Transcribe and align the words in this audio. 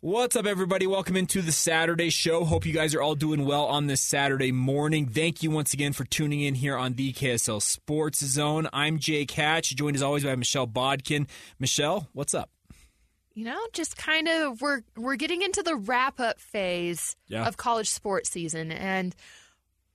What's 0.00 0.36
up, 0.36 0.46
everybody? 0.46 0.86
Welcome 0.86 1.16
into 1.16 1.42
the 1.42 1.50
Saturday 1.50 2.10
show. 2.10 2.44
Hope 2.44 2.64
you 2.64 2.72
guys 2.72 2.94
are 2.94 3.02
all 3.02 3.16
doing 3.16 3.44
well 3.44 3.64
on 3.64 3.88
this 3.88 4.00
Saturday 4.00 4.52
morning. 4.52 5.08
Thank 5.08 5.42
you 5.42 5.50
once 5.50 5.74
again 5.74 5.92
for 5.92 6.04
tuning 6.04 6.40
in 6.40 6.54
here 6.54 6.76
on 6.76 6.92
the 6.94 7.12
KSL 7.12 7.60
Sports 7.60 8.24
Zone. 8.24 8.68
I'm 8.72 9.00
Jake 9.00 9.32
Hatch, 9.32 9.74
joined 9.74 9.96
as 9.96 10.02
always 10.02 10.22
by 10.22 10.36
Michelle 10.36 10.66
Bodkin. 10.68 11.26
Michelle, 11.58 12.06
what's 12.12 12.32
up? 12.32 12.48
You 13.34 13.44
know, 13.46 13.58
just 13.72 13.96
kind 13.96 14.28
of 14.28 14.60
we're 14.62 14.82
we're 14.96 15.16
getting 15.16 15.42
into 15.42 15.64
the 15.64 15.74
wrap 15.74 16.20
up 16.20 16.38
phase 16.38 17.16
Yeah. 17.26 17.46
of 17.48 17.56
college 17.56 17.90
sports 17.90 18.30
season, 18.30 18.70
and 18.70 19.16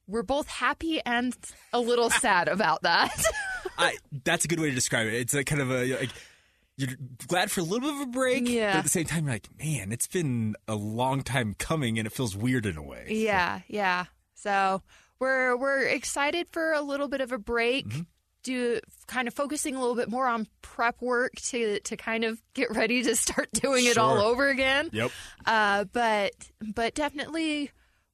we're 0.05 0.23
both 0.23 0.47
happy 0.49 0.99
and 1.05 1.33
a 1.71 1.79
little 1.79 2.09
sad 2.09 2.49
about 2.49 2.81
that. 2.83 3.23
I, 3.77 3.95
that's 4.25 4.43
a 4.43 4.47
good 4.49 4.59
way 4.59 4.67
to 4.67 4.75
describe 4.75 5.07
it. 5.07 5.13
It's 5.13 5.33
like 5.33 5.45
kind 5.45 5.61
of 5.61 5.71
a 5.71 5.97
like 5.97 6.09
you're 6.77 6.89
glad 7.27 7.51
for 7.51 7.59
a 7.59 7.63
little 7.63 7.87
bit 7.87 7.95
of 8.01 8.07
a 8.07 8.11
break, 8.11 8.47
Yeah. 8.49 8.71
but 8.73 8.77
at 8.79 8.83
the 8.83 8.89
same 8.89 9.05
time, 9.05 9.25
you're 9.25 9.33
like, 9.33 9.49
man, 9.59 9.91
it's 9.91 10.07
been 10.07 10.55
a 10.67 10.75
long 10.75 11.21
time 11.21 11.55
coming, 11.57 11.97
and 11.99 12.07
it 12.07 12.11
feels 12.13 12.35
weird 12.35 12.65
in 12.65 12.77
a 12.77 12.83
way. 12.83 13.05
yeah, 13.09 13.61
yeah. 13.67 14.05
So 14.35 14.81
we're 15.19 15.55
we're 15.55 15.83
excited 15.83 16.47
for 16.51 16.73
a 16.73 16.81
little 16.81 17.07
bit 17.07 17.21
of 17.21 17.31
a 17.31 17.37
break. 17.37 17.87
Mm-hmm. 17.87 18.01
Do 18.43 18.81
kind 19.07 19.29
of 19.29 19.33
focusing 19.33 19.73
a 19.75 19.79
little 19.79 19.95
bit 19.95 20.09
more 20.09 20.27
on 20.27 20.47
prep 20.61 21.01
work 21.01 21.31
to 21.49 21.79
to 21.79 21.95
kind 21.95 22.25
of 22.25 22.41
get 22.53 22.71
ready 22.75 23.01
to 23.03 23.15
start 23.15 23.49
doing 23.53 23.85
it 23.85 23.97
all 23.97 24.17
over 24.19 24.49
again. 24.49 24.89
Yep. 24.91 25.11
Uh, 25.45 25.85
but 25.93 26.33
but 26.75 26.93
definitely 26.93 27.71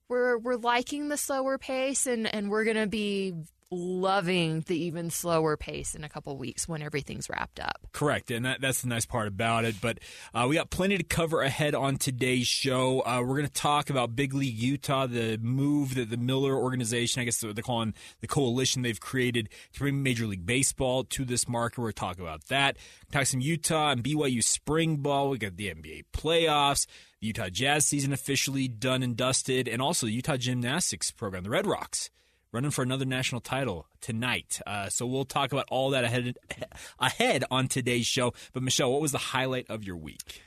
we're 0.08 0.38
we're 0.38 0.58
liking 0.58 1.08
the 1.10 1.18
slower 1.18 1.58
pace 1.58 2.06
and 2.06 2.32
and 2.32 2.52
we're 2.52 2.64
gonna 2.64 2.86
be 2.86 3.34
loving 3.72 4.62
the 4.62 4.76
even 4.76 5.10
slower 5.10 5.56
pace 5.56 5.94
in 5.94 6.04
a 6.04 6.10
couple 6.10 6.36
weeks 6.38 6.68
when 6.68 6.82
everything's 6.82 7.30
wrapped 7.30 7.60
up. 7.60 7.88
Correct, 7.92 8.32
and 8.32 8.46
that, 8.46 8.62
that's 8.62 8.82
the 8.82 8.88
nice 8.88 9.06
part 9.06 9.28
about 9.28 9.66
it. 9.66 9.76
But 9.80 10.00
uh, 10.34 10.48
we 10.50 10.56
got 10.56 10.70
plenty 10.70 10.98
to 10.98 11.04
cover 11.04 11.42
ahead 11.42 11.76
on 11.76 11.98
today's 11.98 12.48
show. 12.48 13.02
Uh, 13.06 13.22
we're 13.22 13.38
going 13.38 13.48
to 13.48 13.54
talk 13.54 13.90
about 13.90 14.16
Big 14.16 14.34
League 14.34 14.58
Utah, 14.58 15.08
the 15.08 15.38
move 15.42 15.96
that 15.96 16.10
the 16.10 16.18
Miller 16.18 16.56
organization, 16.56 17.22
I 17.22 17.26
guess 17.26 17.38
they're 17.38 17.54
calling 17.54 17.94
the 18.22 18.28
coalition 18.28 18.82
they've 18.82 19.00
created 19.00 19.50
to 19.74 19.80
bring 19.80 20.02
Major 20.02 20.26
League 20.26 20.46
Baseball 20.46 21.04
to 21.06 21.26
this 21.26 21.48
market. 21.48 21.82
We're 21.82 21.92
talk 21.92 22.20
about 22.20 22.46
that. 22.46 22.78
Talk 23.12 23.26
some 23.26 23.42
Utah 23.42 23.92
and 23.92 24.04
BYU 24.04 24.44
spring 24.44 24.98
ball. 24.98 25.30
We 25.30 25.38
got 25.38 25.58
the 25.58 25.74
NBA 25.74 26.06
playoffs. 26.14 26.88
The 27.22 27.28
Utah 27.28 27.50
Jazz 27.50 27.86
season 27.86 28.14
officially 28.14 28.68
done 28.68 29.04
and 29.04 29.18
dusted, 29.18 29.68
and 29.68 29.82
also 29.82 30.06
the 30.06 30.14
Utah 30.14 30.38
gymnastics 30.38 31.12
program, 31.12 31.44
the 31.44 31.50
Red 31.50 31.68
Rocks 31.68 32.10
running 32.52 32.72
for 32.72 32.82
another 32.84 33.06
national 33.06 33.42
title 33.42 33.88
tonight. 34.02 34.60
Uh, 34.66 34.90
so 34.90 35.06
we'll 35.06 35.26
talk 35.26 35.52
about 35.52 35.66
all 35.70 35.92
that 35.92 36.04
ahead 36.04 36.38
ahead 37.00 37.44
on 37.52 37.68
today's 37.68 38.06
show. 38.06 38.34
But 38.54 38.64
Michelle, 38.64 38.92
what 38.92 39.02
was 39.02 39.12
the 39.12 39.18
highlight 39.18 39.70
of 39.70 39.84
your 39.84 39.98
week? 39.98 40.42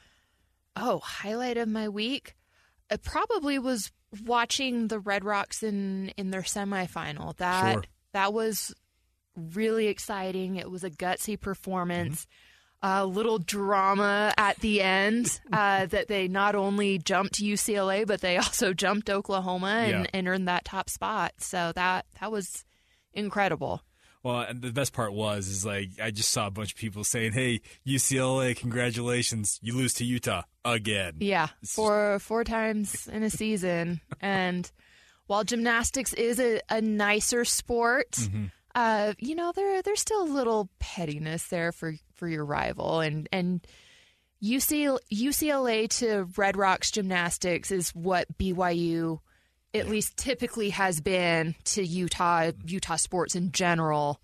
Oh, 0.77 0.99
highlight 1.01 1.57
of 1.59 1.69
my 1.69 1.89
week. 1.89 2.35
It 2.91 3.03
probably 3.03 3.59
was 3.59 3.91
watching 4.25 4.89
the 4.89 4.99
Red 4.99 5.25
Rocks 5.25 5.63
in 5.63 6.09
in 6.17 6.31
their 6.31 6.43
semifinal. 6.43 7.37
That 7.37 7.73
Sure. 7.75 7.85
that 8.13 8.33
was 8.33 8.75
really 9.35 9.87
exciting. 9.87 10.57
It 10.57 10.71
was 10.71 10.85
a 10.85 10.91
gutsy 10.91 11.41
performance. 11.41 12.27
A 12.85 13.07
little 13.07 13.39
drama 13.39 14.35
at 14.37 14.59
the 14.59 14.83
end 14.83 15.41
uh, 15.53 15.87
that 15.95 16.09
they 16.09 16.27
not 16.27 16.55
only 16.57 16.99
jumped 16.99 17.35
UCLA, 17.41 18.05
but 18.07 18.21
they 18.21 18.37
also 18.39 18.73
jumped 18.73 19.09
Oklahoma 19.09 19.69
and, 19.87 20.05
Yeah. 20.05 20.11
and 20.13 20.27
earned 20.29 20.49
that 20.49 20.65
top 20.65 20.91
spot. 20.91 21.33
So 21.39 21.71
that 21.77 22.07
that 22.21 22.33
was 22.33 22.65
incredible. 23.15 23.83
Well, 24.25 24.41
and 24.43 24.63
the 24.63 24.71
best 24.73 24.93
part 24.93 25.13
was 25.13 25.49
is 25.49 25.65
like 25.67 25.91
I 26.01 26.11
just 26.13 26.31
saw 26.31 26.47
a 26.47 26.51
bunch 26.51 26.73
of 26.73 26.79
people 26.79 27.03
saying, 27.05 27.33
"Hey, 27.33 27.61
UCLA, 27.87 28.57
congratulations! 28.57 29.59
You 29.63 29.75
lose 29.77 29.95
to 29.95 30.05
Utah 30.05 30.43
again." 30.65 31.15
Yeah, 31.19 31.49
four 31.67 32.19
four 32.21 32.45
times 32.45 33.09
in 33.09 33.23
a 33.25 33.31
season, 33.31 34.01
and 34.21 34.71
while 35.27 35.43
gymnastics 35.45 36.13
is 36.15 36.39
a, 36.39 36.61
a 36.69 36.81
nicer 36.81 37.45
sport, 37.45 38.17
uh, 38.77 39.15
you 39.19 39.35
know 39.35 39.51
there 39.57 39.83
there's 39.83 40.01
still 40.01 40.23
a 40.23 40.31
little 40.33 40.69
pettiness 40.79 41.49
there 41.49 41.73
for 41.73 41.95
for 42.23 42.29
your 42.29 42.45
rival, 42.45 43.01
and 43.01 43.29
and 43.33 43.67
UC, 44.41 44.97
UCLA 45.13 45.89
to 45.99 46.29
Red 46.37 46.57
Rocks 46.57 46.93
gymnastics 46.93 47.73
is 47.73 47.91
what 47.97 48.29
BYU 48.39 49.19
at 49.75 49.89
least 49.89 50.17
typically 50.17 50.71
has 50.71 51.01
been 51.01 51.57
to 51.65 51.83
Utah 51.85 52.53
Utah 52.65 52.95
sports 52.95 53.35
in 53.35 53.51
general. 53.51 54.21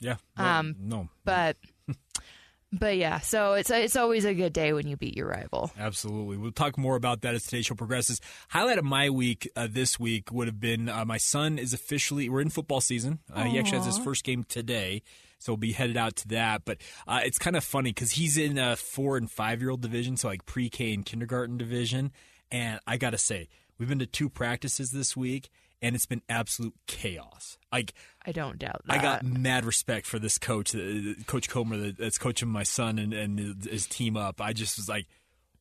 Yeah. 0.00 0.16
No, 0.36 0.44
Um, 0.44 0.74
no. 0.80 1.08
But 1.24 1.56
but 2.72 2.96
yeah, 2.96 3.20
so 3.20 3.52
it's 3.52 3.70
it's 3.70 3.94
always 3.94 4.24
a 4.24 4.34
good 4.34 4.52
day 4.52 4.72
when 4.72 4.88
you 4.88 4.96
beat 4.96 5.16
your 5.16 5.28
rival. 5.28 5.70
Absolutely. 5.78 6.36
We'll 6.36 6.50
talk 6.50 6.76
more 6.76 6.96
about 6.96 7.20
that 7.20 7.36
as 7.36 7.44
today's 7.44 7.66
show 7.66 7.76
progresses. 7.76 8.20
Highlight 8.48 8.78
of 8.78 8.84
my 8.84 9.08
week 9.08 9.48
uh, 9.54 9.68
this 9.70 10.00
week 10.00 10.32
would 10.32 10.48
have 10.48 10.58
been 10.58 10.88
uh, 10.88 11.04
my 11.04 11.18
son 11.18 11.60
is 11.60 11.72
officially, 11.72 12.28
we're 12.28 12.40
in 12.40 12.50
football 12.50 12.80
season. 12.80 13.20
Uh, 13.32 13.44
he 13.44 13.56
actually 13.60 13.78
has 13.78 13.86
his 13.86 13.98
first 13.98 14.24
game 14.24 14.42
today. 14.42 15.02
So 15.44 15.52
we'll 15.52 15.58
be 15.58 15.72
headed 15.72 15.98
out 15.98 16.16
to 16.16 16.28
that. 16.28 16.62
But 16.64 16.78
uh, 17.06 17.20
it's 17.22 17.38
kind 17.38 17.54
of 17.54 17.62
funny 17.62 17.90
because 17.90 18.12
he's 18.12 18.38
in 18.38 18.56
a 18.56 18.76
four 18.76 19.18
and 19.18 19.30
five 19.30 19.60
year 19.60 19.70
old 19.70 19.82
division, 19.82 20.16
so 20.16 20.28
like 20.28 20.46
pre 20.46 20.70
K 20.70 20.94
and 20.94 21.04
kindergarten 21.04 21.58
division. 21.58 22.12
And 22.50 22.80
I 22.86 22.96
got 22.96 23.10
to 23.10 23.18
say, 23.18 23.48
we've 23.78 23.88
been 23.88 23.98
to 23.98 24.06
two 24.06 24.30
practices 24.30 24.90
this 24.90 25.14
week, 25.14 25.50
and 25.82 25.94
it's 25.94 26.06
been 26.06 26.22
absolute 26.30 26.72
chaos. 26.86 27.58
Like, 27.70 27.92
I 28.24 28.32
don't 28.32 28.58
doubt 28.58 28.80
that. 28.86 28.98
I 28.98 29.02
got 29.02 29.22
mad 29.22 29.66
respect 29.66 30.06
for 30.06 30.18
this 30.18 30.38
coach, 30.38 30.74
uh, 30.74 31.12
Coach 31.26 31.50
Comer, 31.50 31.92
that's 31.92 32.16
coaching 32.16 32.48
my 32.48 32.62
son 32.62 32.98
and, 32.98 33.12
and 33.12 33.64
his 33.64 33.86
team 33.86 34.16
up. 34.16 34.40
I 34.40 34.54
just 34.54 34.78
was 34.78 34.88
like, 34.88 35.06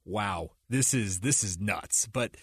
wow, 0.06 0.52
this 0.70 0.94
is 0.94 1.20
this 1.20 1.44
is 1.44 1.60
nuts. 1.60 2.08
But 2.08 2.38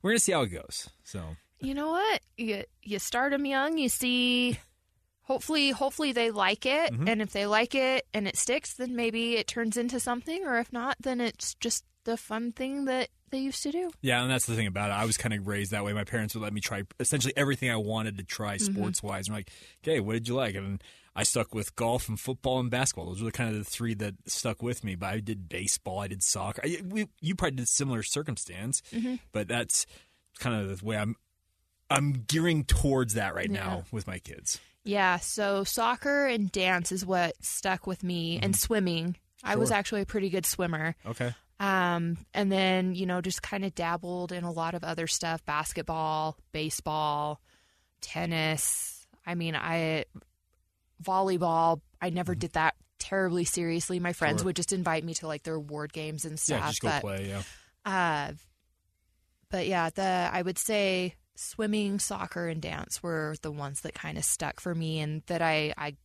we're 0.00 0.12
gonna 0.12 0.20
see 0.20 0.32
how 0.32 0.42
it 0.42 0.48
goes. 0.48 0.88
So 1.04 1.20
You 1.60 1.74
know 1.74 1.90
what? 1.90 2.20
You 2.38 2.64
you 2.82 2.98
start 2.98 3.32
them 3.32 3.44
young. 3.44 3.76
You 3.76 3.90
see, 3.90 4.58
hopefully, 5.26 5.70
hopefully 5.70 6.12
they 6.12 6.30
like 6.30 6.66
it, 6.66 6.92
Mm-hmm. 6.92 7.06
and 7.08 7.22
if 7.22 7.32
they 7.32 7.46
like 7.46 7.74
it 7.74 8.06
and 8.14 8.26
it 8.26 8.36
sticks, 8.36 8.74
then 8.74 8.96
maybe 8.96 9.36
it 9.36 9.46
turns 9.46 9.76
into 9.76 10.00
something. 10.00 10.44
Or 10.46 10.58
if 10.58 10.72
not, 10.72 10.96
then 11.00 11.20
it's 11.20 11.54
just 11.54 11.84
the 12.04 12.16
fun 12.16 12.52
thing 12.52 12.84
that 12.86 13.08
they 13.30 13.38
used 13.38 13.62
to 13.64 13.72
do. 13.72 13.90
Yeah, 14.00 14.22
and 14.22 14.30
that's 14.30 14.46
the 14.46 14.54
thing 14.54 14.68
about 14.68 14.90
it. 14.90 14.94
I 14.94 15.04
was 15.04 15.16
kind 15.18 15.34
of 15.34 15.46
raised 15.48 15.72
that 15.72 15.84
way. 15.84 15.92
My 15.92 16.04
parents 16.04 16.34
would 16.34 16.42
let 16.44 16.52
me 16.52 16.60
try 16.60 16.82
essentially 17.00 17.34
everything 17.36 17.70
I 17.70 17.76
wanted 17.76 18.18
to 18.18 18.24
try 18.24 18.56
Mm-hmm. 18.56 18.74
sports 18.74 19.02
wise. 19.02 19.26
And 19.28 19.34
I'm 19.34 19.40
like, 19.40 19.50
okay, 19.84 19.98
what 20.00 20.12
did 20.14 20.28
you 20.28 20.34
like? 20.34 20.54
And 20.54 20.82
I 21.16 21.24
stuck 21.24 21.54
with 21.54 21.74
golf 21.76 22.08
and 22.08 22.20
football 22.20 22.60
and 22.60 22.70
basketball. 22.70 23.06
Those 23.06 23.22
were 23.22 23.30
kind 23.32 23.50
of 23.50 23.56
the 23.56 23.64
three 23.68 23.94
that 23.94 24.14
stuck 24.28 24.62
with 24.62 24.84
me. 24.84 24.94
But 24.94 25.06
I 25.14 25.20
did 25.20 25.48
baseball, 25.48 25.98
I 25.98 26.06
did 26.08 26.22
soccer. 26.22 26.60
I, 26.64 26.80
we, 26.86 27.08
you 27.20 27.34
probably 27.34 27.56
did 27.56 27.68
similar 27.68 28.02
circumstance, 28.04 28.82
Mm-hmm. 28.92 29.16
but 29.32 29.48
that's 29.48 29.86
kind 30.38 30.54
of 30.70 30.78
the 30.78 30.84
way 30.86 30.96
I'm. 30.96 31.16
I'm 31.90 32.12
gearing 32.28 32.64
towards 32.64 33.14
that 33.14 33.34
right 33.34 33.50
Yeah. 33.50 33.64
now 33.64 33.84
with 33.92 34.06
my 34.06 34.18
kids. 34.18 34.60
Yeah, 34.86 35.18
so 35.18 35.64
soccer 35.64 36.26
and 36.26 36.50
dance 36.50 36.92
is 36.92 37.04
what 37.04 37.34
stuck 37.44 37.86
with 37.86 38.02
me, 38.02 38.38
and 38.42 38.54
swimming. 38.56 39.16
I 39.44 39.56
was 39.56 39.68
Mm-hmm. 39.70 39.78
Actually 39.78 40.00
a 40.02 40.06
pretty 40.06 40.30
good 40.30 40.46
swimmer. 40.46 40.94
Okay. 41.04 41.34
Um, 41.58 42.18
and 42.34 42.50
then, 42.52 42.94
you 42.94 43.06
know, 43.06 43.20
just 43.20 43.42
kind 43.42 43.64
of 43.64 43.74
dabbled 43.74 44.30
in 44.32 44.44
a 44.44 44.50
lot 44.52 44.74
of 44.74 44.84
other 44.84 45.06
stuff 45.06 45.44
basketball, 45.44 46.36
baseball, 46.52 47.40
tennis. 48.00 49.06
I 49.26 49.34
mean, 49.34 49.54
I, 49.56 50.04
volleyball, 51.02 51.80
I 52.00 52.10
never 52.10 52.34
did 52.34 52.52
that 52.52 52.74
terribly 52.98 53.44
seriously. 53.44 54.00
My 54.00 54.12
friends 54.12 54.36
Mm-hmm. 54.36 54.40
Sure. 54.40 54.46
would 54.46 54.56
just 54.56 54.72
invite 54.72 55.04
me 55.04 55.14
to 55.14 55.26
like 55.26 55.42
their 55.44 55.54
award 55.54 55.92
games 55.92 56.24
and 56.24 56.38
stuff. 56.38 56.60
Yeah, 56.60 56.68
just 56.68 56.80
go 56.80 56.88
but, 56.88 57.00
play. 57.02 57.28
Yeah. 57.28 57.42
Uh, 57.84 58.32
but 59.50 59.66
yeah, 59.66 59.90
the 59.94 60.30
I 60.32 60.42
would 60.42 60.58
say 60.58 61.14
swimming, 61.36 61.98
soccer, 61.98 62.48
and 62.48 62.60
dance 62.60 63.02
were 63.02 63.36
the 63.42 63.50
ones 63.50 63.82
that 63.82 63.94
kind 63.94 64.18
of 64.18 64.24
stuck 64.24 64.60
for 64.60 64.74
me 64.74 65.00
and 65.00 65.22
that 65.26 65.42
I, 65.42 65.74
I 65.76 65.96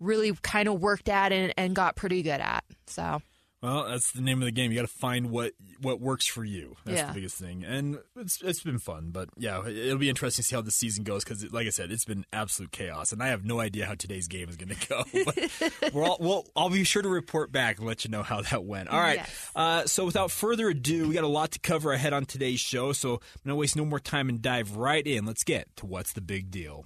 really 0.00 0.32
kind 0.42 0.68
of 0.68 0.80
worked 0.80 1.08
at 1.08 1.32
and, 1.32 1.52
and 1.56 1.74
got 1.74 1.96
pretty 1.96 2.22
good 2.22 2.40
at. 2.40 2.64
So 2.86 3.20
Well, 3.62 3.88
that's 3.88 4.12
the 4.12 4.20
name 4.20 4.40
of 4.42 4.44
the 4.44 4.52
game. 4.52 4.70
You 4.70 4.76
got 4.78 4.86
to 4.88 4.94
find 4.94 5.30
what 5.30 5.52
what 5.80 5.98
works 6.00 6.26
for 6.26 6.44
you. 6.44 6.76
That's 6.84 6.98
Yeah. 6.98 7.06
the 7.08 7.14
biggest 7.14 7.36
thing, 7.36 7.64
and 7.64 7.98
it's 8.14 8.40
it's 8.42 8.62
been 8.62 8.78
fun. 8.78 9.10
But 9.10 9.30
yeah, 9.38 9.66
it'll 9.66 9.96
be 9.98 10.10
interesting 10.10 10.42
to 10.42 10.46
see 10.48 10.54
how 10.54 10.60
the 10.60 10.70
season 10.70 11.04
goes 11.04 11.24
because, 11.24 11.50
like 11.52 11.66
I 11.66 11.70
said, 11.70 11.90
it's 11.90 12.04
been 12.04 12.26
absolute 12.34 12.70
chaos, 12.70 13.12
and 13.12 13.22
I 13.22 13.28
have 13.28 13.44
no 13.46 13.58
idea 13.58 13.86
how 13.86 13.94
today's 13.94 14.28
game 14.28 14.48
is 14.50 14.56
going 14.56 14.68
to 14.76 14.88
go. 14.88 15.04
But 15.24 15.92
we're 15.94 16.04
all, 16.04 16.18
well, 16.20 16.44
I'll 16.54 16.68
be 16.70 16.84
sure 16.84 17.00
to 17.02 17.08
report 17.08 17.50
back 17.50 17.78
and 17.78 17.86
let 17.86 18.04
you 18.04 18.10
know 18.10 18.22
how 18.22 18.42
that 18.42 18.64
went. 18.64 18.90
All 18.90 19.00
right. 19.00 19.16
Yes. 19.16 19.50
Uh, 19.56 19.86
so 19.86 20.04
without 20.04 20.30
further 20.30 20.68
ado, 20.68 21.08
we 21.08 21.14
got 21.14 21.24
a 21.24 21.28
lot 21.28 21.52
to 21.52 21.58
cover 21.58 21.92
ahead 21.92 22.12
on 22.12 22.26
today's 22.26 22.60
show. 22.60 22.92
So 22.92 23.14
I'm 23.14 23.18
going 23.44 23.52
to 23.52 23.56
waste 23.56 23.74
no 23.74 23.86
more 23.86 24.00
time 24.00 24.28
and 24.28 24.40
dive 24.42 24.76
right 24.76 25.04
in. 25.06 25.24
Let's 25.24 25.44
get 25.44 25.74
to 25.76 25.86
what's 25.86 26.12
the 26.12 26.20
big 26.20 26.50
deal. 26.50 26.84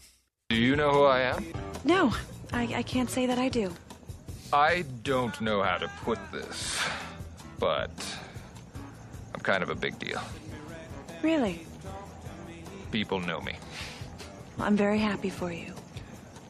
Do 0.48 0.56
you 0.56 0.76
know 0.76 0.90
who 0.92 1.02
I 1.02 1.20
am? 1.22 1.44
No, 1.84 2.14
I, 2.52 2.62
I 2.76 2.82
can't 2.84 3.10
say 3.10 3.26
that 3.26 3.38
I 3.38 3.48
do. 3.48 3.72
I 4.52 4.84
don't 5.04 5.40
know 5.40 5.62
how 5.62 5.78
to 5.78 5.88
put 6.02 6.18
this, 6.32 6.82
but 7.60 7.90
I'm 9.32 9.40
kind 9.40 9.62
of 9.62 9.70
a 9.70 9.76
big 9.76 9.96
deal. 10.00 10.20
Really? 11.22 11.64
People 12.90 13.20
know 13.20 13.40
me. 13.40 13.54
Well, 14.58 14.66
I'm 14.66 14.76
very 14.76 14.98
happy 14.98 15.30
for 15.30 15.52
you. 15.52 15.72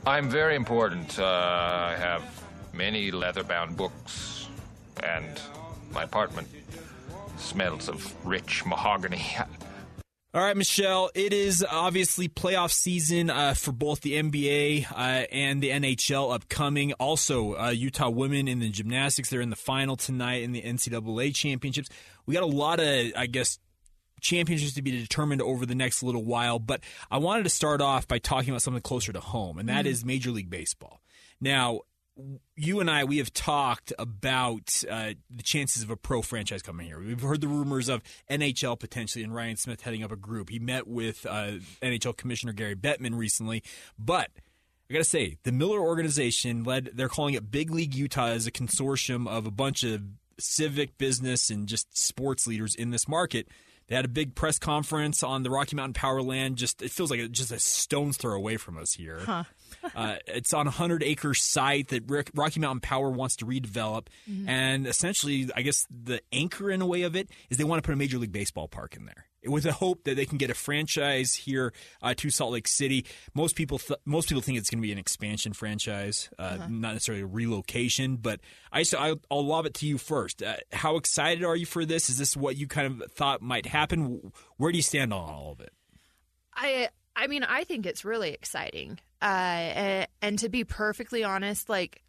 I'm 0.06 0.30
very 0.30 0.56
important. 0.56 1.18
Uh, 1.18 1.24
I 1.24 1.96
have 1.98 2.22
many 2.72 3.10
leather 3.10 3.42
bound 3.42 3.76
books, 3.76 4.48
and 5.02 5.38
my 5.92 6.04
apartment 6.04 6.48
smells 7.36 7.90
of 7.90 8.14
rich 8.26 8.64
mahogany. 8.64 9.22
All 10.32 10.40
right, 10.40 10.56
Michelle. 10.56 11.10
It 11.12 11.32
is 11.32 11.66
obviously 11.68 12.28
playoff 12.28 12.70
season 12.70 13.30
uh, 13.30 13.54
for 13.54 13.72
both 13.72 14.02
the 14.02 14.12
NBA 14.12 14.86
uh, 14.92 15.26
and 15.32 15.60
the 15.60 15.70
NHL 15.70 16.32
upcoming. 16.32 16.92
Also, 16.94 17.56
uh, 17.56 17.70
Utah 17.70 18.10
women 18.10 18.46
in 18.46 18.60
the 18.60 18.68
gymnastics. 18.68 19.28
They're 19.28 19.40
in 19.40 19.50
the 19.50 19.56
final 19.56 19.96
tonight 19.96 20.44
in 20.44 20.52
the 20.52 20.62
NCAA 20.62 21.34
championships. 21.34 21.88
We 22.26 22.34
got 22.34 22.44
a 22.44 22.46
lot 22.46 22.78
of, 22.78 23.12
I 23.16 23.26
guess, 23.26 23.58
championships 24.20 24.74
to 24.74 24.82
be 24.82 24.92
determined 24.92 25.42
over 25.42 25.66
the 25.66 25.74
next 25.74 26.00
little 26.00 26.24
while. 26.24 26.60
But 26.60 26.82
I 27.10 27.18
wanted 27.18 27.42
to 27.42 27.50
start 27.50 27.80
off 27.80 28.06
by 28.06 28.18
talking 28.18 28.50
about 28.50 28.62
something 28.62 28.82
closer 28.82 29.12
to 29.12 29.20
home, 29.20 29.58
and 29.58 29.68
that 29.68 29.84
is 29.84 30.04
Major 30.04 30.30
League 30.30 30.48
Baseball. 30.48 31.00
Now, 31.40 31.80
you 32.56 32.80
and 32.80 32.90
I, 32.90 33.04
we 33.04 33.18
have 33.18 33.32
talked 33.32 33.92
about 33.98 34.82
uh, 34.90 35.12
the 35.34 35.42
chances 35.42 35.82
of 35.82 35.90
a 35.90 35.96
pro 35.96 36.22
franchise 36.22 36.62
coming 36.62 36.86
here. 36.86 37.00
We've 37.00 37.20
heard 37.20 37.40
the 37.40 37.48
rumors 37.48 37.88
of 37.88 38.02
NHL 38.30 38.78
potentially 38.78 39.24
and 39.24 39.34
Ryan 39.34 39.56
Smith 39.56 39.82
heading 39.82 40.02
up 40.02 40.12
a 40.12 40.16
group. 40.16 40.50
He 40.50 40.58
met 40.58 40.86
with 40.86 41.26
uh, 41.26 41.52
NHL 41.82 42.16
Commissioner 42.16 42.52
Gary 42.52 42.76
Bettman 42.76 43.16
recently, 43.16 43.62
but 43.98 44.30
I 44.88 44.92
got 44.94 44.98
to 44.98 45.04
say, 45.04 45.38
the 45.44 45.52
Miller 45.52 45.80
organization 45.80 46.64
led, 46.64 46.90
they're 46.94 47.08
calling 47.08 47.34
it 47.34 47.50
Big 47.50 47.70
League 47.70 47.94
Utah 47.94 48.26
as 48.26 48.46
a 48.46 48.50
consortium 48.50 49.28
of 49.28 49.46
a 49.46 49.50
bunch 49.50 49.84
of 49.84 50.02
civic, 50.38 50.98
business, 50.98 51.48
and 51.48 51.68
just 51.68 51.96
sports 51.96 52.46
leaders 52.46 52.74
in 52.74 52.90
this 52.90 53.06
market. 53.06 53.46
They 53.86 53.94
had 53.94 54.04
a 54.04 54.08
big 54.08 54.34
press 54.34 54.58
conference 54.58 55.22
on 55.22 55.42
the 55.42 55.50
Rocky 55.50 55.76
Mountain 55.76 55.94
Power 55.94 56.22
Land. 56.22 56.56
Just 56.56 56.82
it 56.82 56.90
feels 56.90 57.10
like 57.10 57.28
just 57.30 57.50
a 57.52 57.58
stone's 57.58 58.16
throw 58.16 58.34
away 58.34 58.56
from 58.56 58.78
us 58.78 58.92
here. 58.92 59.20
Uh, 59.94 60.16
it's 60.26 60.52
on 60.52 60.66
a 60.66 60.70
hundred 60.70 61.02
acre 61.02 61.34
site 61.34 61.88
that 61.88 62.04
Rocky 62.34 62.60
Mountain 62.60 62.80
Power 62.80 63.10
wants 63.10 63.36
to 63.36 63.46
redevelop, 63.46 64.08
and 64.46 64.86
essentially, 64.86 65.48
I 65.54 65.62
guess 65.62 65.86
the 65.90 66.20
anchor 66.32 66.70
in 66.70 66.82
a 66.82 66.86
way 66.86 67.02
of 67.02 67.16
it 67.16 67.30
is 67.48 67.58
they 67.58 67.64
want 67.64 67.82
to 67.82 67.86
put 67.86 67.92
a 67.92 67.96
Major 67.96 68.18
League 68.18 68.32
Baseball 68.32 68.68
park 68.68 68.96
in 68.96 69.06
there 69.06 69.26
with 69.46 69.64
the 69.64 69.72
hope 69.72 70.04
that 70.04 70.16
they 70.16 70.26
can 70.26 70.38
get 70.38 70.50
a 70.50 70.54
franchise 70.54 71.34
here 71.34 71.72
uh, 72.02 72.14
to 72.14 72.30
Salt 72.30 72.52
Lake 72.52 72.68
City. 72.68 73.06
Most 73.34 73.56
people, 73.56 73.78
th- 73.78 73.98
most 74.04 74.28
people 74.28 74.42
think 74.42 74.58
it's 74.58 74.68
going 74.68 74.80
to 74.80 74.86
be 74.86 74.92
an 74.92 74.98
expansion 74.98 75.52
franchise, 75.52 76.28
uh, 76.38 76.58
not 76.68 76.92
necessarily 76.92 77.22
a 77.22 77.26
relocation. 77.26 78.16
But 78.16 78.40
I, 78.72 78.82
so 78.82 78.98
I, 78.98 79.14
I'll 79.30 79.46
lob 79.46 79.66
it 79.66 79.74
to 79.74 79.86
you 79.86 79.98
first. 79.98 80.42
Uh, 80.42 80.56
how 80.72 80.96
excited 80.96 81.44
are 81.44 81.56
you 81.56 81.66
for 81.66 81.84
this? 81.84 82.10
Is 82.10 82.18
this 82.18 82.36
what 82.36 82.56
you 82.56 82.66
kind 82.66 83.02
of 83.02 83.12
thought 83.12 83.40
might 83.40 83.66
happen? 83.66 84.32
Where 84.56 84.72
do 84.72 84.76
you 84.76 84.82
stand 84.82 85.12
on 85.12 85.30
all 85.30 85.52
of 85.52 85.60
it? 85.60 85.72
I 86.54 86.88
I 87.16 87.26
mean 87.26 87.44
I 87.44 87.64
think 87.64 87.86
it's 87.86 88.04
really 88.04 88.30
exciting. 88.30 88.98
Uh, 89.22 89.24
and, 89.24 90.06
and 90.22 90.38
to 90.38 90.48
be 90.48 90.64
perfectly 90.64 91.22
honest, 91.24 91.68
like 91.68 92.02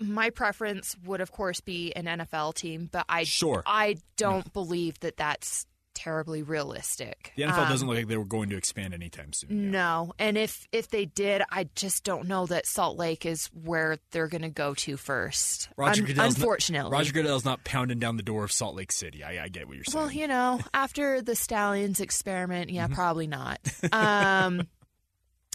my 0.00 0.30
preference 0.30 0.96
would 1.04 1.20
of 1.20 1.32
course 1.32 1.60
be 1.60 1.92
an 1.94 2.04
NFL 2.06 2.54
team, 2.54 2.88
but 2.90 3.04
I 3.08 3.24
Sure. 3.24 3.62
I 3.66 3.96
don't 4.16 4.52
believe 4.52 4.98
that 5.00 5.16
that's 5.16 5.66
terribly 5.94 6.44
realistic. 6.44 7.32
The 7.36 7.42
NFL 7.42 7.58
Um, 7.64 7.68
doesn't 7.68 7.88
look 7.88 7.96
like 7.96 8.06
they 8.06 8.16
were 8.16 8.24
going 8.24 8.50
to 8.50 8.56
expand 8.56 8.94
anytime 8.94 9.32
soon. 9.32 9.72
No, 9.72 10.12
and 10.16 10.38
if 10.38 10.68
if 10.70 10.88
they 10.88 11.06
did, 11.06 11.42
I 11.50 11.68
just 11.74 12.04
don't 12.04 12.28
know 12.28 12.46
that 12.46 12.66
Salt 12.66 12.96
Lake 12.96 13.26
is 13.26 13.46
where 13.52 13.98
they're 14.12 14.28
going 14.28 14.42
to 14.42 14.48
go 14.48 14.74
to 14.74 14.96
first. 14.96 15.68
Roger 15.76 16.02
Un- 16.02 16.06
Goodell's 16.06 16.36
unfortunately, 16.36 16.90
not, 16.92 16.96
Roger 16.96 17.12
Goodell's 17.12 17.44
not 17.44 17.64
pounding 17.64 17.98
down 17.98 18.16
the 18.16 18.22
door 18.22 18.44
of 18.44 18.52
Salt 18.52 18.76
Lake 18.76 18.92
City. 18.92 19.24
I, 19.24 19.42
I 19.44 19.48
get 19.48 19.66
what 19.66 19.74
you're 19.74 19.84
saying. 19.84 20.04
Well, 20.04 20.12
you 20.12 20.28
know, 20.28 20.60
after 20.72 21.20
the 21.20 21.34
Stallions 21.34 21.98
experiment, 21.98 22.68
Mm-hmm. 22.68 22.76
yeah, 22.76 22.86
probably 22.86 23.26
not. 23.26 23.58
Um, 23.92 24.68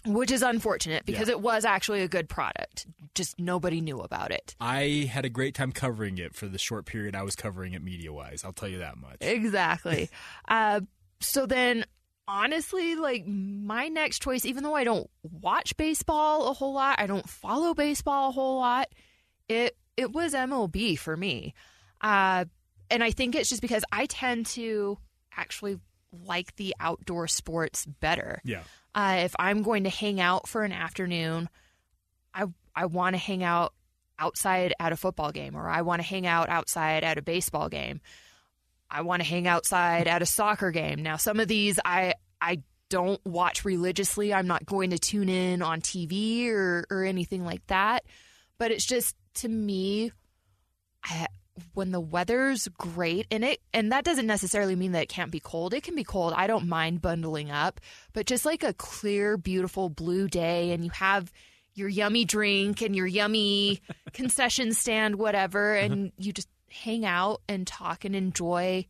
which 0.06 0.32
is 0.32 0.42
unfortunate 0.42 1.06
because 1.06 1.28
Yeah. 1.28 1.34
it 1.36 1.42
was 1.42 1.66
actually 1.66 2.02
a 2.02 2.08
good 2.08 2.28
product. 2.30 2.86
Just 3.16 3.40
nobody 3.40 3.80
knew 3.82 4.00
about 4.00 4.32
it. 4.32 4.56
I 4.60 5.10
had 5.12 5.24
a 5.26 5.30
great 5.30 5.56
time 5.56 5.72
covering 5.72 6.18
it 6.18 6.36
for 6.36 6.48
the 6.48 6.58
short 6.58 6.86
period 6.86 7.16
I 7.16 7.24
was 7.24 7.36
covering 7.36 7.74
it 7.74 7.82
media 7.84 8.12
wise. 8.12 8.44
I'll 8.44 8.54
tell 8.54 8.70
you 8.70 8.80
that 8.80 8.98
much. 8.98 9.18
Exactly. 9.22 10.10
uh, 10.48 10.82
so 11.20 11.46
then, 11.46 11.86
honestly, 12.28 12.96
like 12.96 13.26
my 13.28 13.88
next 13.88 14.22
choice, 14.22 14.46
even 14.46 14.64
though 14.64 14.76
I 14.76 14.84
don't 14.84 15.10
watch 15.24 15.78
baseball 15.78 16.50
a 16.50 16.54
whole 16.54 16.74
lot, 16.74 17.00
I 17.00 17.08
don't 17.08 17.30
follow 17.30 17.74
baseball 17.74 18.30
a 18.30 18.32
whole 18.32 18.58
lot. 18.60 18.90
It 19.48 19.78
it 19.96 20.12
was 20.12 20.34
MLB 20.34 20.98
for 20.98 21.16
me, 21.16 21.54
uh, 22.02 22.46
and 22.90 23.04
I 23.04 23.12
think 23.12 23.36
it's 23.36 23.50
just 23.50 23.62
because 23.62 23.84
I 23.92 24.06
tend 24.08 24.48
to 24.48 24.98
actually 25.38 25.80
like 26.26 26.56
the 26.56 26.76
outdoor 26.80 27.28
sports 27.28 27.86
better. 27.86 28.42
Yeah. 28.44 28.64
Uh, 28.96 29.22
if 29.22 29.36
I'm 29.40 29.64
going 29.64 29.86
to 29.86 29.90
hang 29.90 30.22
out 30.22 30.48
for 30.48 30.64
an 30.64 30.72
afternoon, 30.72 31.50
I 32.34 32.46
I 32.76 32.86
want 32.86 33.16
to 33.16 33.18
hang 33.18 33.44
out 33.44 33.74
outside 34.20 34.74
at 34.80 34.92
a 34.94 34.98
football 34.98 35.32
game, 35.32 35.56
or 35.56 35.68
I 35.68 35.82
want 35.82 36.02
to 36.02 36.08
hang 36.08 36.28
out 36.28 36.50
outside 36.50 37.04
at 37.04 37.18
a 37.18 37.22
baseball 37.22 37.70
game. 37.70 38.02
I 38.90 39.02
want 39.02 39.24
to 39.24 39.28
hang 39.28 39.48
outside 39.48 40.08
at 40.08 40.22
a 40.22 40.26
soccer 40.26 40.72
game. 40.72 41.02
Now, 41.02 41.18
some 41.18 41.40
of 41.40 41.48
these 41.48 41.80
I 41.84 42.14
I 42.40 42.62
don't 42.90 43.24
watch 43.26 43.66
religiously. 43.66 44.34
I'm 44.34 44.48
not 44.48 44.66
going 44.66 44.92
to 44.92 45.00
tune 45.00 45.30
in 45.30 45.62
on 45.64 45.82
TV 45.82 46.48
or 46.50 46.86
or 46.92 47.04
anything 47.04 47.44
like 47.44 47.66
that. 47.68 48.04
But 48.60 48.72
it's 48.72 48.86
just 48.86 49.16
to 49.36 49.50
me, 49.50 50.12
I, 51.04 51.28
when 51.74 51.92
the 51.92 52.00
weather's 52.00 52.68
great 52.78 53.28
and 53.30 53.44
it 53.44 53.62
and 53.74 53.92
that 53.92 54.04
doesn't 54.04 54.26
necessarily 54.28 54.76
mean 54.76 54.92
that 54.94 55.04
it 55.04 55.10
can't 55.10 55.32
be 55.32 55.40
cold. 55.40 55.74
It 55.74 55.84
can 55.84 55.96
be 55.96 56.04
cold. 56.04 56.34
I 56.36 56.48
don't 56.48 56.68
mind 56.68 57.02
bundling 57.02 57.52
up, 57.52 57.80
but 58.14 58.26
just 58.26 58.46
like 58.46 58.64
a 58.64 58.74
clear, 58.74 59.38
beautiful 59.38 59.90
blue 59.90 60.28
day 60.28 60.72
and 60.72 60.84
you 60.84 60.90
have 60.92 61.32
your 61.76 61.90
yummy 61.90 62.26
drink 62.26 62.82
and 62.82 62.96
your 62.96 63.08
yummy 63.08 63.82
concession 64.14 64.74
stand 64.74 65.16
whatever 65.16 65.76
and 65.76 66.12
you 66.18 66.34
just 66.34 66.50
hang 66.70 67.06
out 67.06 67.42
and 67.48 67.68
talk 67.68 68.04
and 68.04 68.16
enjoy 68.16 68.86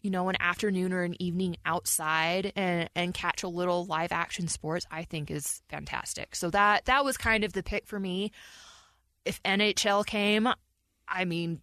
you 0.00 0.10
know 0.10 0.28
an 0.28 0.36
afternoon 0.38 0.92
or 0.92 1.02
an 1.02 1.20
evening 1.20 1.56
outside 1.66 2.52
and 2.54 2.88
and 2.94 3.14
catch 3.14 3.42
a 3.42 3.48
little 3.48 3.84
live 3.86 4.12
action 4.12 4.46
sports 4.46 4.86
I 4.90 5.02
think 5.02 5.30
is 5.30 5.60
fantastic. 5.68 6.36
So 6.36 6.50
that 6.50 6.84
that 6.84 7.04
was 7.04 7.16
kind 7.16 7.42
of 7.42 7.52
the 7.52 7.62
pick 7.64 7.86
for 7.86 7.98
me. 7.98 8.32
If 9.24 9.42
NHL 9.42 10.06
came, 10.06 10.48
I 11.10 11.24
mean, 11.24 11.60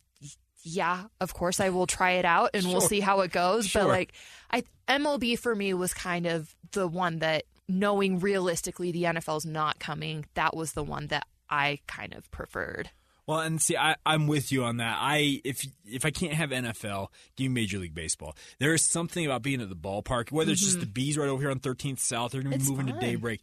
yeah, 0.63 1.03
of 1.21 1.33
course 1.33 1.59
I 1.59 1.69
will 1.69 1.87
try 1.87 2.11
it 2.13 2.25
out 2.25 2.51
and 2.53 2.63
Sure. 2.63 2.71
we'll 2.71 2.81
see 2.81 2.99
how 2.99 3.21
it 3.21 3.31
goes. 3.31 3.67
Sure. 3.67 3.83
But 3.83 3.89
like, 3.89 4.13
I 4.51 4.63
MLB 4.87 5.37
for 5.37 5.55
me 5.55 5.73
was 5.73 5.93
kind 5.93 6.25
of 6.25 6.55
the 6.71 6.87
one 6.87 7.19
that 7.19 7.43
knowing 7.67 8.19
realistically 8.19 8.91
the 8.91 9.03
NFL's 9.03 9.45
not 9.45 9.79
coming, 9.79 10.25
that 10.33 10.55
was 10.55 10.73
the 10.73 10.83
one 10.83 11.07
that 11.07 11.27
I 11.49 11.79
kind 11.87 12.13
of 12.13 12.29
preferred. 12.31 12.89
Well, 13.27 13.39
and 13.39 13.59
see, 13.59 13.75
I, 13.75 13.95
I'm 14.05 14.27
with 14.27 14.51
you 14.51 14.63
on 14.63 14.77
that. 14.77 14.97
I 14.99 15.41
if 15.43 15.65
if 15.83 16.05
I 16.05 16.11
can't 16.11 16.33
have 16.33 16.51
NFL, 16.51 17.07
give 17.35 17.51
me 17.51 17.61
Major 17.61 17.79
League 17.79 17.95
Baseball. 17.95 18.35
There 18.59 18.73
is 18.73 18.83
something 18.83 19.25
about 19.25 19.41
being 19.41 19.61
at 19.61 19.69
the 19.69 19.75
ballpark, 19.75 20.31
whether 20.31 20.51
it's 20.51 20.61
just 20.61 20.79
the 20.79 20.85
mm-hmm. 20.85 20.93
bees 20.93 21.17
right 21.17 21.27
over 21.27 21.41
here 21.41 21.49
on 21.49 21.59
13th 21.59 21.99
South, 21.99 22.31
they're 22.31 22.43
going 22.43 22.53
to 22.53 22.63
be 22.63 22.69
moving 22.69 22.87
fun. 22.87 22.95
to 22.95 23.01
daybreak. 23.01 23.41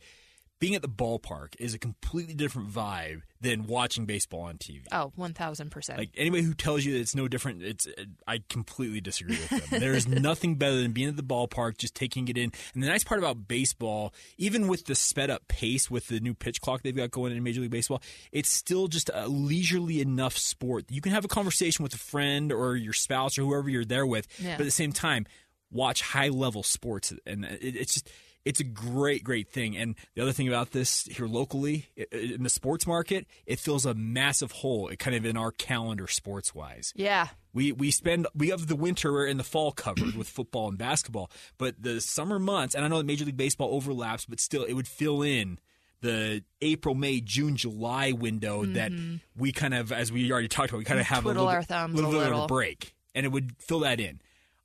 Being 0.62 0.76
at 0.76 0.82
the 0.82 0.88
ballpark 0.88 1.56
is 1.58 1.74
a 1.74 1.78
completely 1.78 2.34
different 2.34 2.70
vibe 2.70 3.22
than 3.40 3.66
watching 3.66 4.06
baseball 4.06 4.42
on 4.42 4.58
TV. 4.58 4.82
Oh, 4.92 5.12
1000%. 5.18 5.98
Like 5.98 6.10
anybody 6.16 6.44
who 6.44 6.54
tells 6.54 6.84
you 6.84 6.92
that 6.92 7.00
it's 7.00 7.16
no 7.16 7.26
different, 7.26 7.64
it's 7.64 7.88
I 8.28 8.44
completely 8.48 9.00
disagree 9.00 9.36
with 9.36 9.48
them. 9.70 9.80
there 9.80 9.94
is 9.94 10.06
nothing 10.28 10.54
better 10.54 10.76
than 10.80 10.92
being 10.92 11.08
at 11.08 11.16
the 11.16 11.24
ballpark, 11.24 11.78
just 11.78 11.96
taking 11.96 12.28
it 12.28 12.38
in. 12.38 12.52
And 12.74 12.82
the 12.84 12.86
nice 12.86 13.02
part 13.02 13.18
about 13.18 13.48
baseball, 13.48 14.14
even 14.38 14.68
with 14.68 14.84
the 14.86 14.94
sped 14.94 15.30
up 15.30 15.48
pace 15.48 15.90
with 15.90 16.06
the 16.06 16.20
new 16.20 16.32
pitch 16.32 16.60
clock 16.60 16.82
they've 16.82 16.94
got 16.94 17.10
going 17.10 17.36
in 17.36 17.42
Major 17.42 17.60
League 17.62 17.72
Baseball, 17.72 18.00
it's 18.30 18.48
still 18.48 18.86
just 18.86 19.10
a 19.12 19.26
leisurely 19.26 20.00
enough 20.00 20.38
sport. 20.38 20.84
You 20.90 21.00
can 21.00 21.10
have 21.10 21.24
a 21.24 21.28
conversation 21.28 21.82
with 21.82 21.92
a 21.94 21.98
friend 21.98 22.52
or 22.52 22.76
your 22.76 22.92
spouse 22.92 23.36
or 23.36 23.42
whoever 23.42 23.68
you're 23.68 23.84
there 23.84 24.06
with, 24.06 24.28
Yeah. 24.38 24.52
but 24.58 24.60
at 24.60 24.66
the 24.66 24.70
same 24.70 24.92
time, 24.92 25.26
watch 25.72 26.02
high 26.02 26.28
level 26.28 26.62
sports, 26.62 27.12
and 27.26 27.44
it, 27.46 27.74
it's 27.74 27.94
just. 27.94 28.08
It's 28.44 28.58
a 28.60 28.64
great, 28.64 29.22
great 29.22 29.48
thing. 29.48 29.76
And 29.76 29.94
the 30.14 30.22
other 30.22 30.32
thing 30.32 30.48
about 30.48 30.72
this 30.72 31.04
here 31.04 31.26
locally, 31.26 31.86
in 32.10 32.42
the 32.42 32.48
sports 32.48 32.86
market, 32.86 33.26
it 33.46 33.58
fills 33.60 33.86
a 33.86 33.94
massive 33.94 34.50
hole, 34.50 34.88
it 34.88 34.98
kind 34.98 35.14
of 35.16 35.24
in 35.24 35.36
our 35.36 35.52
calendar 35.52 36.08
sports 36.08 36.54
wise. 36.54 36.92
yeah. 36.96 37.28
We 37.54 37.70
we 37.70 37.90
spend 37.90 38.26
we 38.34 38.48
have 38.48 38.66
the 38.66 38.74
winter 38.76 39.26
and 39.26 39.38
the 39.38 39.44
fall 39.44 39.72
covered 39.72 40.14
with 40.16 40.26
football 40.26 40.68
and 40.70 40.78
basketball, 40.78 41.30
but 41.58 41.74
the 41.82 42.00
summer 42.00 42.38
months, 42.38 42.74
and 42.74 42.82
I 42.82 42.88
know 42.88 42.96
that 42.96 43.04
Major 43.04 43.26
League 43.26 43.36
Baseball 43.36 43.74
overlaps, 43.74 44.24
but 44.24 44.40
still, 44.40 44.64
it 44.64 44.72
would 44.72 44.88
fill 44.88 45.20
in 45.20 45.58
the 46.00 46.42
April, 46.62 46.94
May, 46.94 47.20
June, 47.20 47.56
July 47.56 48.12
window 48.12 48.64
that 48.64 48.90
we 49.36 49.52
kind 49.52 49.74
of, 49.74 49.92
as 49.92 50.10
we 50.10 50.32
already 50.32 50.48
talked 50.48 50.70
about, 50.70 50.78
we 50.78 50.84
kind 50.86 50.98
of 50.98 51.06
have 51.06 51.18
Mm-hmm. 51.18 51.26
Twiddle 51.28 51.42
a 51.42 51.44
little, 51.44 51.54
our 51.54 51.60
bit- 51.60 51.68
thumbs 51.68 51.94
little 51.94 52.10
a 52.10 52.14
bit 52.14 52.22
of 52.22 52.26
a 52.28 52.30
little. 52.32 52.46
break, 52.48 52.94
and 53.14 53.26
it 53.26 53.28
would 53.30 53.52
fill 53.60 53.80
that 53.80 54.00
in. 54.00 54.20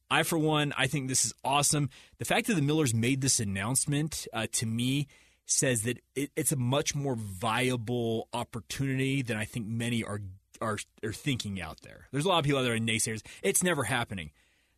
I, 0.10 0.24
for 0.24 0.38
one, 0.38 0.74
I 0.78 0.88
think 0.88 1.08
this 1.08 1.26
is 1.26 1.34
awesome. 1.44 1.90
The 2.18 2.26
fact 2.26 2.48
that 2.48 2.56
the 2.56 2.62
Millers 2.62 2.94
made 2.94 3.22
this 3.22 3.40
announcement 3.40 4.28
uh, 4.34 4.48
to 4.54 4.66
me 4.66 5.08
says 5.46 5.84
that 5.84 6.00
it, 6.16 6.32
it's 6.36 6.52
a 6.52 6.58
much 6.58 6.96
more 6.96 7.16
viable 7.16 8.28
opportunity 8.34 9.22
than 9.22 9.38
I 9.38 9.46
think 9.46 9.68
many 9.68 10.04
are 10.04 10.22
are 10.62 10.78
are 11.04 11.14
thinking 11.14 11.62
out 11.62 11.82
there. 11.82 12.08
There's 12.12 12.26
a 12.26 12.30
lot 12.30 12.40
of 12.40 12.46
people 12.46 12.60
out 12.60 12.64
there 12.64 12.76
in 12.76 12.86
naysayers. 12.86 13.22
It's 13.44 13.64
never 13.64 13.84
happening. 13.84 14.32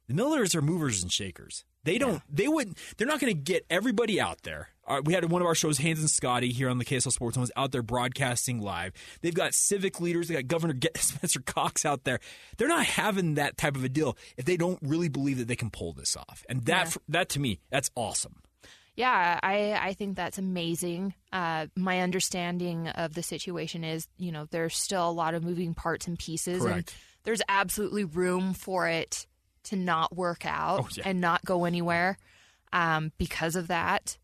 The 0.09 0.15
Millers 0.15 0.55
are 0.55 0.61
movers 0.61 1.01
and 1.03 1.11
shakers. 1.11 1.63
They 1.85 1.97
don't. 1.97 2.21
They 2.29 2.47
wouldn't. 2.47 2.77
They're 2.97 3.07
not 3.07 3.19
going 3.21 3.31
to 3.33 3.39
get 3.39 3.65
everybody 3.69 4.19
out 4.19 4.41
there. 4.41 4.69
Uh, 4.85 5.01
we 5.05 5.13
had 5.13 5.23
one 5.31 5.41
of 5.41 5.47
our 5.47 5.53
shows, 5.55 5.77
Hans 5.77 5.99
and 5.99 6.09
Scotty, 6.09 6.51
here 6.51 6.67
on 6.67 6.77
the 6.79 6.83
KSL 6.83 7.11
Sports 7.11 7.35
Zone, 7.35 7.41
was 7.41 7.51
out 7.55 7.71
there 7.71 7.83
broadcasting 7.83 8.59
live. 8.59 8.91
They've 9.21 9.33
got 9.33 9.53
civic 9.53 10.01
leaders. 10.01 10.27
They 10.27 10.33
got 10.33 10.47
Governor 10.47 10.73
Get- 10.79 10.97
Spencer 10.97 11.39
Cox 11.41 11.85
out 11.85 12.03
there. 12.03 12.19
They're 12.57 12.67
not 12.67 12.85
having 12.85 13.35
that 13.35 13.55
type 13.55 13.75
of 13.77 13.83
a 13.83 13.89
deal 13.89 14.17
if 14.35 14.45
they 14.45 14.57
don't 14.57 14.79
really 14.81 15.09
believe 15.09 15.37
that 15.37 15.47
they 15.47 15.55
can 15.55 15.69
pull 15.69 15.93
this 15.93 16.17
off. 16.17 16.43
And 16.49 16.65
that, 16.65 16.87
Yeah. 16.87 16.93
that 17.09 17.29
to 17.29 17.39
me, 17.39 17.59
that's 17.69 17.89
awesome. 17.95 18.41
Yeah, 18.95 19.39
I, 19.41 19.73
I 19.79 19.93
think 19.93 20.17
that's 20.17 20.37
amazing. 20.39 21.13
Uh, 21.31 21.67
my 21.77 22.01
understanding 22.01 22.87
of 22.89 23.13
the 23.13 23.23
situation 23.23 23.85
is, 23.85 24.07
you 24.17 24.31
know, 24.33 24.47
there's 24.51 24.75
still 24.75 25.07
a 25.07 25.11
lot 25.11 25.35
of 25.35 25.43
moving 25.43 25.73
parts 25.75 26.07
and 26.07 26.19
pieces, 26.19 26.65
and 26.65 26.91
there's 27.23 27.41
absolutely 27.47 28.03
room 28.03 28.53
for 28.53 28.87
it 28.89 29.25
to 29.65 29.75
not 29.75 30.15
work 30.15 30.45
out 30.45 30.79
Oh, 30.81 30.87
yeah. 30.95 31.03
and 31.07 31.19
not 31.21 31.43
go 31.45 31.65
anywhere 31.65 32.17
um, 32.73 33.11
because 33.17 33.55
of 33.55 33.67
that. 33.67 34.17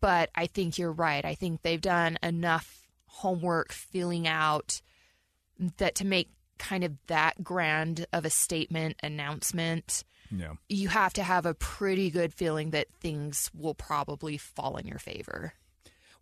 But 0.00 0.30
I 0.34 0.46
think 0.46 0.78
you're 0.78 0.92
right. 0.92 1.24
I 1.24 1.34
think 1.34 1.62
they've 1.62 1.80
done 1.80 2.18
enough 2.22 2.86
homework 3.06 3.72
filling 3.72 4.26
out 4.28 4.80
that 5.78 5.94
to 5.96 6.04
make 6.06 6.30
kind 6.58 6.84
of 6.84 6.92
that 7.06 7.42
grand 7.44 8.06
of 8.12 8.24
a 8.24 8.30
statement 8.30 8.96
announcement 9.02 10.02
Yeah. 10.30 10.54
you 10.68 10.88
have 10.88 11.12
to 11.14 11.22
have 11.22 11.46
a 11.46 11.54
pretty 11.54 12.10
good 12.10 12.34
feeling 12.34 12.70
that 12.70 12.88
things 13.00 13.50
will 13.54 13.74
probably 13.74 14.36
fall 14.38 14.76
in 14.76 14.86
your 14.86 14.98
favor. 14.98 15.52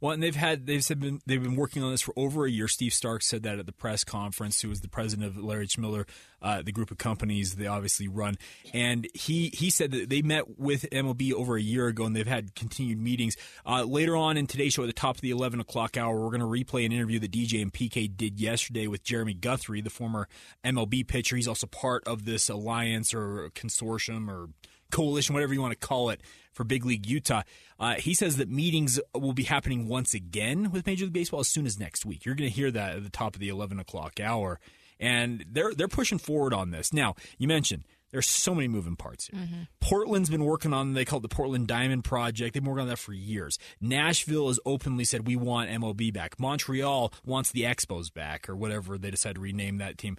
Well, 0.01 0.13
and 0.13 0.23
they've 0.23 0.37
had 0.37 0.67
they've 0.67 0.85
said 0.85 1.01
been, 1.01 1.21
they've 1.25 1.43
been 1.43 1.57
working 1.57 1.83
on 1.83 1.91
this 1.91 2.03
for 2.03 2.13
over 2.17 2.45
a 2.45 2.51
year. 2.51 2.69
Steve 2.69 2.93
Stark 2.93 3.23
said 3.23 3.45
that 3.45 3.59
at 3.59 3.65
the 3.65 3.73
press 3.73 4.05
conference. 4.05 4.61
Who 4.61 4.69
was 4.69 4.83
the 4.83 4.89
president 4.89 5.27
of 5.27 5.43
Larry 5.43 5.65
H. 5.65 5.79
Miller, 5.79 6.07
uh, 6.43 6.61
the 6.61 6.73
group 6.73 6.91
of 6.91 6.99
companies 6.99 7.57
they 7.57 7.67
obviously 7.67 8.07
run, 8.07 8.37
and 8.75 9.09
he 9.15 9.49
he 9.55 9.71
said 9.71 9.93
that 9.93 10.11
they 10.11 10.21
met 10.21 10.59
with 10.59 10.85
MLB 10.93 11.33
over 11.33 11.57
a 11.57 11.63
year 11.63 11.87
ago, 11.87 12.05
and 12.05 12.15
they've 12.15 12.27
had 12.27 12.55
continued 12.55 13.01
meetings. 13.01 13.37
Uh, 13.65 13.85
later 13.85 14.17
on 14.17 14.37
in 14.37 14.47
today's 14.47 14.75
show, 14.75 14.83
at 14.83 14.87
the 14.87 14.93
top 14.93 15.15
of 15.15 15.23
the 15.23 15.31
eleven 15.31 15.61
o'clock 15.61 15.97
hour, 15.97 16.21
we're 16.21 16.37
going 16.37 16.41
to 16.41 16.47
replay 16.47 16.85
an 16.85 16.93
interview 16.93 17.19
that 17.19 17.33
DJ 17.33 17.63
and 17.63 17.73
PK 17.73 18.15
did 18.15 18.39
yesterday 18.39 18.87
with 18.87 19.03
Jeremy 19.03 19.33
Guthrie, 19.33 19.81
the 19.81 19.89
former 19.89 20.29
MLB 20.63 21.07
pitcher. 21.09 21.37
He's 21.37 21.49
also 21.49 21.67
part 21.67 22.07
of 22.07 22.27
this 22.27 22.51
alliance 22.51 23.15
or 23.15 23.51
consortium 23.55 24.29
or 24.29 24.51
coalition, 24.91 25.35
whatever 25.35 25.55
you 25.55 25.63
want 25.63 25.79
to 25.79 25.87
call 25.87 26.11
it, 26.11 26.21
for 26.53 26.65
Big 26.65 26.85
League 26.85 27.07
Utah. 27.07 27.43
Uh, 27.79 27.95
he 27.95 28.15
says 28.15 28.39
that 28.39 28.49
meetings 28.49 28.99
will 29.15 29.35
be 29.35 29.45
happening 29.45 29.89
once 29.89 30.15
again 30.15 30.71
with 30.71 30.87
Major 30.87 31.05
League 31.05 31.13
Baseball 31.13 31.41
as 31.41 31.49
soon 31.49 31.67
as 31.67 31.79
next 31.79 32.07
week. 32.07 32.25
You're 32.25 32.35
going 32.35 32.49
to 32.51 32.55
hear 32.55 32.71
that 32.71 32.97
at 32.97 33.05
the 33.05 33.11
top 33.11 33.35
of 33.35 33.41
the 33.41 33.49
11 33.51 33.79
o'clock 33.79 34.19
hour, 34.21 34.59
and 34.99 35.45
they're 35.51 35.75
they're 35.75 35.89
pushing 35.89 36.19
forward 36.19 36.55
on 36.55 36.71
this. 36.71 36.93
Now, 36.93 37.15
you 37.39 37.47
mentioned 37.47 37.85
there's 38.13 38.27
so 38.27 38.55
many 38.55 38.69
moving 38.69 38.97
parts 38.97 39.27
here. 39.27 39.41
Portland's 39.81 40.31
been 40.31 40.45
working 40.45 40.73
on 40.73 40.95
they 40.95 41.05
call 41.05 41.19
it 41.19 41.23
the 41.23 41.29
Portland 41.29 41.67
Diamond 41.67 42.05
Project. 42.05 42.55
They've 42.55 42.63
been 42.63 42.71
working 42.71 42.83
on 42.83 42.89
that 42.89 42.99
for 42.99 43.13
years. 43.13 43.59
Nashville 43.81 44.49
has 44.49 44.59
openly 44.65 45.05
said 45.05 45.27
we 45.27 45.37
want 45.37 45.69
MLB 45.69 46.15
back. 46.15 46.41
Montreal 46.41 47.13
wants 47.27 47.53
the 47.53 47.63
Expos 47.63 48.13
back 48.13 48.49
or 48.49 48.57
whatever 48.57 48.97
they 48.97 49.11
decide 49.11 49.35
to 49.35 49.41
rename 49.41 49.79
that 49.79 49.99
team. 49.99 50.17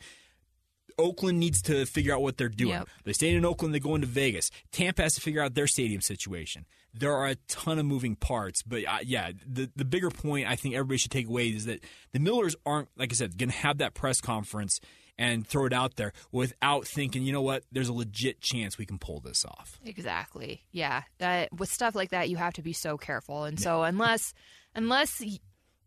Oakland 0.98 1.40
needs 1.40 1.62
to 1.64 1.86
figure 1.86 2.14
out 2.14 2.22
what 2.22 2.38
they're 2.38 2.50
doing. 2.50 2.72
Yep. 2.74 2.90
They 3.04 3.14
stayed 3.14 3.36
in 3.36 3.46
Oakland, 3.46 3.74
they 3.74 3.80
go 3.80 3.96
into 3.96 4.08
Vegas. 4.08 4.50
Tampa 4.72 5.04
has 5.04 5.14
to 5.16 5.22
figure 5.22 5.42
out 5.42 5.54
their 5.54 5.68
stadium 5.68 6.02
situation. 6.02 6.66
There 6.94 7.14
are 7.14 7.28
a 7.28 7.36
ton 7.48 7.78
of 7.78 7.86
moving 7.86 8.16
parts, 8.16 8.64
but 8.64 8.84
uh, 8.88 8.98
yeah, 9.04 9.32
the 9.46 9.70
the 9.76 9.86
bigger 9.86 10.10
point 10.10 10.48
I 10.48 10.56
think 10.56 10.74
everybody 10.76 10.98
should 10.98 11.12
take 11.12 11.28
away 11.28 11.50
is 11.50 11.66
that 11.66 11.84
the 12.14 12.20
Millers 12.20 12.56
aren't, 12.66 12.90
like 12.98 13.12
I 13.12 13.16
said, 13.16 13.38
going 13.38 13.50
to 13.52 13.56
have 13.58 13.78
that 13.78 13.94
press 13.94 14.20
conference 14.22 14.80
and 15.20 15.46
throw 15.48 15.66
it 15.66 15.74
out 15.74 15.96
there 15.96 16.14
without 16.32 16.86
thinking, 16.88 17.24
you 17.24 17.34
know 17.34 17.42
what, 17.42 17.64
there's 17.72 17.90
a 17.90 17.94
legit 17.94 18.40
chance 18.40 18.78
we 18.78 18.86
can 18.86 18.98
pull 19.00 19.20
this 19.20 19.44
off. 19.46 19.80
Exactly. 19.86 20.64
Yeah. 20.72 21.04
That, 21.18 21.52
with 21.54 21.72
stuff 21.72 21.96
like 21.96 22.12
that, 22.12 22.30
you 22.30 22.38
have 22.38 22.54
to 22.54 22.62
be 22.62 22.74
so 22.74 22.98
careful. 22.98 23.44
And 23.44 23.60
so 23.60 23.84
unless 23.84 24.34
unless 24.76 25.20
y- 25.22 25.40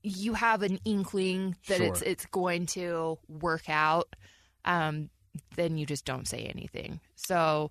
you 0.02 0.35
have 0.35 0.62
an 0.62 0.79
inkling 0.85 1.57
that 1.69 1.79
Sure. 1.79 1.87
it's 1.87 2.02
it's 2.02 2.26
going 2.26 2.67
to 2.67 3.19
work 3.29 3.69
out, 3.69 4.14
um, 4.64 5.11
then 5.57 5.79
you 5.79 5.87
just 5.87 6.05
don't 6.05 6.29
say 6.29 6.50
anything. 6.55 7.00
So 7.17 7.71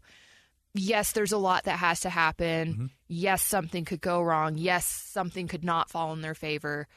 yes, 0.74 1.12
there's 1.12 1.32
a 1.32 1.38
lot 1.38 1.66
that 1.66 1.80
has 1.80 2.02
to 2.02 2.10
happen. 2.10 2.74
Mm-hmm. 2.74 2.86
Yes, 3.08 3.42
something 3.42 3.86
could 3.86 4.02
go 4.02 4.22
wrong. 4.22 4.58
Yes, 4.58 4.86
something 4.86 5.48
could 5.48 5.64
not 5.64 5.90
fall 5.90 6.14
in 6.14 6.22
their 6.22 6.36
favor. 6.36 6.88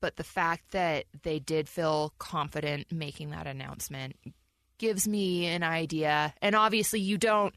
But 0.00 0.16
the 0.16 0.24
fact 0.24 0.72
that 0.72 1.04
they 1.22 1.38
did 1.38 1.68
feel 1.68 2.14
confident 2.18 2.90
making 2.90 3.30
that 3.30 3.46
announcement 3.46 4.16
gives 4.78 5.06
me 5.06 5.46
an 5.46 5.62
idea. 5.62 6.32
And 6.40 6.54
obviously, 6.54 7.00
you 7.00 7.18
don't 7.18 7.54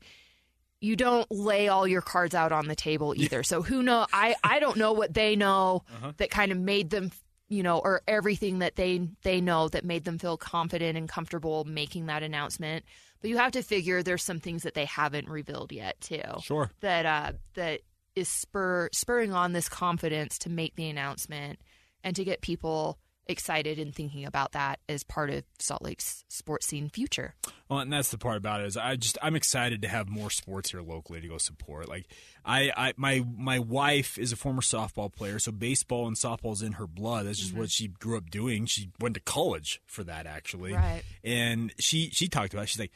you 0.81 0.97
don't 0.97 1.31
lay 1.31 1.69
all 1.69 1.87
your 1.87 2.01
cards 2.01 2.35
out 2.35 2.51
on 2.51 2.67
the 2.67 2.75
table 2.75 3.13
either. 3.15 3.41
So 3.43 3.61
who 3.61 3.81
know? 3.81 4.05
I 4.11 4.35
I 4.43 4.59
don't 4.59 4.75
know 4.75 4.91
what 4.91 5.13
they 5.13 5.37
know 5.37 5.83
that 6.17 6.29
kind 6.29 6.51
of 6.51 6.57
made 6.57 6.89
them, 6.89 7.11
you 7.53 7.63
know, 7.63 7.79
or 7.79 8.01
everything 8.07 8.59
that 8.59 8.75
they 8.75 9.07
they 9.21 9.39
know 9.39 9.69
that 9.69 9.85
made 9.85 10.03
them 10.03 10.17
feel 10.17 10.37
confident 10.37 10.97
and 10.97 11.07
comfortable 11.07 11.63
making 11.65 12.07
that 12.07 12.23
announcement. 12.23 12.83
But 13.21 13.29
you 13.29 13.37
have 13.37 13.51
to 13.53 13.61
figure 13.61 14.01
there's 14.01 14.23
some 14.23 14.39
things 14.39 14.63
that 14.63 14.73
they 14.73 14.85
haven't 14.85 15.29
revealed 15.29 15.71
yet 15.71 16.01
too. 16.01 16.21
Sure. 16.41 16.71
That 16.81 17.05
uh 17.05 17.31
that 17.53 17.81
is 18.15 18.27
spur 18.27 18.89
spurring 18.91 19.33
on 19.33 19.53
this 19.53 19.69
confidence 19.69 20.39
to 20.39 20.49
make 20.49 20.75
the 20.75 20.89
announcement 20.89 21.59
and 22.03 22.15
to 22.15 22.23
get 22.23 22.41
people 22.41 22.97
excited 23.27 23.79
and 23.79 23.95
thinking 23.95 24.25
about 24.25 24.51
that 24.51 24.79
as 24.89 25.03
part 25.03 25.29
of 25.29 25.43
Salt 25.59 25.81
Lake's 25.81 26.25
sports 26.27 26.67
scene 26.67 26.89
future. 26.89 27.35
Well, 27.69 27.79
and 27.79 27.91
that's 27.91 28.11
the 28.11 28.17
part 28.17 28.37
about 28.37 28.61
it 28.61 28.67
is 28.67 28.77
I 28.77 28.95
just 28.95 29.17
I'm 29.21 29.35
excited 29.35 29.81
to 29.81 29.87
have 29.87 30.09
more 30.09 30.29
sports 30.29 30.71
here 30.71 30.81
locally 30.81 31.21
to 31.21 31.27
go 31.27 31.37
support. 31.37 31.87
Like 31.87 32.07
I, 32.45 32.71
I 32.75 32.93
my 32.97 33.25
my 33.37 33.59
wife 33.59 34.17
is 34.17 34.31
a 34.31 34.35
former 34.35 34.61
softball 34.61 35.13
player, 35.13 35.39
so 35.39 35.51
baseball 35.51 36.07
and 36.07 36.15
softball 36.15 36.53
is 36.53 36.61
in 36.61 36.73
her 36.73 36.87
blood. 36.87 37.25
That's 37.25 37.39
just 37.39 37.53
what 37.53 37.63
mm-hmm. 37.63 37.67
she 37.67 37.87
grew 37.87 38.17
up 38.17 38.29
doing. 38.29 38.65
She 38.65 38.89
went 38.99 39.15
to 39.15 39.21
college 39.21 39.81
for 39.85 40.03
that 40.03 40.25
actually, 40.25 40.73
Right. 40.73 41.03
And 41.23 41.73
she 41.79 42.09
she 42.11 42.27
talked 42.27 42.53
about. 42.53 42.63
It. 42.63 42.69
She's 42.69 42.79
like. 42.79 42.91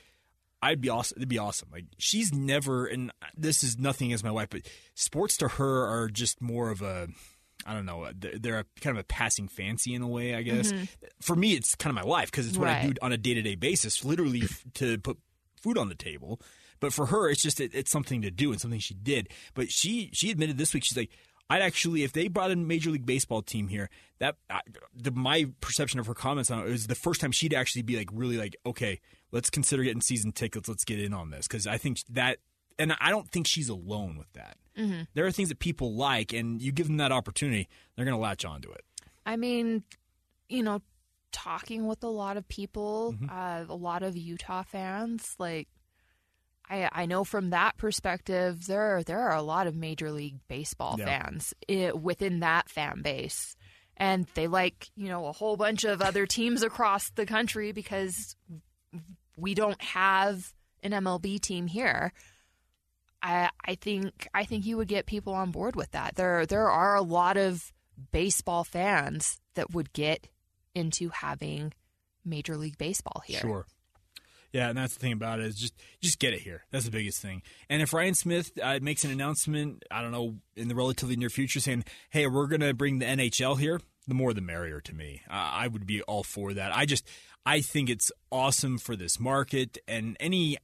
I'd 0.59 0.81
be 0.81 0.89
awesome. 0.89 1.17
It'd 1.19 1.29
be 1.29 1.37
awesome. 1.37 1.69
Like 1.71 1.85
she's 1.99 2.33
never, 2.33 2.87
and 2.87 3.11
this 3.37 3.63
is 3.63 3.77
nothing 3.77 4.11
as 4.11 4.23
my 4.23 4.31
wife, 4.31 4.49
but 4.49 4.63
sports 4.95 5.37
to 5.37 5.47
her 5.49 5.85
are 5.85 6.09
just 6.09 6.41
more 6.41 6.71
of 6.71 6.81
a 6.81 7.09
I 7.65 7.73
don't 7.73 7.85
know. 7.85 8.07
They're, 8.15 8.59
a, 8.59 8.65
kind 8.81 8.97
of 8.97 9.01
a 9.01 9.03
passing 9.05 9.47
fancy 9.47 9.93
in 9.93 10.01
a 10.01 10.07
way, 10.07 10.35
I 10.35 10.41
guess. 10.41 10.71
Mhm. 10.71 10.87
For 11.21 11.35
me, 11.35 11.53
it's 11.53 11.75
kind 11.75 11.89
of 11.89 11.95
my 12.03 12.09
life 12.09 12.31
because 12.31 12.47
it's 12.47 12.57
what 12.57 12.69
I 12.69 12.87
do 12.87 12.93
on 13.01 13.11
a 13.11 13.17
day 13.17 13.33
to 13.33 13.41
day 13.41 13.55
basis, 13.55 14.05
literally 14.05 14.43
f- 14.43 14.63
to 14.75 14.97
put 14.99 15.17
food 15.61 15.77
on 15.77 15.89
the 15.89 15.95
table. 15.95 16.39
But 16.79 16.93
for 16.93 17.07
her, 17.07 17.29
it's 17.29 17.41
just 17.41 17.59
it, 17.59 17.71
it's 17.73 17.91
something 17.91 18.21
to 18.21 18.31
do 18.31 18.51
and 18.51 18.61
something 18.61 18.79
she 18.79 18.93
did. 18.93 19.29
But 19.53 19.71
she 19.71 20.11
she 20.13 20.29
admitted 20.31 20.57
this 20.57 20.73
week 20.73 20.83
she's 20.83 20.95
like, 20.97 21.09
I'd 21.49 21.61
actually 21.61 22.03
if 22.03 22.13
they 22.13 22.27
brought 22.27 22.51
in 22.51 22.59
a 22.59 22.65
Major 22.65 22.91
League 22.91 23.05
Baseball 23.05 23.41
team 23.41 23.67
here, 23.67 23.89
that 24.19 24.35
I, 24.49 24.61
the, 24.95 25.11
my 25.11 25.49
perception 25.59 25.99
of 25.99 26.05
her 26.05 26.13
comments 26.13 26.51
on 26.51 26.59
it 26.59 26.69
was 26.69 26.87
the 26.87 26.95
first 26.95 27.19
time 27.19 27.31
she'd 27.31 27.53
actually 27.53 27.81
be 27.81 27.97
like 27.97 28.09
really 28.13 28.37
like, 28.37 28.55
okay, 28.65 28.99
let's 29.31 29.49
consider 29.49 29.83
getting 29.83 30.01
season 30.01 30.31
tickets. 30.31 30.69
Let's 30.69 30.85
get 30.85 30.99
in 30.99 31.13
on 31.13 31.31
this 31.31 31.47
because 31.47 31.65
I 31.67 31.77
think 31.77 31.99
that, 32.11 32.37
and 32.79 32.95
I 32.99 33.09
don't 33.09 33.29
think 33.29 33.47
she's 33.47 33.69
alone 33.69 34.17
with 34.17 34.31
that. 34.33 34.57
Mhm. 34.77 35.07
There 35.13 35.25
are 35.25 35.31
things 35.31 35.49
that 35.49 35.59
people 35.59 35.95
like, 35.95 36.33
and 36.33 36.61
you 36.61 36.71
give 36.71 36.87
them 36.87 36.97
that 36.97 37.11
opportunity, 37.11 37.67
they're 37.95 38.05
going 38.05 38.15
to 38.15 38.21
latch 38.21 38.45
onto 38.45 38.71
it. 38.71 38.83
I 39.25 39.35
mean, 39.35 39.83
you 40.49 40.61
know, 40.63 40.81
talking 41.31 41.87
with 41.87 42.03
a 42.03 42.07
lot 42.09 42.37
of 42.37 42.47
people, 42.47 43.13
Mm-hmm. 43.13 43.29
uh, 43.29 43.65
a 43.67 43.75
lot 43.75 44.03
of 44.03 44.15
Utah 44.15 44.63
fans, 44.63 45.35
like 45.39 45.67
I 46.69 46.89
I 46.91 47.05
know 47.05 47.23
from 47.23 47.49
that 47.51 47.77
perspective, 47.77 48.65
there 48.67 49.03
there 49.03 49.19
are 49.21 49.35
a 49.35 49.41
lot 49.41 49.67
of 49.67 49.75
Major 49.75 50.11
League 50.11 50.39
Baseball 50.47 50.95
Yeah. 50.99 51.05
fans 51.05 51.53
i 51.69 51.91
within 51.93 52.39
that 52.41 52.69
fan 52.69 53.01
base, 53.01 53.55
and 53.97 54.25
they 54.35 54.47
like 54.47 54.89
you 54.95 55.07
know 55.09 55.25
a 55.27 55.31
whole 55.31 55.57
bunch 55.57 55.83
of 55.85 56.01
other 56.01 56.25
teams 56.37 56.63
across 56.63 57.09
the 57.11 57.25
country 57.25 57.71
because 57.71 58.35
we 59.37 59.53
don't 59.53 59.81
have 59.81 60.53
an 60.83 60.91
MLB 60.91 61.39
team 61.39 61.67
here. 61.67 62.11
I 63.27 63.49
I 63.65 63.75
think 63.75 64.27
I 64.33 64.45
think 64.45 64.65
you 64.65 64.77
would 64.77 64.87
get 64.87 65.05
people 65.05 65.33
on 65.33 65.51
board 65.51 65.75
with 65.75 65.91
that. 65.91 66.15
There 66.15 66.45
there 66.45 66.69
are 66.69 66.95
a 66.95 67.01
lot 67.01 67.37
of 67.37 67.71
baseball 68.11 68.63
fans 68.63 69.39
that 69.55 69.73
would 69.73 69.91
get 69.93 70.27
into 70.73 71.09
having 71.09 71.73
Major 72.23 72.55
League 72.57 72.77
Baseball 72.77 73.21
here. 73.25 73.39
Sure. 73.39 73.65
Yeah, 74.53 74.69
and 74.69 74.77
that's 74.77 74.93
the 74.93 74.99
thing 74.99 75.11
about 75.11 75.39
it 75.39 75.47
is 75.47 75.55
just 75.55 75.73
just 76.01 76.19
get 76.19 76.33
it 76.33 76.39
here. 76.39 76.63
That's 76.71 76.85
the 76.85 76.91
biggest 76.91 77.21
thing. 77.21 77.41
And 77.69 77.81
if 77.81 77.93
Ryan 77.93 78.15
Smith 78.15 78.51
uh, 78.63 78.79
makes 78.81 79.03
an 79.03 79.11
announcement, 79.11 79.83
I 79.91 80.01
don't 80.01 80.13
know, 80.13 80.35
in 80.55 80.69
the 80.69 80.75
relatively 80.75 81.17
near 81.17 81.29
future, 81.29 81.59
saying, 81.59 81.83
"Hey, 82.09 82.27
we're 82.27 82.47
going 82.47 82.61
to 82.61 82.73
bring 82.73 82.99
the 82.99 83.05
NHL 83.05 83.59
here," 83.59 83.81
the 84.07 84.13
more 84.13 84.33
the 84.33 84.41
merrier 84.41 84.79
to 84.81 84.95
me. 84.95 85.21
Uh, 85.29 85.33
I 85.33 85.67
would 85.67 85.85
be 85.85 86.01
all 86.03 86.23
for 86.23 86.53
that. 86.53 86.75
I 86.75 86.85
just 86.85 87.05
I 87.45 87.59
think 87.59 87.89
it's 87.89 88.09
awesome 88.31 88.77
for 88.77 88.95
this 88.95 89.19
market 89.19 89.77
and 89.87 90.15
any. 90.19 90.57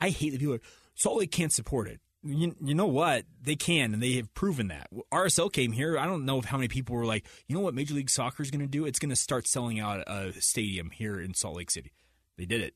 I 0.00 0.08
hate 0.08 0.30
the 0.30 0.38
people 0.38 0.54
are 0.54 0.60
Salt 0.94 1.18
Lake 1.18 1.30
can't 1.32 1.52
support 1.52 1.88
it. 1.88 2.00
You, 2.22 2.54
you 2.62 2.74
know 2.74 2.86
what? 2.86 3.24
They 3.42 3.56
can, 3.56 3.94
and 3.94 4.02
they 4.02 4.12
have 4.12 4.32
proven 4.34 4.68
that. 4.68 4.88
RSL 5.10 5.50
came 5.50 5.72
here. 5.72 5.98
I 5.98 6.04
don't 6.04 6.26
know 6.26 6.42
how 6.42 6.58
many 6.58 6.68
people 6.68 6.94
were 6.94 7.06
like, 7.06 7.24
you 7.46 7.54
know 7.56 7.62
what 7.62 7.72
Major 7.74 7.94
League 7.94 8.10
Soccer 8.10 8.42
is 8.42 8.50
going 8.50 8.60
to 8.60 8.66
do? 8.66 8.84
It's 8.84 8.98
going 8.98 9.08
to 9.10 9.16
start 9.16 9.46
selling 9.48 9.80
out 9.80 10.04
a 10.06 10.32
stadium 10.40 10.90
here 10.90 11.18
in 11.18 11.32
Salt 11.32 11.56
Lake 11.56 11.70
City. 11.70 11.92
They 12.36 12.44
did 12.44 12.60
it. 12.60 12.74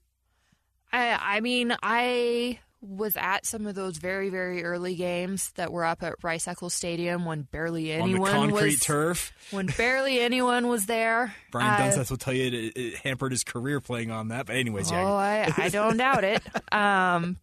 I 0.93 1.37
I 1.37 1.41
mean 1.41 1.75
I 1.83 2.61
was 2.81 3.17
at 3.17 3.45
some 3.47 3.67
of 3.67 3.75
those 3.75 3.97
very 3.97 4.29
very 4.29 4.63
early 4.63 4.95
games 4.95 5.51
that 5.57 5.73
were 5.73 5.85
up 5.85 6.03
at 6.03 6.15
Rice 6.23 6.47
Eccles 6.47 6.73
Stadium 6.75 7.25
when 7.25 7.43
barely 7.43 7.93
On 7.95 7.99
the 8.01 8.13
anyone 8.13 8.31
concrete 8.31 8.65
was 8.73 8.81
turf. 8.81 9.33
when 9.51 9.67
barely 9.67 10.21
anyone 10.21 10.69
was 10.69 10.87
there. 10.87 11.35
Brian 11.51 11.73
Uh, 11.81 11.85
Dunseth 11.97 12.11
will 12.11 12.17
tell 12.19 12.35
you 12.35 12.47
it, 12.47 12.77
it 12.77 12.95
hampered 12.97 13.33
his 13.33 13.43
career 13.45 13.81
playing 13.81 14.11
on 14.11 14.29
that. 14.29 14.47
But 14.47 14.57
anyways, 14.57 14.91
yeah. 14.91 15.03
Oh, 15.03 15.15
I, 15.17 15.53
I 15.57 15.69
don't 15.71 15.97
doubt 15.97 16.25
it. 16.25 16.43
Um, 16.73 17.39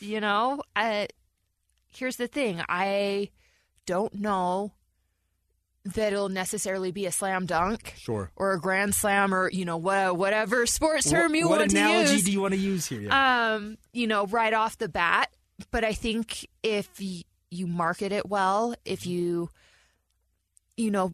you 0.00 0.20
know, 0.20 0.62
I, 0.76 1.08
here's 1.94 2.16
the 2.16 2.26
thing. 2.26 2.62
I 2.68 3.30
don't 3.86 4.14
know 4.14 4.72
that 5.84 6.12
it'll 6.14 6.30
necessarily 6.30 6.92
be 6.92 7.04
a 7.06 7.12
slam 7.12 7.44
dunk 7.44 7.92
Sure. 7.98 8.30
or 8.36 8.52
a 8.54 8.60
grand 8.60 8.94
slam 8.94 9.34
or, 9.34 9.50
you 9.50 9.64
know, 9.66 9.76
wha- 9.76 10.12
whatever 10.12 10.64
sports 10.66 11.10
term 11.10 11.34
you 11.34 11.46
what 11.48 11.58
want 11.58 11.70
to 11.72 11.76
use. 11.76 11.84
What 11.86 11.90
analogy 12.00 12.22
do 12.22 12.32
you 12.32 12.40
want 12.40 12.54
to 12.54 12.60
use 12.60 12.86
here? 12.86 13.02
Yeah. 13.02 13.54
Um, 13.54 13.76
you 13.92 14.06
know, 14.06 14.26
right 14.26 14.54
off 14.54 14.78
the 14.78 14.88
bat. 14.88 15.30
But 15.70 15.84
I 15.84 15.92
think 15.92 16.48
if 16.62 16.88
y- 16.98 17.24
you 17.50 17.66
market 17.66 18.12
it 18.12 18.26
well, 18.28 18.74
if 18.86 19.06
you, 19.06 19.50
you 20.76 20.90
know, 20.90 21.12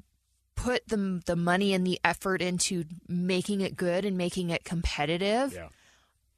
put 0.54 0.86
the 0.88 1.20
the 1.26 1.36
money 1.36 1.74
and 1.74 1.86
the 1.86 1.98
effort 2.04 2.40
into 2.40 2.84
making 3.08 3.62
it 3.62 3.76
good 3.76 4.04
and 4.04 4.16
making 4.16 4.50
it 4.50 4.62
competitive, 4.64 5.52
Yeah. 5.54 5.68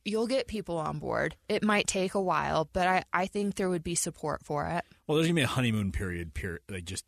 You'll 0.04 0.26
get 0.26 0.46
people 0.46 0.78
on 0.78 0.98
board. 0.98 1.36
It 1.48 1.62
might 1.62 1.86
take 1.86 2.14
a 2.14 2.20
while, 2.20 2.68
but 2.72 2.86
I, 2.86 3.04
I 3.12 3.26
think 3.26 3.56
there 3.56 3.68
would 3.68 3.84
be 3.84 3.94
support 3.94 4.44
for 4.44 4.66
it. 4.66 4.84
Well, 5.06 5.16
there's 5.16 5.28
gonna 5.28 5.36
be 5.36 5.42
a 5.42 5.46
honeymoon 5.46 5.92
period. 5.92 6.34
Period. 6.34 6.60
Like 6.68 6.84
just 6.84 7.04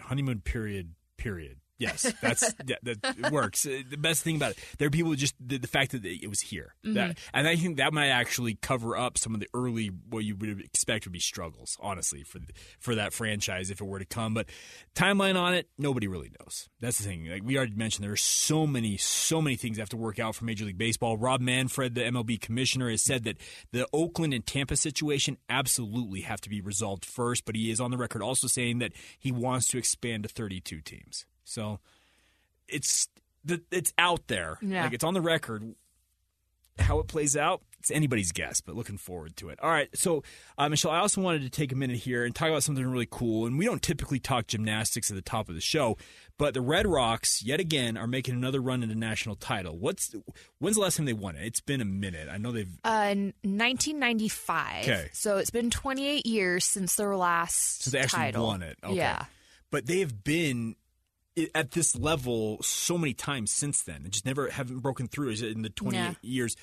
honeymoon 0.00 0.40
period. 0.40 0.94
Period. 1.16 1.59
Yes, 1.80 2.12
that's 2.20 2.54
yeah, 2.66 2.76
that 2.84 3.32
works. 3.32 3.66
Uh, 3.66 3.80
The 3.90 3.96
best 3.96 4.22
thing 4.22 4.36
about 4.36 4.52
it, 4.52 4.58
there 4.78 4.86
are 4.86 4.90
people 4.90 5.12
just 5.14 5.34
the, 5.40 5.58
the 5.58 5.66
fact 5.66 5.90
that 5.92 6.04
it 6.04 6.28
was 6.28 6.40
here, 6.40 6.74
that, 6.84 7.10
Mhm. 7.10 7.18
and 7.34 7.48
I 7.48 7.56
think 7.56 7.78
that 7.78 7.92
might 7.92 8.10
actually 8.10 8.54
cover 8.54 8.96
up 8.96 9.18
some 9.18 9.34
of 9.34 9.40
the 9.40 9.48
early 9.54 9.86
what 10.08 10.24
you 10.24 10.36
would 10.36 10.60
expect 10.60 11.06
would 11.06 11.12
be 11.12 11.18
struggles, 11.18 11.76
honestly, 11.80 12.22
for 12.22 12.38
for 12.78 12.94
that 12.94 13.12
franchise 13.12 13.70
if 13.70 13.80
it 13.80 13.84
were 13.84 13.98
to 13.98 14.04
come. 14.04 14.34
But 14.34 14.48
timeline 14.94 15.36
on 15.40 15.54
it, 15.54 15.68
nobody 15.78 16.06
really 16.06 16.30
knows. 16.38 16.68
That's 16.80 16.98
the 16.98 17.04
thing. 17.04 17.26
Like 17.26 17.42
we 17.44 17.56
already 17.56 17.74
mentioned, 17.74 18.04
there 18.04 18.12
are 18.12 18.16
so 18.16 18.66
many, 18.66 18.96
so 18.98 19.40
many 19.40 19.56
things 19.56 19.76
that 19.76 19.82
have 19.82 19.88
to 19.90 19.96
work 19.96 20.18
out 20.18 20.34
for 20.34 20.44
Major 20.44 20.64
League 20.66 20.78
Baseball. 20.78 21.16
Rob 21.16 21.40
Manfred, 21.40 21.94
the 21.94 22.02
MLB 22.02 22.38
commissioner, 22.40 22.90
has 22.90 23.02
said 23.02 23.24
that 23.24 23.38
the 23.72 23.86
Oakland 23.92 24.34
and 24.34 24.44
Tampa 24.46 24.76
situation 24.76 25.38
absolutely 25.48 26.20
have 26.22 26.40
to 26.42 26.50
be 26.50 26.60
resolved 26.60 27.04
first. 27.04 27.44
But 27.46 27.56
he 27.56 27.70
is 27.70 27.80
on 27.80 27.90
the 27.90 27.96
record 27.96 28.22
also 28.22 28.46
saying 28.48 28.78
that 28.80 28.92
he 29.18 29.32
wants 29.32 29.66
to 29.68 29.78
expand 29.78 30.24
to 30.24 30.28
32 30.28 30.80
teams. 30.82 31.24
So 31.50 31.80
it's 32.68 33.08
the 33.44 33.60
it's 33.70 33.92
out 33.98 34.28
there. 34.28 34.58
Yeah. 34.62 34.84
Like 34.84 34.92
it's 34.92 35.04
on 35.04 35.14
the 35.14 35.20
record. 35.20 35.74
How 36.78 36.98
it 36.98 37.08
plays 37.08 37.36
out, 37.36 37.60
it's 37.78 37.90
anybody's 37.90 38.32
guess, 38.32 38.62
but 38.62 38.74
looking 38.74 38.96
forward 38.96 39.36
to 39.36 39.50
it. 39.50 39.58
All 39.62 39.68
right, 39.68 39.90
so 39.94 40.22
uh, 40.56 40.66
Michelle, 40.70 40.92
I 40.92 41.00
also 41.00 41.20
wanted 41.20 41.42
to 41.42 41.50
take 41.50 41.72
a 41.72 41.74
minute 41.76 41.98
here 41.98 42.24
and 42.24 42.34
talk 42.34 42.48
about 42.48 42.62
something 42.62 42.86
really 42.86 43.08
cool. 43.10 43.44
And 43.44 43.58
we 43.58 43.66
don't 43.66 43.82
typically 43.82 44.18
talk 44.18 44.46
gymnastics 44.46 45.10
at 45.10 45.14
the 45.14 45.20
top 45.20 45.50
of 45.50 45.54
the 45.54 45.60
show, 45.60 45.98
but 46.38 46.54
the 46.54 46.62
Red 46.62 46.86
Rocks 46.86 47.42
yet 47.44 47.60
again 47.60 47.98
are 47.98 48.06
making 48.06 48.34
another 48.34 48.60
run 48.62 48.82
at 48.82 48.88
a 48.88 48.94
national 48.94 49.34
title. 49.36 49.76
What's 49.76 50.14
when's 50.58 50.76
the 50.76 50.82
last 50.82 50.96
time 50.96 51.04
they 51.04 51.12
won 51.12 51.36
it? 51.36 51.44
It's 51.44 51.60
been 51.60 51.82
a 51.82 51.84
minute. 51.84 52.28
I 52.32 52.38
know 52.38 52.50
they've 52.50 52.78
Uh, 52.82 53.08
in 53.10 53.34
1995. 53.42 54.84
Okay. 54.84 55.08
So 55.12 55.36
it's 55.36 55.50
been 55.50 55.70
28 55.70 56.24
years 56.24 56.64
since 56.64 56.94
their 56.94 57.14
last 57.14 57.82
since 57.82 57.92
they 57.92 57.98
actually 57.98 58.20
title. 58.20 58.46
won 58.46 58.62
it. 58.62 58.78
Okay. 58.82 58.94
Yeah. 58.96 59.24
but 59.70 59.84
they 59.86 60.00
have 60.00 60.24
been 60.24 60.76
at 61.54 61.70
this 61.72 61.96
level 61.96 62.58
so 62.62 62.98
many 62.98 63.14
times 63.14 63.50
since 63.50 63.82
then, 63.82 64.02
and 64.04 64.12
just 64.12 64.26
never 64.26 64.48
haven't 64.50 64.80
broken 64.80 65.08
through 65.08 65.30
in 65.30 65.62
the 65.62 65.70
28 65.70 65.98
Yeah. 65.98 66.14
years. 66.22 66.56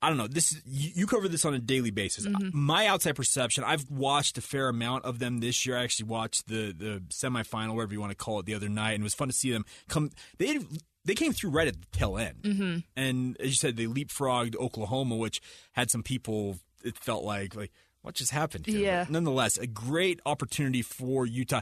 I 0.00 0.08
don't 0.08 0.18
know. 0.18 0.26
This 0.26 0.50
is- 0.52 0.62
you, 0.66 0.90
you 0.96 1.06
cover 1.06 1.28
this 1.28 1.44
on 1.44 1.54
a 1.54 1.60
daily 1.60 1.90
basis. 1.92 2.26
Mhm. 2.26 2.52
My 2.52 2.86
outside 2.88 3.14
perception, 3.14 3.62
I've 3.62 3.88
watched 3.88 4.36
a 4.36 4.40
fair 4.40 4.68
amount 4.68 5.04
of 5.04 5.20
them 5.20 5.38
this 5.38 5.64
year. 5.64 5.76
I 5.78 5.84
actually 5.84 6.08
watched 6.08 6.48
the 6.48 6.72
the 6.72 7.02
semifinal, 7.10 7.74
whatever 7.76 7.92
you 7.92 8.00
want 8.00 8.10
to 8.10 8.16
call 8.16 8.40
it, 8.40 8.46
the 8.46 8.54
other 8.54 8.68
night, 8.68 8.92
and 8.94 9.02
it 9.02 9.04
was 9.04 9.14
fun 9.14 9.28
to 9.28 9.34
see 9.34 9.52
them 9.52 9.64
come. 9.88 10.10
They 10.38 10.58
they 11.04 11.14
came 11.14 11.32
through 11.32 11.50
right 11.50 11.68
at 11.68 11.80
the 11.80 11.86
tail 11.96 12.16
end, 12.18 12.42
Mm-hmm. 12.42 12.78
and 12.96 13.36
as 13.40 13.46
you 13.48 13.54
said, 13.54 13.76
they 13.76 13.86
leapfrogged 13.86 14.56
Oklahoma, 14.56 15.16
which 15.16 15.40
had 15.72 15.90
some 15.90 16.02
people. 16.02 16.58
It 16.84 16.96
felt 16.98 17.22
like 17.24 17.54
like 17.54 17.70
what 18.02 18.14
just 18.16 18.32
happened 18.32 18.66
here. 18.66 18.80
Yeah. 18.80 19.04
But 19.04 19.12
nonetheless, 19.12 19.56
a 19.56 19.68
great 19.68 20.18
opportunity 20.26 20.82
for 20.82 21.26
Utah. 21.26 21.60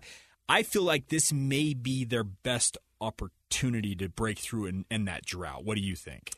I 0.50 0.64
feel 0.64 0.82
like 0.82 1.06
this 1.06 1.32
may 1.32 1.74
be 1.74 2.04
their 2.04 2.24
best 2.24 2.76
opportunity 3.00 3.94
to 3.94 4.08
break 4.08 4.40
through 4.40 4.66
in, 4.66 4.84
in 4.90 5.04
that 5.04 5.24
drought. 5.24 5.64
What 5.64 5.76
do 5.76 5.80
you 5.80 5.94
think? 5.94 6.32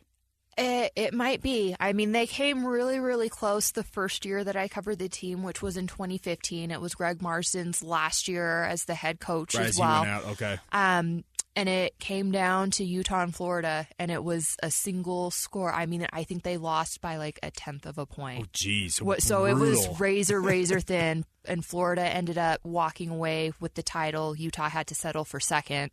It, 0.58 0.92
it 0.96 1.14
might 1.14 1.40
be. 1.40 1.74
I 1.80 1.94
mean, 1.94 2.12
they 2.12 2.26
came 2.26 2.66
really, 2.66 2.98
really 2.98 3.30
close 3.30 3.70
the 3.70 3.82
first 3.82 4.26
year 4.26 4.44
that 4.44 4.54
I 4.54 4.68
covered 4.68 4.98
the 4.98 5.08
team, 5.08 5.42
which 5.42 5.62
was 5.62 5.78
in 5.78 5.86
2015. 5.86 6.70
It 6.70 6.78
was 6.78 6.94
Greg 6.94 7.22
Marsden's 7.22 7.82
last 7.82 8.28
year 8.28 8.64
as 8.64 8.84
the 8.84 8.94
head 8.94 9.18
coach 9.18 9.54
Right 9.54 9.64
as 9.64 9.78
well. 9.78 10.04
okay. 10.32 10.58
Um, 10.72 11.24
and 11.54 11.68
it 11.68 11.98
came 11.98 12.30
down 12.32 12.70
to 12.72 12.84
Utah 12.84 13.22
and 13.22 13.34
Florida, 13.34 13.86
and 13.98 14.10
it 14.10 14.24
was 14.24 14.56
a 14.62 14.70
single 14.70 15.30
score. 15.30 15.72
I 15.72 15.86
mean, 15.86 16.06
I 16.12 16.24
think 16.24 16.42
they 16.42 16.56
lost 16.56 17.00
by 17.00 17.16
like 17.16 17.38
a 17.42 17.50
tenth 17.50 17.84
of 17.86 17.98
a 17.98 18.06
point. 18.06 18.42
Oh, 18.44 18.48
geez. 18.52 18.96
So, 18.96 19.04
What, 19.04 19.22
so 19.22 19.44
it 19.44 19.54
was 19.54 20.00
razor, 20.00 20.40
razor 20.42 20.80
thin, 20.80 21.24
and 21.44 21.64
Florida 21.64 22.02
ended 22.02 22.38
up 22.38 22.60
walking 22.64 23.10
away 23.10 23.52
with 23.60 23.74
the 23.74 23.82
title. 23.82 24.34
Utah 24.36 24.68
had 24.68 24.86
to 24.88 24.94
settle 24.94 25.24
for 25.24 25.40
second. 25.40 25.90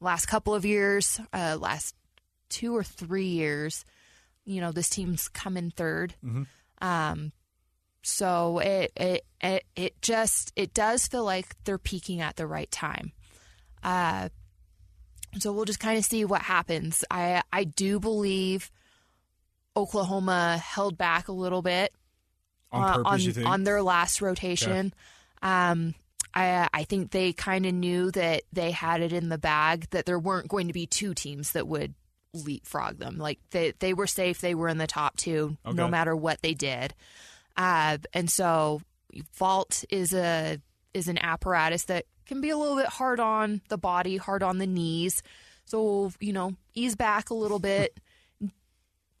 Last 0.00 0.26
couple 0.26 0.54
of 0.54 0.64
years, 0.64 1.20
uh, 1.32 1.56
last 1.60 1.94
two 2.48 2.76
or 2.76 2.82
three 2.84 3.26
years, 3.28 3.84
you 4.44 4.60
know, 4.60 4.72
this 4.72 4.88
team's 4.88 5.28
come 5.28 5.56
in 5.56 5.70
3rd 5.70 6.14
Mhm. 6.24 6.46
Um, 6.82 7.32
so 8.02 8.58
it, 8.60 8.92
it 8.96 9.26
it 9.42 9.64
it 9.76 10.00
just 10.02 10.52
it 10.56 10.72
does 10.72 11.06
feel 11.06 11.22
like 11.24 11.54
they're 11.64 11.76
peaking 11.76 12.22
at 12.22 12.36
the 12.36 12.46
right 12.46 12.70
time. 12.70 13.12
Uh, 13.82 14.30
so 15.38 15.52
we'll 15.52 15.64
just 15.64 15.80
kind 15.80 15.98
of 15.98 16.04
see 16.04 16.24
what 16.24 16.42
happens. 16.42 17.04
I 17.10 17.42
I 17.52 17.64
do 17.64 18.00
believe 18.00 18.70
Oklahoma 19.76 20.58
held 20.58 20.98
back 20.98 21.28
a 21.28 21.32
little 21.32 21.62
bit 21.62 21.92
On 22.72 22.82
uh, 22.82 22.94
purpose, 23.04 23.38
on, 23.38 23.44
on 23.46 23.64
their 23.64 23.82
last 23.82 24.20
rotation. 24.20 24.92
Um, 25.42 25.94
I, 26.34 26.68
I 26.72 26.84
think 26.84 27.10
they 27.10 27.32
kind 27.32 27.66
of 27.66 27.74
knew 27.74 28.10
that 28.12 28.42
they 28.52 28.70
had 28.70 29.00
it 29.00 29.12
in 29.12 29.28
the 29.28 29.38
bag, 29.38 29.88
that 29.90 30.06
there 30.06 30.18
weren't 30.18 30.48
going 30.48 30.66
to 30.68 30.72
be 30.72 30.86
two 30.86 31.14
teams 31.14 31.52
that 31.52 31.66
would 31.66 31.94
leapfrog 32.34 32.98
them. 32.98 33.18
Like 33.18 33.38
they, 33.50 33.72
they 33.78 33.94
were 33.94 34.06
safe, 34.06 34.40
they 34.40 34.54
were 34.54 34.68
in 34.68 34.78
the 34.78 34.86
top 34.86 35.16
two, 35.16 35.56
Okay. 35.66 35.74
no 35.76 35.88
matter 35.88 36.14
what 36.14 36.40
they 36.42 36.54
did. 36.54 36.94
Uh, 37.56 37.98
and 38.12 38.30
so 38.30 38.80
vault 39.34 39.84
is 39.90 40.14
a 40.14 40.58
is 40.94 41.08
an 41.08 41.18
apparatus 41.18 41.84
that 41.84 42.04
can 42.30 42.40
be 42.40 42.50
a 42.50 42.56
little 42.56 42.76
bit 42.76 42.86
hard 42.86 43.18
on 43.18 43.60
the 43.70 43.76
body, 43.76 44.16
hard 44.16 44.44
on 44.44 44.58
the 44.58 44.66
knees. 44.66 45.20
So 45.64 46.12
you 46.20 46.32
know, 46.32 46.54
ease 46.74 46.94
back 46.94 47.30
a 47.30 47.34
little 47.34 47.58
bit, 47.58 47.98
uh, 48.42 48.48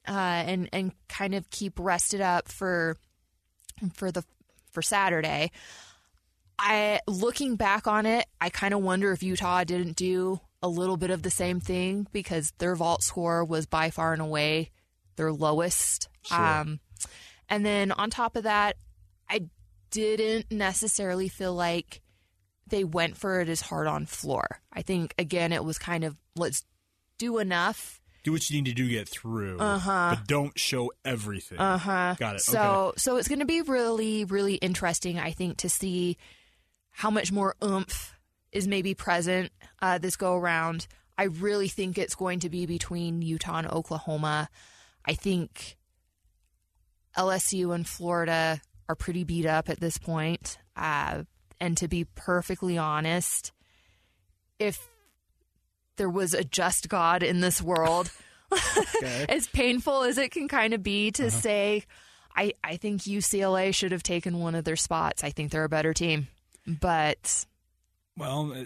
and 0.06 0.68
and 0.72 0.92
kind 1.08 1.34
of 1.34 1.50
keep 1.50 1.72
rested 1.78 2.20
up 2.20 2.46
for 2.46 2.96
for 3.94 4.12
the 4.12 4.22
for 4.70 4.80
Saturday. 4.80 5.50
I 6.56 7.00
looking 7.08 7.56
back 7.56 7.88
on 7.88 8.06
it, 8.06 8.26
I 8.40 8.48
kind 8.48 8.74
of 8.74 8.80
wonder 8.80 9.10
if 9.10 9.24
Utah 9.24 9.64
didn't 9.64 9.96
do 9.96 10.38
a 10.62 10.68
little 10.68 10.96
bit 10.96 11.10
of 11.10 11.22
the 11.22 11.30
same 11.30 11.58
thing 11.58 12.06
because 12.12 12.52
their 12.58 12.76
vault 12.76 13.02
score 13.02 13.44
was 13.44 13.66
by 13.66 13.90
far 13.90 14.12
and 14.12 14.22
away 14.22 14.70
their 15.16 15.32
lowest. 15.32 16.08
Um, 16.30 16.78
and 17.48 17.66
then 17.66 17.90
on 17.90 18.10
top 18.10 18.36
of 18.36 18.44
that, 18.44 18.76
I 19.28 19.46
didn't 19.90 20.52
necessarily 20.52 21.28
feel 21.28 21.54
like 21.54 22.02
they 22.70 22.84
went 22.84 23.16
for 23.16 23.40
it 23.40 23.48
as 23.48 23.60
hard 23.60 23.86
on 23.86 24.06
floor. 24.06 24.60
I 24.72 24.82
think 24.82 25.14
again 25.18 25.52
it 25.52 25.64
was 25.64 25.78
kind 25.78 26.04
of 26.04 26.16
let's 26.36 26.64
do 27.18 27.38
enough. 27.38 28.00
Do 28.22 28.32
what 28.32 28.48
you 28.50 28.56
need 28.60 28.68
to 28.68 28.74
do 28.74 28.84
to 28.86 28.90
get 28.92 29.08
through, 29.08 29.58
Uh-huh. 29.58 30.14
but 30.16 30.26
don't 30.26 30.58
show 30.58 30.92
everything. 31.04 31.58
Uh 31.58 31.78
huh. 31.78 32.14
Got 32.18 32.36
it. 32.36 32.40
So 32.42 32.60
okay. 32.60 32.94
so 32.98 33.16
it's 33.16 33.28
going 33.28 33.38
to 33.40 33.46
be 33.46 33.62
really 33.62 34.24
really 34.24 34.54
interesting. 34.56 35.18
I 35.18 35.30
think 35.32 35.58
to 35.58 35.68
see 35.68 36.16
how 36.90 37.10
much 37.10 37.30
more 37.32 37.54
oomph 37.64 38.14
is 38.52 38.66
maybe 38.66 38.94
present 38.94 39.52
uh, 39.80 39.98
this 39.98 40.16
go 40.16 40.34
around. 40.36 40.86
I 41.16 41.24
really 41.24 41.68
think 41.68 41.98
it's 41.98 42.14
going 42.14 42.40
to 42.40 42.48
be 42.50 42.66
between 42.66 43.20
Utah 43.22 43.58
and 43.58 43.66
Oklahoma. 43.70 44.48
I 45.04 45.14
think 45.14 45.76
LSU 47.16 47.74
and 47.74 47.86
Florida 47.86 48.60
are 48.88 48.94
pretty 48.94 49.24
beat 49.24 49.46
up 49.46 49.68
at 49.68 49.80
this 49.80 49.98
point. 49.98 50.58
Uh, 50.76 51.24
and 51.60 51.76
to 51.76 51.88
be 51.88 52.04
perfectly 52.04 52.78
honest, 52.78 53.52
if 54.58 54.78
there 55.96 56.10
was 56.10 56.34
a 56.34 56.44
just 56.44 56.88
God 56.88 57.22
in 57.22 57.40
this 57.40 57.60
world, 57.60 58.10
as 59.28 59.46
painful 59.48 60.02
as 60.02 60.18
it 60.18 60.30
can 60.30 60.48
kind 60.48 60.74
of 60.74 60.82
be 60.82 61.10
to 61.12 61.30
say, 61.30 61.84
I, 62.34 62.54
I 62.64 62.76
think 62.76 63.02
UCLA 63.02 63.74
should 63.74 63.92
have 63.92 64.02
taken 64.02 64.38
one 64.38 64.54
of 64.54 64.64
their 64.64 64.76
spots. 64.76 65.22
I 65.22 65.30
think 65.30 65.50
they're 65.50 65.64
a 65.64 65.68
better 65.68 65.92
team, 65.92 66.28
but 66.66 67.44
Well, 68.16 68.52
uh, 68.52 68.64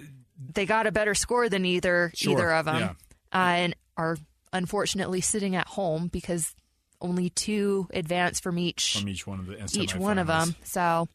they 0.52 0.66
got 0.66 0.86
a 0.86 0.92
better 0.92 1.14
score 1.14 1.48
than 1.48 1.64
either 1.64 2.12
Sure, 2.14 2.32
either 2.32 2.52
of 2.52 2.66
them, 2.66 2.80
yeah. 2.80 2.90
uh, 3.32 3.52
and 3.54 3.76
are 3.96 4.16
unfortunately 4.52 5.20
sitting 5.20 5.56
at 5.56 5.66
home 5.66 6.08
because 6.08 6.54
only 7.00 7.28
two 7.30 7.88
advance 7.92 8.40
from 8.40 8.58
each 8.58 8.96
from 8.98 9.08
each 9.08 9.26
one 9.26 9.40
of 9.40 9.46
the 9.46 9.80
each 9.80 9.94
one 9.94 10.18
of 10.18 10.26
them. 10.26 10.54
So, 10.64 11.08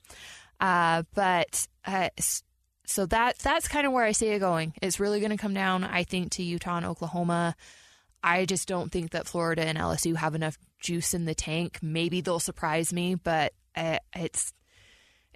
uh, 0.60 1.04
but 1.14 1.68
uh, 1.86 2.10
so 2.86 3.06
that 3.08 3.38
that's 3.40 3.68
kind 3.68 3.86
of 3.86 3.94
where 3.94 4.04
I 4.04 4.12
see 4.12 4.28
it 4.28 4.40
going. 4.40 4.74
It's 4.82 5.00
really 5.00 5.20
going 5.20 5.32
to 5.32 5.38
come 5.38 5.54
down, 5.54 5.84
I 5.84 6.04
think, 6.04 6.32
to 6.34 6.44
Utah 6.44 6.78
and 6.78 6.86
Oklahoma. 6.86 7.56
I 8.24 8.46
just 8.46 8.68
don't 8.68 8.92
think 8.92 9.12
that 9.12 9.28
Florida 9.28 9.64
and 9.64 9.78
LSU 9.78 10.16
have 10.16 10.36
enough 10.36 10.58
juice 10.80 11.14
in 11.14 11.26
the 11.26 11.36
tank. 11.36 11.80
Maybe 11.82 12.22
they'll 12.22 12.40
surprise 12.40 12.92
me, 12.92 13.16
but 13.16 13.54
uh, 13.76 14.00
it's 14.16 14.54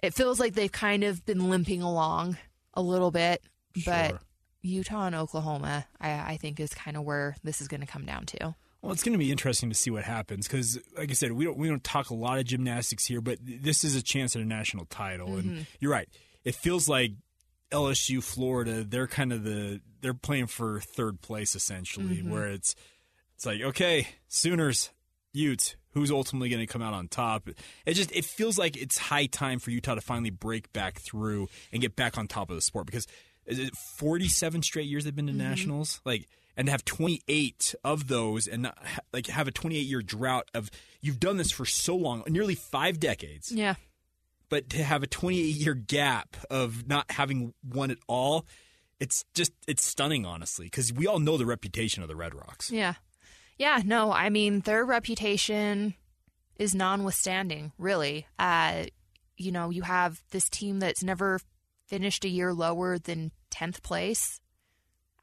it 0.00 0.14
feels 0.14 0.38
like 0.38 0.54
they've 0.54 0.70
kind 0.70 1.04
of 1.04 1.24
been 1.24 1.48
limping 1.48 1.80
along 1.80 2.36
a 2.74 2.82
little 2.82 3.10
bit. 3.10 3.42
But 3.86 4.10
Sure. 4.10 4.20
Utah 4.62 5.06
and 5.06 5.14
Oklahoma, 5.14 5.86
I, 6.00 6.32
I 6.32 6.36
think, 6.38 6.58
is 6.58 6.72
kind 6.74 6.96
of 6.96 7.04
where 7.04 7.36
this 7.42 7.60
is 7.60 7.68
going 7.68 7.82
to 7.82 7.86
come 7.86 8.04
down 8.04 8.26
to. 8.26 8.54
Well, 8.84 8.92
it's 8.92 9.02
going 9.02 9.14
to 9.14 9.18
be 9.18 9.30
interesting 9.32 9.70
to 9.70 9.74
see 9.74 9.88
what 9.90 10.04
happens 10.04 10.46
because, 10.46 10.78
like 10.96 11.10
I 11.10 11.14
said, 11.14 11.32
we 11.32 11.46
don't 11.46 11.56
we 11.56 11.68
don't 11.68 11.82
talk 11.82 12.10
a 12.10 12.14
lot 12.14 12.38
of 12.38 12.44
gymnastics 12.44 13.06
here, 13.06 13.22
but 13.22 13.38
this 13.42 13.82
is 13.82 13.96
a 13.96 14.02
chance 14.02 14.36
at 14.36 14.42
a 14.42 14.44
national 14.44 14.84
title, 14.84 15.28
Mhm. 15.30 15.38
and 15.38 15.66
you're 15.80 15.90
right. 15.90 16.08
It 16.44 16.54
feels 16.54 16.86
like 16.86 17.12
LSU, 17.72 18.22
Florida, 18.22 18.84
they're 18.84 19.06
kind 19.06 19.32
of 19.32 19.42
the 19.42 19.80
they're 20.02 20.12
playing 20.12 20.48
for 20.48 20.80
third 20.80 21.22
place 21.22 21.54
essentially, 21.54 22.18
Mhm. 22.18 22.28
where 22.28 22.46
it's 22.50 22.74
it's 23.36 23.46
like 23.46 23.62
okay, 23.62 24.06
Sooners, 24.28 24.90
Utes, 25.32 25.76
who's 25.92 26.10
ultimately 26.10 26.50
going 26.50 26.60
to 26.64 26.70
come 26.70 26.82
out 26.82 26.92
on 26.92 27.08
top? 27.08 27.48
It 27.86 27.94
just 27.94 28.12
it 28.12 28.26
feels 28.26 28.58
like 28.58 28.76
it's 28.76 28.98
high 28.98 29.24
time 29.26 29.60
for 29.60 29.70
Utah 29.70 29.94
to 29.94 30.02
finally 30.02 30.28
break 30.30 30.70
back 30.74 31.00
through 31.00 31.48
and 31.72 31.80
get 31.80 31.96
back 31.96 32.18
on 32.18 32.28
top 32.28 32.50
of 32.50 32.56
the 32.56 32.60
sport 32.62 32.84
because 32.84 33.06
is 33.46 33.58
it 33.58 33.74
47 33.74 34.62
straight 34.62 34.86
years 34.88 35.04
they've 35.04 35.16
been 35.16 35.26
to 35.28 35.32
Mhm. 35.32 35.36
nationals 35.36 36.02
like 36.04 36.28
and 36.56 36.66
to 36.66 36.70
have 36.72 36.84
28 36.84 37.74
of 37.84 38.08
those 38.08 38.46
and 38.46 38.62
not, 38.62 38.78
ha- 38.84 39.00
like 39.12 39.26
have 39.26 39.48
a 39.48 39.50
28 39.52 39.78
year 39.80 40.02
drought 40.02 40.48
of 40.54 40.70
you've 41.00 41.20
done 41.20 41.36
this 41.36 41.50
for 41.50 41.64
so 41.64 41.94
long 41.96 42.22
nearly 42.28 42.54
five 42.54 42.98
decades 43.00 43.50
Yeah. 43.52 43.74
but 44.48 44.68
to 44.70 44.82
have 44.82 45.02
a 45.02 45.06
28 45.06 45.40
year 45.42 45.74
gap 45.74 46.36
of 46.50 46.86
not 46.88 47.10
having 47.10 47.54
one 47.62 47.90
at 47.90 47.98
all 48.08 48.46
it's 49.00 49.24
just 49.34 49.52
it's 49.66 49.84
stunning 49.84 50.24
honestly 50.24 50.66
because 50.66 50.92
we 50.92 51.06
all 51.06 51.18
know 51.18 51.36
the 51.36 51.46
reputation 51.46 52.02
of 52.02 52.08
the 52.08 52.16
red 52.16 52.34
rocks 52.34 52.70
Yeah. 52.70 52.94
Yeah, 53.56 53.82
no, 53.84 54.10
I 54.10 54.30
mean, 54.30 54.60
their 54.62 54.84
reputation 54.84 55.94
is 56.58 56.74
non-withstanding, 56.74 57.70
really. 57.78 58.26
Uh, 58.36 58.86
you 59.36 59.52
know, 59.52 59.70
you 59.70 59.82
have 59.82 60.20
this 60.32 60.48
team 60.48 60.80
that's 60.80 61.04
never 61.04 61.38
finished 61.86 62.24
a 62.24 62.28
year 62.28 62.52
lower 62.52 62.98
than 62.98 63.30
10th 63.52 63.80
place 63.84 64.40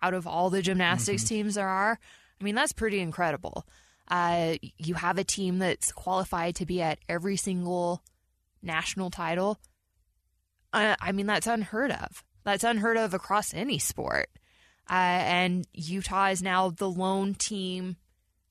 out 0.01 0.13
of 0.13 0.25
all 0.27 0.49
the 0.49 0.61
gymnastics 0.61 1.23
Mhm. 1.23 1.27
teams 1.27 1.55
there 1.55 1.67
are. 1.67 1.99
I 2.39 2.43
mean, 2.43 2.55
that's 2.55 2.73
pretty 2.73 2.99
incredible. 2.99 3.67
Uh, 4.07 4.55
you 4.77 4.95
have 4.95 5.17
a 5.17 5.23
team 5.23 5.59
that's 5.59 5.91
qualified 5.91 6.55
to 6.55 6.65
be 6.65 6.81
at 6.81 6.99
every 7.07 7.37
single 7.37 8.03
national 8.61 9.09
title. 9.09 9.59
Uh, 10.73 10.95
I 10.99 11.11
mean, 11.11 11.25
that's 11.27 11.47
unheard 11.47 11.91
of. 11.91 12.23
That's 12.43 12.63
unheard 12.63 12.97
of 12.97 13.13
across 13.13 13.53
any 13.53 13.77
sport. 13.79 14.29
Uh, 14.89 14.93
and 14.93 15.67
Utah 15.73 16.27
is 16.29 16.41
now 16.41 16.69
the 16.69 16.89
lone 16.89 17.33
team 17.35 17.97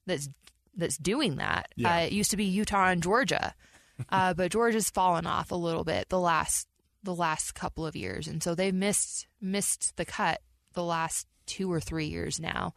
that's 0.06 0.28
that's 0.76 0.96
doing 0.96 1.36
that. 1.36 1.68
Yeah. 1.76 1.94
Uh, 1.94 2.00
it 2.02 2.12
used 2.12 2.30
to 2.30 2.36
be 2.36 2.44
Utah 2.44 2.86
and 2.88 3.02
Georgia, 3.02 3.54
uh, 4.08 4.32
but 4.34 4.52
Georgia's 4.52 4.88
fallen 4.88 5.26
off 5.26 5.50
a 5.50 5.56
little 5.56 5.84
bit 5.84 6.08
the 6.08 6.20
last 6.20 6.68
the 7.02 7.14
last 7.14 7.54
couple 7.54 7.84
of 7.84 7.96
years, 7.96 8.28
and 8.28 8.42
so 8.42 8.54
they've 8.54 8.72
missed 8.74 9.26
missed 9.40 9.96
the 9.96 10.04
cut 10.04 10.40
the 10.74 10.84
last 10.84 11.26
two 11.50 11.70
or 11.70 11.80
three 11.80 12.06
years 12.06 12.38
now. 12.38 12.72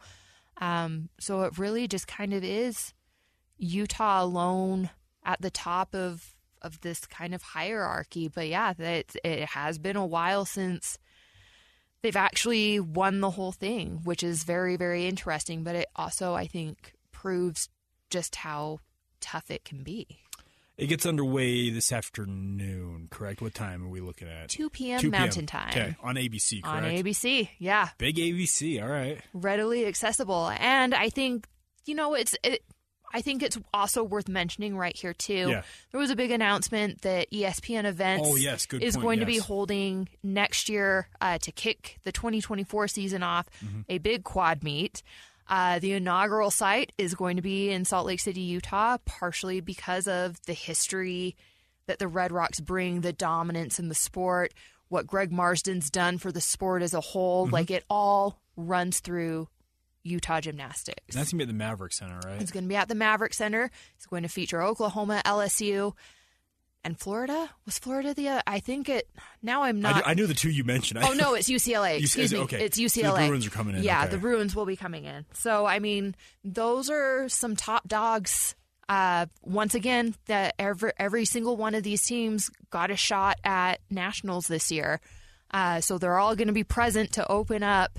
Um, 0.60 1.08
so 1.18 1.42
it 1.42 1.58
really 1.58 1.86
just 1.88 2.06
kind 2.08 2.34
of 2.34 2.42
is 2.42 2.92
Utah 3.56 4.22
alone 4.22 4.90
at 5.24 5.40
the 5.40 5.50
top 5.50 5.94
of 5.94 6.34
of 6.60 6.80
this 6.80 7.06
kind 7.06 7.34
of 7.34 7.42
hierarchy. 7.42 8.28
But 8.28 8.48
yeah, 8.48 8.72
that 8.72 9.16
it 9.22 9.44
has 9.46 9.78
been 9.78 9.96
a 9.96 10.06
while 10.06 10.44
since 10.44 10.98
they've 12.02 12.16
actually 12.16 12.80
won 12.80 13.20
the 13.20 13.30
whole 13.30 13.52
thing, 13.52 14.00
which 14.04 14.22
is 14.22 14.44
very 14.44 14.76
very 14.76 15.06
interesting. 15.06 15.62
But 15.62 15.76
it 15.76 15.86
also 15.94 16.34
I 16.34 16.46
think 16.46 16.94
proves 17.12 17.68
just 18.10 18.36
how 18.36 18.80
tough 19.20 19.50
it 19.50 19.64
can 19.64 19.82
be. 19.82 20.20
It 20.76 20.86
gets 20.86 21.06
underway 21.06 21.70
this 21.70 21.92
afternoon 21.92 23.08
correct 23.10 23.40
what 23.40 23.54
time 23.54 23.84
are 23.84 23.88
we 23.88 24.00
looking 24.00 24.28
at 24.28 24.48
2 24.48 24.70
p.m. 24.70 25.00
2 25.00 25.10
Mountain 25.10 25.46
Time. 25.46 25.70
okay 25.70 25.96
on 26.02 26.16
abc 26.16 26.62
correct 26.62 26.84
On 26.84 26.90
ABC, 26.90 27.48
yeah. 27.58 27.88
big 27.98 28.16
abc 28.16 28.82
all 28.82 28.88
right 28.88 29.20
readily 29.32 29.86
accessible. 29.86 30.50
And 30.58 30.94
I 30.94 31.08
think, 31.10 31.46
you 31.86 31.94
know, 31.94 32.14
it's 32.14 32.34
it, 32.42 32.62
I 33.12 33.20
think 33.20 33.44
it's 33.44 33.56
also 33.72 34.02
worth 34.02 34.28
mentioning 34.28 34.76
right 34.76 34.96
here 34.96 35.12
too. 35.14 35.48
Yeah. 35.50 35.62
There 35.92 36.00
was 36.00 36.10
a 36.10 36.16
big 36.16 36.32
announcement 36.32 37.02
that 37.02 37.30
ESPN 37.30 37.84
Events 37.84 38.26
Oh, 38.28 38.34
yes, 38.34 38.66
is 38.72 38.96
point, 38.96 39.02
going 39.04 39.20
to 39.20 39.26
be 39.26 39.38
holding 39.38 40.08
next 40.24 40.68
year 40.68 41.08
uh, 41.20 41.38
to 41.38 41.52
kick 41.52 42.00
the 42.02 42.10
2024 42.10 42.88
season 42.88 43.22
off 43.22 43.46
Mm-hmm. 43.64 43.80
a 43.88 43.98
big 43.98 44.24
quad 44.24 44.64
meet. 44.64 45.02
Uh, 45.48 45.78
the 45.78 45.92
inaugural 45.92 46.50
site 46.50 46.92
is 46.96 47.14
going 47.14 47.36
to 47.36 47.42
be 47.42 47.70
in 47.70 47.84
Salt 47.84 48.06
Lake 48.06 48.20
City, 48.20 48.40
Utah, 48.40 48.96
partially 49.04 49.60
because 49.60 50.08
of 50.08 50.40
the 50.46 50.54
history 50.54 51.36
that 51.86 51.98
the 51.98 52.08
Red 52.08 52.32
Rocks 52.32 52.60
bring, 52.60 53.02
the 53.02 53.12
dominance 53.12 53.78
in 53.78 53.88
the 53.88 53.94
sport, 53.94 54.54
what 54.88 55.06
Greg 55.06 55.30
Marsden's 55.30 55.90
done 55.90 56.16
for 56.18 56.32
the 56.32 56.40
sport 56.40 56.82
as 56.82 56.94
a 56.94 57.00
whole. 57.00 57.46
Mhm. 57.48 57.52
Like 57.52 57.70
it 57.70 57.84
all 57.90 58.40
runs 58.56 59.00
through 59.00 59.48
Utah 60.02 60.40
gymnastics. 60.40 61.14
And 61.14 61.20
that's 61.20 61.32
gonna 61.32 61.38
be 61.40 61.44
at 61.44 61.48
the 61.48 61.54
maverick 61.54 61.92
center 61.92 62.20
right 62.24 62.40
It's 62.40 62.50
going 62.50 62.64
to 62.64 62.68
be 62.68 62.76
at 62.76 62.88
the 62.88 62.94
Maverick 62.94 63.34
Center. 63.34 63.70
It's 63.96 64.06
going 64.06 64.22
to 64.22 64.28
feature 64.28 64.62
Oklahoma, 64.62 65.22
LSU, 65.24 65.94
and 66.84 66.98
Florida. 66.98 67.50
Was 67.66 67.78
Florida 67.78 68.14
the? 68.14 68.28
Uh, 68.28 68.42
I 68.46 68.60
think 68.60 68.88
it. 68.88 69.08
Now 69.42 69.62
I'm 69.64 69.78
I, 69.78 69.80
not. 69.80 69.96
knew, 69.96 70.02
I 70.06 70.14
knew 70.14 70.26
the 70.26 70.34
two 70.34 70.50
you 70.50 70.64
mentioned 70.64 71.00
I- 71.00 71.08
Oh 71.08 71.12
no, 71.14 71.34
it's 71.38 71.48
UCLA. 71.50 71.96
UC 71.98 72.00
Excuse 72.02 72.32
me, 72.32 72.38
okay. 72.40 72.64
it's 72.64 72.76
So 72.76 72.82
UCLA. 72.84 73.22
the 73.22 73.28
Bruins 73.28 73.46
are 73.46 73.50
coming 73.50 73.76
in, 73.76 73.82
Yeah, 73.82 74.02
okay. 74.02 74.10
the 74.10 74.18
Bruins 74.18 74.54
will 74.54 74.66
be 74.66 74.76
coming 74.76 75.04
in. 75.04 75.24
So 75.32 75.66
I 75.66 75.78
mean, 75.78 76.14
those 76.44 76.90
are 76.90 77.28
some 77.28 77.56
top 77.56 77.88
dogs. 77.88 78.54
Uh, 78.86 79.24
once 79.42 79.74
again, 79.74 80.14
that 80.26 80.54
every 80.58 80.92
every 80.98 81.24
single 81.24 81.56
one 81.56 81.74
of 81.74 81.82
these 81.82 82.02
teams 82.02 82.50
got 82.70 82.90
a 82.90 82.96
shot 82.96 83.38
at 83.42 83.80
nationals 83.90 84.46
this 84.46 84.70
year. 84.70 85.00
Uh, 85.50 85.80
so 85.80 85.96
they're 85.98 86.18
all 86.18 86.34
going 86.36 86.48
to 86.48 86.52
be 86.54 86.64
present 86.64 87.12
to 87.12 87.26
open 87.30 87.62
up 87.62 87.98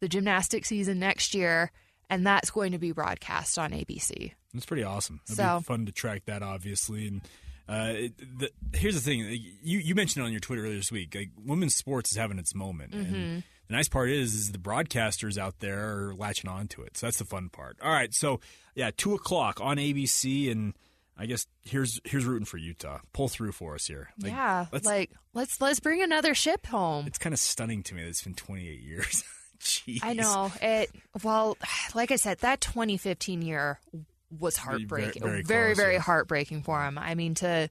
the 0.00 0.08
gymnastic 0.08 0.64
season 0.66 0.98
next 0.98 1.34
year, 1.34 1.70
and 2.10 2.26
that's 2.26 2.50
going 2.50 2.72
to 2.72 2.78
be 2.78 2.92
broadcast 2.92 3.58
on 3.58 3.72
ABC. 3.72 4.32
It's 4.54 4.66
pretty 4.66 4.82
awesome. 4.84 5.20
It'll 5.24 5.36
So- 5.36 5.58
be 5.60 5.64
fun 5.64 5.86
to 5.86 5.92
track 5.92 6.22
that, 6.26 6.42
obviously. 6.42 7.08
And 7.08 7.22
uh, 7.68 7.92
it, 7.94 8.38
the, 8.38 8.50
here's 8.74 8.94
the 8.94 9.00
thing: 9.00 9.20
you 9.62 9.78
you 9.78 9.94
mentioned 9.94 10.24
it 10.24 10.26
on 10.26 10.32
your 10.32 10.40
Twitter 10.40 10.62
earlier 10.62 10.76
this 10.76 10.92
week. 10.92 11.14
Like 11.14 11.30
women's 11.44 11.74
sports 11.76 12.10
is 12.12 12.16
having 12.16 12.38
its 12.38 12.54
moment, 12.54 12.92
Mm-hmm. 12.92 13.14
and 13.14 13.42
the 13.68 13.74
nice 13.74 13.88
part 13.88 14.10
is, 14.10 14.34
is 14.34 14.52
the 14.52 14.58
broadcasters 14.58 15.36
out 15.36 15.58
there 15.58 16.08
are 16.08 16.14
latching 16.14 16.48
on 16.48 16.68
to 16.68 16.82
it. 16.82 16.96
So 16.96 17.06
that's 17.06 17.18
the 17.18 17.24
fun 17.24 17.48
part. 17.48 17.76
All 17.82 17.90
right, 17.92 18.14
so 18.14 18.40
yeah, 18.76 18.90
two 18.96 19.14
o'clock 19.14 19.60
on 19.60 19.78
ABC, 19.78 20.50
and 20.52 20.74
I 21.18 21.26
guess 21.26 21.46
here's 21.62 22.00
here's 22.04 22.24
rooting 22.24 22.44
for 22.46 22.58
Utah. 22.58 22.98
Pull 23.12 23.28
through 23.28 23.52
for 23.52 23.74
us 23.74 23.86
here. 23.86 24.10
Like, 24.22 24.32
yeah, 24.32 24.66
let's- 24.72 24.86
like 24.86 25.10
let's 25.34 25.60
let's 25.60 25.80
bring 25.80 26.02
another 26.02 26.34
ship 26.34 26.66
home. 26.66 27.06
it's 27.08 27.18
kind 27.18 27.32
of 27.32 27.40
stunning 27.40 27.82
to 27.84 27.94
me 27.94 28.02
that 28.02 28.08
it's 28.08 28.22
been 28.22 28.34
28 28.34 28.80
years. 28.80 29.24
Jeez. 29.60 30.00
I 30.02 30.12
know 30.12 30.52
it. 30.62 30.90
Well, 31.24 31.56
like 31.94 32.12
I 32.12 32.16
said, 32.16 32.38
that 32.40 32.60
2015 32.60 33.42
year 33.42 33.80
was 34.30 34.56
heartbreaking. 34.56 35.22
very 35.22 35.42
very, 35.42 35.68
close, 35.68 35.76
very 35.76 35.94
yeah. 35.94 36.00
heartbreaking 36.00 36.62
for 36.62 36.82
him. 36.82 36.98
I 36.98 37.14
mean, 37.14 37.34
to 37.36 37.68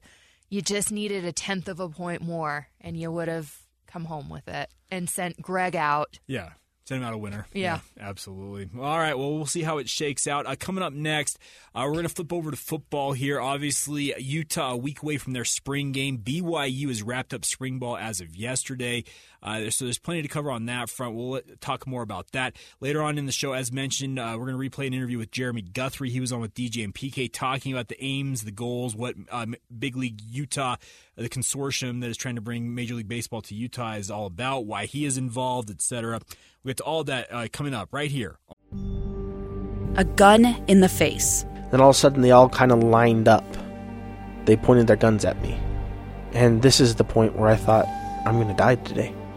you 0.48 0.62
just 0.62 0.92
needed 0.92 1.24
a 1.24 1.32
tenth 1.32 1.68
of 1.68 1.80
a 1.80 1.88
point 1.88 2.22
more, 2.22 2.68
and 2.80 2.96
you 2.96 3.10
would 3.10 3.28
have 3.28 3.54
come 3.86 4.04
home 4.04 4.28
with 4.28 4.48
it 4.48 4.70
and 4.90 5.08
sent 5.08 5.40
Greg 5.40 5.76
out. 5.76 6.18
Yeah. 6.26 6.50
Send 6.86 7.02
him 7.02 7.08
out 7.08 7.14
a 7.14 7.18
winner. 7.18 7.48
Yeah. 7.52 7.80
absolutely. 7.98 8.70
All 8.80 8.98
right. 8.98 9.18
Well, 9.18 9.34
we'll 9.34 9.46
see 9.46 9.62
how 9.62 9.78
it 9.78 9.88
shakes 9.88 10.28
out. 10.28 10.46
Uh, 10.46 10.54
coming 10.56 10.84
up 10.84 10.92
next, 10.92 11.36
uh, 11.74 11.82
we're 11.84 11.94
going 11.94 12.06
to 12.06 12.14
flip 12.14 12.32
over 12.32 12.52
to 12.52 12.56
football 12.56 13.12
here. 13.12 13.40
Obviously, 13.40 14.14
Utah 14.18 14.74
a 14.74 14.76
week 14.76 15.02
away 15.02 15.16
from 15.16 15.32
their 15.32 15.44
spring 15.44 15.90
game. 15.90 16.18
BYU 16.18 16.86
has 16.86 17.02
wrapped 17.02 17.34
up 17.34 17.44
spring 17.44 17.80
ball 17.80 17.96
as 17.96 18.20
of 18.20 18.36
yesterday. 18.36 19.02
Uh, 19.46 19.70
so 19.70 19.84
there's 19.84 19.98
plenty 19.98 20.22
to 20.22 20.28
cover 20.28 20.50
on 20.50 20.66
that 20.66 20.90
front. 20.90 21.14
We'll 21.14 21.40
talk 21.60 21.86
more 21.86 22.02
about 22.02 22.32
that 22.32 22.56
later 22.80 23.00
on 23.00 23.16
in 23.16 23.26
the 23.26 23.32
show. 23.32 23.52
As 23.52 23.70
mentioned, 23.70 24.18
uh, 24.18 24.36
we're 24.36 24.50
going 24.50 24.60
to 24.60 24.70
replay 24.70 24.88
an 24.88 24.94
interview 24.94 25.18
with 25.18 25.30
Jeremy 25.30 25.62
Guthrie. 25.62 26.10
He 26.10 26.18
was 26.18 26.32
on 26.32 26.40
with 26.40 26.52
DJ 26.52 26.82
and 26.82 26.92
PK 26.92 27.32
talking 27.32 27.72
about 27.72 27.86
the 27.86 28.02
aims, 28.02 28.42
the 28.42 28.50
goals, 28.50 28.96
what 28.96 29.14
um, 29.30 29.54
Big 29.78 29.96
League 29.96 30.20
Utah, 30.20 30.76
the 31.14 31.28
consortium 31.28 32.00
that 32.00 32.10
is 32.10 32.16
trying 32.16 32.34
to 32.34 32.40
bring 32.40 32.74
Major 32.74 32.94
League 32.94 33.08
Baseball 33.08 33.40
to 33.42 33.54
Utah 33.54 33.92
is 33.92 34.10
all 34.10 34.26
about, 34.26 34.66
why 34.66 34.86
he 34.86 35.04
is 35.04 35.16
involved, 35.16 35.70
etc. 35.70 36.20
We 36.64 36.70
get 36.70 36.78
to 36.78 36.82
all 36.82 37.04
that 37.04 37.32
uh, 37.32 37.46
coming 37.52 37.72
up 37.72 37.90
right 37.92 38.10
here. 38.10 38.38
A 39.94 40.04
gun 40.04 40.44
in 40.66 40.80
the 40.80 40.88
face. 40.88 41.44
Then 41.70 41.80
all 41.80 41.90
of 41.90 41.96
a 41.96 41.98
sudden, 41.98 42.22
they 42.22 42.32
all 42.32 42.48
kind 42.48 42.72
of 42.72 42.82
lined 42.82 43.28
up. 43.28 43.44
They 44.44 44.56
pointed 44.56 44.88
their 44.88 44.96
guns 44.96 45.24
at 45.24 45.40
me. 45.40 45.58
And 46.32 46.62
this 46.62 46.80
is 46.80 46.96
the 46.96 47.04
point 47.04 47.36
where 47.36 47.48
I 47.48 47.56
thought, 47.56 47.86
I'm 48.26 48.34
going 48.34 48.48
to 48.48 48.54
die 48.54 48.74
today. 48.74 49.14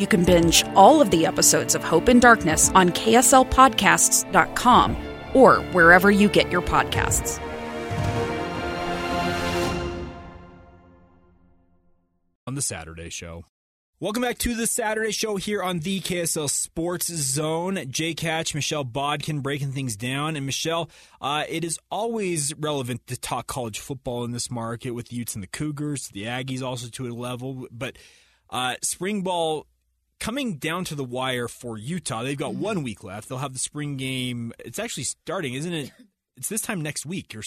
You 0.00 0.06
can 0.06 0.24
binge 0.24 0.64
all 0.74 1.02
of 1.02 1.10
the 1.10 1.26
episodes 1.26 1.74
of 1.74 1.84
Hope 1.84 2.08
in 2.08 2.20
Darkness 2.20 2.70
on 2.74 2.88
KSLPodcasts.com 2.88 4.96
or 5.34 5.56
wherever 5.72 6.10
you 6.10 6.30
get 6.30 6.50
your 6.50 6.62
podcasts. 6.62 7.38
on 12.46 12.54
the 12.56 12.62
Saturday 12.62 13.10
Show. 13.10 13.44
Welcome 14.00 14.22
back 14.22 14.38
to 14.38 14.56
the 14.56 14.66
Saturday 14.66 15.12
Show 15.12 15.36
here 15.36 15.62
on 15.62 15.80
the 15.80 16.00
KSL 16.00 16.48
Sports 16.50 17.06
Zone. 17.06 17.78
Jake 17.88 18.18
Hatch, 18.18 18.56
Michelle 18.56 18.82
Bodkin 18.82 19.40
breaking 19.40 19.70
things 19.70 19.94
down. 19.94 20.34
And 20.34 20.46
Michelle, 20.46 20.90
uh, 21.20 21.44
it 21.48 21.62
is 21.62 21.78
always 21.92 22.52
relevant 22.56 23.06
to 23.06 23.16
talk 23.16 23.46
college 23.46 23.78
football 23.78 24.24
in 24.24 24.32
this 24.32 24.50
market 24.50 24.90
with 24.92 25.10
the 25.10 25.16
Utes 25.16 25.34
and 25.34 25.44
the 25.44 25.48
Cougars, 25.48 26.08
the 26.08 26.24
Aggies 26.24 26.60
also 26.60 26.88
to 26.88 27.06
a 27.06 27.14
level. 27.14 27.68
But 27.70 27.98
uh, 28.48 28.74
spring 28.82 29.22
ball 29.22 29.68
coming 30.20 30.56
down 30.58 30.84
to 30.84 30.94
the 30.94 31.04
wire 31.04 31.48
for 31.48 31.76
Utah. 31.76 32.22
They've 32.22 32.36
got 32.38 32.54
one 32.54 32.82
week 32.82 33.02
left. 33.02 33.28
They'll 33.28 33.38
have 33.38 33.52
the 33.54 33.58
spring 33.58 33.96
game. 33.96 34.52
It's 34.60 34.78
actually 34.78 35.04
starting, 35.04 35.54
isn't 35.54 35.72
it? 35.72 35.90
It's 36.36 36.48
this 36.48 36.60
time 36.60 36.80
next 36.80 37.04
week. 37.06 37.34
Or, 37.34 37.42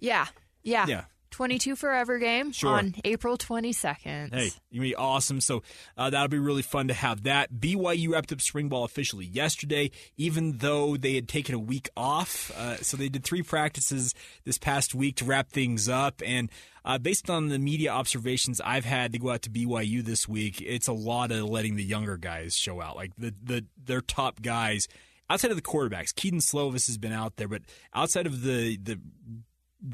Yeah, 0.00 0.26
yeah, 0.62 0.86
Yeah. 0.86 1.04
22 1.30 1.74
Forever 1.74 2.20
game 2.20 2.52
Sure. 2.52 2.70
on 2.70 2.94
April 3.04 3.36
22nd. 3.36 4.32
Hey, 4.32 4.50
you 4.70 4.80
be 4.80 4.94
awesome. 4.94 5.40
So 5.40 5.64
uh, 5.96 6.08
that'll 6.10 6.28
be 6.28 6.38
really 6.38 6.62
fun 6.62 6.86
to 6.88 6.94
have 6.94 7.24
that. 7.24 7.52
BYU 7.52 8.10
wrapped 8.12 8.30
up 8.32 8.40
spring 8.40 8.68
ball 8.68 8.84
officially 8.84 9.26
yesterday, 9.26 9.90
even 10.16 10.58
though 10.58 10.96
they 10.96 11.14
had 11.16 11.28
taken 11.28 11.56
a 11.56 11.58
week 11.58 11.88
off. 11.96 12.52
Uh, 12.56 12.76
so 12.76 12.96
they 12.96 13.08
did 13.08 13.24
three 13.24 13.42
practices 13.42 14.14
this 14.44 14.58
past 14.58 14.94
week 14.94 15.16
to 15.16 15.24
wrap 15.24 15.48
things 15.50 15.88
up. 15.88 16.22
And 16.24 16.50
uh, 16.84 16.98
based 16.98 17.30
on 17.30 17.48
the 17.48 17.58
media 17.58 17.90
observations 17.90 18.60
I've 18.64 18.84
had 18.84 19.12
to 19.12 19.18
go 19.18 19.30
out 19.30 19.42
to 19.42 19.50
BYU 19.50 20.04
this 20.04 20.28
week, 20.28 20.60
it's 20.60 20.88
a 20.88 20.92
lot 20.92 21.30
of 21.30 21.48
letting 21.48 21.76
the 21.76 21.84
younger 21.84 22.16
guys 22.16 22.54
show 22.54 22.80
out, 22.80 22.96
like 22.96 23.12
the 23.16 23.34
the 23.42 23.64
their 23.82 24.00
top 24.00 24.42
guys. 24.42 24.88
Outside 25.30 25.50
of 25.50 25.56
the 25.56 25.62
quarterbacks, 25.62 26.14
Kedon 26.14 26.40
Slovis 26.40 26.86
has 26.86 26.98
been 26.98 27.12
out 27.12 27.36
there, 27.36 27.48
but 27.48 27.62
outside 27.94 28.26
of 28.26 28.42
the 28.42 28.76
the 28.76 29.00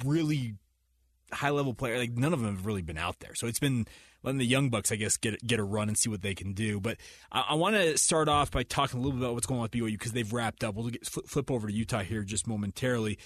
really 0.05 0.55
high 1.33 1.51
level 1.51 1.75
player. 1.75 1.99
Like 1.99 2.13
none 2.13 2.33
of 2.33 2.41
them 2.41 2.55
have 2.55 2.67
really 2.67 2.83
been 2.83 2.99
out 2.99 3.21
there. 3.21 3.35
So 3.35 3.47
it's 3.47 3.59
been 3.59 3.87
letting 4.23 4.39
the 4.39 4.47
young 4.47 4.69
bucks, 4.69 4.93
I 4.93 4.97
guess, 4.97 5.17
get 5.17 5.45
get 5.47 5.61
a 5.61 5.65
run 5.65 5.89
and 5.89 5.97
see 5.97 6.09
what 6.11 6.23
they 6.23 6.35
can 6.35 6.53
do. 6.53 6.81
But 6.81 6.99
I, 7.33 7.47
I 7.51 7.55
want 7.55 7.77
to 7.77 7.97
start 7.99 8.29
off 8.29 8.51
by 8.51 8.63
talking 8.63 8.99
a 8.99 9.03
little 9.03 9.19
bit 9.19 9.25
about 9.25 9.35
what's 9.35 9.47
going 9.47 9.59
on 9.59 9.63
with 9.63 9.73
BYU 9.73 9.93
because 9.93 10.13
they've 10.13 10.33
wrapped 10.33 10.65
up. 10.65 10.75
We'll 10.75 10.89
get, 10.89 11.07
flip, 11.07 11.27
flip 11.27 11.51
over 11.51 11.69
to 11.69 11.73
Utah 11.73 12.03
here 12.03 12.23
just 12.23 12.47
momentarily. 12.47 13.19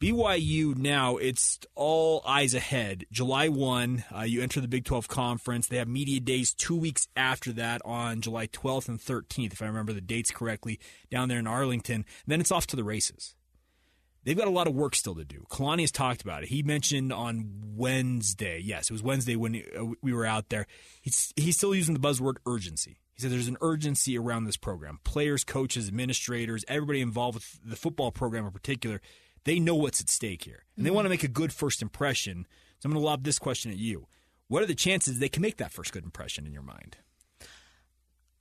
BYU 0.00 0.76
now, 0.76 1.16
it's 1.16 1.58
all 1.74 2.22
eyes 2.26 2.54
ahead. 2.54 3.06
July 3.10 3.48
1, 3.48 4.04
uh, 4.14 4.20
you 4.22 4.42
enter 4.42 4.60
the 4.60 4.68
Big 4.68 4.84
12 4.84 5.08
Conference. 5.08 5.68
They 5.68 5.78
have 5.78 5.88
media 5.88 6.20
days 6.20 6.52
two 6.52 6.76
weeks 6.76 7.08
after 7.16 7.52
that 7.54 7.80
on 7.84 8.20
July 8.20 8.46
12th 8.46 8.88
and 8.88 9.00
13th, 9.00 9.54
if 9.54 9.62
I 9.62 9.66
remember 9.66 9.94
the 9.94 10.02
dates 10.02 10.30
correctly, 10.30 10.78
down 11.10 11.28
there 11.28 11.38
in 11.38 11.46
Arlington. 11.46 12.04
then 12.26 12.40
it's 12.40 12.52
off 12.52 12.66
to 12.68 12.76
the 12.76 12.84
races 12.84 13.36
they've 14.26 14.36
got 14.36 14.48
a 14.48 14.50
lot 14.50 14.66
of 14.66 14.74
work 14.74 14.94
still 14.94 15.14
to 15.14 15.24
do. 15.24 15.46
Kalani 15.48 15.80
has 15.82 15.92
talked 15.92 16.20
about 16.20 16.42
it. 16.42 16.50
He 16.50 16.62
mentioned 16.62 17.12
on 17.12 17.62
Wednesday, 17.76 18.60
yes, 18.62 18.90
it 18.90 18.92
was 18.92 19.02
Wednesday 19.02 19.36
when 19.36 19.62
uh, 19.78 19.84
we 20.02 20.12
were 20.12 20.26
out 20.26 20.50
there. 20.50 20.66
He's 21.00 21.32
he's 21.36 21.56
still 21.56 21.74
using 21.74 21.94
the 21.94 22.00
buzzword 22.00 22.36
urgency. 22.44 22.98
He 23.14 23.22
said 23.22 23.30
there's 23.30 23.48
an 23.48 23.56
urgency 23.62 24.18
around 24.18 24.44
this 24.44 24.58
program. 24.58 24.98
Players, 25.04 25.42
coaches, 25.42 25.88
administrators, 25.88 26.64
everybody 26.68 27.00
involved 27.00 27.36
with 27.36 27.60
the 27.64 27.76
football 27.76 28.10
program 28.10 28.44
in 28.44 28.50
particular, 28.50 29.00
they 29.46 29.58
know 29.58 29.74
what's 29.74 30.00
at 30.02 30.10
stake 30.10 30.44
here, 30.44 30.64
and 30.76 30.84
they 30.84 30.90
Mhm. 30.90 30.94
want 30.94 31.04
to 31.06 31.08
make 31.10 31.24
a 31.24 31.28
good 31.28 31.52
first 31.52 31.80
impression. 31.80 32.46
So 32.78 32.86
I'm 32.86 32.92
going 32.92 33.00
to 33.02 33.06
lob 33.06 33.24
this 33.24 33.38
question 33.38 33.70
at 33.72 33.78
you: 33.78 34.06
What 34.48 34.62
are 34.62 34.66
the 34.66 34.74
chances 34.74 35.18
they 35.18 35.28
can 35.30 35.40
make 35.42 35.56
that 35.56 35.72
first 35.72 35.92
good 35.92 36.04
impression 36.04 36.46
in 36.46 36.52
your 36.52 36.62
mind? 36.62 36.98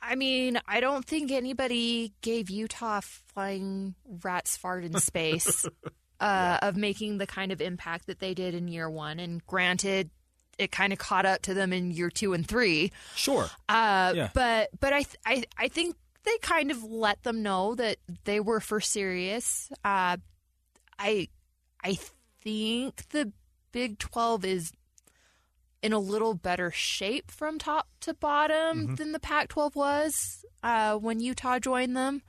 I 0.02 0.16
mean, 0.16 0.60
I 0.68 0.82
don't 0.82 1.04
think 1.06 1.32
anybody 1.32 2.14
gave 2.22 2.50
Utah 2.50 3.02
flying 3.02 3.96
rats 4.24 4.56
fart 4.56 4.84
in 4.84 5.00
space 5.00 5.66
uh, 6.20 6.60
of 6.62 6.76
making 6.76 7.18
the 7.18 7.26
kind 7.26 7.52
of 7.52 7.60
impact 7.62 8.06
that 8.08 8.20
they 8.20 8.34
did 8.36 8.54
in 8.54 8.68
year 8.68 8.88
one. 8.90 9.20
And 9.20 9.44
granted, 9.48 10.12
it 10.60 10.72
kind 10.72 10.94
of 10.94 11.00
caught 11.00 11.26
up 11.26 11.42
to 11.44 11.54
them 11.56 11.74
in 11.74 11.90
year 11.92 12.12
two 12.12 12.34
and 12.34 12.48
three. 12.48 12.92
Sure. 13.16 13.50
Uh, 13.68 14.14
Yeah. 14.16 14.30
But 14.34 14.70
but 14.80 14.94
I, 14.94 15.04
th- 15.04 15.18
I 15.26 15.44
I 15.58 15.68
think 15.70 15.96
they 16.24 16.38
kind 16.40 16.70
of 16.72 16.84
let 16.84 17.24
them 17.24 17.42
know 17.42 17.74
that 17.76 17.98
they 18.26 18.40
were 18.40 18.60
for 18.60 18.80
serious. 18.82 19.72
Uh, 19.84 20.18
I 21.00 21.28
I 21.84 21.98
think 22.42 23.10
the 23.10 23.32
Big 23.72 24.00
Twelve 24.00 24.46
is 24.46 24.72
in 25.82 25.94
a 25.94 26.00
little 26.00 26.34
better 26.34 26.72
shape 26.72 27.30
from 27.30 27.60
top 27.60 27.88
to 28.02 28.14
bottom 28.14 28.88
Mhm. 28.88 28.98
than 28.98 29.12
the 29.12 29.20
Pac 29.20 29.50
12 29.50 29.76
was 29.76 30.44
uh, 30.64 30.96
when 30.98 31.20
Utah 31.20 31.60
joined 31.60 31.96
them. 31.96 32.24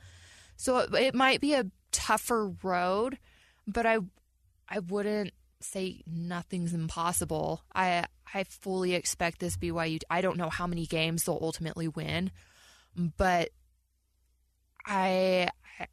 So 0.57 0.79
it, 0.81 0.93
it 0.95 1.15
might 1.15 1.41
be 1.41 1.55
a 1.55 1.65
tougher 1.91 2.49
road, 2.63 3.19
but 3.67 3.87
I 3.87 3.99
I 4.69 4.81
wouldn't 4.81 5.33
say 5.61 6.03
nothing's 6.07 6.75
impossible. 6.75 7.63
I 7.75 8.07
I 8.35 8.45
fully 8.45 8.93
expect 8.95 9.39
this 9.39 9.57
BYU. 9.57 10.01
I 10.11 10.21
don't 10.21 10.37
know 10.37 10.51
how 10.51 10.67
many 10.67 10.85
games 10.85 11.25
they'll 11.25 11.39
ultimately 11.41 11.89
win, 11.89 12.31
but 13.17 13.51
I 14.85 15.49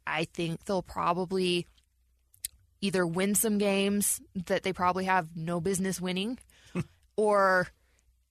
I 0.06 0.24
think 0.24 0.64
they'll 0.64 0.82
probably 0.82 1.66
either 2.84 3.06
win 3.06 3.34
some 3.34 3.56
games 3.58 4.20
that 4.46 4.62
they 4.62 4.72
probably 4.72 5.04
have 5.06 5.28
no 5.34 5.60
business 5.60 6.00
winning 6.00 6.38
or 7.16 7.66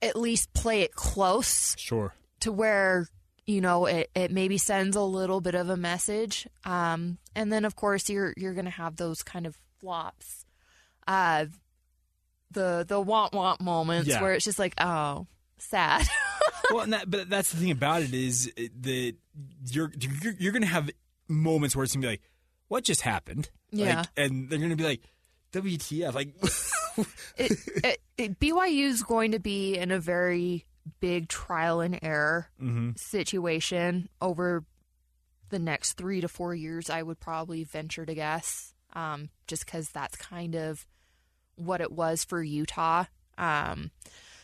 at 0.02 0.16
least 0.16 0.54
play 0.54 0.82
it 0.82 0.94
close 0.94 1.76
Sure. 1.80 2.14
to 2.42 2.52
where 2.52 3.08
you 3.46 3.62
know 3.62 3.86
it, 3.88 4.10
it 4.16 4.32
maybe 4.32 4.58
sends 4.58 4.96
a 4.96 5.02
little 5.02 5.42
bit 5.42 5.56
of 5.56 5.70
a 5.70 5.78
message 5.78 6.48
um, 6.66 7.18
and 7.36 7.52
then 7.52 7.66
of 7.66 7.76
course 7.76 8.10
you're 8.10 8.34
you're 8.38 8.54
gonna 8.54 8.70
have 8.70 8.96
those 8.98 9.24
kind 9.24 9.46
of 9.48 9.58
flops 9.80 10.46
uh 11.08 11.46
the 12.52 12.86
the 12.88 13.00
want 13.02 13.34
want 13.34 13.60
moments 13.60 14.08
Yeah. 14.08 14.22
where 14.22 14.34
it's 14.34 14.46
just 14.46 14.60
like 14.60 14.74
oh 14.80 15.28
sad 15.58 16.08
well, 16.72 16.82
and 16.82 16.94
that, 16.94 17.10
but 17.10 17.30
that's 17.30 17.52
the 17.52 17.58
thing 17.60 17.72
about 17.72 18.02
it 18.04 18.14
is 18.14 18.52
that 18.56 19.16
you're 19.72 19.92
you're, 20.00 20.34
you're 20.40 20.52
going 20.52 20.62
to 20.62 20.68
have 20.68 20.90
moments 21.28 21.76
where 21.76 21.84
it's 21.84 21.94
going 21.94 22.02
to 22.02 22.08
be 22.08 22.12
like, 22.12 22.22
what 22.74 22.84
just 22.84 23.02
happened? 23.02 23.52
Yeah. 23.72 23.98
Like, 24.00 24.08
and 24.18 24.50
they're 24.50 24.58
going 24.58 24.72
to 24.72 24.76
be 24.76 24.84
like, 24.84 25.02
WTF? 25.52 26.12
Like, 26.16 26.34
it, 27.38 27.52
it, 27.84 28.02
it, 28.18 28.40
BYU 28.40 28.86
is 28.86 29.04
going 29.04 29.34
to 29.34 29.40
be 29.40 29.78
in 29.78 29.92
a 29.92 30.00
very 30.00 30.66
big 31.00 31.28
trial 31.30 31.82
and 31.82 32.00
error 32.02 32.50
Mhm. 32.60 32.98
situation 32.98 34.10
over 34.20 34.66
the 35.50 35.60
next 35.60 35.94
three 35.94 36.20
to 36.22 36.28
four 36.28 36.56
years. 36.56 36.90
I 36.90 37.04
would 37.04 37.20
probably 37.20 37.64
venture 37.64 38.08
to 38.08 38.16
guess, 38.16 38.74
um, 38.94 39.30
just 39.48 39.68
because 39.68 39.90
that's 39.90 40.16
kind 40.18 40.56
of 40.56 40.88
what 41.56 41.80
it 41.80 41.92
was 41.92 42.24
for 42.24 42.42
Utah. 42.42 43.06
Um, 43.38 43.92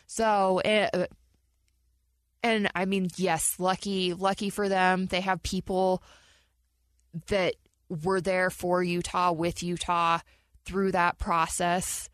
so, 0.05 0.59
eh, 0.63 1.05
and 2.43 2.69
I 2.75 2.85
mean, 2.85 3.09
yes, 3.17 3.55
lucky, 3.57 4.13
lucky 4.13 4.51
for 4.51 4.69
them. 4.69 5.07
They 5.07 5.21
have 5.21 5.41
people 5.41 6.03
that 7.29 7.55
were 7.89 8.21
there 8.21 8.49
for 8.49 8.83
Utah 8.83 9.31
with 9.31 9.63
Utah 9.63 10.19
through 10.65 10.91
that 10.91 11.17
process. 11.17 12.09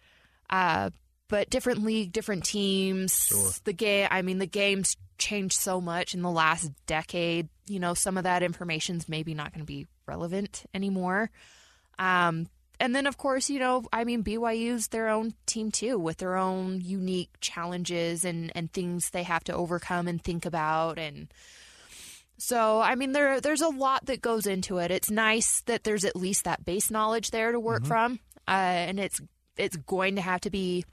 Uh, 0.49 0.89
but 1.27 1.49
different 1.49 1.83
league, 1.83 2.11
different 2.11 2.45
teams. 2.45 3.25
Sure. 3.25 3.51
The 3.63 3.73
game, 3.73 4.07
I 4.11 4.21
mean, 4.21 4.37
the 4.37 4.45
game's 4.45 4.95
changed 5.17 5.57
so 5.57 5.81
much 5.81 6.13
in 6.13 6.21
the 6.21 6.31
last 6.31 6.71
decade. 6.85 7.49
You 7.67 7.79
know, 7.79 7.93
some 7.93 8.17
of 8.17 8.23
that 8.23 8.43
information's 8.43 9.09
maybe 9.09 9.33
not 9.33 9.51
going 9.51 9.61
to 9.61 9.65
be 9.65 9.87
relevant 10.05 10.63
anymore. 10.73 11.31
Um, 11.97 12.47
and 12.79 12.93
then, 12.93 13.07
of 13.07 13.17
course, 13.17 13.49
you 13.49 13.59
know, 13.59 13.85
I 13.91 14.03
mean, 14.03 14.23
BYU's 14.23 14.89
their 14.89 15.09
own 15.09 15.33
team 15.45 15.71
too, 15.71 15.97
with 15.97 16.17
their 16.17 16.35
own 16.35 16.81
unique 16.81 17.31
challenges 17.39 18.25
and, 18.25 18.51
and 18.53 18.71
things 18.71 19.09
they 19.09 19.23
have 19.23 19.43
to 19.45 19.55
overcome 19.55 20.07
and 20.07 20.21
think 20.21 20.45
about. 20.45 20.99
And 20.99 21.29
so, 22.37 22.81
I 22.81 22.95
mean, 22.95 23.13
there 23.13 23.39
there's 23.39 23.61
a 23.61 23.69
lot 23.69 24.07
that 24.07 24.21
goes 24.21 24.45
into 24.45 24.77
it. 24.79 24.91
It's 24.91 25.09
nice 25.09 25.61
that 25.61 25.83
there's 25.83 26.03
at 26.03 26.15
least 26.15 26.43
that 26.43 26.65
base 26.65 26.91
knowledge 26.91 27.31
there 27.31 27.51
to 27.51 27.59
work 27.59 27.85
from, 27.85 28.19
uh, 28.47 28.51
and 28.51 28.99
it's 28.99 29.21
it's 29.57 29.77
going 29.77 30.15
to 30.15 30.21
have 30.21 30.41
to 30.41 30.49
be 30.49 30.83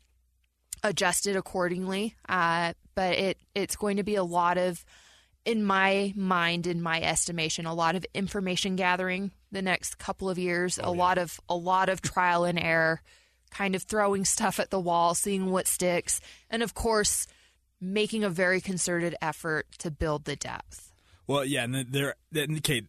adjusted 0.85 1.35
accordingly. 1.37 2.14
Uh, 2.28 2.74
but 2.94 3.14
it 3.14 3.38
it's 3.55 3.76
going 3.76 3.96
to 3.96 4.05
be 4.05 4.14
a 4.14 4.22
lot 4.24 4.57
of, 4.57 4.85
in 5.44 5.64
my 5.64 6.12
mind, 6.14 6.66
in 6.66 6.81
my 6.81 7.00
estimation, 7.00 7.66
a 7.66 7.74
lot 7.74 7.96
of 7.96 8.07
information 8.14 8.76
gathering 8.76 9.33
the 9.50 9.62
next 9.62 9.98
couple 9.98 10.31
of 10.31 10.38
years. 10.38 10.78
a 10.83 10.90
lot 10.90 11.18
of 11.18 11.40
a 11.48 11.57
lot 11.57 11.88
of 11.88 12.00
trial 12.00 12.44
and 12.44 12.59
error, 12.59 13.02
kind 13.50 13.74
of 13.74 13.83
throwing 13.83 14.24
stuff 14.24 14.61
at 14.61 14.70
the 14.70 14.81
wall, 14.81 15.14
seeing 15.16 15.50
what 15.50 15.66
sticks, 15.66 16.20
and 16.48 16.62
of 16.62 16.74
course, 16.74 17.26
making 17.81 18.22
a 18.22 18.31
very 18.31 18.61
concerted 18.61 19.16
effort 19.20 19.66
to 19.78 19.90
build 19.90 20.24
the 20.24 20.37
depth. 20.37 20.91
Well, 21.26 21.44
yeah, 21.44 21.64
and 21.64 21.74
there. 21.90 22.14
Okay, 22.35 22.82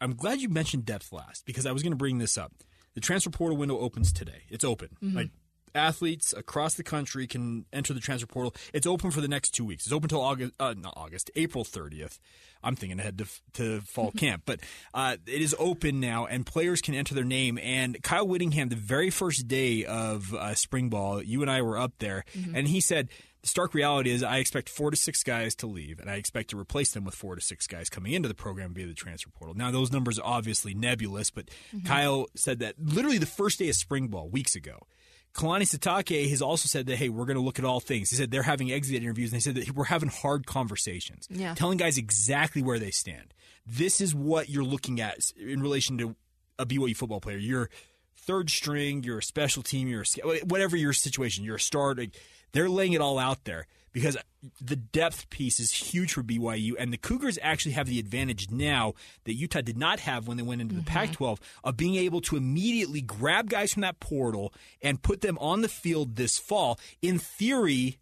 I'm 0.00 0.14
glad 0.14 0.40
you 0.40 0.48
mentioned 0.48 0.84
depth 0.84 1.12
last 1.12 1.44
because 1.46 1.66
I 1.66 1.72
was 1.72 1.82
going 1.82 1.92
to 1.92 1.96
bring 1.96 2.18
this 2.18 2.36
up. 2.38 2.52
The 2.94 3.00
transfer 3.00 3.30
portal 3.30 3.56
window 3.56 3.78
opens 3.78 4.12
today. 4.12 4.42
It's 4.48 4.64
open. 4.64 4.96
Mhm. 5.02 5.14
Like 5.14 5.30
athletes 5.74 6.32
across 6.36 6.74
the 6.74 6.82
country 6.82 7.26
can 7.26 7.64
enter 7.72 7.92
the 7.94 8.00
transfer 8.00 8.26
portal. 8.26 8.54
It's 8.72 8.86
open 8.86 9.10
for 9.10 9.20
the 9.20 9.28
next 9.28 9.50
two 9.50 9.64
weeks. 9.64 9.84
It's 9.86 9.92
open 9.92 10.06
until 10.06 10.22
August, 10.22 10.54
uh, 10.58 10.74
not 10.76 10.94
August, 10.96 11.30
April 11.36 11.64
30th. 11.64 12.18
I'm 12.64 12.74
thinking 12.74 12.98
ahead 12.98 13.18
to, 13.18 13.26
to 13.54 13.80
fall 13.82 14.10
camp, 14.16 14.42
but 14.46 14.60
uh, 14.94 15.16
it 15.26 15.40
is 15.42 15.54
open 15.58 16.00
now, 16.00 16.26
and 16.26 16.44
players 16.44 16.80
can 16.80 16.94
enter 16.94 17.14
their 17.14 17.22
name. 17.22 17.58
And 17.62 18.02
Kyle 18.02 18.26
Whittingham, 18.26 18.70
the 18.70 18.76
very 18.76 19.10
first 19.10 19.46
day 19.46 19.84
of 19.84 20.34
uh, 20.34 20.54
spring 20.54 20.88
ball, 20.88 21.22
you 21.22 21.42
and 21.42 21.50
I 21.50 21.62
were 21.62 21.78
up 21.78 21.92
there, 21.98 22.24
Mhm. 22.36 22.54
and 22.56 22.66
he 22.68 22.80
said. 22.80 23.08
The 23.42 23.48
stark 23.48 23.72
reality 23.72 24.10
is, 24.10 24.22
I 24.24 24.38
expect 24.38 24.68
four 24.68 24.90
to 24.90 24.96
six 24.96 25.22
guys 25.22 25.54
to 25.56 25.66
leave, 25.68 26.00
and 26.00 26.10
I 26.10 26.14
expect 26.16 26.50
to 26.50 26.58
replace 26.58 26.92
them 26.92 27.04
with 27.04 27.14
four 27.14 27.36
to 27.36 27.40
six 27.40 27.66
guys 27.68 27.88
coming 27.88 28.12
into 28.12 28.28
the 28.28 28.34
program 28.34 28.74
via 28.74 28.86
the 28.86 28.94
transfer 28.94 29.30
portal. 29.30 29.54
Now, 29.54 29.70
those 29.70 29.92
numbers 29.92 30.18
are 30.18 30.26
obviously 30.26 30.74
nebulous, 30.74 31.30
but 31.30 31.48
Mhm. 31.72 31.86
Kyle 31.86 32.26
said 32.34 32.58
that 32.58 32.74
literally 32.80 33.18
the 33.18 33.26
first 33.26 33.60
day 33.60 33.68
of 33.68 33.76
spring 33.76 34.08
ball 34.08 34.28
weeks 34.28 34.56
ago. 34.56 34.86
Kalani 35.34 35.62
Sitake 35.62 36.28
has 36.30 36.42
also 36.42 36.66
said 36.66 36.86
that, 36.86 36.96
hey, 36.96 37.08
we're 37.10 37.26
going 37.26 37.36
to 37.36 37.42
look 37.42 37.60
at 37.60 37.64
all 37.64 37.78
things. 37.78 38.10
He 38.10 38.16
said 38.16 38.32
they're 38.32 38.42
having 38.42 38.72
exit 38.72 38.96
interviews, 38.96 39.30
and 39.30 39.36
they 39.36 39.42
said 39.44 39.54
that 39.54 39.70
we're 39.72 39.84
having 39.84 40.08
hard 40.08 40.46
conversations, 40.46 41.28
Yeah. 41.30 41.54
telling 41.54 41.78
guys 41.78 41.96
exactly 41.96 42.60
where 42.60 42.80
they 42.80 42.90
stand. 42.90 43.34
This 43.64 44.00
is 44.00 44.14
what 44.16 44.48
you're 44.48 44.64
looking 44.64 45.00
at 45.00 45.30
in 45.38 45.60
relation 45.62 45.96
to 45.98 46.16
a 46.58 46.66
BYU 46.66 46.94
football 46.96 47.20
player. 47.20 47.36
You're 47.36 47.70
third 48.16 48.50
string, 48.50 49.04
you're 49.04 49.18
a 49.18 49.22
special 49.22 49.62
team, 49.62 49.86
you're 49.86 50.02
a, 50.24 50.38
whatever 50.40 50.76
your 50.76 50.92
situation, 50.92 51.44
you're 51.44 51.56
a 51.56 51.60
starter. 51.60 52.06
They're 52.52 52.68
laying 52.68 52.92
it 52.92 53.00
all 53.00 53.18
out 53.18 53.44
there 53.44 53.66
because 53.92 54.16
the 54.60 54.76
depth 54.76 55.28
piece 55.30 55.58
is 55.58 55.72
huge 55.72 56.12
for 56.12 56.22
BYU, 56.22 56.72
and 56.78 56.92
the 56.92 56.98
Cougars 56.98 57.38
actually 57.42 57.72
have 57.72 57.86
the 57.86 57.98
advantage 57.98 58.50
now 58.50 58.94
that 59.24 59.34
Utah 59.34 59.60
did 59.60 59.76
not 59.76 60.00
have 60.00 60.28
when 60.28 60.36
they 60.36 60.42
went 60.42 60.60
into 60.60 60.74
the 60.74 60.82
mm-hmm. 60.82 60.92
Pac-12 60.92 61.38
of 61.64 61.76
being 61.76 61.96
able 61.96 62.20
to 62.22 62.36
immediately 62.36 63.00
grab 63.00 63.50
guys 63.50 63.72
from 63.72 63.82
that 63.82 63.98
portal 64.00 64.52
and 64.82 65.02
put 65.02 65.20
them 65.20 65.38
on 65.38 65.62
the 65.62 65.68
field 65.68 66.16
this 66.16 66.38
fall. 66.38 66.78
In 67.02 67.18
theory, 67.18 67.98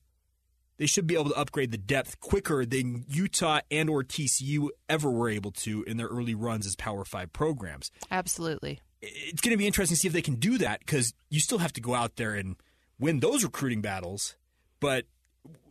they 0.78 0.86
should 0.86 1.06
be 1.06 1.14
able 1.14 1.30
to 1.30 1.36
upgrade 1.36 1.70
the 1.70 1.78
depth 1.78 2.20
quicker 2.20 2.66
than 2.66 3.04
Utah 3.08 3.60
and 3.70 3.88
or 3.88 4.02
TCU 4.02 4.68
ever 4.88 5.10
were 5.10 5.30
able 5.30 5.52
to 5.52 5.82
in 5.84 5.96
their 5.96 6.08
early 6.08 6.34
runs 6.34 6.66
as 6.66 6.76
Power 6.76 7.04
Five 7.04 7.32
programs 7.32 7.90
Absolutely. 8.10 8.80
it's 9.00 9.40
going 9.40 9.52
to 9.52 9.58
be 9.58 9.66
interesting 9.66 9.94
to 9.94 10.00
see 10.00 10.08
if 10.08 10.14
they 10.14 10.22
can 10.22 10.34
do 10.34 10.58
that 10.58 10.80
because 10.80 11.14
you 11.30 11.40
still 11.40 11.58
have 11.58 11.72
to 11.74 11.80
go 11.80 11.94
out 11.94 12.16
there 12.16 12.34
and 12.34 12.56
win 12.98 13.20
those 13.20 13.44
recruiting 13.44 13.80
battles. 13.80 14.36
But 14.80 15.06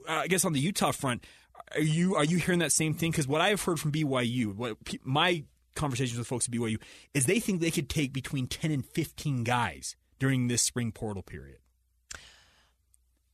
uh, 0.08 0.14
I 0.14 0.28
guess 0.28 0.46
on 0.46 0.54
the 0.54 0.60
Utah 0.60 0.92
front, 0.92 1.26
are 1.74 1.80
you 1.82 2.16
are 2.16 2.24
you 2.26 2.38
hearing 2.38 2.60
that 2.60 2.72
same 2.72 2.94
thing? 2.94 3.12
Because 3.12 3.28
what 3.28 3.42
I've 3.42 3.62
heard 3.62 3.80
from 3.80 3.92
BYU, 3.92 4.56
what 4.56 4.78
my 5.04 5.44
conversations 5.76 6.18
with 6.18 6.28
folks 6.28 6.48
at 6.48 6.54
BYU 6.54 6.78
is 7.14 7.26
they 7.26 7.40
think 7.40 7.60
they 7.62 7.72
could 7.72 7.90
take 7.90 8.14
between 8.14 8.48
ten 8.48 8.72
and 8.72 8.86
fifteen 8.86 9.44
guys 9.44 9.96
during 10.20 10.48
this 10.48 10.62
spring 10.62 10.92
portal 10.92 11.22
period. 11.24 11.58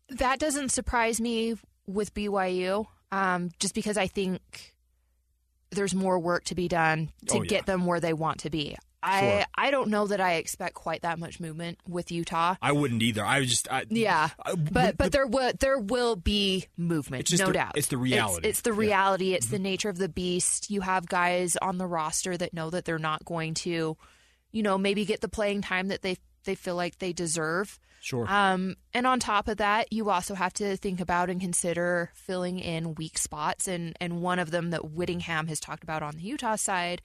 That 0.10 0.39
doesn't 0.39 0.69
surprise 0.69 1.21
me 1.21 1.56
with 1.88 2.13
BYU, 2.13 2.88
um, 3.12 3.51
just 3.60 3.73
because 3.73 3.97
I 3.97 4.08
think 4.08 4.75
there's 5.71 5.95
more 5.95 6.19
work 6.19 6.43
to 6.45 6.56
be 6.56 6.67
done 6.67 7.12
to 7.27 7.38
Oh, 7.38 7.41
yeah. 7.43 7.47
get 7.49 7.65
them 7.65 7.86
where 7.86 7.99
they 8.01 8.12
want 8.13 8.39
to 8.41 8.49
be. 8.49 8.75
I 9.03 9.19
Sure. 9.21 9.43
I 9.55 9.71
don't 9.71 9.89
know 9.89 10.05
that 10.07 10.21
I 10.21 10.33
expect 10.35 10.75
quite 10.75 11.01
that 11.01 11.17
much 11.19 11.39
movement 11.39 11.79
with 11.87 12.11
Utah. 12.11 12.55
I 12.61 12.71
wouldn't 12.71 13.01
either. 13.01 13.25
I 13.25 13.43
just 13.45 13.71
I, 13.71 13.85
Yeah, 13.89 14.29
I- 14.45 14.55
but 14.55 14.97
but 14.97 15.11
there 15.11 15.25
will 15.27 15.51
there 15.59 15.79
will 15.79 16.15
be 16.15 16.67
movement, 16.77 17.31
no 17.39 17.47
the- 17.47 17.53
doubt. 17.53 17.77
it's 17.77 17.87
the 17.87 17.97
reality. 17.97 18.47
It's, 18.47 18.59
it's 18.59 18.61
the 18.61 18.73
reality. 18.73 19.33
It's 19.33 19.47
the 19.47 19.59
nature 19.59 19.89
of 19.89 19.97
the 19.97 20.09
beast. 20.09 20.69
You 20.69 20.81
have 20.81 21.07
guys 21.07 21.57
on 21.57 21.77
the 21.79 21.87
roster 21.87 22.37
that 22.37 22.53
know 22.53 22.69
that 22.69 22.85
they're 22.85 22.99
not 22.99 23.25
going 23.25 23.55
to, 23.55 23.97
you 24.51 24.63
know, 24.63 24.77
maybe 24.77 25.05
get 25.05 25.21
the 25.21 25.29
playing 25.29 25.61
time 25.61 25.87
that 25.87 26.01
they 26.03 26.17
they 26.43 26.55
feel 26.55 26.75
like 26.75 26.99
they 26.99 27.13
deserve. 27.13 27.79
Sure. 28.03 28.25
Um, 28.27 28.77
and 28.95 29.05
on 29.05 29.19
top 29.19 29.47
of 29.47 29.57
that, 29.57 29.93
you 29.93 30.09
also 30.09 30.33
have 30.33 30.53
to 30.53 30.75
think 30.75 30.99
about 30.99 31.29
and 31.29 31.39
consider 31.39 32.09
filling 32.15 32.57
in 32.59 32.95
weak 32.95 33.17
spots, 33.19 33.67
and 33.67 33.95
and 34.01 34.21
one 34.21 34.39
of 34.39 34.49
them 34.51 34.71
that 34.71 34.91
Whittingham 34.91 35.47
has 35.47 35.59
talked 35.59 35.83
about 35.83 36.01
on 36.03 36.15
the 36.15 36.23
Utah 36.23 36.55
side 36.55 37.01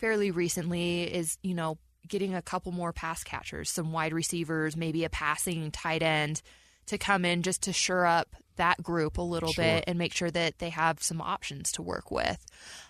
fairly 0.00 0.30
recently 0.30 1.02
is 1.02 1.38
you 1.42 1.54
know 1.54 1.78
getting 2.08 2.34
a 2.34 2.42
couple 2.42 2.72
more 2.72 2.92
pass 2.92 3.22
catchers, 3.22 3.70
some 3.70 3.92
wide 3.92 4.12
receivers, 4.12 4.76
maybe 4.76 5.04
a 5.04 5.10
passing 5.10 5.70
tight 5.70 6.02
end 6.02 6.40
to 6.86 6.98
come 6.98 7.24
in 7.24 7.42
just 7.42 7.62
to 7.62 7.72
shore 7.72 8.06
up 8.06 8.34
that 8.56 8.82
group 8.82 9.18
a 9.18 9.22
little 9.22 9.52
Sure. 9.52 9.62
bit 9.64 9.84
and 9.86 9.98
make 9.98 10.12
sure 10.12 10.30
that 10.30 10.58
they 10.58 10.70
have 10.70 11.02
some 11.02 11.20
options 11.20 11.70
to 11.72 11.82
work 11.82 12.10
with. 12.10 12.44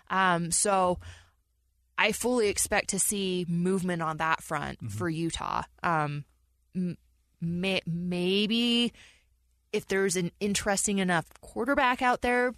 Um, 0.09 0.51
so 0.53 0.99
I 1.99 2.12
fully 2.12 2.49
expect 2.49 2.90
to 2.90 2.99
see 2.99 3.44
movement 3.49 4.01
on 4.01 4.16
that 4.18 4.42
front 4.42 4.79
Mm-hmm. 4.79 4.96
for 4.96 5.09
Utah. 5.11 5.62
Um, 5.83 6.25
may- 7.40 7.83
maybe 7.87 8.92
if 9.73 9.87
there's 9.87 10.16
an 10.16 10.31
interesting 10.40 10.99
enough 10.99 11.27
quarterback 11.40 12.01
out 12.01 12.23
there, 12.23 12.55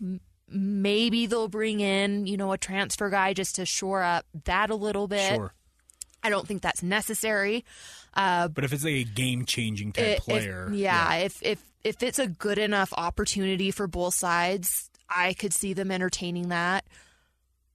maybe 0.52 1.26
they'll 1.26 1.48
bring 1.48 1.80
in, 1.80 2.26
you 2.26 2.36
know, 2.36 2.52
a 2.52 2.58
transfer 2.58 3.10
guy 3.10 3.32
just 3.34 3.56
to 3.56 3.66
shore 3.66 4.02
up 4.02 4.24
that 4.44 4.70
a 4.70 4.74
little 4.74 5.08
bit. 5.08 5.34
Sure. 5.34 5.52
I 6.22 6.30
don't 6.30 6.46
think 6.46 6.62
that's 6.62 6.82
necessary. 6.82 7.64
Uh, 8.14 8.48
But 8.48 8.64
if 8.64 8.72
it's 8.72 8.84
like 8.84 8.94
a 8.94 9.04
game 9.04 9.44
changing 9.44 9.92
type 9.92 10.04
if- 10.04 10.18
if- 10.18 10.24
player, 10.24 10.70
yeah, 10.72 11.14
if 11.16 11.42
if 11.42 11.62
if 11.82 12.02
it's 12.02 12.18
a 12.20 12.28
good 12.28 12.58
enough 12.58 12.92
opportunity 12.96 13.70
for 13.72 13.86
both 13.88 14.14
sides, 14.14 14.88
I 15.08 15.32
could 15.34 15.52
see 15.52 15.72
them 15.72 15.90
entertaining 15.90 16.48
that. 16.50 16.84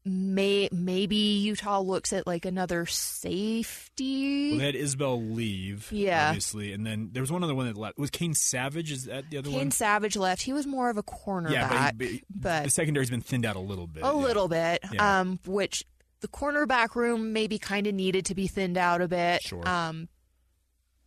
May 0.07 0.69
maybe 0.71 1.15
Utah 1.15 1.79
looks 1.79 2.11
at 2.13 2.25
like 2.25 2.45
another 2.45 2.85
safety. 2.85 4.51
Well, 4.51 4.59
they 4.59 4.65
had 4.65 4.75
Isabel 4.75 5.21
leave, 5.21 5.91
Yeah. 5.91 6.27
obviously, 6.29 6.73
and 6.73 6.85
then 6.85 7.09
there 7.11 7.21
was 7.21 7.31
one 7.31 7.43
other 7.43 7.55
one 7.55 7.67
that 7.67 7.77
left. 7.77 7.97
Was 7.97 8.09
Kane 8.09 8.33
Savage? 8.33 8.91
Is 8.91 9.05
that 9.05 9.29
the 9.29 9.37
other 9.37 9.49
Kane 9.49 9.53
one? 9.55 9.61
Kane 9.65 9.71
Savage 9.71 10.15
left. 10.15 10.41
He 10.41 10.53
was 10.53 10.65
more 10.67 10.89
of 10.89 10.97
a 10.97 11.03
cornerback, 11.03 11.51
yeah, 11.51 11.91
but, 11.95 12.07
he- 12.07 12.23
but 12.33 12.63
the 12.65 12.69
secondary's 12.71 13.09
been 13.09 13.21
thinned 13.21 13.45
out 13.45 13.55
a 13.55 13.59
little 13.59 13.87
bit. 13.87 14.03
a 14.03 14.13
little 14.13 14.47
bit. 14.47 14.83
Yeah. 14.91 15.19
Um, 15.21 15.39
which 15.45 15.83
the 16.21 16.27
cornerback 16.27 16.95
room 16.95 17.33
maybe 17.33 17.59
kind 17.59 17.85
of 17.87 17.93
needed 17.93 18.25
to 18.25 18.35
be 18.35 18.47
thinned 18.47 18.77
out 18.77 19.01
a 19.01 19.07
bit. 19.07 19.41
Sure. 19.43 19.67
Um, 19.67 20.07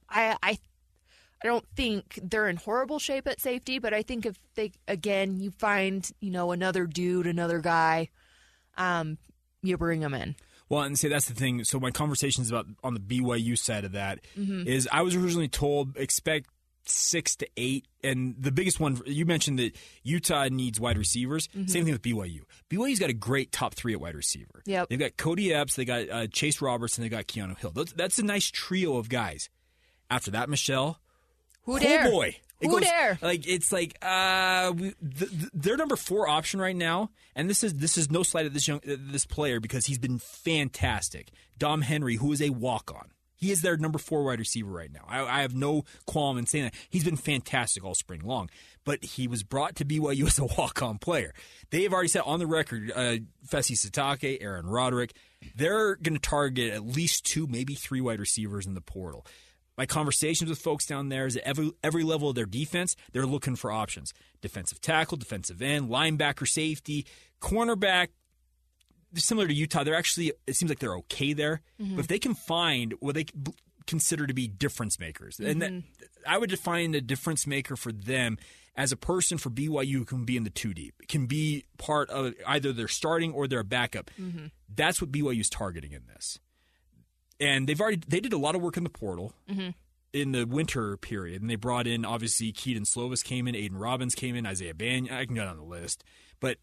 I 0.09 0.37
I 0.43 0.59
I 1.43 1.47
don't 1.47 1.65
think 1.75 2.19
they're 2.23 2.49
in 2.49 2.57
horrible 2.57 2.99
shape 2.99 3.27
at 3.27 3.41
safety, 3.41 3.79
but 3.79 3.95
I 3.95 4.03
think 4.03 4.27
if 4.27 4.39
they 4.55 4.73
again 4.87 5.39
you 5.41 5.51
find 5.53 6.09
you 6.21 6.31
know 6.31 6.53
another 6.53 6.87
dude, 6.87 7.27
another 7.27 7.61
guy, 7.61 8.09
um, 8.81 9.19
you 9.63 9.77
bring 9.77 10.01
them 10.01 10.15
in. 10.15 10.35
Well, 10.69 10.83
and 10.83 10.99
say 10.99 11.09
that's 11.09 11.27
the 11.27 11.35
thing. 11.35 11.65
So 11.65 11.79
my 11.81 11.91
conversations 11.91 12.49
about 12.51 12.67
on 12.85 12.95
the 12.95 13.01
BYU 13.01 13.57
side 13.57 13.85
of 13.85 13.93
that 13.93 14.21
is 14.37 14.87
Mhm. 14.87 14.89
I 14.93 15.03
was 15.03 15.15
originally 15.17 15.49
told 15.49 15.97
expect 15.97 16.49
six 16.87 17.37
to 17.37 17.49
eight, 17.57 17.87
and 18.03 18.35
the 18.39 18.51
biggest 18.53 18.81
one 18.81 19.01
you 19.05 19.27
mentioned 19.27 19.59
that 19.59 19.77
Utah 20.03 20.49
needs 20.49 20.81
wide 20.81 20.97
receivers. 20.97 21.49
Mhm. 21.49 21.69
Same 21.69 21.85
thing 21.85 21.93
with 21.93 22.03
BYU. 22.03 22.41
BYU's 22.69 22.99
got 22.99 23.11
a 23.11 23.15
great 23.15 23.53
top 23.53 23.75
three 23.75 23.93
at 23.93 24.01
wide 24.01 24.15
receiver. 24.15 24.63
Yep. 24.65 24.89
They've 24.89 24.99
got 24.99 25.17
Kody 25.17 25.53
Epps, 25.53 25.75
they 25.77 25.85
got 25.85 26.09
uh, 26.09 26.27
Chase 26.29 26.61
Roberts, 26.63 26.97
and 26.97 27.05
they 27.05 27.09
got 27.09 27.27
Keanu 27.27 27.59
Hill. 27.59 27.73
Those, 27.73 27.93
that's 27.93 28.19
a 28.19 28.25
nice 28.25 28.51
trio 28.51 28.97
of 28.97 29.09
guys. 29.09 29.51
After 30.11 30.31
that, 30.33 30.49
Michelle. 30.49 31.01
Who 31.65 31.79
oh 31.81 32.11
boy. 32.11 32.37
It 32.61 32.67
Who 32.67 32.75
goes- 32.81 32.83
dare? 32.89 33.19
Like 33.23 33.47
it's 33.49 33.73
like 33.73 33.97
uh, 34.03 34.73
we, 34.77 34.95
th- 35.19 35.31
th- 35.31 35.51
their 35.55 35.77
number 35.77 35.97
four 35.97 36.29
option 36.29 36.61
right 36.61 36.77
now, 36.77 37.11
and 37.35 37.49
this 37.49 37.65
is 37.65 37.75
this 37.75 37.97
is 37.97 38.11
no 38.11 38.23
slight 38.23 38.47
of 38.47 38.53
this 38.53 38.69
young 38.69 38.81
uh, 38.87 38.97
this 38.99 39.25
player 39.27 39.61
because 39.61 39.87
he's 39.87 39.99
been 39.99 40.19
fantastic. 40.19 41.31
Dom 41.59 41.83
Henry, 41.83 42.17
who 42.17 42.33
is 42.33 42.43
a 42.43 42.51
walk 42.51 42.93
on, 42.95 43.13
he 43.35 43.51
is 43.51 43.63
their 43.63 43.77
number 43.79 43.99
four 43.99 44.25
wide 44.25 44.39
receiver 44.39 44.71
right 44.71 44.93
now. 44.93 45.05
I, 45.09 45.39
I 45.39 45.41
have 45.43 45.55
no 45.55 45.85
qualm 46.07 46.37
in 46.39 46.45
saying 46.47 46.65
that 46.65 46.75
he's 46.91 47.05
been 47.05 47.17
fantastic 47.17 47.83
all 47.83 47.95
spring 47.95 48.21
long, 48.23 48.51
but 48.85 49.03
he 49.03 49.27
was 49.27 49.43
brought 49.43 49.77
to 49.77 49.85
BYU 49.87 50.27
as 50.27 50.39
a 50.39 50.45
walk 50.45 50.83
on 50.83 50.99
player. 50.99 51.33
They 51.71 51.85
have 51.85 51.93
already 51.95 52.09
said 52.09 52.23
on 52.27 52.39
the 52.39 52.47
record, 52.47 52.93
uh, 52.95 53.17
Fesi 53.49 53.73
Sitake, 53.77 54.39
Aaron 54.43 54.67
Roderick, 54.67 55.15
they're 55.57 55.97
going 55.97 56.15
to 56.15 56.21
target 56.21 56.73
at 56.75 56.85
least 56.87 57.25
two, 57.25 57.47
maybe 57.47 57.75
three 57.75 58.03
wide 58.03 58.21
receivers 58.21 58.67
in 58.67 58.75
the 58.75 58.83
portal 58.83 59.25
my 59.81 59.87
conversations 59.87 60.51
with 60.51 60.59
folks 60.59 60.85
down 60.85 61.09
there 61.09 61.25
is 61.25 61.39
at 61.39 61.43
every 61.45 61.73
every 61.83 62.05
level 62.05 62.29
of 62.29 62.35
their 62.35 62.45
defense, 62.45 62.97
they're 63.13 63.25
looking 63.25 63.57
for 63.57 63.73
options: 63.73 64.13
defensive 64.43 64.79
tackle, 64.83 65.17
defensive 65.17 65.63
end, 65.63 65.89
linebacker, 65.89 66.47
safety, 66.47 67.07
cornerback. 67.41 68.09
Similar 69.15 69.49
to 69.49 69.55
Utah, 69.55 69.83
they're 69.83 69.95
actually 69.97 70.33
it 70.47 70.55
seems 70.55 70.69
like 70.69 70.81
they're 70.81 70.97
okay 70.97 71.33
there. 71.33 71.63
Mhm. 71.81 71.97
But 71.97 72.01
if 72.01 72.09
they 72.09 72.19
can 72.19 72.35
find 72.35 72.93
what 73.01 73.15
they 73.15 73.25
consider 73.87 74.27
to 74.27 74.35
be 74.35 74.47
difference 74.47 74.99
makers, 75.01 75.41
and 75.41 75.63
that, 75.63 75.73
Mhm. 75.73 75.85
I 76.27 76.37
would 76.37 76.51
define 76.51 76.95
a 76.95 77.01
difference 77.01 77.47
maker 77.47 77.75
for 77.75 77.91
them 77.91 78.37
as 78.77 78.93
a 78.93 78.99
person 78.99 79.39
for 79.39 79.49
BYU 79.49 80.01
who 80.01 80.05
can 80.05 80.27
be 80.27 80.37
in 80.37 80.45
the 80.45 80.51
two 80.51 80.75
deep, 80.75 80.95
can 81.09 81.27
be 81.27 81.65
part 81.79 82.11
of 82.11 82.35
either 82.47 82.75
their 82.75 82.87
starting 82.87 83.33
or 83.33 83.49
their 83.49 83.65
backup. 83.65 84.11
Mhm. 84.19 84.51
That's 84.69 85.01
what 85.01 85.11
BYU 85.11 85.41
is 85.41 85.49
targeting 85.49 85.93
in 85.93 86.07
this 86.07 86.39
and 87.41 87.67
they've 87.67 87.81
already 87.81 88.01
they 88.07 88.21
did 88.21 88.33
a 88.33 88.39
lot 88.39 88.55
of 88.55 88.61
work 88.63 88.77
in 88.77 88.85
the 88.85 88.91
portal 88.91 89.33
Mhm. 89.49 89.75
in 90.13 90.33
the 90.33 90.45
winter 90.45 90.97
period, 90.97 91.41
and 91.41 91.51
they 91.51 91.57
brought 91.57 91.87
in 91.87 92.05
obviously 92.05 92.53
Kedon 92.53 92.85
Slovis 92.85 93.25
came 93.25 93.49
in, 93.49 93.55
Aidan 93.57 93.79
Robbins 93.79 94.15
came 94.15 94.37
in, 94.37 94.47
Isaiah 94.47 94.75
Bagnah. 94.75 95.11
I 95.13 95.27
can 95.27 95.35
go 95.35 95.45
down 95.45 95.57
the 95.57 95.63
list, 95.65 96.05
but 96.41 96.59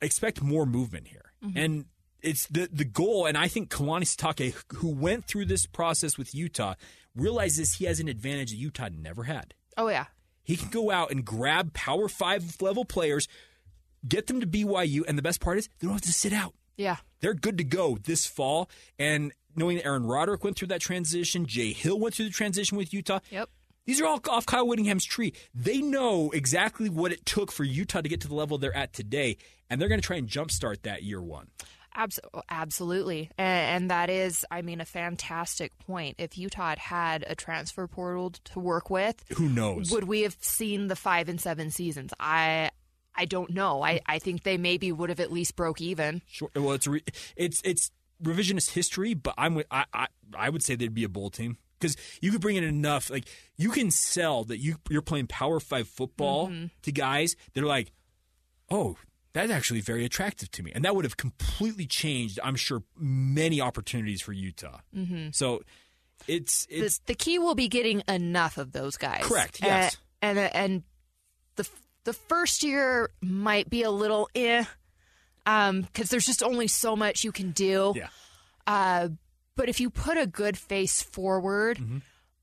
expect 0.00 0.42
more 0.42 0.66
movement 0.66 1.08
here, 1.08 1.32
Mhm. 1.42 1.52
and 1.56 1.84
it's 2.22 2.46
the 2.46 2.68
the 2.72 2.84
goal. 2.84 3.26
And 3.26 3.36
I 3.36 3.48
think 3.48 3.70
Kalani 3.70 4.04
Sitake, 4.04 4.54
who 4.76 4.88
went 4.88 5.26
through 5.26 5.46
this 5.46 5.66
process 5.66 6.16
with 6.18 6.34
Utah, 6.34 6.74
realizes 7.14 7.74
he 7.74 7.84
has 7.84 8.00
an 8.00 8.08
advantage 8.08 8.50
that 8.50 8.56
Utah 8.56 8.88
never 8.92 9.24
had. 9.24 9.54
Oh 9.76 9.88
yeah. 9.88 10.06
He 10.42 10.56
can 10.56 10.68
go 10.68 10.90
out 10.90 11.10
and 11.10 11.24
grab 11.24 11.72
Power 11.72 12.08
Five 12.08 12.60
level 12.60 12.84
players, 12.84 13.28
get 14.06 14.26
them 14.26 14.40
to 14.40 14.46
BYU, 14.46 15.02
and 15.08 15.16
the 15.16 15.22
best 15.22 15.40
part 15.40 15.58
is 15.58 15.68
they 15.78 15.86
don't 15.86 15.92
have 15.94 16.02
to 16.02 16.12
sit 16.12 16.32
out 16.34 16.54
Yeah. 16.76 16.96
they're 17.20 17.34
good 17.34 17.56
to 17.58 17.64
go 17.64 17.96
this 17.96 18.26
fall. 18.26 18.68
And 18.98 19.32
knowing 19.56 19.76
that 19.76 19.86
Aaron 19.86 20.04
Roderick 20.04 20.44
went 20.44 20.56
through 20.56 20.68
that 20.68 20.80
transition, 20.80 21.46
Jay 21.46 21.72
Hill 21.72 21.98
went 21.98 22.14
through 22.14 22.26
the 22.26 22.30
transition 22.30 22.76
with 22.78 22.92
Utah. 22.92 23.20
Yep. 23.30 23.48
These 23.86 24.00
are 24.00 24.06
all 24.06 24.20
off 24.30 24.46
Kyle 24.46 24.66
Whittingham's 24.66 25.04
tree. 25.04 25.34
They 25.54 25.82
know 25.82 26.30
exactly 26.30 26.88
what 26.88 27.12
it 27.12 27.26
took 27.26 27.52
for 27.52 27.64
Utah 27.64 28.00
to 28.00 28.08
get 28.08 28.20
to 28.22 28.28
the 28.28 28.34
level 28.34 28.56
they're 28.56 28.74
at 28.74 28.92
today, 28.94 29.36
and 29.68 29.80
they're 29.80 29.88
going 29.88 30.00
to 30.00 30.06
try 30.06 30.16
and 30.16 30.26
jumpstart 30.28 30.82
that 30.82 31.02
year 31.02 31.20
one. 31.20 31.48
Abs- 31.94 32.18
absolutely. 32.50 33.30
And, 33.38 33.82
and 33.82 33.90
that 33.90 34.10
is, 34.10 34.44
I 34.50 34.62
mean, 34.62 34.80
a 34.80 34.84
fantastic 34.84 35.76
point. 35.78 36.16
If 36.18 36.38
Utah 36.38 36.70
had 36.70 36.78
had 36.78 37.24
a 37.28 37.34
transfer 37.34 37.86
portal 37.86 38.30
to 38.30 38.58
work 38.58 38.88
with, 38.90 39.22
Who 39.36 39.48
knows? 39.48 39.90
would 39.90 40.04
we 40.04 40.22
have 40.22 40.36
seen 40.40 40.88
the 40.88 40.96
five 40.96 41.28
and 41.28 41.40
seven 41.40 41.70
seasons? 41.70 42.12
I 42.18 42.70
I 43.14 43.26
don't 43.26 43.50
know. 43.50 43.82
I, 43.82 44.00
I 44.06 44.18
think 44.18 44.42
they 44.42 44.56
maybe 44.56 44.90
would 44.90 45.08
have 45.08 45.20
at 45.20 45.30
least 45.30 45.54
broke 45.54 45.80
even. 45.80 46.20
Sure. 46.26 46.50
Well, 46.56 46.72
it's 46.72 46.86
re- 46.88 47.04
it's 47.36 47.60
it's 47.64 47.90
revisionist 48.22 48.70
history, 48.70 49.14
but 49.14 49.34
I'm 49.38 49.54
with, 49.54 49.66
I, 49.70 49.84
I 49.92 50.06
I 50.36 50.50
would 50.50 50.62
say 50.62 50.74
they'd 50.76 50.94
be 50.94 51.04
a 51.04 51.08
bowl 51.08 51.30
team 51.30 51.58
because 51.78 51.96
you 52.22 52.30
could 52.32 52.40
bring 52.40 52.56
in 52.56 52.64
enough. 52.64 53.10
Like 53.10 53.28
you 53.56 53.70
can 53.70 53.90
sell 53.90 54.44
that 54.44 54.58
you 54.58 54.76
you're 54.88 55.02
playing 55.02 55.26
Power 55.26 55.60
Five 55.60 55.88
football 55.88 56.48
Mhm. 56.48 56.70
to 56.82 56.92
guys. 56.92 57.36
They're 57.52 57.64
like, 57.66 57.92
oh, 58.70 58.96
that's 59.32 59.50
actually 59.50 59.80
very 59.80 60.04
attractive 60.04 60.50
to 60.52 60.62
me, 60.62 60.72
and 60.74 60.84
that 60.84 60.94
would 60.94 61.04
have 61.04 61.16
completely 61.16 61.86
changed. 61.86 62.38
I'm 62.44 62.56
sure 62.56 62.82
many 62.96 63.60
opportunities 63.60 64.22
for 64.22 64.32
Utah. 64.32 64.78
Mhm. 64.96 65.34
So 65.34 65.62
it's 66.28 66.66
it's 66.70 66.98
the, 66.98 67.06
the 67.08 67.14
key 67.16 67.38
will 67.38 67.56
be 67.56 67.68
getting 67.68 68.02
enough 68.08 68.56
of 68.58 68.72
those 68.72 68.96
guys. 68.96 69.22
Correct, 69.24 69.58
Uh, 69.62 69.66
yes. 69.66 69.96
and 70.22 70.38
and 70.38 70.82
the 71.56 71.68
the 72.04 72.12
first 72.12 72.62
year 72.62 73.10
might 73.20 73.68
be 73.68 73.82
a 73.82 73.90
little 73.90 74.28
eh, 74.34 74.64
um, 75.46 75.82
because 75.82 76.10
there's 76.10 76.26
just 76.26 76.42
only 76.42 76.68
so 76.68 76.96
much 76.96 77.24
you 77.24 77.32
can 77.32 77.50
do. 77.50 77.92
Yeah. 77.96 78.08
Uh, 78.66 79.08
but 79.56 79.68
if 79.68 79.80
you 79.80 79.90
put 79.90 80.16
a 80.16 80.26
good 80.26 80.56
face 80.58 81.02
forward, 81.02 81.78
Mm-hmm. 81.78 81.98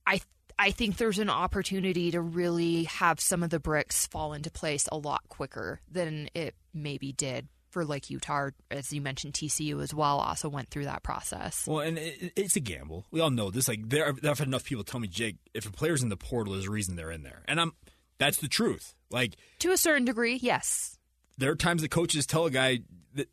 I 0.06 0.22
I 0.58 0.72
think 0.72 0.97
there's 0.97 1.20
an 1.20 1.30
opportunity 1.30 2.12
to 2.12 2.22
really 2.22 2.84
have 2.86 3.20
some 3.20 3.43
of 3.43 3.49
the 3.49 3.60
bricks 3.60 4.08
fall 4.08 4.34
into 4.34 4.52
place 4.52 4.88
a 4.91 4.97
lot 4.97 5.22
quicker 5.30 5.82
than 5.89 6.30
it 6.36 6.56
maybe 6.74 7.12
did 7.14 7.47
for 7.72 7.86
like 7.86 8.10
Utah, 8.10 8.49
as 8.70 8.91
you 8.91 8.99
mentioned, 9.02 9.34
TCU 9.34 9.82
as 9.82 9.93
well. 9.93 10.20
Also 10.20 10.49
went 10.49 10.70
through 10.70 10.86
that 10.86 11.04
process. 11.04 11.66
Well, 11.66 11.80
and 11.80 11.97
it, 11.97 12.34
it's 12.36 12.56
a 12.56 12.60
gamble. 12.60 13.06
We 13.12 13.22
all 13.22 13.30
know 13.32 13.49
this. 13.49 13.68
Like, 13.68 13.88
there, 13.89 14.08
I've 14.08 14.39
had 14.39 14.47
enough 14.47 14.66
people 14.66 14.84
tell 14.84 14.99
me, 14.99 15.08
Jake, 15.08 15.38
if 15.54 15.66
a 15.66 15.72
player's 15.72 16.04
in 16.04 16.10
the 16.10 16.18
portal, 16.18 16.54
there's 16.54 16.68
a 16.68 16.72
reason 16.72 16.95
they're 16.97 17.12
in 17.12 17.24
there, 17.24 17.43
and 17.47 17.60
I'm. 17.62 17.72
That's 18.18 18.38
the 18.38 18.47
truth. 18.49 18.93
Like, 19.10 19.36
To 19.60 19.72
a 19.72 19.78
certain 19.78 20.06
degree, 20.06 20.36
yes. 20.36 20.97
There 21.42 21.52
are 21.52 21.56
times 21.56 21.82
the 21.82 21.89
coaches 21.89 22.26
tell 22.26 22.46
a 22.46 22.52
guy 22.52 22.80
that 23.16 23.28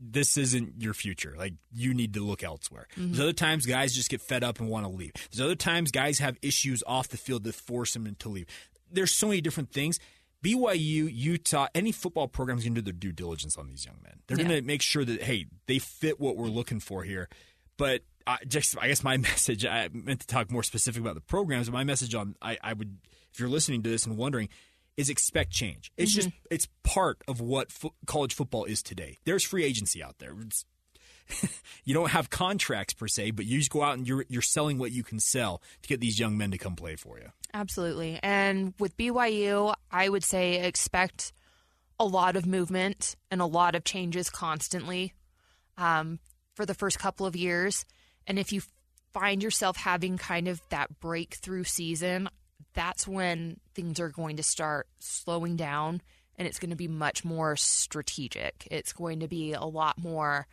this 0.00 0.36
isn't 0.36 0.82
your 0.82 0.92
future. 0.92 1.34
Like, 1.38 1.54
you 1.72 1.94
need 1.94 2.12
to 2.14 2.20
look 2.20 2.42
elsewhere. 2.42 2.86
Mhm. 2.96 3.06
There's 3.08 3.20
other 3.20 3.32
times 3.32 3.64
guys 3.64 3.94
just 3.94 4.10
get 4.10 4.20
fed 4.20 4.44
up 4.44 4.60
and 4.60 4.68
want 4.68 4.84
to 4.84 4.90
leave. 4.92 5.12
There's 5.30 5.40
other 5.40 5.54
times 5.54 5.90
guys 5.90 6.18
have 6.18 6.36
issues 6.42 6.82
off 6.86 7.08
the 7.08 7.16
field 7.16 7.44
that 7.44 7.54
force 7.54 7.94
them 7.94 8.14
to 8.14 8.28
leave. 8.28 8.46
There's 8.90 9.12
so 9.12 9.28
many 9.28 9.40
different 9.40 9.72
things. 9.72 9.98
BYU, 10.42 11.06
Utah, 11.10 11.68
any 11.74 11.90
football 11.90 12.28
program 12.28 12.58
is 12.58 12.64
going 12.64 12.74
to 12.74 12.82
do 12.82 12.84
their 12.84 12.92
due 12.98 13.12
diligence 13.12 13.56
on 13.56 13.66
these 13.68 13.86
young 13.86 13.96
men. 14.02 14.20
They're 14.26 14.36
Yeah. 14.38 14.44
going 14.48 14.60
to 14.60 14.66
make 14.66 14.82
sure 14.82 15.04
that 15.04 15.22
hey, 15.22 15.46
they 15.66 15.78
fit 15.78 16.20
what 16.20 16.36
we're 16.36 16.48
looking 16.48 16.80
for 16.80 17.02
here. 17.02 17.28
But 17.78 18.02
I 18.26 18.38
just, 18.46 18.76
I 18.78 18.88
guess 18.88 19.02
my 19.02 19.16
message, 19.30 19.64
I 19.64 19.88
meant 19.92 20.20
to 20.20 20.26
talk 20.26 20.50
more 20.50 20.62
specific 20.62 21.00
about 21.00 21.14
the 21.14 21.20
programs. 21.22 21.68
But 21.68 21.72
my 21.74 21.84
message 21.84 22.14
on, 22.14 22.36
I, 22.42 22.58
I 22.62 22.72
would, 22.74 22.98
if 23.32 23.40
you're 23.40 23.48
listening 23.48 23.82
to 23.84 23.90
this 23.90 24.04
and 24.06 24.16
wondering, 24.18 24.48
is 24.96 25.10
expect 25.10 25.50
change. 25.50 25.90
It's 25.96 26.12
just, 26.12 26.30
it's 26.50 26.68
part 26.82 27.18
of 27.26 27.40
what 27.40 27.72
fo- 27.72 27.94
college 28.06 28.34
football 28.34 28.64
is 28.64 28.82
today. 28.82 29.18
There's 29.24 29.44
free 29.44 29.64
agency 29.64 30.02
out 30.02 30.18
there. 30.18 30.34
It's, 30.40 30.64
you 31.84 31.94
don't 31.94 32.10
have 32.10 32.30
contracts 32.30 32.94
per 32.94 33.08
se, 33.08 33.32
but 33.32 33.46
you 33.46 33.58
just 33.58 33.70
go 33.70 33.82
out 33.82 33.96
and 33.96 34.06
you're 34.06 34.26
you're 34.28 34.42
selling 34.42 34.78
what 34.78 34.92
you 34.92 35.02
can 35.02 35.18
sell 35.18 35.62
to 35.82 35.88
get 35.88 36.00
these 36.00 36.18
young 36.18 36.36
men 36.36 36.50
to 36.50 36.58
come 36.58 36.76
play 36.76 36.96
for 36.96 37.18
you. 37.18 37.30
Absolutely. 37.52 38.18
And 38.22 38.74
with 38.78 38.96
BYU, 38.96 39.74
I 39.90 40.08
would 40.08 40.24
say 40.24 40.66
expect 40.66 41.32
a 41.98 42.04
lot 42.04 42.36
of 42.36 42.46
movement 42.46 43.16
and 43.30 43.40
a 43.40 43.46
lot 43.46 43.74
of 43.74 43.84
changes 43.84 44.28
constantly 44.28 45.14
um, 45.78 46.18
for 46.54 46.66
the 46.66 46.74
first 46.74 46.98
couple 46.98 47.26
of 47.26 47.36
years. 47.36 47.84
And 48.26 48.38
if 48.38 48.52
you 48.52 48.62
find 49.12 49.42
yourself 49.42 49.76
having 49.76 50.18
kind 50.18 50.48
of 50.48 50.60
that 50.70 50.98
breakthrough 50.98 51.64
season, 51.64 52.28
that's 52.74 53.06
when 53.08 53.58
things 53.74 54.00
are 54.00 54.08
going 54.08 54.36
to 54.36 54.42
start 54.42 54.88
slowing 54.98 55.56
down 55.56 56.02
and 56.36 56.48
it's 56.48 56.58
going 56.58 56.70
to 56.70 56.76
be 56.76 56.88
much 56.88 57.24
more 57.24 57.56
strategic. 57.56 58.66
It's 58.70 58.92
going 58.92 59.20
to 59.20 59.28
be 59.28 59.52
a 59.52 59.64
lot 59.64 59.98
more. 59.98 60.46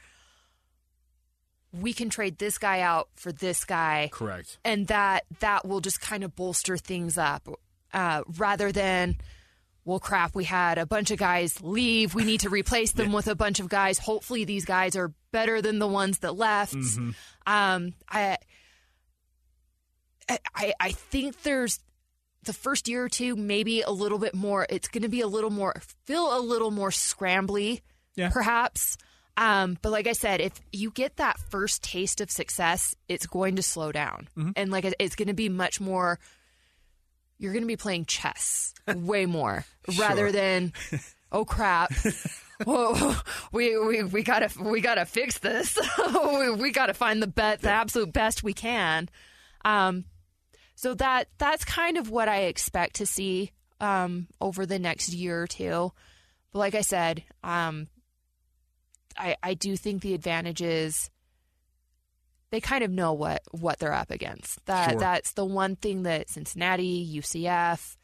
We 1.74 1.93
can 1.93 2.09
trade 2.09 2.38
this 2.38 2.57
guy 2.57 2.82
out 2.82 3.09
for 3.15 3.32
this 3.32 3.63
guy 3.65 4.09
Correct. 4.11 4.57
and 4.63 4.88
that 4.88 5.24
that 5.39 5.65
will 5.65 5.80
just 5.80 6.01
kind 6.01 6.24
of 6.24 6.36
bolster 6.36 6.78
things 6.78 7.17
up 7.17 7.47
uh, 7.93 8.24
rather 8.38 8.72
than 8.72 9.15
well, 9.84 9.99
crap, 9.99 10.36
we 10.36 10.43
had 10.43 10.78
a 10.78 10.86
bunch 10.86 11.09
of 11.09 11.17
guys 11.17 11.59
leave. 11.59 12.13
We 12.13 12.24
need 12.24 12.41
to 12.41 12.49
replace 12.49 12.91
them 12.91 13.11
with 13.11 13.26
a 13.28 13.34
bunch 13.34 13.59
of 13.59 13.67
guys. 13.67 13.97
Hopefully, 13.97 14.45
these 14.45 14.63
guys 14.63 14.95
are 14.95 15.11
better 15.32 15.59
than 15.59 15.80
the 15.80 15.88
ones 15.88 16.19
that 16.19 16.36
left. 16.36 16.76
Mhm. 16.76 17.15
Um, 17.47 17.93
I, 18.07 18.38
I, 20.30 20.74
I 20.80 20.91
think 20.91 21.41
there's 21.41 21.80
the 22.44 22.54
first 22.54 22.88
year 22.88 23.04
or 23.06 23.10
two, 23.10 23.36
maybe 23.36 23.82
a 23.82 23.92
little 23.92 24.18
bit 24.18 24.34
more. 24.34 24.66
It's 24.70 24.88
going 24.88 25.04
to 25.04 25.10
be 25.10 25.22
a 25.22 25.28
little 25.28 25.50
more, 25.52 25.76
feel 26.06 26.38
a 26.38 26.42
little 26.42 26.72
more 26.72 26.89
scrambly, 26.89 27.82
Yeah. 28.16 28.30
perhaps. 28.30 28.98
Um, 29.38 29.78
but 29.82 29.92
like 29.92 30.08
I 30.08 30.12
said, 30.14 30.42
if 30.42 30.54
you 30.74 30.92
get 30.92 31.18
that 31.18 31.39
first 31.39 31.84
taste 31.84 32.20
of 32.20 32.30
success, 32.30 32.96
it's 33.08 33.26
going 33.28 33.56
to 33.56 33.64
slow 33.64 33.92
down, 33.92 34.28
Mhm. 34.38 34.54
and 34.56 34.72
like 34.72 34.86
it's 35.00 35.16
going 35.16 35.30
to 35.30 35.34
be 35.34 35.50
much 35.50 35.80
more. 35.80 36.20
You're 37.38 37.54
going 37.54 37.64
to 37.64 37.68
be 37.68 37.78
playing 37.78 38.06
chess 38.06 38.74
way 38.88 39.26
more 39.26 39.66
rather 39.98 40.26
Sure. 40.28 40.32
than, 40.32 40.74
oh 41.32 41.46
crap, 41.46 41.92
whoa, 42.66 43.16
we 43.52 43.78
we 43.80 44.04
we 44.04 44.22
gotta 44.24 44.50
we 44.62 44.82
gotta 44.82 45.06
fix 45.06 45.39
this. 45.39 45.78
we, 46.14 46.52
we 46.52 46.72
gotta 46.72 46.94
find 46.94 47.22
the 47.22 47.28
bet 47.28 47.62
the 47.62 47.70
absolute 47.72 48.12
best 48.14 48.44
we 48.44 48.54
can. 48.54 49.10
Um, 49.64 50.06
so 50.82 50.96
that 50.96 51.28
that's 51.38 51.64
kind 51.64 51.98
of 51.98 52.10
what 52.10 52.28
I 52.28 52.42
expect 52.46 52.96
to 52.96 53.06
see 53.06 53.52
um, 53.80 54.28
over 54.40 54.66
the 54.66 54.80
next 54.80 55.14
year 55.14 55.44
or 55.44 55.46
two. 55.48 55.92
But 56.52 56.60
like 56.60 56.74
I 56.76 56.82
said, 56.82 57.24
um, 57.44 57.88
I 59.16 59.36
I 59.44 59.54
do 59.54 59.78
think 59.78 60.02
the 60.02 60.16
advantage 60.16 60.62
is 60.64 61.12
they 62.50 62.60
kind 62.60 62.84
of 62.84 62.90
know 62.90 63.14
what 63.14 63.44
what 63.52 63.78
they're 63.78 63.94
up 63.94 64.10
against. 64.10 64.66
That 64.66 64.92
Sure. 64.92 65.00
that's 65.00 65.34
the 65.34 65.46
one 65.46 65.76
thing 65.76 66.02
that 66.04 66.30
Cincinnati, 66.32 67.06
UCF, 67.20 67.96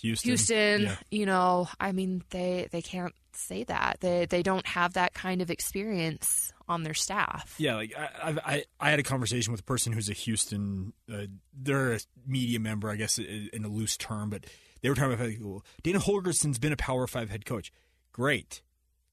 Houston. 0.00 0.28
Houston, 0.28 0.82
Yeah. 0.82 0.96
you 1.10 1.26
know, 1.26 1.68
I 1.80 1.90
mean, 1.90 2.22
they 2.30 2.68
they 2.70 2.82
can't 2.82 3.14
say 3.32 3.64
that. 3.64 3.96
They 4.00 4.26
they 4.26 4.44
don't 4.44 4.66
have 4.66 4.92
that 4.92 5.12
kind 5.12 5.42
of 5.42 5.50
experience 5.50 6.52
on 6.70 6.84
their 6.84 6.94
staff. 6.94 7.54
Yeah, 7.58 7.74
like 7.74 7.92
I, 7.98 8.36
I, 8.44 8.64
I 8.80 8.90
had 8.90 8.98
a 8.98 9.02
conversation 9.02 9.50
with 9.52 9.60
a 9.60 9.64
person 9.64 9.92
who's 9.92 10.08
a 10.08 10.12
Houston. 10.14 10.92
Uh, 11.12 11.26
they're 11.52 11.94
a 11.94 12.00
media 12.26 12.60
member, 12.60 12.88
I 12.88 12.96
guess, 12.96 13.18
in 13.18 13.64
a 13.64 13.68
loose 13.68 13.96
term, 13.96 14.30
but 14.30 14.46
they 14.80 14.88
were 14.88 14.94
talking 14.94 15.12
about 15.14 15.30
well, 15.40 15.64
Dana 15.82 15.98
Holgorsen's 15.98 16.58
been 16.58 16.72
a 16.72 16.76
Power 16.76 17.06
Five 17.06 17.28
head 17.28 17.44
coach. 17.44 17.72
Great, 18.12 18.62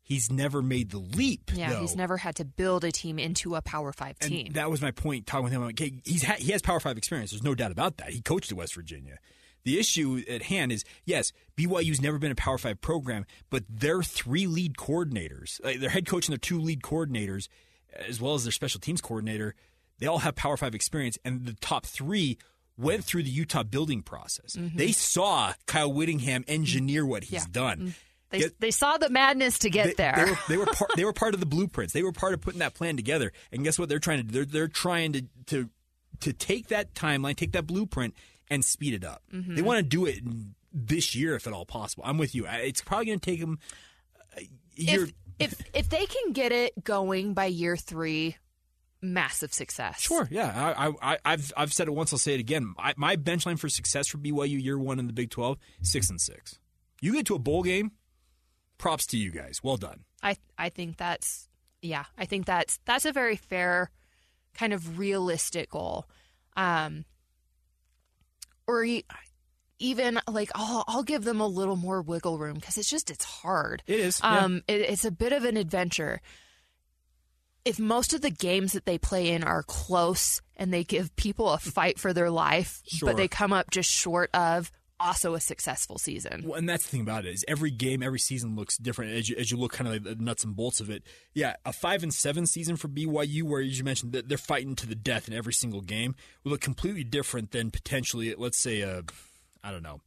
he's 0.03 0.32
never 0.32 0.62
made 0.62 0.91
the 0.91 0.99
leap. 0.99 1.51
Yeah, 1.53 1.74
though. 1.74 1.80
he's 1.82 1.95
never 1.95 2.18
had 2.18 2.36
to 2.38 2.45
build 2.45 2.84
a 2.84 2.91
team 2.91 3.20
into 3.20 3.55
a 3.55 3.62
Power 3.62 3.91
Five 3.91 4.16
And 4.22 4.30
team. 4.32 4.53
that 4.53 4.70
was 4.70 4.82
my 4.82 4.91
point 4.91 5.26
talking 5.28 5.45
with 5.45 5.53
him. 5.53 5.62
I'm 5.62 5.68
like, 5.68 5.80
hey, 5.80 5.93
he's 6.05 6.24
ha- 6.24 6.36
he 6.38 6.51
has 6.51 6.62
Power 6.62 6.80
Five 6.80 6.97
experience. 6.97 7.32
There's 7.32 7.43
no 7.43 7.55
doubt 7.55 7.72
about 7.72 7.97
that. 7.97 8.12
He 8.12 8.22
coached 8.22 8.51
at 8.51 8.58
West 8.58 8.76
Virginia. 8.76 9.18
The 9.68 9.78
issue 9.80 10.24
at 10.30 10.43
hand 10.43 10.72
is 10.72 10.86
yes, 11.03 11.34
BYU's 11.57 11.99
never 12.01 12.18
been 12.18 12.32
a 12.32 12.36
Power 12.36 12.57
Five 12.57 12.80
program, 12.80 13.26
but 13.49 13.65
their 13.70 14.01
three 14.01 14.47
lead 14.47 14.76
coordinators, 14.78 15.61
like 15.61 15.82
their 15.82 15.89
head 15.89 16.07
coach 16.07 16.28
and 16.28 16.32
their 16.32 16.38
two 16.39 16.61
lead 16.61 16.82
coordinators, 16.82 17.49
as 17.93 18.22
well 18.22 18.34
as 18.34 18.43
their 18.45 18.53
special 18.53 18.80
teams 18.80 19.01
coordinator, 19.01 19.55
they 19.99 20.07
all 20.07 20.20
have 20.20 20.36
Power 20.36 20.55
Five 20.55 20.74
experience, 20.74 21.18
and 21.26 21.45
the 21.45 21.51
top 21.59 21.86
three 21.86 22.38
went 22.78 23.03
through 23.03 23.24
the 23.24 23.30
Utah 23.30 23.63
building 23.63 24.03
process. 24.03 24.55
Mhm. 24.55 24.78
They 24.78 24.93
saw 24.93 25.53
Kyle 25.65 25.91
Whittingham 25.91 26.45
engineer 26.47 27.05
what 27.05 27.26
he's 27.26 27.41
Yeah. 27.43 27.45
done. 27.51 27.95
They 28.30 28.39
Get- 28.39 28.59
they 28.61 28.72
saw 28.72 28.97
the 28.97 29.09
madness 29.09 29.59
to 29.59 29.70
get 29.70 29.88
they, 29.88 29.93
there. 29.95 30.15
They 30.15 30.32
were 30.32 30.38
they 30.47 30.57
were, 30.57 30.65
part, 30.74 30.91
they 30.95 31.03
were 31.05 31.11
part 31.13 31.34
of 31.34 31.41
the 31.41 31.45
blueprints. 31.45 31.91
They 31.93 32.03
were 32.03 32.13
part 32.13 32.34
of 32.34 32.39
putting 32.39 32.59
that 32.59 32.74
plan 32.74 32.95
together. 32.95 33.34
And 33.51 33.65
guess 33.65 33.78
what? 33.78 33.89
They're 33.89 33.99
trying 33.99 34.20
to 34.20 34.24
do? 34.24 34.32
They're 34.32 34.45
they're 34.45 34.68
trying 34.70 35.11
to 35.13 35.24
to 35.47 35.70
to 36.22 36.32
take 36.32 36.68
that 36.68 36.93
timeline, 36.93 37.36
take 37.36 37.51
that 37.51 37.68
blueprint, 37.68 38.13
and 38.50 38.64
speed 38.64 38.93
it 38.93 39.04
up. 39.04 39.24
Mhm. 39.34 39.56
They 39.56 39.62
want 39.62 39.78
to 39.80 39.84
do 39.84 40.06
it 40.06 40.20
this 40.74 41.16
year, 41.16 41.36
if 41.36 41.48
at 41.48 41.54
all 41.54 41.66
possible. 41.66 42.04
I'm 42.06 42.18
with 42.18 42.36
you. 42.36 42.45
It's 42.48 42.82
probably 42.82 43.06
going 43.08 43.20
to 43.20 43.26
take 43.32 43.39
them 43.39 43.60
year. 44.76 45.04
if 45.06 45.14
if 45.39 45.62
if 45.74 45.89
they 45.89 46.06
can 46.06 46.34
get 46.34 46.52
it 46.52 46.84
going 46.84 47.34
by 47.34 47.45
year 47.45 47.76
three, 47.78 48.36
massive 49.02 49.54
success. 49.54 50.02
Sure, 50.02 50.28
yeah. 50.32 50.74
I, 50.78 50.88
I, 50.88 51.14
I- 51.14 51.18
I've 51.26 51.52
I've 51.58 51.74
said 51.74 51.88
it 51.88 51.91
once. 51.91 52.12
I'll 52.14 52.20
say 52.20 52.34
it 52.34 52.39
again. 52.39 52.74
I, 52.78 52.93
my 52.98 53.16
bench 53.16 53.45
line 53.45 53.58
for 53.58 53.70
success 53.70 54.08
for 54.08 54.18
BYU 54.18 54.62
year 54.62 54.78
one 54.80 55.00
in 55.00 55.08
the 55.08 55.14
Big 55.14 55.30
Twelve, 55.30 55.58
six 55.82 56.10
and 56.10 56.20
six. 56.20 56.60
You 57.02 57.14
get 57.14 57.26
to 57.28 57.36
a 57.36 57.39
bowl 57.39 57.62
game, 57.64 57.91
props 58.78 59.06
to 59.08 59.18
you 59.18 59.32
guys. 59.32 59.60
Well 59.64 59.78
done. 59.78 60.04
I 60.24 60.38
I 60.58 60.70
think 60.70 60.98
that's 60.98 61.48
yeah. 61.82 62.06
I 62.18 62.26
think 62.26 62.45
that's 62.48 62.80
that's 62.86 63.06
a 63.06 63.12
very 63.12 63.36
fair, 63.36 63.91
kind 64.56 64.74
of 64.74 64.98
realistic 64.98 65.70
goal. 65.70 66.08
Um, 66.56 67.06
or 68.68 68.86
even 69.80 70.20
like 70.28 70.49
I'll 70.55 70.84
I'll 70.88 71.03
give 71.03 71.24
them 71.24 71.39
a 71.39 71.47
little 71.47 71.76
more 71.76 72.01
wiggle 72.01 72.38
room 72.38 72.55
because 72.55 72.78
it's 72.78 72.89
just 72.89 73.09
it's 73.09 73.26
hard. 73.26 73.84
It 73.88 73.99
is, 73.99 74.20
yeah. 74.24 74.39
Um, 74.43 74.63
it, 74.68 74.82
it's 74.82 75.05
a 75.05 75.11
bit 75.11 75.34
of 75.34 75.43
an 75.45 75.57
adventure. 75.57 76.22
If 77.65 77.80
most 77.80 78.13
of 78.13 78.22
the 78.22 78.30
games 78.30 78.74
that 78.74 78.86
they 78.86 78.97
play 78.97 79.30
in 79.30 79.43
are 79.43 79.61
close 79.63 80.41
and 80.55 80.74
they 80.74 80.84
give 80.84 81.15
people 81.18 81.49
a 81.49 81.57
fight 81.57 81.99
for 81.99 82.13
their 82.13 82.30
life, 82.30 82.82
Sure. 82.88 83.09
but 83.09 83.18
they 83.18 83.28
come 83.28 83.51
up 83.51 83.70
just 83.72 83.89
short 83.91 84.30
of 84.34 84.72
also 85.00 85.34
a 85.34 85.39
successful 85.39 85.98
season. 85.98 86.43
Well, 86.45 86.56
and 86.58 86.68
that's 86.68 86.84
the 86.84 86.89
thing 86.89 87.02
about 87.02 87.26
it 87.26 87.34
is 87.34 87.45
every 87.48 87.72
game, 87.72 88.02
every 88.04 88.20
season 88.20 88.56
looks 88.56 88.78
different 88.78 89.12
as 89.14 89.30
you, 89.30 89.36
as 89.38 89.52
you 89.52 89.58
look 89.58 89.74
kind 89.74 89.88
of 89.88 89.93
like 89.93 90.04
the 90.18 90.24
nuts 90.24 90.43
and 90.43 90.56
bolts 90.56 90.80
of 90.80 90.89
it. 90.89 91.04
Yeah, 91.34 91.56
a 91.66 91.74
five 91.74 92.04
and 92.04 92.14
seven 92.14 92.45
season 92.45 92.76
for 92.78 92.88
BYU, 92.88 93.43
where 93.43 93.62
as 93.62 93.78
you 93.78 93.84
mentioned 93.84 94.12
that 94.14 94.30
they're 94.30 94.38
fighting 94.38 94.76
to 94.78 94.88
the 94.88 94.95
death 94.95 95.28
in 95.28 95.34
every 95.34 95.54
single 95.54 95.82
game, 95.82 96.16
will 96.43 96.52
look 96.52 96.62
completely 96.62 97.04
different 97.04 97.52
than 97.52 97.72
potentially, 97.72 98.34
let's 98.38 98.58
say, 98.58 98.82
a 98.82 99.04
I 99.64 99.72
don't 99.72 99.84
know, 99.84 100.02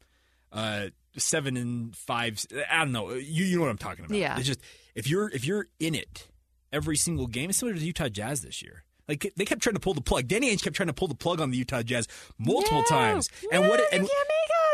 uh, 0.53 0.87
seven 1.17 1.57
and 1.57 1.95
five. 1.97 2.45
I 2.71 2.79
don't 2.79 2.93
know. 2.93 3.11
You 3.11 3.45
you 3.45 3.57
know 3.57 3.63
what 3.63 3.71
I'm 3.71 3.79
talking 3.79 4.05
about? 4.05 4.17
Yeah. 4.17 4.37
It's 4.39 4.47
just 4.47 4.61
if 4.95 5.09
you're 5.09 5.29
if 5.31 5.45
you're 5.45 5.67
in 5.79 5.95
it 5.95 6.29
every 6.73 6.97
single 6.97 7.27
game, 7.27 7.51
it's 7.51 7.59
similar 7.59 7.75
to 7.75 7.81
the 7.81 7.87
Utah 7.87 8.09
Jazz 8.09 8.43
this 8.43 8.63
year. 8.63 8.85
Like 9.09 9.33
they 9.37 9.45
kept 9.45 9.61
trying 9.61 9.75
to 9.75 9.81
pull 9.81 9.95
the 9.95 10.01
plug. 10.01 10.29
Danny 10.29 10.55
Ainge 10.55 10.63
kept 10.63 10.77
trying 10.77 10.87
to 10.87 10.93
pull 10.93 11.09
the 11.09 11.17
plug 11.17 11.41
on 11.41 11.51
the 11.51 11.59
Utah 11.59 11.83
Jazz 11.83 12.07
multiple 12.39 12.79
No, 12.83 12.85
times. 12.87 13.29
and 13.51 13.63
no, 13.65 13.69
what 13.69 13.81
you 13.81 13.87
and, 13.93 14.03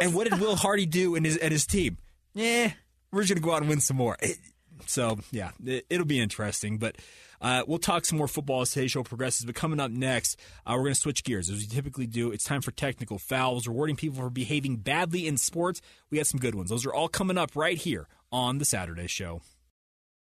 and 0.01 0.15
what 0.15 0.29
did 0.29 0.41
Will 0.41 0.57
Hardy 0.57 0.87
do 0.87 1.15
and 1.15 1.25
his 1.25 1.37
and 1.37 1.53
his 1.53 1.67
team? 1.67 1.99
Yeah, 2.35 2.73
we're 3.13 3.23
just 3.23 3.35
gonna 3.35 3.45
go 3.45 3.53
out 3.55 3.63
and 3.63 3.69
win 3.69 3.81
some 3.81 3.97
more. 3.97 4.17
So 4.87 5.19
yeah, 5.33 5.51
it, 5.65 5.87
it'll 5.89 6.07
be 6.07 6.21
interesting. 6.21 6.79
But 6.79 6.97
uh, 7.41 7.63
we'll 7.67 7.79
talk 7.79 8.05
some 8.05 8.19
more 8.19 8.29
football 8.29 8.63
as 8.63 8.71
today's 8.71 8.91
show 8.91 9.03
progresses. 9.03 9.45
But 9.45 9.55
coming 9.55 9.81
up 9.81 9.91
next, 9.91 10.39
uh, 10.67 10.75
we're 10.77 10.85
gonna 10.85 10.95
switch 10.95 11.25
gears 11.25 11.51
as 11.51 11.59
we 11.59 11.67
typically 11.67 12.07
do. 12.07 12.31
It's 12.31 12.45
time 12.45 12.61
for 12.61 12.71
technical 12.73 13.19
fouls, 13.19 13.67
rewarding 13.67 13.97
people 13.97 14.19
for 14.19 14.31
behaving 14.31 14.77
badly 14.77 15.27
in 15.27 15.37
sports. 15.37 15.81
We 16.11 16.19
got 16.19 16.27
some 16.27 16.41
good 16.41 16.55
ones. 16.55 16.71
Those 16.71 16.87
are 16.87 16.95
all 16.95 17.09
coming 17.09 17.39
up 17.39 17.57
right 17.57 17.79
here 17.79 18.07
on 18.31 18.59
the 18.59 18.65
Saturday 18.65 19.07
Show. 19.07 19.41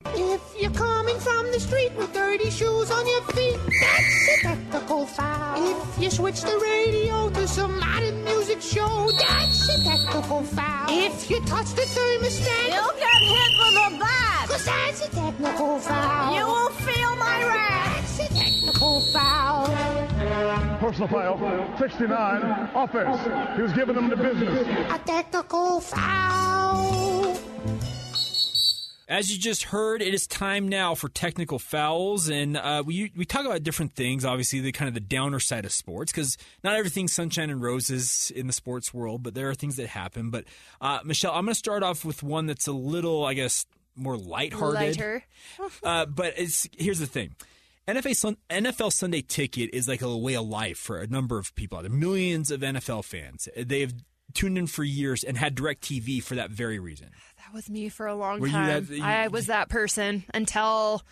If 0.05 0.61
you're 0.61 0.71
coming 0.71 1.19
from 1.19 1.51
the 1.53 1.61
street 1.61 1.93
with 1.97 2.13
dirty 2.13 2.51
shoes 2.51 2.91
on 2.91 3.07
your 3.07 3.23
feet, 3.33 3.59
that's 3.81 4.29
a 4.29 4.43
technical 4.43 5.07
foul. 5.07 5.57
If 5.57 5.99
you 6.03 6.11
switch 6.11 6.43
the 6.43 6.59
radio 6.59 7.31
to 7.31 7.49
some 7.49 7.79
modern 7.79 8.23
music 8.25 8.61
show, 8.61 9.11
that's 9.19 9.69
a 9.69 9.83
technical 9.85 10.43
foul. 10.43 10.87
If 10.91 11.31
you 11.31 11.41
touch 11.47 11.71
the 11.75 11.83
thermostat, 11.83 12.69
you'll 12.75 12.99
get 12.99 13.21
hit 13.23 13.53
with 13.61 13.95
a 13.95 13.99
bat. 13.99 14.49
Cause 14.49 14.65
that's 14.65 15.07
a 15.07 15.11
technical 15.11 15.79
foul. 15.79 16.35
You 16.37 16.47
will 16.47 16.71
feel 16.71 17.17
my 17.17 17.45
wrath. 17.45 18.19
That's 18.19 18.31
a 18.31 18.35
technical 18.35 19.01
foul. 19.13 19.67
Personal 20.79 21.09
foul, 21.09 21.79
69, 21.79 22.71
offense. 22.75 23.57
He 23.57 23.63
was 23.63 23.73
giving 23.73 23.95
them 23.95 24.11
the 24.11 24.17
business. 24.17 24.67
A 24.93 24.99
technical 24.99 25.81
foul. 25.81 27.37
As 29.09 29.31
you 29.31 29.39
just 29.39 29.65
heard, 29.65 30.03
it 30.03 30.13
is 30.13 30.27
time 30.27 30.69
now 30.69 30.97
for 30.97 31.09
technical 31.09 31.61
fouls, 31.61 32.29
and 32.29 32.57
uh, 32.57 32.83
we 32.85 33.13
we 33.15 33.25
talk 33.25 33.47
about 33.47 33.63
different 33.63 33.95
things. 33.95 34.25
Obviously, 34.25 34.59
the 34.59 34.73
kind 34.73 34.89
of 34.89 34.95
the 34.95 35.01
downer 35.01 35.39
side 35.39 35.65
of 35.65 35.71
sports, 35.71 36.11
because 36.11 36.37
not 36.65 36.75
everything's 36.75 37.13
sunshine 37.13 37.49
and 37.49 37.63
roses 37.63 38.33
in 38.35 38.49
the 38.49 38.53
sports 38.53 38.93
world, 38.93 39.23
but 39.23 39.35
there 39.35 39.49
are 39.49 39.55
things 39.55 39.77
that 39.77 39.87
happen. 39.87 40.31
But 40.31 40.45
uh, 40.81 40.99
Michelle, 41.05 41.33
I'm 41.33 41.45
going 41.45 41.55
to 41.55 41.59
start 41.59 41.85
off 41.85 42.05
with 42.05 42.25
one 42.25 42.47
that's 42.47 42.67
a 42.67 42.73
little, 42.73 43.25
I 43.25 43.35
guess, 43.35 43.65
more 43.95 44.17
lighthearted. 44.17 44.75
Lighter. 44.75 45.25
uh, 45.85 46.07
but 46.07 46.35
it's 46.37 46.69
here's 46.77 46.99
the 46.99 47.07
thing. 47.07 47.37
NFL, 47.87 48.17
Sun, 48.17 48.37
NFL 48.51 48.93
Sunday 48.93 49.23
Ticket 49.23 49.71
is 49.73 49.87
like 49.87 50.03
a 50.03 50.17
way 50.17 50.35
of 50.35 50.47
life 50.47 50.79
for 50.79 50.99
a 50.99 51.07
number 51.07 51.39
of 51.39 51.55
people. 51.55 51.81
There 51.81 51.93
are 51.93 51.95
millions 51.95 52.51
of 52.51 52.61
NFL 52.61 53.05
fans. 53.05 53.49
They've 53.57 53.95
tuned 54.35 54.59
in 54.59 54.67
for 54.67 54.83
years 54.83 55.23
and 55.23 55.37
had 55.39 55.55
DirecTV 55.55 56.23
for 56.23 56.35
that 56.35 56.51
very 56.51 56.81
reason. 56.81 57.11
That 57.47 57.55
was 57.55 57.71
me 57.71 57.89
for 57.89 58.07
a 58.07 58.15
long 58.15 58.41
Were 58.41 58.49
you 58.49 58.53
time. 58.53 58.87
that- 58.87 58.93
you- 58.97 59.05
I 59.05 59.29
was 59.29 59.47
that 59.47 59.69
person 59.69 60.25
until 60.35 61.03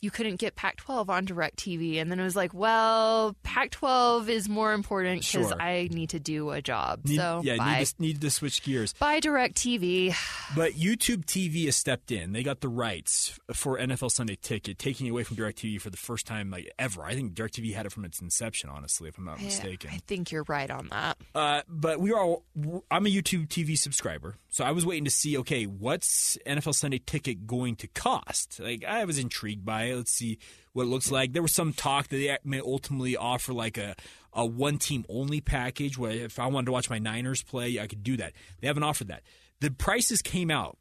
you 0.00 0.10
couldn't 0.10 0.36
get 0.36 0.54
Pac-12 0.54 1.08
on 1.08 1.26
DirecTV, 1.26 2.00
and 2.00 2.10
then 2.10 2.20
it 2.20 2.22
was 2.22 2.36
like, 2.36 2.54
well, 2.54 3.34
Pac-12 3.42 4.28
is 4.28 4.48
more 4.48 4.72
important 4.72 5.20
because 5.22 5.48
Sure. 5.48 5.60
I 5.60 5.88
need 5.90 6.10
to 6.10 6.20
do 6.20 6.50
a 6.50 6.62
job. 6.62 7.00
Need- 7.04 7.16
so 7.16 7.40
yeah, 7.44 7.56
bye. 7.56 7.78
need 7.80 7.86
to, 7.86 7.94
need 7.98 8.20
to 8.20 8.30
switch 8.30 8.62
gears. 8.62 8.92
Bye 8.94 9.20
DirecTV. 9.20 10.14
But 10.54 10.72
YouTube 10.74 11.24
TV 11.24 11.64
has 11.66 11.76
stepped 11.76 12.10
in. 12.12 12.32
They 12.32 12.42
got 12.42 12.60
the 12.60 12.68
rights 12.68 13.38
for 13.52 13.78
NFL 13.78 14.10
Sunday 14.12 14.36
Ticket, 14.40 14.78
taking 14.78 15.06
it 15.06 15.10
away 15.10 15.24
from 15.24 15.36
DirecTV 15.36 15.80
for 15.80 15.90
the 15.90 15.96
first 15.96 16.26
time 16.26 16.50
like 16.50 16.70
ever. 16.78 17.02
I 17.04 17.14
think 17.14 17.34
DirecTV 17.34 17.74
had 17.74 17.86
it 17.86 17.92
from 17.92 18.04
its 18.04 18.20
inception, 18.20 18.70
honestly, 18.70 19.08
if 19.08 19.18
I'm 19.18 19.24
not 19.24 19.38
Yeah, 19.40 19.46
mistaken. 19.46 19.90
I 19.92 19.98
think 20.06 20.30
you're 20.30 20.44
right 20.48 20.70
on 20.70 20.88
that. 20.90 21.18
Uh, 21.34 21.62
but 21.68 22.00
we 22.00 22.12
are. 22.12 22.22
All, 22.22 22.44
I'm 22.90 23.06
a 23.06 23.10
YouTube 23.10 23.48
TV 23.48 23.76
subscriber, 23.76 24.36
so 24.48 24.64
I 24.64 24.70
was 24.72 24.86
waiting 24.86 25.04
to 25.04 25.10
see. 25.10 25.36
Okay, 25.38 25.64
what's 25.64 26.38
NFL 26.46 26.74
Sunday 26.74 26.98
Ticket 27.04 27.46
going 27.46 27.76
to 27.76 27.88
cost? 27.88 28.60
Like, 28.60 28.84
I 28.84 29.04
was 29.04 29.18
intrigued 29.18 29.64
by 29.64 29.87
Let's 29.94 30.12
see 30.12 30.38
what 30.72 30.84
it 30.84 30.86
looks 30.86 31.10
like. 31.10 31.32
There 31.32 31.42
was 31.42 31.54
some 31.54 31.72
talk 31.72 32.08
that 32.08 32.16
they 32.16 32.36
may 32.44 32.60
ultimately 32.60 33.16
offer 33.16 33.52
like 33.52 33.78
a 33.78 33.94
a 34.32 34.46
one 34.46 34.78
team 34.78 35.04
only 35.08 35.40
package 35.40 35.98
where 35.98 36.12
if 36.12 36.38
I 36.38 36.46
wanted 36.46 36.66
to 36.66 36.72
watch 36.72 36.90
my 36.90 36.98
Niners 36.98 37.42
play, 37.42 37.80
I 37.80 37.86
could 37.86 38.02
do 38.02 38.16
that. 38.18 38.32
They 38.60 38.66
haven't 38.66 38.82
offered 38.82 39.08
that. 39.08 39.22
The 39.60 39.70
prices 39.70 40.22
came 40.22 40.50
out. 40.50 40.78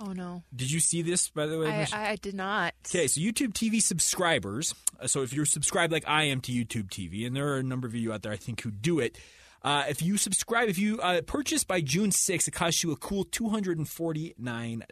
Oh 0.00 0.12
no, 0.12 0.44
Did 0.54 0.70
you 0.70 0.78
see 0.78 1.02
this 1.02 1.28
by 1.28 1.46
the 1.46 1.58
way? 1.58 1.68
I, 1.68 1.78
Michelle? 1.78 2.00
I 2.00 2.16
did 2.16 2.34
not. 2.34 2.72
Okay, 2.88 3.08
so 3.08 3.20
YouTube 3.20 3.52
TV 3.52 3.82
subscribers. 3.82 4.72
uh, 5.00 5.08
So 5.08 5.22
if 5.22 5.32
you're 5.32 5.44
subscribed 5.44 5.92
like 5.92 6.04
I 6.06 6.24
am 6.24 6.40
to 6.42 6.52
YouTube 6.52 6.88
TV, 6.88 7.26
and 7.26 7.34
there 7.34 7.48
are 7.48 7.56
a 7.58 7.64
number 7.64 7.88
of 7.88 7.96
you 7.96 8.12
out 8.12 8.22
there 8.22 8.32
I 8.32 8.36
think 8.36 8.60
who 8.62 8.70
do 8.70 9.00
it. 9.00 9.18
Uh, 9.60 9.84
if 9.88 10.00
you 10.00 10.16
subscribe, 10.16 10.68
if 10.68 10.78
you 10.78 11.00
uh, 11.00 11.20
purchase 11.22 11.64
by 11.64 11.80
June 11.80 12.10
6th, 12.10 12.46
it 12.46 12.52
costs 12.52 12.84
you 12.84 12.92
a 12.92 12.96
cool 12.96 13.24
$249 13.24 14.82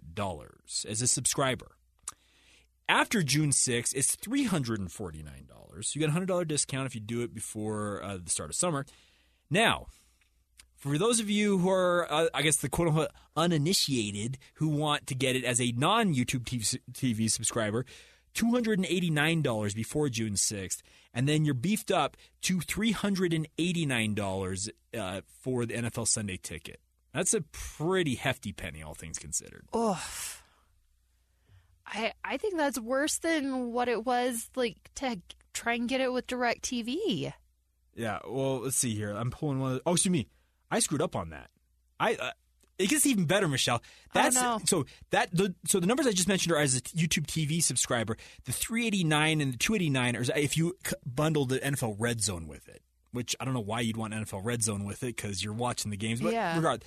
as 0.89 1.03
a 1.03 1.07
subscriber. 1.07 1.76
After 2.89 3.23
June 3.23 3.51
6th, 3.51 3.95
it's 3.95 4.17
$349. 4.17 5.27
So 5.83 5.91
you 5.93 6.07
get 6.07 6.09
a 6.09 6.21
$100 6.21 6.49
discount 6.49 6.87
if 6.87 6.95
you 6.95 7.01
do 7.01 7.23
it 7.23 7.35
before 7.35 8.03
uh, 8.03 8.19
the 8.23 8.31
start 8.31 8.51
of 8.51 8.57
summer. 8.57 8.87
Now, 9.51 9.87
for 10.77 10.97
those 10.99 11.21
of 11.21 11.29
you 11.29 11.59
who 11.59 11.69
are, 11.69 12.11
uh, 12.11 12.29
I 12.33 12.43
guess, 12.43 12.57
the 12.57 12.69
quote 12.69 12.89
unquote 12.89 13.11
uninitiated 13.37 14.39
who 14.55 14.69
want 14.69 15.07
to 15.09 15.15
get 15.15 15.37
it 15.37 15.45
as 15.45 15.61
a 15.61 15.73
non 15.73 16.15
YouTube 16.15 16.45
TV, 16.45 16.79
TV 16.93 17.31
subscriber, 17.31 17.85
$289 18.35 19.75
before 19.75 20.09
June 20.09 20.33
6th, 20.35 20.83
and 21.13 21.29
then 21.29 21.45
you're 21.45 21.55
beefed 21.55 21.91
up 21.91 22.17
to 22.43 22.59
$389 22.59 24.69
uh, 24.97 25.21
for 25.41 25.67
the 25.67 25.75
NFL 25.75 26.07
Sunday 26.07 26.37
ticket. 26.37 26.79
That's 27.13 27.35
a 27.35 27.41
pretty 27.41 28.17
hefty 28.17 28.53
penny, 28.53 28.83
all 28.83 28.95
things 28.95 29.19
considered. 29.19 29.67
Oh, 29.73 30.01
I 31.87 32.13
I 32.25 32.37
think 32.37 32.57
that's 32.57 32.79
worse 32.79 33.19
than 33.19 33.73
what 33.73 33.89
it 33.89 34.05
was 34.05 34.51
like 34.57 34.77
to 34.97 35.21
try 35.55 35.75
and 35.75 35.89
get 35.89 36.01
it 36.01 36.13
with 36.13 36.27
DirecTV. 36.27 37.33
Yeah, 37.95 38.19
well, 38.29 38.61
let's 38.61 38.77
see 38.77 38.95
here. 38.95 39.11
I'm 39.11 39.31
pulling 39.31 39.61
one. 39.61 39.73
Of 39.73 39.77
the, 39.77 39.83
oh, 39.87 39.93
excuse 39.93 40.13
me. 40.13 40.29
I 40.71 40.81
screwed 40.81 41.01
up 41.01 41.17
on 41.17 41.31
that. 41.31 41.49
I 41.99 42.15
uh, 42.15 42.31
it 42.79 42.91
gets 42.91 43.07
even 43.07 43.25
better, 43.25 43.49
Michelle. 43.49 43.83
That's 44.13 44.37
no. 44.37 44.61
so 44.65 44.85
that 45.11 45.31
the 45.33 45.55
so 45.67 45.81
the 45.81 45.87
numbers 45.87 46.07
I 46.07 46.13
just 46.13 46.29
mentioned 46.29 46.53
are 46.53 46.59
as 46.59 46.77
a 46.77 46.81
YouTube 46.83 47.27
TV 47.27 47.63
subscriber. 47.63 48.17
The 48.45 48.53
389 48.53 49.41
and 49.41 49.55
the 49.55 49.59
289 49.59 50.17
are 50.17 50.39
if 50.39 50.57
you 50.59 50.75
bundle 51.07 51.47
the 51.47 51.59
NFL 51.59 51.97
Red 51.99 52.23
Zone 52.23 52.47
with 52.47 52.69
it. 52.69 52.83
Which 53.13 53.35
I 53.41 53.47
don't 53.47 53.55
know 53.55 53.61
why 53.61 53.81
you'd 53.81 53.97
want 53.97 54.13
NFL 54.13 54.45
Red 54.45 54.63
Zone 54.63 54.85
with 54.85 55.03
it 55.03 55.17
because 55.17 55.43
you're 55.43 55.55
watching 55.55 55.91
the 55.91 55.97
games. 55.97 56.21
But 56.21 56.35
Yeah. 56.35 56.55
regard. 56.55 56.85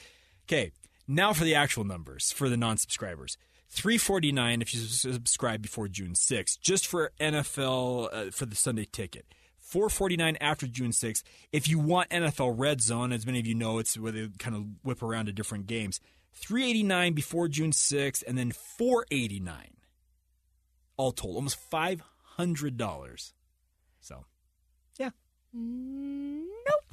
Okay, 0.48 0.72
now 1.08 1.34
for 1.34 1.44
the 1.44 1.56
actual 1.56 1.86
numbers 1.86 2.32
for 2.32 2.50
the 2.50 2.58
non-subscribers. 2.58 3.38
349 3.70 4.62
if 4.62 4.74
you 4.74 4.82
subscribe 4.82 5.62
before 5.62 5.88
June 5.88 6.14
6th, 6.14 6.60
just 6.60 6.88
for 6.88 7.12
NFL 7.20 8.10
uh, 8.12 8.32
for 8.32 8.46
the 8.46 8.56
Sunday 8.56 8.86
ticket. 8.86 9.26
449 9.60 10.38
after 10.42 10.66
June 10.66 10.90
6th. 10.90 11.22
If 11.52 11.70
you 11.70 11.78
want 11.78 12.10
NFL 12.10 12.56
Red 12.58 12.82
Zone, 12.82 13.12
as 13.12 13.26
many 13.28 13.40
of 13.40 13.46
you 13.46 13.54
know, 13.54 13.78
it's 13.78 13.98
where 13.98 14.12
they 14.12 14.28
kind 14.40 14.56
of 14.56 14.66
whip 14.84 15.04
around 15.04 15.28
to 15.28 15.32
different 15.32 15.68
games. 15.68 16.00
389 16.34 17.14
before 17.14 17.48
June 17.48 17.72
6th, 17.72 18.24
and 18.28 18.38
then 18.38 18.52
489 18.52 19.76
all 20.98 21.12
told, 21.12 21.36
almost 21.36 21.58
$500. 21.72 23.32
So, 24.02 24.26
yeah. 24.98 25.12
Nope. 25.54 26.84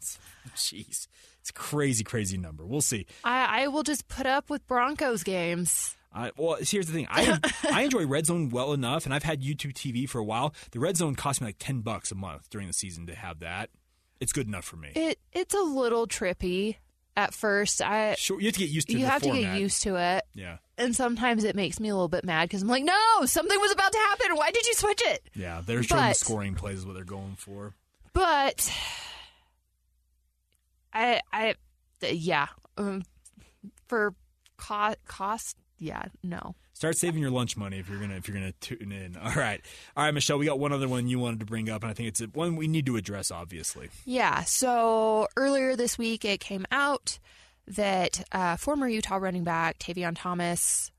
Jeez. 0.56 1.06
It's 1.46 1.50
a 1.50 1.52
crazy, 1.52 2.02
crazy 2.02 2.36
number. 2.36 2.66
We'll 2.66 2.80
see. 2.80 3.06
I 3.22 3.62
I 3.62 3.68
will 3.68 3.84
just 3.84 4.08
put 4.08 4.26
up 4.26 4.50
with 4.50 4.66
Broncos 4.66 5.22
games. 5.22 5.94
I, 6.12 6.32
well, 6.36 6.56
here's 6.60 6.86
the 6.88 6.92
thing. 6.92 7.06
I 7.08 7.38
I 7.70 7.82
enjoy 7.82 8.04
Red 8.04 8.26
Zone 8.26 8.48
well 8.48 8.72
enough, 8.72 9.04
and 9.04 9.14
I've 9.14 9.22
had 9.22 9.42
YouTube 9.42 9.74
TV 9.74 10.08
for 10.08 10.18
a 10.18 10.24
while. 10.24 10.52
The 10.72 10.80
Red 10.80 10.96
Zone 10.96 11.14
cost 11.14 11.40
me 11.40 11.46
like 11.46 11.56
ten 11.60 11.82
bucks 11.82 12.10
a 12.10 12.16
month 12.16 12.50
during 12.50 12.66
the 12.66 12.72
season 12.72 13.06
to 13.06 13.14
have 13.14 13.38
that. 13.40 13.70
It's 14.18 14.32
good 14.32 14.48
enough 14.48 14.64
for 14.64 14.74
me. 14.74 14.90
It 14.96 15.20
it's 15.32 15.54
a 15.54 15.60
little 15.60 16.08
trippy 16.08 16.78
at 17.16 17.32
first. 17.32 17.80
I 17.80 18.16
Sure, 18.18 18.40
you 18.40 18.46
have 18.46 18.54
to 18.54 18.58
get 18.60 18.70
used 18.70 18.88
to 18.88 18.98
you 18.98 19.06
have 19.06 19.22
to 19.22 19.30
get 19.30 19.56
used 19.60 19.82
to 19.82 19.94
it. 19.94 20.24
Yeah, 20.34 20.56
And 20.76 20.96
sometimes 20.96 21.44
it 21.44 21.54
makes 21.54 21.78
me 21.78 21.90
a 21.90 21.94
little 21.94 22.08
bit 22.08 22.24
mad 22.24 22.48
because 22.48 22.62
I'm 22.62 22.68
like, 22.68 22.82
no, 22.82 23.24
something 23.26 23.60
was 23.60 23.70
about 23.70 23.92
to 23.92 23.98
happen. 23.98 24.34
Why 24.36 24.50
did 24.50 24.66
you 24.66 24.74
switch 24.74 25.00
it? 25.04 25.22
yeah. 25.32 25.62
They're 25.64 25.84
showing 25.84 26.02
the 26.02 26.08
But- 26.08 26.16
scoring 26.16 26.54
plays 26.56 26.78
is 26.78 26.86
what 26.86 26.94
they're 26.96 27.04
going 27.04 27.36
for. 27.36 27.74
But 28.14 28.68
I 30.96 31.20
I 31.32 31.54
yeah 32.10 32.46
um, 32.76 33.02
for 33.86 34.14
cost 34.56 34.96
cost 35.06 35.56
yeah 35.78 36.04
no 36.22 36.54
Start 36.76 36.98
saving 36.98 37.22
your 37.22 37.30
lunch 37.30 37.56
money 37.56 37.78
if 37.78 37.88
you're 37.88 37.98
gonna 37.98 38.16
if 38.16 38.28
you're 38.28 38.36
gonna 38.36 38.52
tune 38.60 38.92
in. 38.92 39.16
All 39.24 39.32
right, 39.32 39.62
all 39.96 40.04
right, 40.04 40.12
Michelle. 40.12 40.36
We 40.36 40.44
got 40.44 40.58
one 40.58 40.74
other 40.74 40.86
one 40.86 41.08
you 41.08 41.18
wanted 41.18 41.40
to 41.40 41.46
bring 41.46 41.70
up, 41.70 41.82
and 41.82 41.90
I 41.90 41.94
think 41.94 42.08
it's 42.10 42.20
one 42.34 42.54
we 42.54 42.68
need 42.68 42.84
to 42.84 42.96
address. 42.96 43.30
Obviously, 43.30 43.88
yeah. 44.04 44.42
So 44.42 45.26
earlier 45.38 45.74
this 45.74 45.96
week, 45.96 46.26
it 46.26 46.38
came 46.38 46.66
out 46.70 47.18
that 47.66 48.22
uh, 48.30 48.56
former 48.56 48.86
Utah 48.88 49.16
running 49.16 49.42
back 49.42 49.78
Tavion 49.78 50.12
Thomas 50.14 50.90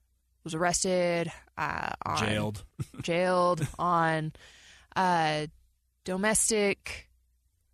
was 0.43 0.55
arrested, 0.55 1.31
uh, 1.59 1.91
on, 2.03 2.17
Jailed. 2.17 2.63
jailed 3.03 3.67
on 3.77 4.31
uh, 4.95 5.45
domestic 6.05 7.07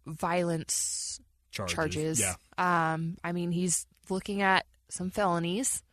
violence 0.06 1.22
Charges, 1.54 2.20
yeah. 2.20 2.36
Um, 2.58 3.18
I 3.24 3.32
mean, 3.32 3.51
he's 3.51 3.86
looking 4.10 4.41
at 4.41 4.66
some 4.89 5.10
felonies. 5.10 5.84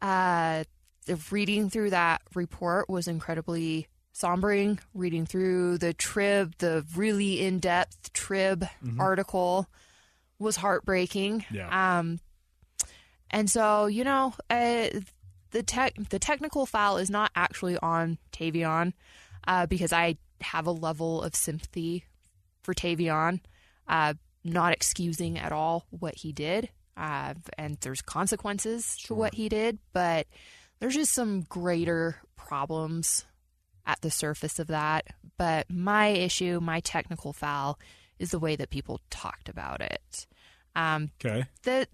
Uh, 0.00 0.64
the 1.06 1.16
reading 1.30 1.70
through 1.70 1.90
that 1.90 2.22
report 2.34 2.88
was 2.88 3.06
incredibly 3.06 3.86
sombering. 4.14 4.78
Reading 4.94 5.26
through 5.26 5.78
the 5.78 5.92
trib, 5.92 6.54
the 6.58 6.84
really 6.96 7.40
in-depth 7.44 8.12
trib 8.12 8.64
Mhm. 8.82 8.98
article 9.00 9.68
was 10.38 10.56
heartbreaking. 10.56 11.44
Yeah. 11.50 11.98
Um, 11.98 12.20
and 13.30 13.50
so 13.50 13.86
you 13.86 14.04
know, 14.04 14.34
uh, 14.50 14.88
the 15.50 15.62
tech 15.62 15.94
the 16.10 16.18
technical 16.18 16.66
file 16.66 16.96
is 16.96 17.10
not 17.10 17.30
actually 17.36 17.76
on 17.78 18.18
Tavion, 18.32 18.92
uh, 19.46 19.66
because 19.66 19.92
I 19.92 20.16
have 20.40 20.66
a 20.66 20.72
level 20.72 21.22
of 21.22 21.34
sympathy 21.34 22.04
for 22.62 22.74
Tavion, 22.74 23.40
uh, 23.88 24.14
not 24.44 24.72
excusing 24.72 25.38
at 25.38 25.52
all 25.52 25.86
what 25.90 26.16
he 26.16 26.32
did, 26.32 26.68
uh, 26.96 27.34
and 27.58 27.76
there's 27.80 28.02
consequences 28.02 28.96
to 29.04 29.14
what 29.14 29.34
he 29.34 29.48
did, 29.48 29.78
but 29.92 30.26
there's 30.78 30.94
just 30.94 31.12
some 31.14 31.42
greater 31.42 32.16
problems 32.36 33.24
at 33.86 34.00
the 34.02 34.10
surface 34.10 34.58
of 34.58 34.68
that. 34.68 35.06
But 35.36 35.70
my 35.70 36.08
issue, 36.08 36.60
my 36.60 36.80
technical 36.80 37.32
foul, 37.32 37.78
is 38.18 38.30
the 38.30 38.38
way 38.38 38.54
that 38.56 38.70
people 38.70 39.00
talked 39.10 39.48
about 39.48 39.80
it. 39.80 40.26
Um, 40.76 41.10
Okay. 41.24 41.44
That 41.62 41.88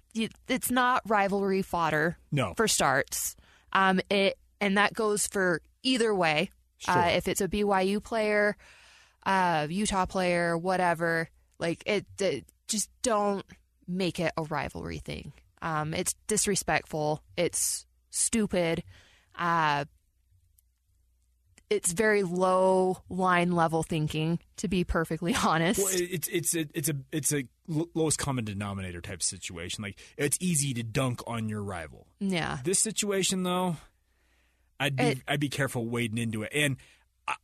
it's 0.48 0.70
not 0.70 1.02
rivalry 1.06 1.62
fodder. 1.62 2.18
No. 2.32 2.54
For 2.56 2.66
starts, 2.68 3.36
um, 3.72 4.00
it 4.10 4.38
and 4.60 4.76
that 4.76 4.94
goes 4.94 5.26
for 5.26 5.60
either 5.82 6.14
way. 6.14 6.50
Sure. 6.78 6.94
Uh, 6.94 7.08
if 7.10 7.28
it's 7.28 7.40
a 7.42 7.48
BYU 7.48 8.02
player, 8.02 8.56
uh, 9.26 9.66
Utah 9.68 10.06
player, 10.06 10.56
whatever, 10.56 11.28
like 11.60 11.82
it, 11.86 12.06
it, 12.20 12.46
just 12.66 12.90
don't 13.02 13.44
make 13.86 14.18
it 14.18 14.32
a 14.36 14.42
rivalry 14.42 14.98
thing. 14.98 15.32
Um, 15.62 15.94
it's 15.94 16.14
disrespectful. 16.26 17.22
It's 17.36 17.86
stupid. 18.10 18.82
Uh, 19.38 19.84
it's 21.68 21.92
very 21.92 22.24
low 22.24 22.98
line 23.08 23.52
level 23.52 23.82
thinking, 23.84 24.40
to 24.56 24.66
be 24.68 24.82
perfectly 24.82 25.34
honest. 25.44 25.78
Well, 25.78 25.88
it's 25.92 26.26
it's 26.28 26.54
a 26.56 26.66
it's 26.74 26.88
a 26.88 26.94
it's 27.12 27.32
a 27.32 27.44
lowest 27.94 28.18
common 28.18 28.44
denominator 28.44 29.00
type 29.00 29.22
situation. 29.22 29.82
Like 29.82 30.00
it's 30.16 30.36
easy 30.40 30.74
to 30.74 30.82
dunk 30.82 31.20
on 31.26 31.48
your 31.48 31.62
rival. 31.62 32.06
yeah. 32.18 32.58
This 32.64 32.80
situation, 32.80 33.44
though, 33.44 33.76
I'd 34.80 34.96
be 34.96 35.02
It- 35.04 35.18
I'd 35.28 35.40
be 35.40 35.48
careful 35.48 35.86
wading 35.86 36.18
into 36.18 36.42
it. 36.42 36.50
And 36.54 36.76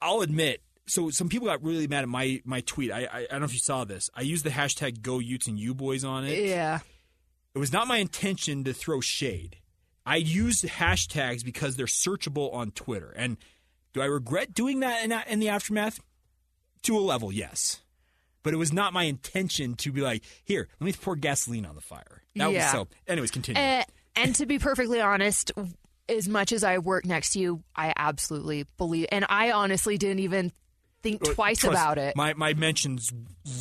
I'll 0.03 0.23
admit, 0.23 0.63
so 0.87 1.11
some 1.11 1.29
people 1.29 1.47
got 1.49 1.63
really 1.63 1.87
mad 1.87 2.03
at 2.03 2.09
my 2.09 2.41
my 2.45 2.61
tweet. 2.63 2.91
I 2.93 3.05
I, 3.05 3.19
I 3.19 3.27
don't 3.31 3.41
know 3.41 3.47
if 3.47 3.53
you 3.53 3.59
saw 3.59 3.85
this. 3.85 4.09
I 4.15 4.23
used 4.23 4.45
the 4.45 4.51
hashtag 4.51 5.03
Go 5.03 5.19
Utes 5.19 5.47
and 5.47 5.59
You 5.59 5.75
Boys 5.75 6.05
on 6.05 6.25
it. 6.25 6.45
Yeah. 6.45 6.81
It 7.55 7.59
was 7.59 7.73
not 7.73 7.87
my 7.89 7.97
intention 7.99 8.65
to 8.65 8.73
throw 8.75 9.01
shade. 9.01 9.57
I 10.05 10.17
use 10.17 10.61
hashtags 10.63 11.45
because 11.45 11.77
they're 11.77 11.87
searchable 11.87 12.53
on 12.55 12.71
Twitter. 12.71 13.13
And 13.17 13.39
Do 13.95 14.03
I 14.03 14.05
regret 14.07 14.53
doing 14.55 14.81
that 14.81 15.03
in, 15.05 15.13
in 15.27 15.41
the 15.41 15.49
aftermath? 15.49 15.99
To 16.83 16.97
a 16.97 17.01
level, 17.01 17.33
yes. 17.33 17.81
But 18.43 18.53
it 18.55 18.59
was 18.59 18.73
not 18.73 18.93
my 18.93 19.05
intention 19.05 19.75
to 19.77 19.91
be 19.91 20.03
like, 20.03 20.23
here, 20.45 20.69
let 20.79 20.85
me 20.85 20.93
pour 20.93 21.17
gasoline 21.17 21.65
on 21.67 21.75
the 21.75 21.81
fire. 21.81 22.23
That 22.37 22.53
Yeah. 22.53 22.65
was 22.65 22.71
so. 22.73 22.89
Anyways, 23.09 23.31
continue. 23.33 23.61
Uh, 23.61 23.83
and 24.15 24.35
to 24.37 24.47
be 24.47 24.59
perfectly 24.61 25.01
honest, 25.01 25.51
as 26.09 26.29
much 26.29 26.53
as 26.53 26.63
I 26.63 26.79
work 26.79 27.07
next 27.07 27.31
to 27.31 27.41
you, 27.41 27.65
I 27.75 27.93
absolutely 27.97 28.67
believe, 28.77 29.07
and 29.11 29.25
I 29.29 29.51
honestly 29.51 29.97
didn't 29.99 30.21
even 30.21 30.53
think 31.03 31.23
twice 31.35 31.59
Trust- 31.59 31.73
about 31.75 31.99
it. 31.99 32.17
My 32.17 32.35
my 32.35 32.55
mentions 32.55 33.13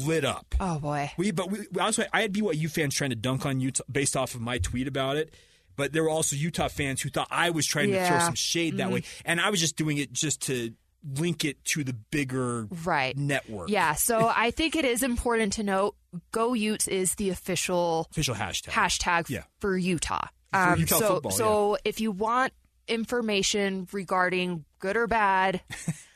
lit 0.04 0.26
up. 0.26 0.56
oh 0.60 0.80
boy. 0.80 1.12
We 1.18 1.32
but 1.32 1.50
we, 1.52 1.60
also 1.80 2.04
I 2.14 2.22
had 2.22 2.34
BYU 2.34 2.70
fans 2.72 2.96
trying 2.96 3.12
to 3.12 3.16
dunk 3.16 3.46
on 3.46 3.60
Utah 3.60 3.84
based 3.92 4.16
off 4.18 4.36
of 4.36 4.42
my 4.42 4.58
tweet 4.58 4.88
about 4.88 5.18
it. 5.18 5.34
But 5.78 5.92
there 5.92 6.04
were 6.04 6.10
also 6.10 6.36
Utah 6.38 6.70
fans 6.70 7.02
who 7.02 7.10
thought 7.10 7.28
I 7.30 7.50
was 7.50 7.66
trying 7.68 7.92
to 7.92 8.06
throw 8.08 8.20
some 8.20 8.34
shade 8.36 8.78
that 8.78 8.88
Mhm. 8.88 8.94
way, 8.94 9.04
and 9.26 9.42
I 9.42 9.50
was 9.50 9.60
just 9.60 9.76
doing 9.76 9.98
it 9.98 10.14
just 10.14 10.42
to 10.44 10.72
link 11.18 11.44
it 11.46 11.64
to 11.66 11.84
the 11.84 11.92
bigger 11.94 12.66
right 12.86 13.16
network. 13.18 13.70
Yeah, 13.70 13.94
so 13.94 14.32
I 14.36 14.52
think 14.52 14.76
it 14.78 14.86
is 14.86 15.04
important 15.04 15.54
to 15.54 15.64
note 15.64 15.96
Go 16.32 16.54
Utes 16.54 16.88
is 16.88 17.14
the 17.16 17.30
official 17.30 18.08
Official 18.12 18.36
hashtag. 18.36 18.70
hashtag 18.70 19.30
Yeah. 19.30 19.44
for 19.60 19.78
Utah. 19.78 20.28
For 20.54 20.58
Um, 20.60 20.80
Utah 20.80 20.98
so 21.00 21.08
football, 21.16 21.32
so 21.32 21.78
if 21.84 22.00
you 22.00 22.12
want 22.12 22.54
information 22.88 23.88
regarding 23.92 24.66
good 24.80 24.96
or 24.98 25.08
bad, 25.08 25.62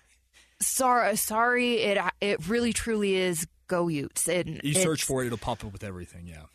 sorry, 0.62 1.16
sorry, 1.16 1.76
it 1.76 1.98
it 2.22 2.48
really 2.48 2.74
truly 2.74 3.16
is 3.16 3.48
Go 3.68 3.88
Utes. 3.88 4.28
And 4.28 4.62
You 4.64 4.74
search 4.74 5.04
for 5.04 5.24
it, 5.24 5.28
it'll 5.28 5.38
pop 5.38 5.64
up 5.64 5.72
with 5.72 5.84
everything. 5.84 6.28
Yeah. 6.28 6.46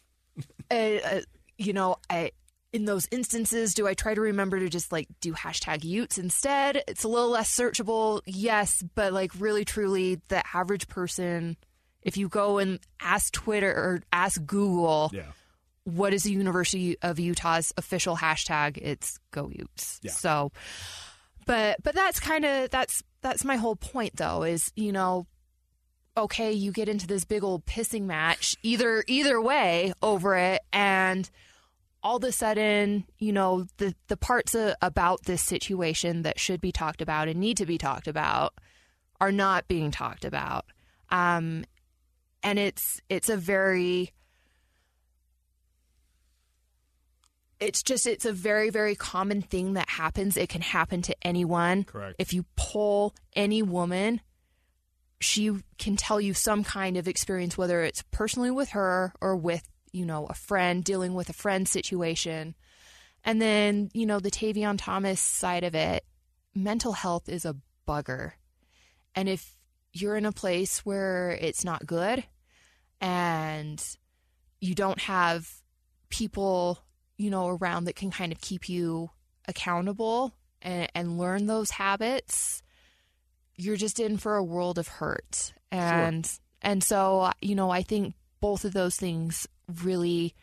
uh, 1.04 1.20
you 1.56 1.72
know, 1.72 1.96
I 2.10 2.32
in 2.74 2.86
those 2.86 3.06
instances, 3.12 3.72
do 3.72 3.86
I 3.86 3.94
try 3.94 4.14
to 4.14 4.20
remember 4.20 4.58
to 4.58 4.68
just 4.68 4.90
like 4.90 5.06
do 5.20 5.32
hashtag 5.32 5.84
Utes 5.84 6.18
instead? 6.18 6.82
It's 6.88 7.04
a 7.04 7.08
little 7.08 7.28
less 7.28 7.56
searchable, 7.56 8.20
yes, 8.26 8.82
but 8.96 9.12
like 9.12 9.30
really, 9.38 9.64
truly, 9.64 10.20
the 10.26 10.42
average 10.52 10.88
person, 10.88 11.56
if 12.02 12.16
you 12.16 12.28
go 12.28 12.58
and 12.58 12.80
ask 13.00 13.32
Twitter 13.32 13.70
or 13.70 14.02
ask 14.12 14.44
Google, 14.44 15.12
yeah. 15.14 15.22
what 15.84 16.12
is 16.12 16.24
the 16.24 16.32
University 16.32 16.96
of 17.00 17.20
Utah's 17.20 17.72
official 17.76 18.16
hashtag? 18.16 18.76
It's 18.82 19.20
Go 19.30 19.50
Utes. 19.50 20.00
Yeah. 20.02 20.10
So, 20.10 20.50
but 21.46 21.82
but 21.82 21.94
that's 21.94 22.20
kind 22.20 22.44
of 22.44 22.70
that's 22.70 23.02
that's 23.22 23.44
my 23.44 23.56
whole 23.56 23.76
point 23.76 24.16
though 24.16 24.42
is 24.42 24.72
you 24.76 24.92
know 24.92 25.26
okay, 26.16 26.52
you 26.52 26.70
get 26.70 26.88
into 26.88 27.06
this 27.06 27.24
big 27.24 27.42
old 27.42 27.66
pissing 27.66 28.02
match 28.02 28.56
either 28.62 29.04
either 29.06 29.40
way 29.40 29.92
over 30.02 30.36
it 30.36 30.62
and 30.72 31.28
all 32.02 32.18
of 32.18 32.24
a 32.24 32.32
sudden, 32.32 33.04
you 33.18 33.32
know, 33.32 33.66
the 33.78 33.94
the 34.08 34.16
parts 34.16 34.54
about 34.82 35.24
this 35.24 35.42
situation 35.42 36.22
that 36.22 36.38
should 36.38 36.60
be 36.60 36.70
talked 36.70 37.00
about 37.00 37.28
and 37.28 37.40
need 37.40 37.56
to 37.56 37.66
be 37.66 37.78
talked 37.78 38.06
about 38.06 38.54
are 39.20 39.32
not 39.32 39.66
being 39.68 39.90
talked 39.90 40.24
about. 40.24 40.66
Um 41.10 41.64
and 42.42 42.58
it's 42.58 43.00
it's 43.08 43.28
a 43.28 43.36
very 43.36 44.12
it's 47.64 47.82
just 47.82 48.06
it's 48.06 48.24
a 48.24 48.32
very 48.32 48.70
very 48.70 48.94
common 48.94 49.42
thing 49.42 49.74
that 49.74 49.88
happens. 49.88 50.36
It 50.36 50.48
can 50.48 50.62
happen 50.62 51.02
to 51.02 51.16
anyone. 51.22 51.84
Correct. 51.84 52.16
if 52.18 52.32
you 52.32 52.44
pull 52.56 53.14
any 53.34 53.62
woman 53.62 54.20
she 55.20 55.50
can 55.78 55.96
tell 55.96 56.20
you 56.20 56.34
some 56.34 56.62
kind 56.62 56.96
of 56.98 57.08
experience 57.08 57.56
whether 57.56 57.82
it's 57.82 58.02
personally 58.10 58.50
with 58.50 58.70
her 58.70 59.12
or 59.20 59.34
with 59.36 59.66
you 59.92 60.04
know 60.04 60.26
a 60.26 60.34
friend 60.34 60.84
dealing 60.84 61.14
with 61.14 61.28
a 61.28 61.34
friend 61.34 61.66
situation. 61.66 62.54
And 63.24 63.40
then 63.40 63.90
you 63.94 64.06
know 64.06 64.20
the 64.20 64.30
Tavion 64.30 64.76
Thomas 64.78 65.20
side 65.20 65.64
of 65.64 65.74
it 65.74 66.04
mental 66.54 66.92
health 66.92 67.28
is 67.28 67.44
a 67.44 67.56
bugger. 67.88 68.32
And 69.14 69.28
if 69.28 69.56
you're 69.92 70.16
in 70.16 70.26
a 70.26 70.32
place 70.32 70.80
where 70.80 71.30
it's 71.40 71.64
not 71.64 71.86
good 71.86 72.24
and 73.00 73.82
you 74.60 74.74
don't 74.74 75.00
have 75.00 75.50
people 76.10 76.78
you 77.16 77.30
know 77.30 77.48
around 77.48 77.84
that 77.84 77.96
can 77.96 78.10
kind 78.10 78.32
of 78.32 78.40
keep 78.40 78.68
you 78.68 79.10
accountable 79.46 80.34
and, 80.62 80.88
and 80.94 81.18
learn 81.18 81.46
those 81.46 81.70
habits 81.70 82.62
you're 83.56 83.76
just 83.76 84.00
in 84.00 84.16
for 84.16 84.36
a 84.36 84.44
world 84.44 84.78
of 84.78 84.88
hurt 84.88 85.52
and 85.70 86.38
and 86.62 86.82
so 86.82 87.30
you 87.40 87.54
know 87.54 87.70
i 87.70 87.82
think 87.82 88.14
both 88.40 88.64
of 88.64 88.72
those 88.72 88.96
things 88.96 89.46
really 89.82 90.34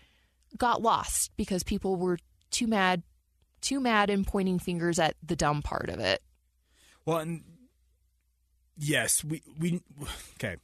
got 0.58 0.82
lost 0.82 1.32
because 1.38 1.64
people 1.64 1.96
were 1.96 2.18
too 2.52 2.68
mad 2.68 3.04
too 3.62 3.80
mad 3.80 4.10
and 4.10 4.26
pointing 4.26 4.60
fingers 4.60 5.00
at 5.00 5.16
the 5.24 5.36
dumb 5.36 5.62
part 5.62 5.90
of 5.90 6.00
it 6.00 6.22
Well, 7.06 7.18
and 7.18 7.44
yes, 8.78 9.24
we 9.24 9.42
we 9.58 9.82
okay. 10.36 10.58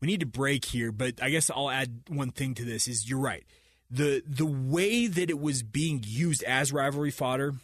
We 0.00 0.06
need 0.06 0.20
to 0.20 0.26
break 0.26 0.64
here, 0.64 0.92
but 0.92 1.22
I 1.22 1.28
guess 1.28 1.50
I'll 1.50 1.68
add 1.70 2.02
one 2.08 2.30
thing 2.30 2.54
to 2.54 2.64
this: 2.64 2.88
is 2.88 3.08
you're 3.08 3.18
right. 3.18 3.44
The 3.90 4.22
The 4.26 4.46
way 4.46 5.06
that 5.06 5.30
it 5.30 5.40
was 5.40 5.62
being 5.62 6.02
used 6.06 6.42
as 6.44 6.72
rivalry 6.72 7.10
fodder, 7.10 7.54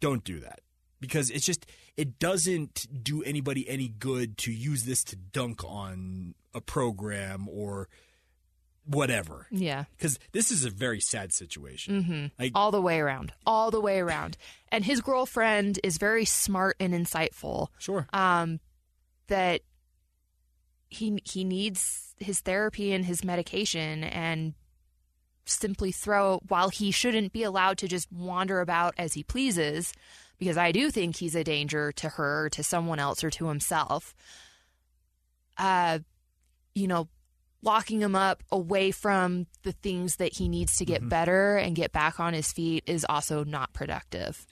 don't 0.00 0.22
do 0.24 0.40
that 0.40 0.60
because 1.00 1.30
it's 1.30 1.46
just 1.46 1.66
it 1.96 2.18
doesn't 2.18 2.86
do 3.04 3.22
anybody 3.22 3.68
any 3.68 3.88
good 3.88 4.36
to 4.38 4.52
use 4.52 4.84
this 4.84 5.04
to 5.04 5.16
dunk 5.16 5.62
on 5.64 6.34
a 6.52 6.60
program 6.60 7.48
or 7.48 7.88
whatever. 8.86 9.46
yeah 9.50 9.84
Because 9.96 10.18
this 10.32 10.50
is 10.50 10.64
a 10.66 10.70
very 10.70 11.00
sad 11.00 11.32
situation. 11.32 12.02
Mm-hmm. 12.02 12.26
Like- 12.38 12.52
all 12.54 12.70
the 12.70 12.82
way 12.82 13.00
around, 13.00 13.32
all 13.46 13.70
the 13.70 13.80
way 13.80 13.98
around. 14.00 14.36
And 14.70 14.84
his 14.84 15.00
girlfriend 15.00 15.78
is 15.82 15.96
very 15.96 16.24
smart 16.26 16.76
and 16.80 16.92
insightful. 16.92 17.68
Sure. 17.78 18.06
Um, 18.12 18.60
that 19.28 19.62
he 20.90 21.18
he 21.24 21.44
needs 21.44 22.14
his 22.18 22.40
therapy 22.40 22.92
and 22.92 23.04
his 23.06 23.24
medication, 23.24 24.04
and 24.04 24.52
simply 25.46 25.92
throw 25.92 26.40
while 26.48 26.68
he 26.68 26.90
shouldn't 26.90 27.32
be 27.32 27.42
allowed 27.42 27.78
to 27.78 27.88
just 27.88 28.10
wander 28.12 28.60
about 28.60 28.94
as 28.98 29.12
he 29.12 29.22
pleases, 29.22 29.92
because 30.38 30.56
I 30.56 30.72
do 30.72 30.90
think 30.90 31.16
he's 31.16 31.34
a 31.34 31.44
danger 31.44 31.92
to 31.92 32.08
her, 32.10 32.48
to 32.50 32.62
someone 32.62 32.98
else, 32.98 33.22
or 33.22 33.30
to 33.30 33.48
himself. 33.48 34.14
Uh, 35.56 36.00
you 36.74 36.88
know, 36.88 37.08
locking 37.62 38.00
him 38.00 38.14
up 38.14 38.42
away 38.50 38.90
from 38.90 39.46
the 39.62 39.72
things 39.72 40.16
that 40.16 40.34
he 40.34 40.48
needs 40.48 40.76
to 40.76 40.84
get 40.84 41.08
better 41.08 41.56
and 41.56 41.74
get 41.74 41.92
back 41.92 42.20
on 42.20 42.34
his 42.34 42.52
feet 42.52 42.84
is 42.86 43.06
also 43.08 43.44
not 43.44 43.72
productive. 43.72 44.46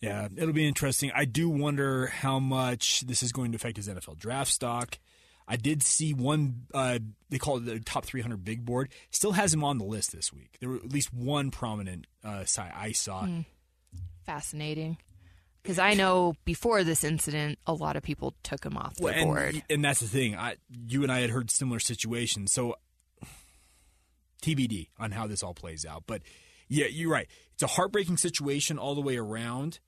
Yeah, 0.00 0.28
it'll 0.36 0.52
be 0.52 0.68
interesting. 0.68 1.10
I 1.14 1.24
do 1.24 1.48
wonder 1.48 2.08
how 2.08 2.38
much 2.38 3.00
this 3.00 3.22
is 3.22 3.32
going 3.32 3.52
to 3.52 3.56
affect 3.56 3.76
his 3.76 3.88
NFL 3.88 4.18
draft 4.18 4.50
stock. 4.50 4.98
I 5.46 5.56
did 5.56 5.82
see 5.82 6.14
one, 6.14 6.62
uh, 6.72 6.98
they 7.28 7.38
call 7.38 7.58
it 7.58 7.66
the 7.66 7.78
top 7.80 8.04
300 8.06 8.44
big 8.44 8.64
board, 8.64 8.90
still 9.10 9.32
has 9.32 9.52
him 9.52 9.62
on 9.62 9.78
the 9.78 9.84
list 9.84 10.12
this 10.12 10.32
week. 10.32 10.56
There 10.60 10.68
were 10.70 10.76
at 10.76 10.92
least 10.92 11.12
one 11.12 11.50
prominent 11.50 12.06
uh, 12.24 12.44
site 12.44 12.72
I 12.74 12.92
saw. 12.92 13.26
Hmm. 13.26 13.40
Fascinating. 14.24 14.96
Because 15.62 15.78
I 15.78 15.94
know 15.94 16.34
before 16.44 16.84
this 16.84 17.04
incident, 17.04 17.58
a 17.66 17.72
lot 17.74 17.96
of 17.96 18.02
people 18.02 18.34
took 18.42 18.64
him 18.64 18.76
off 18.76 18.96
the 18.96 19.04
Well, 19.04 19.14
and, 19.14 19.24
board. 19.24 19.62
and 19.70 19.84
that's 19.84 20.00
the 20.00 20.06
thing. 20.08 20.36
I, 20.36 20.56
you 20.88 21.02
and 21.02 21.10
I 21.12 21.20
had 21.20 21.30
heard 21.30 21.50
similar 21.50 21.78
situations. 21.78 22.52
So 22.52 22.76
TBD 24.42 24.88
on 24.98 25.10
how 25.12 25.26
this 25.26 25.42
all 25.42 25.54
plays 25.54 25.86
out. 25.86 26.04
But 26.06 26.22
yeah, 26.68 26.86
you're 26.86 27.10
right. 27.10 27.28
It's 27.54 27.62
a 27.62 27.66
heartbreaking 27.66 28.16
situation 28.18 28.78
all 28.78 28.94
the 28.94 29.00
way 29.00 29.16
around. 29.16 29.80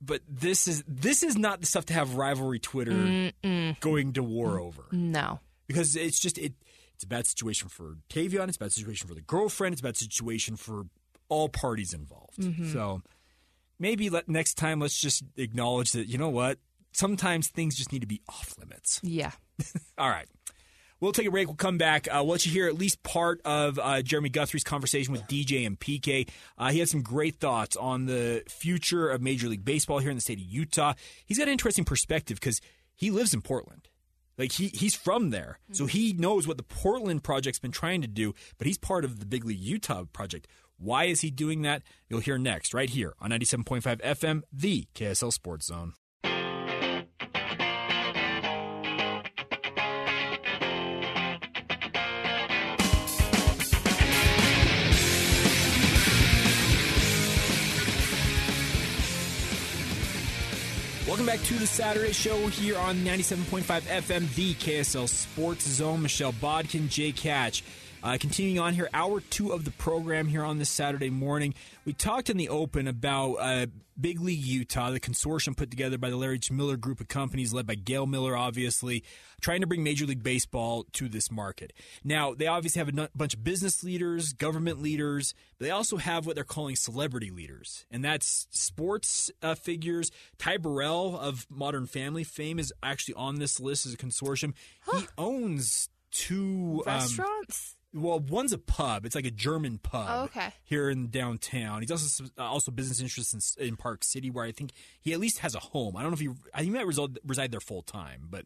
But 0.00 0.22
this 0.28 0.68
is 0.68 0.84
this 0.86 1.22
is 1.22 1.36
not 1.36 1.60
the 1.60 1.66
stuff 1.66 1.86
to 1.86 1.94
have 1.94 2.14
rivalry 2.14 2.58
Twitter 2.60 2.92
Mm-mm. 2.92 3.80
going 3.80 4.12
to 4.12 4.22
war 4.22 4.60
over 4.60 4.84
No. 4.92 5.40
because 5.66 5.96
it's 5.96 6.20
just 6.20 6.38
it. 6.38 6.52
It's 6.94 7.04
a 7.04 7.08
bad 7.08 7.26
situation 7.26 7.68
for 7.68 7.96
Tavion. 8.08 8.48
It's 8.48 8.56
a 8.56 8.60
bad 8.60 8.72
situation 8.72 9.08
for 9.08 9.14
the 9.14 9.20
girlfriend. 9.20 9.72
It's 9.72 9.80
a 9.80 9.84
bad 9.84 9.96
situation 9.96 10.56
for 10.56 10.86
all 11.28 11.48
parties 11.48 11.92
involved. 11.92 12.38
Mhm. 12.38 12.72
So 12.72 13.02
maybe 13.78 14.08
let, 14.10 14.28
next 14.28 14.54
time 14.54 14.80
let's 14.80 15.00
just 15.00 15.22
acknowledge 15.36 15.92
that 15.92 16.06
you 16.08 16.18
know 16.18 16.28
what. 16.30 16.58
Sometimes 16.92 17.48
things 17.48 17.76
just 17.76 17.92
need 17.92 18.00
to 18.00 18.06
be 18.08 18.20
off 18.28 18.54
limits. 18.58 18.98
Yeah. 19.04 19.32
All 19.98 20.08
right. 20.08 20.26
We'll 21.00 21.12
take 21.12 21.26
a 21.26 21.30
break. 21.30 21.46
We'll 21.46 21.56
come 21.56 21.78
back. 21.78 22.08
Uh, 22.08 22.16
we'll 22.16 22.32
let 22.32 22.46
you 22.46 22.52
hear 22.52 22.66
at 22.66 22.74
least 22.74 23.02
part 23.02 23.40
of 23.44 23.78
uh, 23.78 24.02
Jeremy 24.02 24.30
Guthrie's 24.30 24.64
conversation 24.64 25.12
with 25.12 25.22
DJ 25.22 25.66
and 25.66 25.78
PK. 25.78 26.28
Uh, 26.56 26.70
he 26.70 26.80
had 26.80 26.88
some 26.88 27.02
great 27.02 27.36
thoughts 27.36 27.76
on 27.76 28.06
the 28.06 28.42
future 28.48 29.08
of 29.08 29.22
Major 29.22 29.48
League 29.48 29.64
Baseball 29.64 29.98
here 29.98 30.10
in 30.10 30.16
the 30.16 30.20
state 30.20 30.38
of 30.38 30.44
Utah. 30.44 30.94
He's 31.24 31.38
got 31.38 31.46
an 31.46 31.52
interesting 31.52 31.84
perspective 31.84 32.40
because 32.40 32.60
he 32.96 33.10
lives 33.10 33.32
in 33.32 33.42
Portland. 33.42 33.88
Like 34.36 34.52
he 34.52 34.68
he's 34.68 34.94
from 34.94 35.30
there, 35.30 35.58
so 35.72 35.86
he 35.86 36.12
knows 36.12 36.46
what 36.46 36.58
the 36.58 36.62
Portland 36.62 37.24
project's 37.24 37.58
been 37.58 37.72
trying 37.72 38.02
to 38.02 38.08
do. 38.08 38.34
But 38.56 38.68
he's 38.68 38.78
part 38.78 39.04
of 39.04 39.18
the 39.18 39.26
Big 39.26 39.44
League 39.44 39.58
Utah 39.58 40.04
project. 40.12 40.46
Why 40.78 41.04
is 41.06 41.22
he 41.22 41.30
doing 41.32 41.62
that? 41.62 41.82
You'll 42.08 42.20
hear 42.20 42.38
next, 42.38 42.72
right 42.72 42.88
here 42.88 43.14
on 43.20 43.30
97.5 43.30 44.00
FM, 44.00 44.42
the 44.52 44.86
KSL 44.94 45.32
Sports 45.32 45.66
Zone. 45.66 45.94
Back 61.28 61.42
to 61.42 61.58
the 61.58 61.66
Saturday 61.66 62.12
Show 62.12 62.46
here 62.46 62.78
on 62.78 63.00
97.5 63.00 63.82
FM, 63.82 64.34
the 64.34 64.54
KSL 64.54 65.06
Sports 65.06 65.68
Zone. 65.68 66.00
Michelle 66.00 66.32
Bodkin, 66.32 66.88
Jake 66.88 67.18
Hatch. 67.18 67.62
Uh, 68.02 68.16
continuing 68.18 68.58
on 68.58 68.72
here, 68.72 68.88
hour 68.94 69.20
two 69.20 69.52
of 69.52 69.66
the 69.66 69.70
program 69.72 70.26
here 70.26 70.42
on 70.42 70.58
this 70.58 70.70
Saturday 70.70 71.10
morning. 71.10 71.52
We 71.84 71.92
talked 71.92 72.30
in 72.30 72.38
the 72.38 72.48
open 72.48 72.88
about 72.88 73.34
uh, 73.34 73.66
Big 74.00 74.20
League 74.20 74.44
Utah, 74.44 74.90
the 74.90 75.00
consortium 75.00 75.56
put 75.56 75.70
together 75.70 75.98
by 75.98 76.10
the 76.10 76.16
Larry 76.16 76.36
H. 76.36 76.50
Miller 76.50 76.76
group 76.76 77.00
of 77.00 77.08
companies, 77.08 77.52
led 77.52 77.66
by 77.66 77.74
Gail 77.74 78.06
Miller, 78.06 78.36
obviously, 78.36 79.02
trying 79.40 79.60
to 79.60 79.66
bring 79.66 79.82
Major 79.82 80.06
League 80.06 80.22
Baseball 80.22 80.84
to 80.92 81.08
this 81.08 81.30
market. 81.30 81.72
Now, 82.04 82.34
they 82.34 82.46
obviously 82.46 82.78
have 82.78 82.96
a 82.96 83.08
bunch 83.14 83.34
of 83.34 83.42
business 83.42 83.82
leaders, 83.82 84.32
government 84.32 84.80
leaders, 84.80 85.34
but 85.58 85.66
they 85.66 85.70
also 85.70 85.96
have 85.96 86.26
what 86.26 86.34
they're 86.34 86.44
calling 86.44 86.76
celebrity 86.76 87.30
leaders, 87.30 87.86
and 87.90 88.04
that's 88.04 88.46
sports 88.50 89.30
uh, 89.42 89.54
figures. 89.54 90.10
Ty 90.38 90.58
Burrell 90.58 91.18
of 91.18 91.46
Modern 91.50 91.86
Family 91.86 92.24
fame 92.24 92.58
is 92.58 92.72
actually 92.82 93.14
on 93.14 93.38
this 93.38 93.58
list 93.58 93.86
as 93.86 93.94
a 93.94 93.96
consortium. 93.96 94.54
Huh. 94.82 95.00
He 95.00 95.06
owns 95.16 95.88
two 96.10 96.82
um, 96.86 96.94
restaurants. 96.94 97.74
Um, 97.74 97.77
well, 97.94 98.20
one's 98.20 98.52
a 98.52 98.58
pub. 98.58 99.06
It's 99.06 99.14
like 99.14 99.24
a 99.24 99.30
German 99.30 99.78
pub. 99.78 100.06
Oh, 100.10 100.24
okay. 100.24 100.52
Here 100.64 100.90
in 100.90 101.08
downtown, 101.08 101.80
he's 101.80 101.90
also 101.90 102.24
uh, 102.38 102.42
also 102.42 102.70
business 102.70 103.00
interests 103.00 103.56
in, 103.56 103.66
in, 103.66 103.76
Park 103.76 104.04
City, 104.04 104.30
where 104.30 104.44
I 104.44 104.52
think 104.52 104.72
he 105.00 105.12
at 105.12 105.20
least 105.20 105.38
has 105.38 105.54
a 105.54 105.58
home. 105.60 105.96
I 105.96 106.02
don't 106.02 106.10
know 106.10 106.14
if 106.14 106.20
he 106.20 106.28
I 106.52 106.58
think 106.58 106.72
he 106.72 106.78
might 106.78 106.86
reside, 106.86 107.18
reside 107.26 107.50
there 107.50 107.60
full 107.60 107.82
time, 107.82 108.28
but 108.30 108.44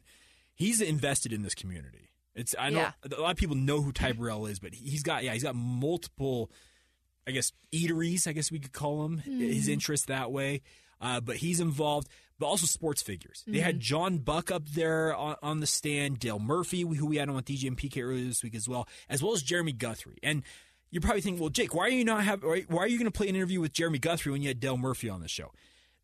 he's 0.55 0.80
invested 0.80 1.32
in 1.32 1.43
this 1.43 1.55
community. 1.55 2.11
It's 2.34 2.55
I 2.59 2.70
know 2.70 2.78
yeah. 2.78 2.93
a 3.16 3.20
lot 3.20 3.32
of 3.32 3.36
people 3.36 3.57
know 3.57 3.82
who 3.82 3.93
Ty 3.93 4.12
Burrell 4.12 4.47
is, 4.47 4.59
but 4.59 4.74
he's 4.74 5.03
got 5.03 5.24
yeah 5.24 5.32
he's 5.32 5.43
got 5.43 5.57
multiple, 5.57 6.51
I 7.26 7.32
guess 7.32 7.53
eateries. 7.72 8.28
I 8.28 8.32
guess 8.32 8.53
we 8.53 8.61
could 8.61 8.72
call 8.72 9.03
them 9.03 9.22
mm. 9.26 9.40
his 9.40 9.68
interest 9.68 10.07
that 10.07 10.30
way. 10.30 10.62
Uh, 11.01 11.20
but 11.20 11.36
he's 11.36 11.59
involved, 11.59 12.09
but 12.43 12.49
also 12.49 12.66
sports 12.66 13.03
figures. 13.03 13.43
Mm-hmm. 13.43 13.53
They 13.53 13.61
had 13.61 13.76
mm-hmm. 13.76 13.82
John 13.82 14.18
Buck 14.18 14.51
up 14.51 14.68
there 14.70 15.14
on, 15.14 15.36
on, 15.45 15.61
the 15.61 15.66
stand, 15.66 16.18
Dale 16.18 16.40
Murphy, 16.40 16.80
who 16.80 17.07
we 17.07 17.18
had 17.18 17.28
on 17.28 17.36
with 17.36 17.45
DJ 17.45 17.68
and 17.68 17.76
PK 17.76 18.03
earlier 18.03 18.24
this 18.24 18.43
week 18.43 18.57
as 18.57 18.68
well, 18.68 18.88
as 19.09 19.22
well 19.22 19.32
as 19.32 19.45
Jeremy 19.45 19.70
Guthrie. 19.70 20.18
And 20.24 20.43
you're 20.90 21.03
probably 21.03 21.20
thinking, 21.20 21.40
well, 21.40 21.51
Jake, 21.51 21.72
why 21.72 21.84
are 21.84 21.90
you 21.90 22.05
not 22.05 22.24
have? 22.24 22.43
Why 22.43 22.82
are 22.82 22.88
you 22.88 22.99
going 22.99 23.11
to 23.11 23.16
play 23.16 23.28
an 23.28 23.36
interview 23.36 23.61
with 23.61 23.72
Jeremy 23.72 24.01
Guthrie 24.01 24.32
when 24.32 24.43
you 24.43 24.49
had 24.49 24.59
Dale 24.59 24.76
Murphy 24.76 25.09
on 25.09 25.20
the 25.20 25.28
show? 25.28 25.53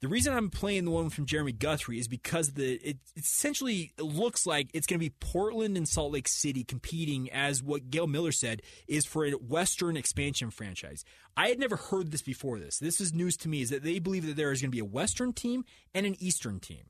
The 0.01 0.07
reason 0.07 0.33
I'm 0.33 0.49
playing 0.49 0.85
the 0.85 0.93
one 0.93 1.11
from 1.11 1.27
Jeremy 1.27 1.51
Guthrie 1.51 1.99
is 1.99 2.07
because 2.07 2.53
the 2.53 2.75
it, 2.75 2.99
essentially 3.17 3.93
looks 3.99 4.47
like 4.47 4.69
it's 4.73 4.87
going 4.87 5.01
to 5.01 5.05
be 5.05 5.13
Portland 5.19 5.77
and 5.77 5.89
Salt 5.89 6.13
Lake 6.13 6.29
City 6.29 6.63
competing 6.63 7.29
as 7.33 7.65
what 7.65 7.91
Gail 7.91 8.07
Miller 8.07 8.31
said 8.31 8.63
is 8.87 9.05
for 9.05 9.27
a 9.27 9.33
Western 9.33 9.97
expansion 9.97 10.51
franchise. 10.53 11.05
I 11.37 11.49
had 11.49 11.59
never 11.59 11.75
heard 11.75 12.13
this 12.13 12.23
before. 12.23 12.61
This 12.61 12.79
this 12.79 13.01
is 13.01 13.13
news 13.13 13.37
to 13.39 13.49
me. 13.49 13.61
Is 13.61 13.71
that 13.71 13.83
they 13.83 13.99
believe 13.99 14.25
that 14.27 14.37
there 14.37 14.53
is 14.53 14.61
going 14.61 14.71
to 14.71 14.77
be 14.77 14.79
a 14.79 14.85
Western 14.85 15.33
team 15.33 15.65
and 15.93 16.07
an 16.07 16.15
Eastern 16.21 16.61
team, 16.61 16.85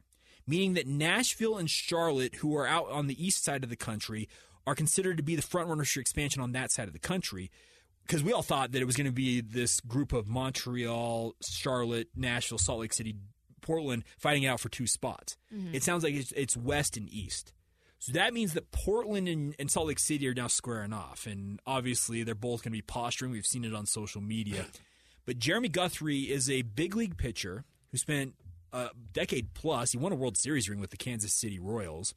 meaning 0.46 0.74
that 0.74 0.86
Nashville 0.86 1.56
and 1.56 1.70
Charlotte, 1.70 2.36
who 2.36 2.54
are 2.56 2.66
out 2.66 2.90
on 2.90 3.06
the 3.06 3.24
east 3.24 3.42
side 3.42 3.64
of 3.64 3.70
the 3.70 3.76
country, 3.76 4.28
are 4.66 4.74
considered 4.74 5.16
to 5.16 5.22
be 5.22 5.34
the 5.34 5.40
frontrunners 5.40 5.90
for 5.90 6.00
expansion 6.00 6.42
on 6.42 6.52
that 6.52 6.70
side 6.70 6.88
of 6.88 6.92
the 6.92 6.98
country 6.98 7.50
because 8.08 8.24
we 8.24 8.32
all 8.32 8.42
thought 8.42 8.72
that 8.72 8.80
it 8.80 8.86
was 8.86 8.96
going 8.96 9.06
to 9.06 9.12
be 9.12 9.42
this 9.42 9.80
group 9.80 10.14
of 10.14 10.26
Montreal, 10.26 11.34
Charlotte, 11.42 12.08
Nashville, 12.16 12.58
Salt 12.58 12.80
Lake 12.80 12.94
City, 12.94 13.14
Portland 13.60 14.04
fighting 14.18 14.46
out 14.46 14.60
for 14.60 14.70
two 14.70 14.86
spots. 14.86 15.36
Mm-hmm. 15.54 15.74
It 15.74 15.82
sounds 15.82 16.04
like 16.04 16.14
it's, 16.14 16.32
it's, 16.32 16.56
west 16.56 16.96
and 16.96 17.08
east. 17.10 17.52
So 17.98 18.12
that 18.12 18.32
means 18.32 18.54
that 18.54 18.70
Portland 18.72 19.28
and, 19.28 19.54
and, 19.58 19.70
Salt 19.70 19.88
Lake 19.88 19.98
City 19.98 20.26
are 20.26 20.34
now 20.34 20.46
squaring 20.46 20.92
off. 20.92 21.26
And 21.26 21.60
obviously, 21.66 22.22
they're 22.22 22.34
both 22.34 22.62
going 22.62 22.72
to 22.72 22.78
be 22.78 22.82
posturing. 22.82 23.30
We've 23.30 23.44
seen 23.44 23.64
it 23.64 23.74
on 23.74 23.84
social 23.84 24.22
media. 24.22 24.66
But 25.26 25.38
Jeremy 25.38 25.68
Guthrie 25.68 26.30
is 26.30 26.48
a 26.48 26.62
big 26.62 26.96
league 26.96 27.18
pitcher 27.18 27.64
who 27.90 27.98
spent 27.98 28.34
a 28.72 28.90
decade 29.12 29.52
plus. 29.52 29.92
He 29.92 29.98
won 29.98 30.12
a 30.12 30.14
World 30.14 30.38
Series 30.38 30.70
ring 30.70 30.80
with 30.80 30.90
the 30.90 30.96
Kansas 30.96 31.34
City 31.34 31.58
Royals. 31.58 32.14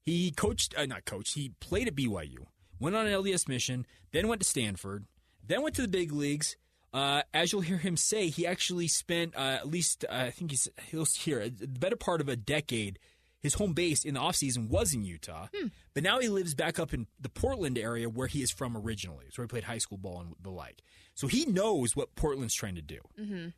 He 0.00 0.32
coached, 0.32 0.74
uh, 0.76 0.86
not 0.86 1.04
coached, 1.04 1.34
he 1.34 1.52
played 1.60 1.86
at 1.86 1.94
BYU 1.94 2.46
went 2.80 2.96
on 2.96 3.06
an 3.06 3.12
LDS 3.12 3.48
mission, 3.48 3.86
then 4.12 4.28
went 4.28 4.40
to 4.42 4.48
Stanford, 4.48 5.06
then 5.46 5.62
went 5.62 5.74
to 5.76 5.82
the 5.82 5.88
big 5.88 6.12
leagues. 6.12 6.56
Uh, 6.92 7.22
as 7.34 7.52
you'll 7.52 7.60
hear 7.60 7.76
him 7.76 7.96
say, 7.96 8.28
he 8.28 8.46
actually 8.46 8.88
spent 8.88 9.36
uh, 9.36 9.58
at 9.60 9.68
least, 9.68 10.04
uh, 10.08 10.14
I 10.14 10.30
think 10.30 10.50
he's 10.52 10.68
he'll 10.90 11.06
here 11.18 11.48
the 11.48 11.66
better 11.66 11.96
part 11.96 12.20
of 12.20 12.28
a 12.28 12.36
decade. 12.36 12.98
His 13.40 13.54
home 13.54 13.72
base 13.72 14.04
in 14.04 14.14
the 14.14 14.20
offseason 14.20 14.68
was 14.68 14.92
in 14.92 15.04
Utah, 15.04 15.46
hmm. 15.56 15.68
but 15.94 16.02
now 16.02 16.18
he 16.18 16.28
lives 16.28 16.56
back 16.56 16.80
up 16.80 16.92
in 16.92 17.06
the 17.20 17.28
Portland 17.28 17.78
area 17.78 18.08
where 18.08 18.26
he 18.26 18.42
is 18.42 18.50
from 18.50 18.76
originally. 18.76 19.26
So 19.30 19.42
he 19.42 19.46
played 19.46 19.62
high 19.62 19.78
school 19.78 19.96
ball 19.96 20.20
and 20.20 20.34
the 20.42 20.50
like. 20.50 20.82
So 21.14 21.28
he 21.28 21.46
knows 21.46 21.94
what 21.94 22.16
Portland's 22.16 22.54
trying 22.54 22.74
to 22.74 22.82
do. 22.82 22.98
Mm-hmm. 23.18 23.48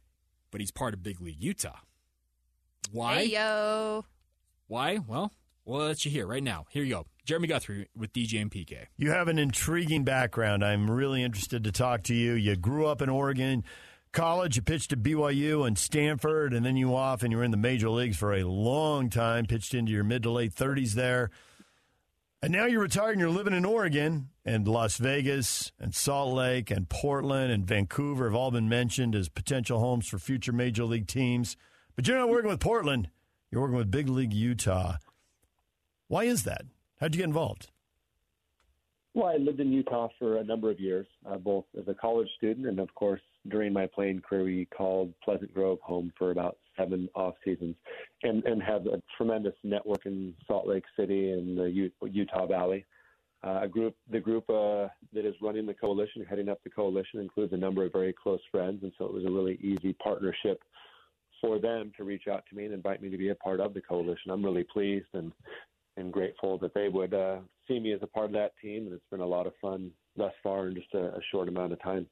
But 0.50 0.60
he's 0.60 0.70
part 0.70 0.92
of 0.92 1.02
Big 1.02 1.20
League 1.20 1.42
Utah. 1.42 1.78
Why? 2.92 3.20
Hey, 3.20 3.24
yo. 3.26 4.04
Why? 4.66 4.98
Well, 4.98 5.32
we'll 5.64 5.86
let 5.86 6.04
you 6.04 6.10
hear 6.10 6.26
right 6.26 6.42
now. 6.42 6.66
Here 6.70 6.82
you 6.82 6.94
go. 6.94 7.06
Jeremy 7.30 7.46
Guthrie 7.46 7.86
with 7.96 8.12
DJ 8.12 8.42
and 8.42 8.50
PK. 8.50 8.86
You 8.96 9.12
have 9.12 9.28
an 9.28 9.38
intriguing 9.38 10.02
background. 10.02 10.64
I'm 10.64 10.90
really 10.90 11.22
interested 11.22 11.62
to 11.62 11.70
talk 11.70 12.02
to 12.04 12.14
you. 12.14 12.32
You 12.32 12.56
grew 12.56 12.86
up 12.86 13.00
in 13.00 13.08
Oregon. 13.08 13.62
College, 14.10 14.56
you 14.56 14.62
pitched 14.62 14.92
at 14.92 15.04
BYU 15.04 15.64
and 15.64 15.78
Stanford, 15.78 16.52
and 16.52 16.66
then 16.66 16.76
you 16.76 16.92
off 16.96 17.22
and 17.22 17.30
you 17.30 17.38
were 17.38 17.44
in 17.44 17.52
the 17.52 17.56
major 17.56 17.88
leagues 17.88 18.16
for 18.16 18.34
a 18.34 18.42
long 18.42 19.10
time, 19.10 19.46
pitched 19.46 19.74
into 19.74 19.92
your 19.92 20.02
mid 20.02 20.24
to 20.24 20.30
late 20.32 20.52
30s 20.52 20.94
there. 20.94 21.30
And 22.42 22.52
now 22.52 22.66
you're 22.66 22.82
retired 22.82 23.12
and 23.12 23.20
you're 23.20 23.30
living 23.30 23.54
in 23.54 23.64
Oregon, 23.64 24.30
and 24.44 24.66
Las 24.66 24.96
Vegas 24.96 25.70
and 25.78 25.94
Salt 25.94 26.34
Lake 26.34 26.68
and 26.68 26.88
Portland 26.88 27.52
and 27.52 27.64
Vancouver 27.64 28.24
have 28.24 28.34
all 28.34 28.50
been 28.50 28.68
mentioned 28.68 29.14
as 29.14 29.28
potential 29.28 29.78
homes 29.78 30.08
for 30.08 30.18
future 30.18 30.50
major 30.50 30.82
league 30.82 31.06
teams. 31.06 31.56
But 31.94 32.08
you're 32.08 32.18
not 32.18 32.28
working 32.28 32.50
with 32.50 32.58
Portland, 32.58 33.08
you're 33.52 33.60
working 33.60 33.76
with 33.76 33.88
Big 33.88 34.08
League 34.08 34.32
Utah. 34.32 34.96
Why 36.08 36.24
is 36.24 36.42
that? 36.42 36.62
How'd 37.00 37.14
you 37.14 37.20
get 37.20 37.28
involved? 37.28 37.68
Well, 39.14 39.26
I 39.26 39.36
lived 39.36 39.58
in 39.58 39.72
Utah 39.72 40.08
for 40.18 40.36
a 40.36 40.44
number 40.44 40.70
of 40.70 40.78
years, 40.78 41.06
uh, 41.26 41.36
both 41.36 41.64
as 41.76 41.88
a 41.88 41.94
college 41.94 42.28
student 42.36 42.66
and, 42.66 42.78
of 42.78 42.94
course, 42.94 43.22
during 43.48 43.72
my 43.72 43.86
playing 43.86 44.20
career, 44.20 44.44
we 44.44 44.66
called 44.66 45.12
Pleasant 45.24 45.52
Grove 45.54 45.80
home 45.80 46.12
for 46.18 46.30
about 46.30 46.58
seven 46.76 47.08
off 47.14 47.34
seasons, 47.42 47.74
and 48.22 48.44
and 48.44 48.62
have 48.62 48.86
a 48.86 49.02
tremendous 49.16 49.54
network 49.64 50.04
in 50.04 50.34
Salt 50.46 50.68
Lake 50.68 50.84
City 50.94 51.30
and 51.32 51.56
the 51.56 51.70
U- 51.70 51.90
Utah 52.02 52.46
Valley. 52.46 52.84
Uh, 53.42 53.60
a 53.62 53.68
group, 53.68 53.96
the 54.10 54.20
group 54.20 54.48
uh, 54.50 54.88
that 55.14 55.24
is 55.24 55.34
running 55.40 55.64
the 55.64 55.72
coalition, 55.72 56.24
heading 56.28 56.50
up 56.50 56.62
the 56.62 56.70
coalition, 56.70 57.18
includes 57.18 57.54
a 57.54 57.56
number 57.56 57.82
of 57.86 57.92
very 57.92 58.12
close 58.12 58.40
friends, 58.52 58.82
and 58.82 58.92
so 58.98 59.06
it 59.06 59.12
was 59.14 59.24
a 59.24 59.30
really 59.30 59.58
easy 59.62 59.94
partnership 59.94 60.62
for 61.40 61.58
them 61.58 61.90
to 61.96 62.04
reach 62.04 62.28
out 62.30 62.44
to 62.50 62.54
me 62.54 62.66
and 62.66 62.74
invite 62.74 63.00
me 63.00 63.08
to 63.08 63.16
be 63.16 63.30
a 63.30 63.34
part 63.34 63.60
of 63.60 63.72
the 63.72 63.80
coalition. 63.80 64.30
I'm 64.30 64.44
really 64.44 64.64
pleased 64.64 65.08
and 65.14 65.32
and 65.96 66.12
grateful 66.12 66.58
that 66.58 66.74
they 66.74 66.88
would 66.88 67.14
uh, 67.14 67.38
see 67.68 67.78
me 67.80 67.92
as 67.92 68.00
a 68.02 68.06
part 68.06 68.26
of 68.26 68.32
that 68.32 68.52
team. 68.62 68.86
And 68.86 68.94
it's 68.94 69.04
been 69.10 69.20
a 69.20 69.26
lot 69.26 69.46
of 69.46 69.52
fun 69.60 69.90
thus 70.16 70.32
far 70.42 70.68
in 70.68 70.74
just 70.74 70.92
a, 70.94 71.14
a 71.14 71.20
short 71.30 71.48
amount 71.48 71.72
of 71.72 71.82
time. 71.82 72.06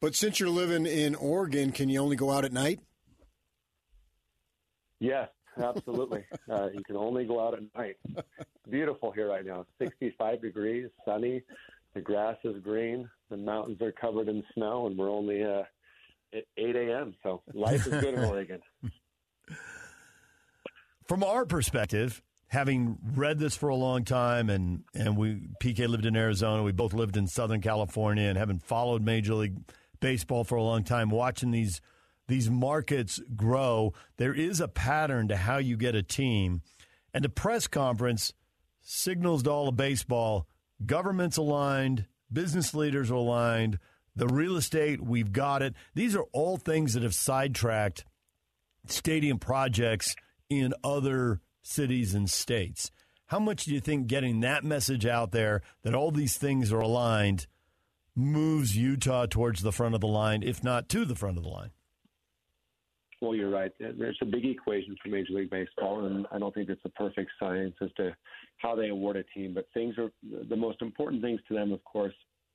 But 0.00 0.14
since 0.14 0.40
you're 0.40 0.48
living 0.48 0.84
in 0.86 1.14
Oregon, 1.14 1.70
can 1.70 1.88
you 1.88 2.00
only 2.00 2.16
go 2.16 2.30
out 2.30 2.44
at 2.44 2.52
night? 2.52 2.80
Yes, 4.98 5.28
absolutely. 5.60 6.24
uh, 6.50 6.68
you 6.74 6.82
can 6.84 6.96
only 6.96 7.24
go 7.24 7.46
out 7.46 7.54
at 7.54 7.62
night. 7.76 7.96
Beautiful 8.68 9.12
here 9.12 9.28
right 9.28 9.44
now. 9.44 9.64
65 9.80 10.42
degrees, 10.42 10.88
sunny. 11.04 11.42
The 11.94 12.00
grass 12.00 12.36
is 12.44 12.60
green. 12.62 13.08
The 13.30 13.36
mountains 13.36 13.80
are 13.82 13.92
covered 13.92 14.28
in 14.28 14.42
snow, 14.54 14.86
and 14.86 14.96
we're 14.96 15.10
only 15.10 15.44
uh, 15.44 15.62
at 16.34 16.44
8 16.56 16.76
a.m. 16.76 17.14
So 17.22 17.42
life 17.52 17.86
is 17.86 18.00
good 18.00 18.14
in 18.14 18.24
Oregon. 18.24 18.60
From 21.06 21.22
our 21.22 21.44
perspective, 21.44 22.22
having 22.52 22.98
read 23.14 23.38
this 23.38 23.56
for 23.56 23.70
a 23.70 23.74
long 23.74 24.04
time, 24.04 24.50
and 24.50 24.84
and 24.94 25.16
we 25.16 25.48
PK 25.62 25.88
lived 25.88 26.04
in 26.04 26.14
Arizona, 26.14 26.62
we 26.62 26.70
both 26.70 26.92
lived 26.92 27.16
in 27.16 27.26
Southern 27.26 27.62
California, 27.62 28.28
and 28.28 28.36
having 28.36 28.58
followed 28.58 29.02
Major 29.02 29.34
League 29.34 29.56
Baseball 30.00 30.44
for 30.44 30.56
a 30.56 30.62
long 30.62 30.84
time, 30.84 31.08
watching 31.08 31.50
these 31.50 31.80
these 32.28 32.50
markets 32.50 33.20
grow, 33.34 33.94
there 34.18 34.34
is 34.34 34.60
a 34.60 34.68
pattern 34.68 35.28
to 35.28 35.36
how 35.36 35.56
you 35.56 35.76
get 35.78 35.94
a 35.94 36.02
team, 36.02 36.60
and 37.14 37.24
the 37.24 37.30
press 37.30 37.66
conference 37.66 38.34
signals 38.82 39.44
to 39.44 39.50
all 39.50 39.68
of 39.68 39.76
baseball: 39.76 40.46
governments 40.84 41.38
aligned, 41.38 42.06
business 42.30 42.74
leaders 42.74 43.10
are 43.10 43.14
aligned. 43.14 43.78
The 44.14 44.28
real 44.28 44.56
estate, 44.58 45.00
we've 45.00 45.32
got 45.32 45.62
it. 45.62 45.74
These 45.94 46.14
are 46.14 46.26
all 46.32 46.58
things 46.58 46.92
that 46.92 47.02
have 47.02 47.14
sidetracked 47.14 48.04
stadium 48.86 49.38
projects 49.38 50.14
in 50.50 50.74
other 50.84 51.40
cities 51.62 52.14
and 52.14 52.28
states. 52.28 52.90
How 53.26 53.38
much 53.38 53.64
do 53.64 53.72
you 53.72 53.80
think 53.80 54.08
getting 54.08 54.40
that 54.40 54.64
message 54.64 55.06
out 55.06 55.32
there 55.32 55.62
that 55.82 55.94
all 55.94 56.10
these 56.10 56.36
things 56.36 56.72
are 56.72 56.80
aligned 56.80 57.46
moves 58.14 58.76
Utah 58.76 59.26
towards 59.26 59.62
the 59.62 59.72
front 59.72 59.94
of 59.94 60.00
the 60.00 60.06
line, 60.06 60.42
if 60.42 60.62
not 60.62 60.88
to 60.90 61.04
the 61.04 61.14
front 61.14 61.38
of 61.38 61.42
the 61.42 61.48
line? 61.48 61.70
Well, 63.22 63.36
you're 63.36 63.50
right. 63.50 63.70
There's 63.78 64.18
a 64.20 64.26
big 64.26 64.44
equation 64.44 64.96
for 65.00 65.08
Major 65.08 65.34
League 65.34 65.50
Baseball, 65.50 66.06
and 66.06 66.26
I 66.32 66.40
don't 66.40 66.52
think 66.52 66.68
it's 66.68 66.84
a 66.84 66.88
perfect 66.90 67.30
science 67.38 67.74
as 67.80 67.90
to 67.96 68.14
how 68.58 68.74
they 68.74 68.88
award 68.88 69.16
a 69.16 69.22
team. 69.22 69.54
But 69.54 69.66
things 69.72 69.94
are 69.96 70.10
the 70.48 70.56
most 70.56 70.82
important 70.82 71.22
things 71.22 71.40
to 71.46 71.54
them, 71.54 71.72
of 71.72 71.82
course, 71.84 72.14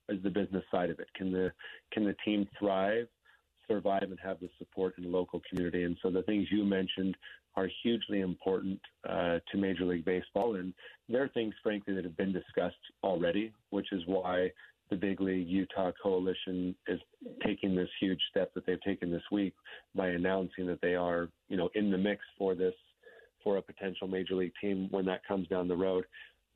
is 0.10 0.22
the 0.24 0.30
business 0.30 0.64
side 0.70 0.90
of 0.90 1.00
it. 1.00 1.08
Can 1.16 1.32
the 1.32 1.52
can 1.94 2.04
the 2.04 2.16
team 2.26 2.48
thrive 2.60 3.08
survive 3.68 4.04
and 4.04 4.20
have 4.24 4.40
the 4.40 4.50
support 4.58 4.96
in 4.98 5.04
the 5.04 5.10
local 5.10 5.42
community. 5.50 5.84
And 5.84 5.98
so 6.02 6.10
the 6.10 6.24
things 6.24 6.48
you 6.52 6.64
mentioned 6.64 7.16
are 7.56 7.70
hugely 7.84 8.22
important 8.22 8.80
uh, 9.10 9.40
to 9.52 9.58
Major 9.58 9.86
League 9.86 10.06
Baseball, 10.06 10.56
and 10.56 10.74
they're 11.10 11.28
things, 11.30 11.54
frankly, 11.64 11.96
that 11.96 12.04
have 12.04 12.18
been 12.18 12.34
discussed 12.34 12.76
already, 13.04 13.52
which 13.72 13.92
is 13.92 14.02
why 14.06 14.52
the 14.90 14.96
Big 14.96 15.20
League 15.20 15.48
Utah 15.48 15.92
Coalition 16.02 16.76
is 16.88 17.00
taking 17.46 17.76
this 17.76 17.90
huge 18.00 18.22
step 18.30 18.54
that 18.54 18.66
they've 18.66 18.82
taken 18.82 19.12
this 19.12 19.24
week 19.32 19.54
by 19.96 20.10
announcing 20.10 20.66
that 20.68 20.82
they 20.82 20.96
are, 20.96 21.30
you 21.50 21.58
know, 21.58 21.70
in 21.76 21.92
the 21.92 21.98
mix 21.98 22.22
for 22.38 22.56
this 22.56 22.74
for 23.44 23.58
a 23.58 23.62
potential 23.62 24.08
major 24.08 24.36
league 24.36 24.54
team 24.62 24.88
when 24.92 25.06
that 25.06 25.26
comes 25.28 25.48
down 25.48 25.68
the 25.68 25.76
road. 25.76 26.06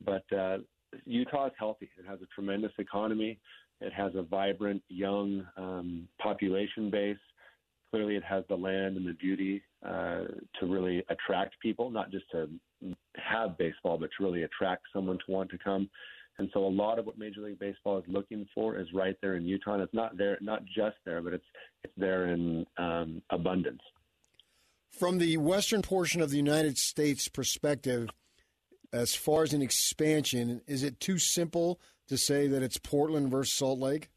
But 0.04 0.24
uh, 0.32 0.58
Utah 1.04 1.46
is 1.46 1.52
healthy. 1.58 1.90
It 1.98 2.06
has 2.08 2.20
a 2.22 2.26
tremendous 2.34 2.72
economy. 2.78 3.38
It 3.82 3.92
has 3.92 4.12
a 4.14 4.22
vibrant, 4.22 4.82
young 4.88 5.46
um, 5.56 6.08
population 6.20 6.90
base. 6.90 7.16
Clearly, 7.90 8.16
it 8.16 8.24
has 8.24 8.44
the 8.48 8.56
land 8.56 8.96
and 8.96 9.06
the 9.06 9.12
beauty 9.14 9.62
uh, 9.84 10.22
to 10.60 10.66
really 10.66 11.04
attract 11.10 11.58
people, 11.60 11.90
not 11.90 12.10
just 12.10 12.24
to 12.30 12.48
have 13.16 13.58
baseball, 13.58 13.98
but 13.98 14.08
to 14.16 14.24
really 14.24 14.44
attract 14.44 14.84
someone 14.92 15.18
to 15.26 15.32
want 15.32 15.50
to 15.50 15.58
come. 15.58 15.90
And 16.38 16.48
so, 16.54 16.64
a 16.64 16.68
lot 16.68 16.98
of 16.98 17.04
what 17.04 17.18
Major 17.18 17.42
League 17.42 17.58
Baseball 17.58 17.98
is 17.98 18.04
looking 18.06 18.46
for 18.54 18.78
is 18.78 18.86
right 18.94 19.16
there 19.20 19.36
in 19.36 19.44
Utah. 19.44 19.74
And 19.74 19.82
it's 19.82 19.92
not 19.92 20.16
there, 20.16 20.38
not 20.40 20.64
just 20.64 20.96
there, 21.04 21.20
but 21.20 21.34
it's 21.34 21.44
it's 21.84 21.92
there 21.96 22.28
in 22.28 22.64
um, 22.78 23.20
abundance. 23.30 23.82
From 24.90 25.18
the 25.18 25.36
western 25.38 25.82
portion 25.82 26.22
of 26.22 26.30
the 26.30 26.36
United 26.36 26.78
States 26.78 27.28
perspective, 27.28 28.08
as 28.92 29.14
far 29.14 29.42
as 29.42 29.52
an 29.52 29.62
expansion, 29.62 30.60
is 30.66 30.82
it 30.82 31.00
too 31.00 31.18
simple 31.18 31.80
to 32.08 32.18
say 32.18 32.46
that 32.48 32.62
it's 32.62 32.78
Portland 32.78 33.30
versus 33.30 33.56
Salt 33.56 33.78
Lake? 33.78 34.10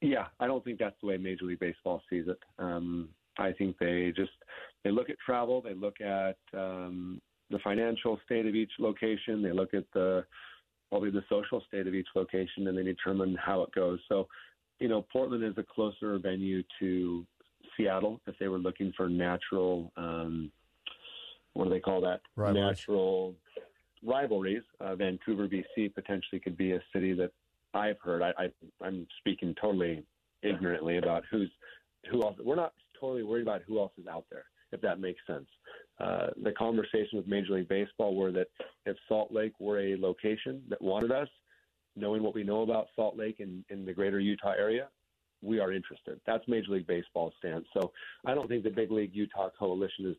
Yeah, 0.00 0.26
I 0.40 0.46
don't 0.46 0.64
think 0.64 0.78
that's 0.80 0.96
the 1.00 1.08
way 1.08 1.16
Major 1.16 1.44
League 1.44 1.60
Baseball 1.60 2.02
sees 2.10 2.24
it. 2.26 2.38
Um, 2.58 3.08
I 3.38 3.52
think 3.52 3.78
they 3.78 4.12
just 4.14 4.32
they 4.84 4.90
look 4.90 5.10
at 5.10 5.16
travel, 5.24 5.62
they 5.62 5.74
look 5.74 6.00
at 6.00 6.36
um, 6.54 7.20
the 7.50 7.60
financial 7.60 8.18
state 8.24 8.46
of 8.46 8.54
each 8.54 8.72
location, 8.78 9.42
they 9.42 9.52
look 9.52 9.74
at 9.74 9.84
the 9.94 10.24
probably 10.90 11.10
the 11.10 11.24
social 11.28 11.62
state 11.68 11.86
of 11.86 11.94
each 11.94 12.08
location, 12.14 12.66
and 12.66 12.76
they 12.76 12.82
determine 12.82 13.36
how 13.42 13.62
it 13.62 13.72
goes. 13.72 13.98
So, 14.08 14.26
you 14.78 14.88
know, 14.88 15.06
Portland 15.10 15.44
is 15.44 15.56
a 15.56 15.62
closer 15.62 16.18
venue 16.18 16.62
to 16.80 17.24
Seattle 17.76 18.20
if 18.26 18.34
they 18.38 18.48
were 18.48 18.58
looking 18.58 18.92
for 18.96 19.08
natural. 19.08 19.92
Um, 19.96 20.50
what 21.54 21.64
do 21.64 21.70
they 21.70 21.80
call 21.80 22.00
that? 22.02 22.20
Rivalries. 22.36 22.78
Natural 22.78 23.34
rivalries. 24.04 24.62
Uh, 24.80 24.96
Vancouver, 24.96 25.48
BC, 25.48 25.94
potentially 25.94 26.40
could 26.40 26.56
be 26.56 26.72
a 26.72 26.80
city 26.92 27.12
that 27.14 27.32
I've 27.74 28.00
heard. 28.02 28.22
I, 28.22 28.32
I, 28.38 28.52
I'm 28.84 29.06
speaking 29.18 29.54
totally 29.60 30.04
ignorantly 30.42 30.98
about 30.98 31.24
who's 31.30 31.50
who 32.10 32.22
else. 32.22 32.36
We're 32.42 32.56
not 32.56 32.74
totally 33.00 33.22
worried 33.22 33.42
about 33.42 33.62
who 33.66 33.78
else 33.78 33.92
is 33.98 34.06
out 34.06 34.24
there, 34.30 34.44
if 34.72 34.80
that 34.80 35.00
makes 35.00 35.20
sense. 35.26 35.46
Uh, 36.00 36.28
the 36.42 36.52
conversation 36.52 37.16
with 37.16 37.26
Major 37.26 37.54
League 37.54 37.68
Baseball 37.68 38.16
were 38.16 38.32
that 38.32 38.48
if 38.86 38.96
Salt 39.08 39.32
Lake 39.32 39.52
were 39.60 39.80
a 39.80 39.96
location 39.96 40.62
that 40.68 40.82
wanted 40.82 41.12
us, 41.12 41.28
knowing 41.94 42.22
what 42.22 42.34
we 42.34 42.42
know 42.42 42.62
about 42.62 42.88
Salt 42.96 43.16
Lake 43.16 43.40
and 43.40 43.64
in 43.68 43.84
the 43.84 43.92
greater 43.92 44.18
Utah 44.18 44.54
area, 44.58 44.88
we 45.42 45.60
are 45.60 45.72
interested. 45.72 46.20
That's 46.26 46.46
Major 46.48 46.72
League 46.72 46.86
Baseball's 46.86 47.34
stance. 47.38 47.66
So 47.74 47.92
I 48.24 48.34
don't 48.34 48.48
think 48.48 48.64
the 48.64 48.70
Big 48.70 48.90
League 48.90 49.14
Utah 49.14 49.50
Coalition 49.56 50.06
is 50.06 50.16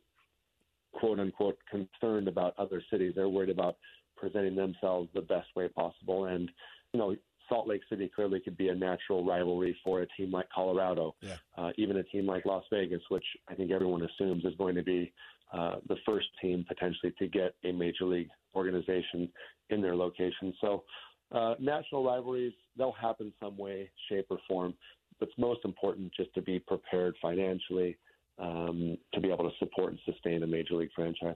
quote 0.94 1.20
unquote 1.20 1.58
concerned 1.70 2.28
about 2.28 2.54
other 2.58 2.82
cities. 2.89 3.14
They're 3.16 3.30
worried 3.30 3.50
about 3.50 3.78
presenting 4.16 4.56
themselves 4.56 5.10
the 5.14 5.22
best 5.22 5.48
way 5.56 5.68
possible. 5.68 6.26
And, 6.26 6.50
you 6.94 7.00
know, 7.00 7.16
Salt 7.50 7.68
Lake 7.68 7.82
City 7.89 8.10
clearly 8.14 8.39
could 8.39 8.58
be 8.58 8.70
a 8.70 8.76
natural 8.76 9.26
rivalry 9.26 9.78
for 9.84 10.02
a 10.02 10.08
team 10.18 10.32
like 10.32 10.48
Colorado, 10.54 11.16
yeah. 11.22 11.36
uh, 11.58 11.72
even 11.78 11.98
a 11.98 12.04
team 12.04 12.26
like 12.26 12.46
Las 12.46 12.64
Vegas, 12.72 13.02
which 13.10 13.26
I 13.50 13.56
think 13.56 13.72
everyone 13.72 14.02
assumes 14.02 14.46
is 14.46 14.56
going 14.58 14.76
to 14.76 14.84
be 14.84 15.12
uh, 15.52 15.76
the 15.88 15.98
first 16.06 16.28
team 16.41 16.66
potentially 16.68 17.14
to 17.20 17.28
get 17.28 17.54
a 17.66 17.72
major 17.72 18.06
league 18.06 18.30
organization 18.56 19.30
in 19.70 19.82
their 19.82 19.96
location. 19.96 20.54
So, 20.62 20.84
uh, 21.32 21.56
national 21.60 22.06
rivalries, 22.06 22.54
they'll 22.78 22.91
happen 22.94 23.34
some 23.41 23.58
way, 23.58 23.89
shape, 24.08 24.28
or 24.30 24.38
form. 24.48 24.74
But 25.20 25.30
it's 25.30 25.38
most 25.38 25.62
important 25.66 26.14
just 26.16 26.34
to 26.36 26.41
be 26.41 26.60
prepared 26.60 27.16
financially 27.22 27.98
um, 28.39 28.97
to 29.13 29.21
be 29.21 29.31
able 29.31 29.49
to 29.49 29.55
support 29.59 29.91
and 29.91 29.99
sustain 30.05 30.43
a 30.43 30.47
major 30.47 30.75
league 30.75 30.91
franchise. 30.95 31.36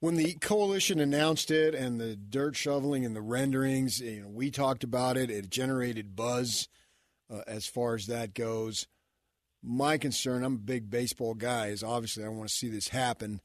When 0.00 0.16
the 0.16 0.34
coalition 0.34 1.00
announced 1.00 1.50
it 1.50 1.74
and 1.74 1.98
the 1.98 2.14
dirt 2.14 2.56
shoveling 2.56 3.06
and 3.06 3.16
the 3.16 3.22
renderings, 3.22 4.00
you 4.00 4.22
know, 4.22 4.28
we 4.28 4.50
talked 4.50 4.84
about 4.84 5.16
it. 5.16 5.30
It 5.30 5.48
generated 5.48 6.14
buzz 6.14 6.68
uh, 7.32 7.40
as 7.46 7.66
far 7.66 7.94
as 7.94 8.06
that 8.06 8.34
goes. 8.34 8.86
My 9.62 9.96
concern, 9.96 10.44
I'm 10.44 10.56
a 10.56 10.58
big 10.58 10.90
baseball 10.90 11.32
guy, 11.32 11.68
is 11.68 11.82
obviously 11.82 12.22
I 12.22 12.28
want 12.28 12.50
to 12.50 12.54
see 12.54 12.68
this 12.68 12.88
happen. 12.88 13.40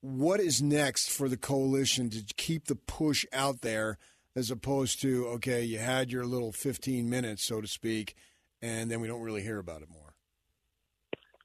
What 0.00 0.40
is 0.40 0.60
next 0.60 1.10
for 1.10 1.28
the 1.28 1.36
coalition 1.36 2.10
to 2.10 2.24
keep 2.36 2.66
the 2.66 2.74
push 2.74 3.24
out 3.32 3.60
there 3.60 3.96
as 4.34 4.50
opposed 4.50 5.00
to, 5.02 5.26
okay, 5.28 5.62
you 5.62 5.78
had 5.78 6.10
your 6.10 6.26
little 6.26 6.50
15 6.50 7.08
minutes, 7.08 7.44
so 7.44 7.60
to 7.60 7.68
speak, 7.68 8.16
and 8.60 8.90
then 8.90 9.00
we 9.00 9.06
don't 9.06 9.22
really 9.22 9.42
hear 9.42 9.58
about 9.58 9.82
it 9.82 9.88
more? 9.88 10.13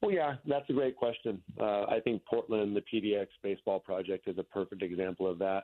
Well, 0.01 0.11
yeah, 0.11 0.35
that's 0.47 0.69
a 0.69 0.73
great 0.73 0.95
question. 0.95 1.41
Uh, 1.59 1.83
I 1.83 1.99
think 2.03 2.23
Portland, 2.25 2.75
the 2.75 2.81
PDX 2.81 3.27
Baseball 3.43 3.79
Project, 3.79 4.27
is 4.27 4.37
a 4.37 4.43
perfect 4.43 4.81
example 4.81 5.27
of 5.27 5.39
that. 5.39 5.63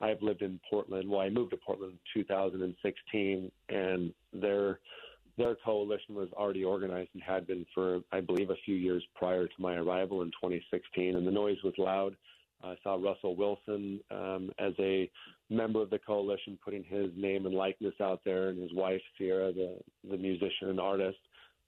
I've 0.00 0.20
lived 0.22 0.42
in 0.42 0.58
Portland. 0.68 1.08
Well, 1.08 1.20
I 1.20 1.28
moved 1.28 1.52
to 1.52 1.56
Portland 1.56 1.92
in 2.14 2.22
2016, 2.22 3.50
and 3.68 4.12
their 4.32 4.80
their 5.36 5.54
coalition 5.64 6.16
was 6.16 6.28
already 6.32 6.64
organized 6.64 7.10
and 7.14 7.22
had 7.22 7.46
been 7.46 7.64
for, 7.72 8.00
I 8.10 8.20
believe, 8.20 8.50
a 8.50 8.56
few 8.64 8.74
years 8.74 9.04
prior 9.14 9.46
to 9.46 9.54
my 9.60 9.76
arrival 9.76 10.22
in 10.22 10.28
2016. 10.30 11.14
And 11.14 11.24
the 11.24 11.30
noise 11.30 11.58
was 11.62 11.74
loud. 11.78 12.16
I 12.64 12.74
saw 12.82 12.96
Russell 12.96 13.36
Wilson 13.36 14.00
um, 14.10 14.50
as 14.58 14.72
a 14.80 15.08
member 15.48 15.80
of 15.80 15.90
the 15.90 16.00
coalition 16.00 16.58
putting 16.64 16.82
his 16.82 17.10
name 17.16 17.46
and 17.46 17.54
likeness 17.54 17.94
out 18.00 18.20
there, 18.24 18.48
and 18.48 18.60
his 18.60 18.72
wife 18.74 19.00
Ciara, 19.16 19.52
the 19.52 19.78
the 20.10 20.16
musician 20.16 20.70
and 20.70 20.80
artist, 20.80 21.18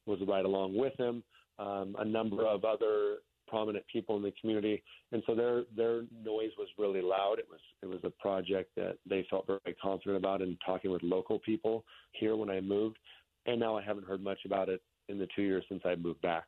was 0.06 0.18
right 0.26 0.44
along 0.44 0.76
with 0.76 0.98
him 0.98 1.22
um, 1.60 1.94
a 1.98 2.04
number 2.04 2.46
of 2.46 2.64
other 2.64 3.18
prominent 3.46 3.84
people 3.92 4.16
in 4.16 4.22
the 4.22 4.32
community, 4.40 4.82
and 5.12 5.22
so 5.26 5.34
their 5.34 5.64
their 5.76 6.02
noise 6.24 6.50
was 6.56 6.68
really 6.78 7.02
loud. 7.02 7.38
It 7.38 7.46
was 7.50 7.60
it 7.82 7.86
was 7.86 8.00
a 8.04 8.10
project 8.10 8.70
that 8.76 8.96
they 9.08 9.26
felt 9.28 9.46
very 9.46 9.76
confident 9.80 10.16
about, 10.16 10.40
and 10.40 10.56
talking 10.64 10.90
with 10.90 11.02
local 11.02 11.38
people 11.40 11.84
here 12.12 12.36
when 12.36 12.48
I 12.48 12.60
moved, 12.60 12.98
and 13.46 13.60
now 13.60 13.76
I 13.76 13.82
haven't 13.82 14.06
heard 14.06 14.22
much 14.22 14.38
about 14.46 14.68
it 14.68 14.80
in 15.08 15.18
the 15.18 15.28
two 15.34 15.42
years 15.42 15.64
since 15.68 15.82
I 15.84 15.96
moved 15.96 16.22
back. 16.22 16.44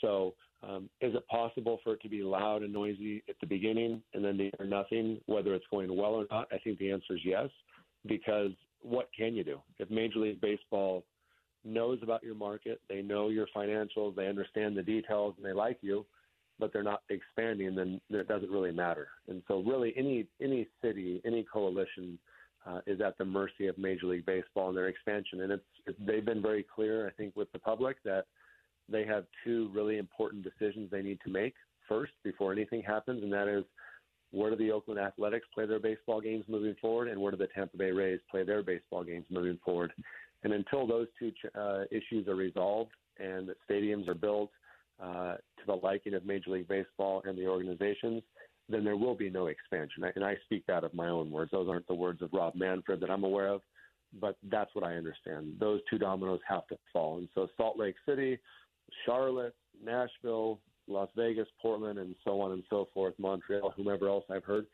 So, 0.00 0.34
um, 0.62 0.90
is 1.00 1.14
it 1.14 1.26
possible 1.28 1.80
for 1.82 1.94
it 1.94 2.02
to 2.02 2.08
be 2.08 2.22
loud 2.22 2.62
and 2.62 2.72
noisy 2.72 3.22
at 3.28 3.36
the 3.40 3.46
beginning 3.46 4.02
and 4.12 4.24
then 4.24 4.36
to 4.36 4.50
hear 4.56 4.66
nothing, 4.66 5.18
whether 5.26 5.54
it's 5.54 5.64
going 5.70 5.94
well 5.96 6.14
or 6.14 6.26
not? 6.30 6.48
I 6.52 6.58
think 6.58 6.78
the 6.78 6.90
answer 6.90 7.14
is 7.14 7.20
yes, 7.24 7.48
because 8.06 8.50
what 8.82 9.08
can 9.16 9.34
you 9.34 9.44
do 9.44 9.60
if 9.78 9.90
Major 9.90 10.18
League 10.18 10.40
Baseball 10.40 11.04
knows 11.64 11.98
about 12.02 12.22
your 12.22 12.34
market, 12.34 12.80
they 12.88 13.02
know 13.02 13.28
your 13.28 13.46
financials, 13.56 14.14
they 14.14 14.28
understand 14.28 14.76
the 14.76 14.82
details, 14.82 15.34
and 15.36 15.46
they 15.46 15.52
like 15.52 15.78
you, 15.80 16.04
but 16.58 16.72
they're 16.72 16.82
not 16.82 17.02
expanding, 17.08 17.74
then 17.74 18.00
it 18.10 18.28
doesn't 18.28 18.50
really 18.50 18.72
matter. 18.72 19.08
And 19.28 19.42
so, 19.48 19.62
really, 19.62 19.92
any 19.96 20.26
any 20.40 20.68
city, 20.82 21.20
any 21.24 21.44
coalition 21.52 22.18
uh, 22.66 22.80
is 22.86 23.00
at 23.00 23.18
the 23.18 23.24
mercy 23.24 23.66
of 23.66 23.76
Major 23.76 24.06
League 24.06 24.26
Baseball 24.26 24.68
and 24.68 24.76
their 24.76 24.88
expansion. 24.88 25.42
And 25.42 25.52
it's, 25.52 25.64
it's 25.86 25.98
they've 26.06 26.24
been 26.24 26.42
very 26.42 26.64
clear, 26.74 27.06
I 27.06 27.10
think, 27.12 27.36
with 27.36 27.50
the 27.52 27.58
public 27.58 28.02
that 28.04 28.26
they 28.88 29.04
have 29.04 29.24
two 29.44 29.70
really 29.74 29.98
important 29.98 30.44
decisions 30.44 30.90
they 30.90 31.02
need 31.02 31.18
to 31.24 31.30
make 31.30 31.54
first 31.88 32.12
before 32.22 32.52
anything 32.52 32.82
happens, 32.82 33.22
and 33.22 33.32
that 33.32 33.48
is 33.48 33.64
where 34.30 34.50
do 34.50 34.56
the 34.56 34.72
Oakland 34.72 34.98
Athletics 34.98 35.46
play 35.54 35.66
their 35.66 35.78
baseball 35.78 36.20
games 36.20 36.44
moving 36.48 36.74
forward, 36.80 37.08
and 37.08 37.20
where 37.20 37.30
do 37.30 37.36
the 37.36 37.46
Tampa 37.54 37.76
Bay 37.76 37.92
Rays 37.92 38.20
play 38.30 38.42
their 38.42 38.62
baseball 38.62 39.04
games 39.04 39.24
moving 39.30 39.58
forward? 39.64 39.92
And 40.44 40.52
until 40.52 40.86
those 40.86 41.08
two 41.18 41.32
uh, 41.58 41.84
issues 41.90 42.28
are 42.28 42.34
resolved 42.34 42.92
and 43.18 43.48
that 43.48 43.56
stadiums 43.68 44.08
are 44.08 44.14
built 44.14 44.50
uh, 45.02 45.34
to 45.34 45.66
the 45.66 45.74
liking 45.74 46.14
of 46.14 46.24
Major 46.24 46.50
League 46.50 46.68
Baseball 46.68 47.22
and 47.26 47.36
the 47.36 47.46
organizations, 47.46 48.22
then 48.68 48.84
there 48.84 48.96
will 48.96 49.14
be 49.14 49.30
no 49.30 49.46
expansion. 49.46 50.04
And 50.14 50.24
I 50.24 50.36
speak 50.44 50.64
that 50.66 50.84
of 50.84 50.94
my 50.94 51.08
own 51.08 51.30
words. 51.30 51.50
Those 51.50 51.68
aren't 51.68 51.86
the 51.86 51.94
words 51.94 52.22
of 52.22 52.30
Rob 52.32 52.54
Manfred 52.54 53.00
that 53.00 53.10
I'm 53.10 53.24
aware 53.24 53.48
of, 53.48 53.62
but 54.20 54.36
that's 54.50 54.74
what 54.74 54.84
I 54.84 54.94
understand. 54.94 55.56
Those 55.58 55.80
two 55.90 55.98
dominoes 55.98 56.40
have 56.48 56.66
to 56.68 56.78
fall. 56.92 57.18
And 57.18 57.28
so 57.34 57.48
Salt 57.56 57.78
Lake 57.78 57.96
City, 58.06 58.38
Charlotte, 59.04 59.54
Nashville, 59.82 60.60
Las 60.86 61.08
Vegas, 61.16 61.48
Portland, 61.60 61.98
and 61.98 62.14
so 62.24 62.40
on 62.40 62.52
and 62.52 62.62
so 62.70 62.88
forth, 62.92 63.14
Montreal, 63.18 63.72
whomever 63.76 64.08
else 64.08 64.24
I've 64.30 64.44
heard, 64.44 64.66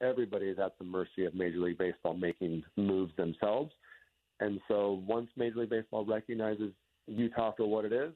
everybody 0.00 0.46
is 0.46 0.58
at 0.58 0.78
the 0.78 0.84
mercy 0.84 1.24
of 1.24 1.34
Major 1.34 1.58
League 1.58 1.78
Baseball 1.78 2.14
making 2.14 2.64
moves 2.76 3.14
themselves. 3.16 3.72
And 4.40 4.60
so 4.68 5.02
once 5.06 5.28
Major 5.36 5.60
League 5.60 5.70
Baseball 5.70 6.04
recognizes 6.04 6.72
Utah 7.06 7.52
for 7.56 7.66
what 7.66 7.84
it 7.84 7.92
is, 7.92 8.12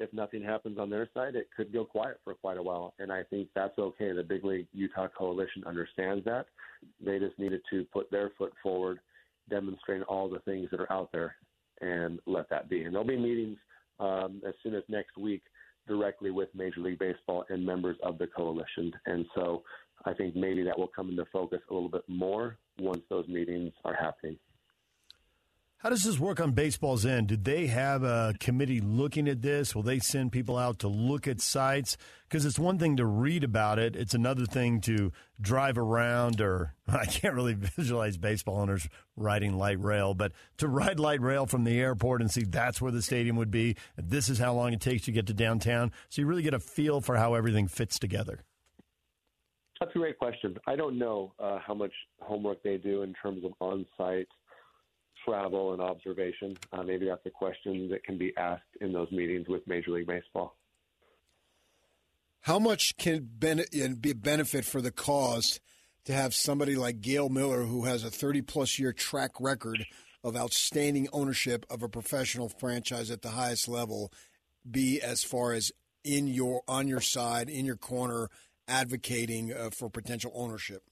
if 0.00 0.12
nothing 0.12 0.42
happens 0.42 0.78
on 0.78 0.90
their 0.90 1.08
side, 1.14 1.36
it 1.36 1.48
could 1.56 1.72
go 1.72 1.84
quiet 1.84 2.20
for 2.24 2.34
quite 2.34 2.56
a 2.58 2.62
while. 2.62 2.94
And 2.98 3.12
I 3.12 3.22
think 3.22 3.48
that's 3.54 3.78
okay. 3.78 4.12
The 4.12 4.24
Big 4.24 4.44
League 4.44 4.66
Utah 4.72 5.08
Coalition 5.16 5.62
understands 5.66 6.24
that. 6.24 6.46
They 7.04 7.18
just 7.18 7.38
needed 7.38 7.62
to 7.70 7.84
put 7.92 8.10
their 8.10 8.32
foot 8.36 8.52
forward, 8.62 8.98
demonstrating 9.48 10.02
all 10.04 10.28
the 10.28 10.40
things 10.40 10.68
that 10.70 10.80
are 10.80 10.92
out 10.92 11.10
there. 11.12 11.36
and 11.80 12.20
let 12.26 12.48
that 12.50 12.68
be. 12.68 12.82
And 12.84 12.94
there'll 12.94 13.06
be 13.06 13.16
meetings 13.16 13.58
um, 14.00 14.42
as 14.46 14.54
soon 14.62 14.74
as 14.74 14.82
next 14.88 15.16
week 15.16 15.42
directly 15.86 16.30
with 16.30 16.48
Major 16.54 16.80
League 16.80 16.98
Baseball 16.98 17.44
and 17.50 17.64
members 17.64 17.96
of 18.02 18.18
the 18.18 18.26
coalition. 18.26 18.92
And 19.06 19.26
so 19.34 19.62
I 20.06 20.14
think 20.14 20.34
maybe 20.34 20.62
that 20.64 20.78
will 20.78 20.88
come 20.88 21.10
into 21.10 21.26
focus 21.32 21.60
a 21.70 21.74
little 21.74 21.88
bit 21.88 22.04
more 22.08 22.58
once 22.78 23.02
those 23.10 23.28
meetings 23.28 23.72
are 23.84 23.94
happening. 23.94 24.38
How 25.84 25.90
does 25.90 26.04
this 26.04 26.18
work 26.18 26.40
on 26.40 26.52
baseball's 26.52 27.04
end? 27.04 27.26
Did 27.26 27.44
they 27.44 27.66
have 27.66 28.04
a 28.04 28.34
committee 28.40 28.80
looking 28.80 29.28
at 29.28 29.42
this? 29.42 29.74
Will 29.74 29.82
they 29.82 29.98
send 29.98 30.32
people 30.32 30.56
out 30.56 30.78
to 30.78 30.88
look 30.88 31.28
at 31.28 31.42
sites? 31.42 31.98
Because 32.26 32.46
it's 32.46 32.58
one 32.58 32.78
thing 32.78 32.96
to 32.96 33.04
read 33.04 33.44
about 33.44 33.78
it, 33.78 33.94
it's 33.94 34.14
another 34.14 34.46
thing 34.46 34.80
to 34.80 35.12
drive 35.38 35.76
around, 35.76 36.40
or 36.40 36.72
I 36.88 37.04
can't 37.04 37.34
really 37.34 37.52
visualize 37.52 38.16
baseball 38.16 38.60
owners 38.60 38.88
riding 39.14 39.58
light 39.58 39.78
rail, 39.78 40.14
but 40.14 40.32
to 40.56 40.68
ride 40.68 40.98
light 40.98 41.20
rail 41.20 41.44
from 41.44 41.64
the 41.64 41.78
airport 41.78 42.22
and 42.22 42.30
see 42.30 42.44
that's 42.44 42.80
where 42.80 42.90
the 42.90 43.02
stadium 43.02 43.36
would 43.36 43.50
be. 43.50 43.76
This 43.98 44.30
is 44.30 44.38
how 44.38 44.54
long 44.54 44.72
it 44.72 44.80
takes 44.80 45.04
to 45.04 45.12
get 45.12 45.26
to 45.26 45.34
downtown. 45.34 45.92
So 46.08 46.22
you 46.22 46.26
really 46.26 46.42
get 46.42 46.54
a 46.54 46.60
feel 46.60 47.02
for 47.02 47.16
how 47.16 47.34
everything 47.34 47.68
fits 47.68 47.98
together. 47.98 48.40
That's 49.80 49.94
a 49.94 49.98
great 49.98 50.18
question. 50.18 50.56
I 50.66 50.76
don't 50.76 50.98
know 50.98 51.34
uh, 51.38 51.58
how 51.58 51.74
much 51.74 51.92
homework 52.22 52.62
they 52.62 52.78
do 52.78 53.02
in 53.02 53.12
terms 53.22 53.44
of 53.44 53.52
on 53.60 53.84
site 53.98 54.28
travel 55.24 55.72
and 55.72 55.82
observation. 55.82 56.56
Uh, 56.72 56.82
maybe 56.82 57.06
that's 57.06 57.24
a 57.26 57.30
question 57.30 57.88
that 57.88 58.04
can 58.04 58.18
be 58.18 58.32
asked 58.36 58.62
in 58.80 58.92
those 58.92 59.10
meetings 59.10 59.48
with 59.48 59.66
Major 59.66 59.92
League 59.92 60.06
Baseball. 60.06 60.56
How 62.40 62.58
much 62.58 62.96
can 62.96 63.28
be 63.40 64.10
a 64.10 64.14
benefit 64.14 64.64
for 64.64 64.82
the 64.82 64.90
cause 64.90 65.60
to 66.04 66.12
have 66.12 66.34
somebody 66.34 66.76
like 66.76 67.00
Gail 67.00 67.30
Miller, 67.30 67.62
who 67.62 67.84
has 67.84 68.04
a 68.04 68.10
30 68.10 68.42
plus 68.42 68.78
year 68.78 68.92
track 68.92 69.30
record 69.40 69.86
of 70.22 70.36
outstanding 70.36 71.08
ownership 71.12 71.64
of 71.70 71.82
a 71.82 71.88
professional 71.88 72.48
franchise 72.48 73.10
at 73.10 73.22
the 73.22 73.30
highest 73.30 73.68
level, 73.68 74.12
be 74.70 75.00
as 75.00 75.22
far 75.22 75.52
as 75.52 75.72
in 76.02 76.26
your 76.26 76.62
on 76.68 76.86
your 76.86 77.00
side, 77.00 77.48
in 77.48 77.64
your 77.64 77.76
corner, 77.76 78.28
advocating 78.68 79.52
uh, 79.52 79.70
for 79.70 79.88
potential 79.88 80.30
ownership? 80.34 80.82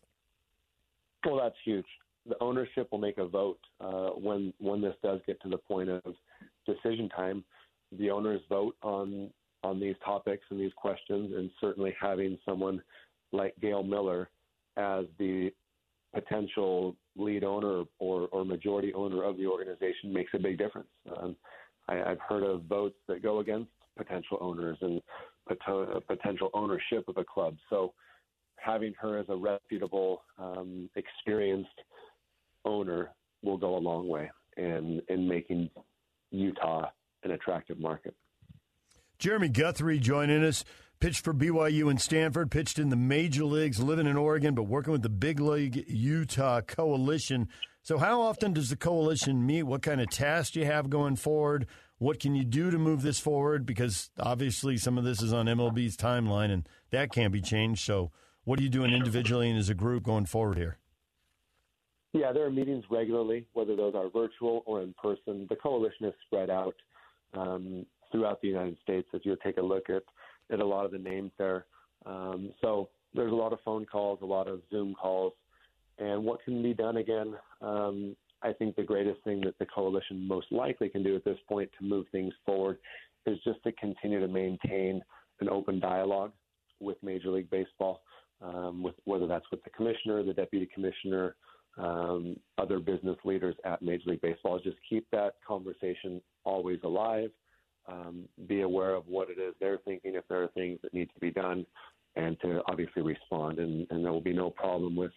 Well, 1.25 1.41
that's 1.43 1.57
huge 1.65 1.87
the 2.29 2.41
ownership 2.41 2.89
will 2.91 2.99
make 2.99 3.19
a 3.19 3.27
vote 3.27 3.59
uh, 3.81 4.11
when 4.11 4.53
when 4.59 4.81
this 4.81 4.95
does 5.03 5.21
get 5.27 5.41
to 5.43 5.49
the 5.49 5.59
point 5.59 5.89
of 5.89 6.03
decision 6.67 7.09
time. 7.09 7.45
The 7.99 8.11
owners 8.11 8.41
vote 8.49 8.77
on 8.83 9.31
on 9.65 9.81
these 9.81 9.97
topics 10.05 10.45
and 10.51 10.61
these 10.61 10.73
questions, 10.77 11.33
and 11.37 11.51
certainly 11.61 11.95
having 12.01 12.39
someone 12.45 12.83
like 13.33 13.55
Gail 13.61 13.83
Miller 13.83 14.29
as 14.77 15.05
the 15.19 15.51
potential 16.15 16.97
lead 17.17 17.45
owner 17.45 17.85
or, 17.99 18.29
or 18.29 18.45
majority 18.45 18.93
owner 18.95 19.23
of 19.23 19.37
the 19.37 19.47
organization 19.47 20.13
makes 20.13 20.33
a 20.35 20.39
big 20.39 20.59
difference. 20.59 20.89
Um, 21.17 21.37
I, 21.89 22.03
I've 22.03 22.21
heard 22.21 22.43
of 22.43 22.65
votes 22.65 22.97
that 23.09 23.23
go 23.23 23.41
against 23.41 23.71
potential 23.97 24.39
owners 24.41 24.79
and 24.81 25.01
potential 26.07 26.51
ownership 26.55 27.09
of 27.09 27.17
a 27.17 27.25
club. 27.25 27.57
So 27.71 27.93
having 28.57 28.95
her 29.01 29.19
as 29.19 29.27
a 29.29 29.37
reputable, 29.37 30.23
um, 30.39 30.89
experienced 30.97 31.69
owner 32.65 33.11
will 33.43 33.59
go 33.59 33.77
a 33.77 33.79
long 33.79 34.09
way 34.09 34.31
in 34.57 35.03
in 35.09 35.29
making 35.29 35.71
Utah 36.31 36.89
an 37.25 37.33
attractive 37.33 37.79
market. 37.79 38.15
Jeremy 39.19 39.49
Guthrie 39.49 39.99
joining 39.99 40.45
us. 40.45 40.65
Pitched 41.03 41.25
for 41.25 41.35
BYU 41.35 41.91
and 41.91 42.01
Stanford, 42.01 42.53
pitched 42.53 42.79
in 42.79 42.89
the 42.89 42.95
major 42.95 43.45
leagues, 43.45 43.81
living 43.81 44.07
in 44.07 44.17
Oregon, 44.17 44.55
but 44.55 44.69
working 44.69 44.93
with 44.93 45.03
the 45.03 45.09
Big 45.09 45.41
League 45.41 45.85
Utah 45.89 46.61
Coalition. 46.61 47.49
So, 47.83 47.99
how 47.99 48.21
often 48.21 48.53
does 48.53 48.71
the 48.71 48.77
coalition 48.77 49.45
meet? 49.45 49.65
What 49.65 49.83
kind 49.83 50.01
of 50.01 50.09
tasks 50.11 50.53
do 50.53 50.61
you 50.61 50.67
have 50.67 50.91
going 50.91 51.17
forward? 51.17 51.67
What 51.99 52.21
can 52.21 52.37
you 52.37 52.45
do 52.45 52.71
to 52.71 52.79
move 52.79 53.03
this 53.03 53.19
forward? 53.19 53.67
Because 53.67 54.11
obviously, 54.21 54.77
some 54.77 54.97
of 54.97 55.03
this 55.03 55.21
is 55.21 55.33
on 55.33 55.47
MLB's 55.47 55.97
timeline, 55.97 56.53
and 56.53 56.69
that 56.91 57.11
can't 57.11 57.33
be 57.33 57.41
changed. 57.41 57.85
So, 57.85 58.13
what 58.45 58.61
are 58.61 58.63
you 58.63 58.69
doing 58.69 58.93
individually 58.93 59.51
and 59.51 59.59
as 59.59 59.69
a 59.69 59.75
group 59.75 60.05
going 60.05 60.27
forward 60.27 60.57
here? 60.57 60.79
Yeah, 62.13 62.33
there 62.33 62.45
are 62.45 62.51
meetings 62.51 62.85
regularly, 62.91 63.47
whether 63.55 63.75
those 63.75 63.95
are 63.95 64.11
virtual 64.11 64.63
or 64.67 64.83
in 64.83 64.95
person. 65.03 65.47
The 65.49 65.57
coalition 65.57 66.07
is 66.07 66.15
spread 66.27 66.51
out 66.51 66.75
um, 67.33 67.87
throughout 68.11 68.43
the 68.43 68.49
United 68.49 68.77
States. 68.83 69.09
If 69.13 69.25
you 69.25 69.37
take 69.43 69.57
a 69.57 69.63
look 69.63 69.89
at, 69.89 70.03
at 70.51 70.61
a 70.61 70.65
lot 70.65 70.85
of 70.85 70.93
the 70.93 70.99
names 70.99 71.31
there, 71.39 71.65
um, 72.05 72.53
so 72.61 72.91
there's 73.15 73.33
a 73.33 73.37
lot 73.37 73.53
of 73.53 73.61
phone 73.65 73.87
calls, 73.87 74.19
a 74.23 74.27
lot 74.27 74.47
of 74.47 74.61
Zoom 74.71 74.95
calls, 74.95 75.33
and 75.99 76.23
what 76.25 76.45
can 76.45 76.63
be 76.63 76.75
done 76.75 76.99
again. 76.99 77.35
Um, 77.63 78.17
I 78.43 78.53
think 78.53 78.77
the 78.77 78.83
greatest 78.83 79.23
thing 79.23 79.41
that 79.43 79.59
the 79.59 79.67
coalition 79.67 80.27
most 80.27 80.51
likely 80.51 80.89
can 80.89 81.03
do 81.03 81.15
at 81.17 81.25
this 81.25 81.39
point 81.49 81.71
to 81.79 81.85
move 81.85 82.07
things 82.13 82.35
forward 82.45 82.79
is 83.25 83.39
just 83.45 83.63
to 83.63 83.73
continue 83.73 84.21
to 84.21 84.29
maintain 84.29 85.01
an 85.41 85.49
open 85.49 85.79
dialogue 85.79 86.33
with 86.81 86.97
Major 87.03 87.31
League 87.31 87.51
Baseball, 87.51 88.03
um, 88.43 88.83
with 88.83 88.97
whether 89.05 89.27
that's 89.27 89.45
with 89.51 89.63
the 89.63 89.71
commissioner, 89.71 90.23
the 90.25 90.35
deputy 90.35 90.69
commissioner, 90.75 91.37
um, 91.79 92.37
other 92.59 92.79
business 92.79 93.17
leaders 93.25 93.55
at 93.65 93.83
Major 93.83 94.11
League 94.11 94.21
Baseball. 94.21 94.61
Just 94.63 94.77
keep 94.89 95.07
that 95.11 95.35
conversation 95.47 96.21
always 96.45 96.79
alive. 96.85 97.31
Um, 97.89 98.29
be 98.47 98.61
aware 98.61 98.95
of 98.95 99.09
what 99.09 99.29
it 99.29 99.41
is 99.41 99.55
they're 99.59 99.79
thinking, 99.85 100.15
if 100.15 100.25
there 100.29 100.43
are 100.43 100.49
things 100.49 100.79
that 100.83 100.95
need 100.95 101.11
to 101.15 101.21
be 101.21 101.31
done, 101.31 101.67
and 102.15 102.39
to 102.41 102.63
obviously 102.69 103.03
respond. 103.03 103.59
And, 103.59 103.87
and 103.91 104.05
there 104.05 104.13
will 104.13 104.21
be 104.21 104.33
no 104.33 104.51
problem 104.51 104.95
with 104.95 105.13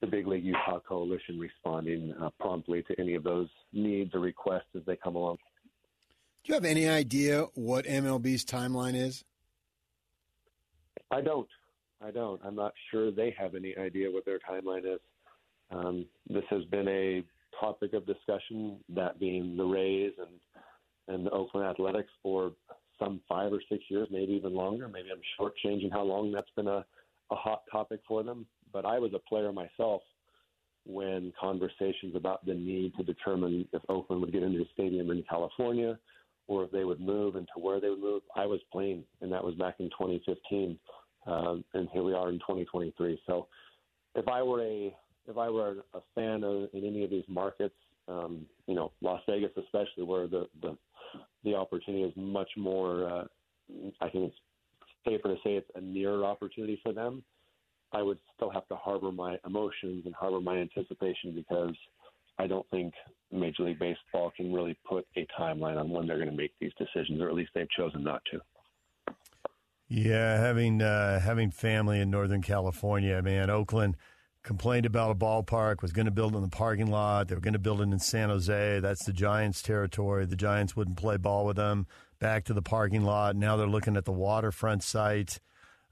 the 0.00 0.06
Big 0.06 0.26
League 0.26 0.44
Utah 0.44 0.80
Coalition 0.80 1.38
responding 1.38 2.14
uh, 2.22 2.30
promptly 2.38 2.82
to 2.84 2.98
any 2.98 3.14
of 3.14 3.22
those 3.22 3.48
needs 3.72 4.14
or 4.14 4.20
requests 4.20 4.68
as 4.74 4.82
they 4.86 4.96
come 4.96 5.14
along. 5.14 5.36
Do 6.44 6.48
you 6.48 6.54
have 6.54 6.64
any 6.64 6.88
idea 6.88 7.46
what 7.54 7.84
MLB's 7.84 8.44
timeline 8.46 8.94
is? 8.94 9.24
I 11.10 11.20
don't. 11.20 11.48
I 12.02 12.10
don't. 12.10 12.40
I'm 12.44 12.54
not 12.54 12.72
sure 12.90 13.10
they 13.10 13.34
have 13.38 13.54
any 13.54 13.76
idea 13.76 14.10
what 14.10 14.24
their 14.24 14.38
timeline 14.38 14.86
is. 14.86 15.00
Um, 15.70 16.06
this 16.28 16.44
has 16.50 16.64
been 16.64 16.88
a 16.88 17.22
topic 17.60 17.92
of 17.92 18.06
discussion, 18.06 18.78
that 18.88 19.18
being 19.20 19.56
the 19.56 19.64
Rays 19.64 20.12
and 20.18 20.40
and 21.08 21.26
the 21.26 21.30
Oakland 21.30 21.66
Athletics 21.66 22.10
for 22.22 22.52
some 22.98 23.20
five 23.28 23.52
or 23.52 23.60
six 23.68 23.82
years, 23.88 24.06
maybe 24.12 24.32
even 24.32 24.54
longer. 24.54 24.88
Maybe 24.88 25.08
I'm 25.10 25.20
shortchanging 25.38 25.90
how 25.90 26.02
long 26.02 26.30
that's 26.30 26.50
been 26.54 26.68
a, 26.68 26.84
a 27.30 27.34
hot 27.34 27.62
topic 27.70 28.00
for 28.06 28.22
them. 28.22 28.46
But 28.72 28.84
I 28.84 28.98
was 28.98 29.12
a 29.14 29.18
player 29.18 29.52
myself 29.52 30.02
when 30.86 31.32
conversations 31.40 32.14
about 32.14 32.44
the 32.46 32.54
need 32.54 32.94
to 32.96 33.02
determine 33.02 33.66
if 33.72 33.82
Oakland 33.88 34.22
would 34.22 34.32
get 34.32 34.42
into 34.42 34.60
a 34.60 34.68
stadium 34.72 35.10
in 35.10 35.24
California 35.28 35.98
or 36.46 36.64
if 36.64 36.70
they 36.70 36.84
would 36.84 37.00
move 37.00 37.36
and 37.36 37.48
to 37.54 37.60
where 37.60 37.80
they 37.80 37.90
would 37.90 38.00
move. 38.00 38.22
I 38.36 38.46
was 38.46 38.60
playing, 38.72 39.04
and 39.20 39.32
that 39.32 39.42
was 39.42 39.54
back 39.54 39.76
in 39.78 39.86
2015, 39.90 40.78
um, 41.26 41.64
and 41.74 41.88
here 41.92 42.02
we 42.02 42.12
are 42.12 42.28
in 42.28 42.38
2023. 42.38 43.20
So 43.26 43.46
if 44.14 44.26
I 44.28 44.42
were 44.42 44.62
a 44.62 44.94
if 45.30 45.38
I 45.38 45.48
were 45.48 45.84
a 45.94 46.00
fan 46.14 46.44
of 46.44 46.68
in 46.72 46.84
any 46.84 47.04
of 47.04 47.10
these 47.10 47.24
markets, 47.28 47.74
um, 48.08 48.46
you 48.66 48.74
know, 48.74 48.92
Las 49.00 49.22
Vegas 49.28 49.52
especially, 49.56 50.04
where 50.04 50.26
the 50.26 50.48
the, 50.62 50.76
the 51.44 51.54
opportunity 51.54 52.04
is 52.04 52.12
much 52.16 52.50
more. 52.56 53.08
Uh, 53.08 53.24
I 54.00 54.08
think 54.10 54.32
it's 54.32 54.36
safer 55.06 55.28
to 55.28 55.36
say 55.36 55.54
it's 55.54 55.70
a 55.76 55.80
nearer 55.80 56.24
opportunity 56.24 56.78
for 56.82 56.92
them. 56.92 57.22
I 57.92 58.02
would 58.02 58.18
still 58.36 58.50
have 58.50 58.66
to 58.68 58.76
harbor 58.76 59.10
my 59.10 59.36
emotions 59.46 60.02
and 60.06 60.14
harbor 60.14 60.40
my 60.40 60.58
anticipation 60.58 61.34
because 61.34 61.74
I 62.38 62.46
don't 62.46 62.68
think 62.70 62.94
Major 63.32 63.64
League 63.64 63.78
Baseball 63.78 64.32
can 64.36 64.52
really 64.52 64.76
put 64.88 65.06
a 65.16 65.26
timeline 65.38 65.78
on 65.78 65.90
when 65.90 66.06
they're 66.06 66.18
going 66.18 66.30
to 66.30 66.36
make 66.36 66.52
these 66.60 66.72
decisions, 66.78 67.20
or 67.20 67.28
at 67.28 67.34
least 67.34 67.50
they've 67.54 67.70
chosen 67.76 68.02
not 68.02 68.22
to. 68.32 68.40
Yeah, 69.88 70.38
having 70.38 70.82
uh, 70.82 71.20
having 71.20 71.50
family 71.50 72.00
in 72.00 72.10
Northern 72.10 72.42
California, 72.42 73.20
man, 73.22 73.50
Oakland 73.50 73.96
complained 74.42 74.86
about 74.86 75.10
a 75.10 75.14
ballpark, 75.14 75.82
was 75.82 75.92
going 75.92 76.06
to 76.06 76.10
build 76.10 76.34
in 76.34 76.42
the 76.42 76.48
parking 76.48 76.90
lot. 76.90 77.28
They 77.28 77.34
were 77.34 77.40
going 77.40 77.52
to 77.52 77.58
build 77.58 77.80
it 77.80 77.84
in 77.84 77.98
San 77.98 78.30
Jose. 78.30 78.80
That's 78.80 79.04
the 79.04 79.12
Giants' 79.12 79.62
territory. 79.62 80.26
The 80.26 80.36
Giants 80.36 80.74
wouldn't 80.74 80.96
play 80.96 81.16
ball 81.16 81.44
with 81.46 81.56
them. 81.56 81.86
Back 82.18 82.44
to 82.44 82.54
the 82.54 82.62
parking 82.62 83.04
lot. 83.04 83.36
Now 83.36 83.56
they're 83.56 83.66
looking 83.66 83.96
at 83.96 84.04
the 84.04 84.12
waterfront 84.12 84.82
site. 84.82 85.40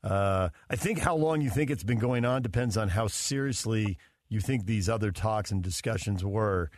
Uh, 0.02 0.48
I 0.70 0.76
think 0.76 0.98
how 1.00 1.16
long 1.16 1.40
you 1.40 1.50
think 1.50 1.70
it's 1.70 1.84
been 1.84 1.98
going 1.98 2.24
on 2.24 2.42
depends 2.42 2.76
on 2.76 2.88
how 2.88 3.08
seriously 3.08 3.98
you 4.28 4.40
think 4.40 4.66
these 4.66 4.88
other 4.88 5.10
talks 5.10 5.50
and 5.50 5.62
discussions 5.62 6.24
were. 6.24 6.70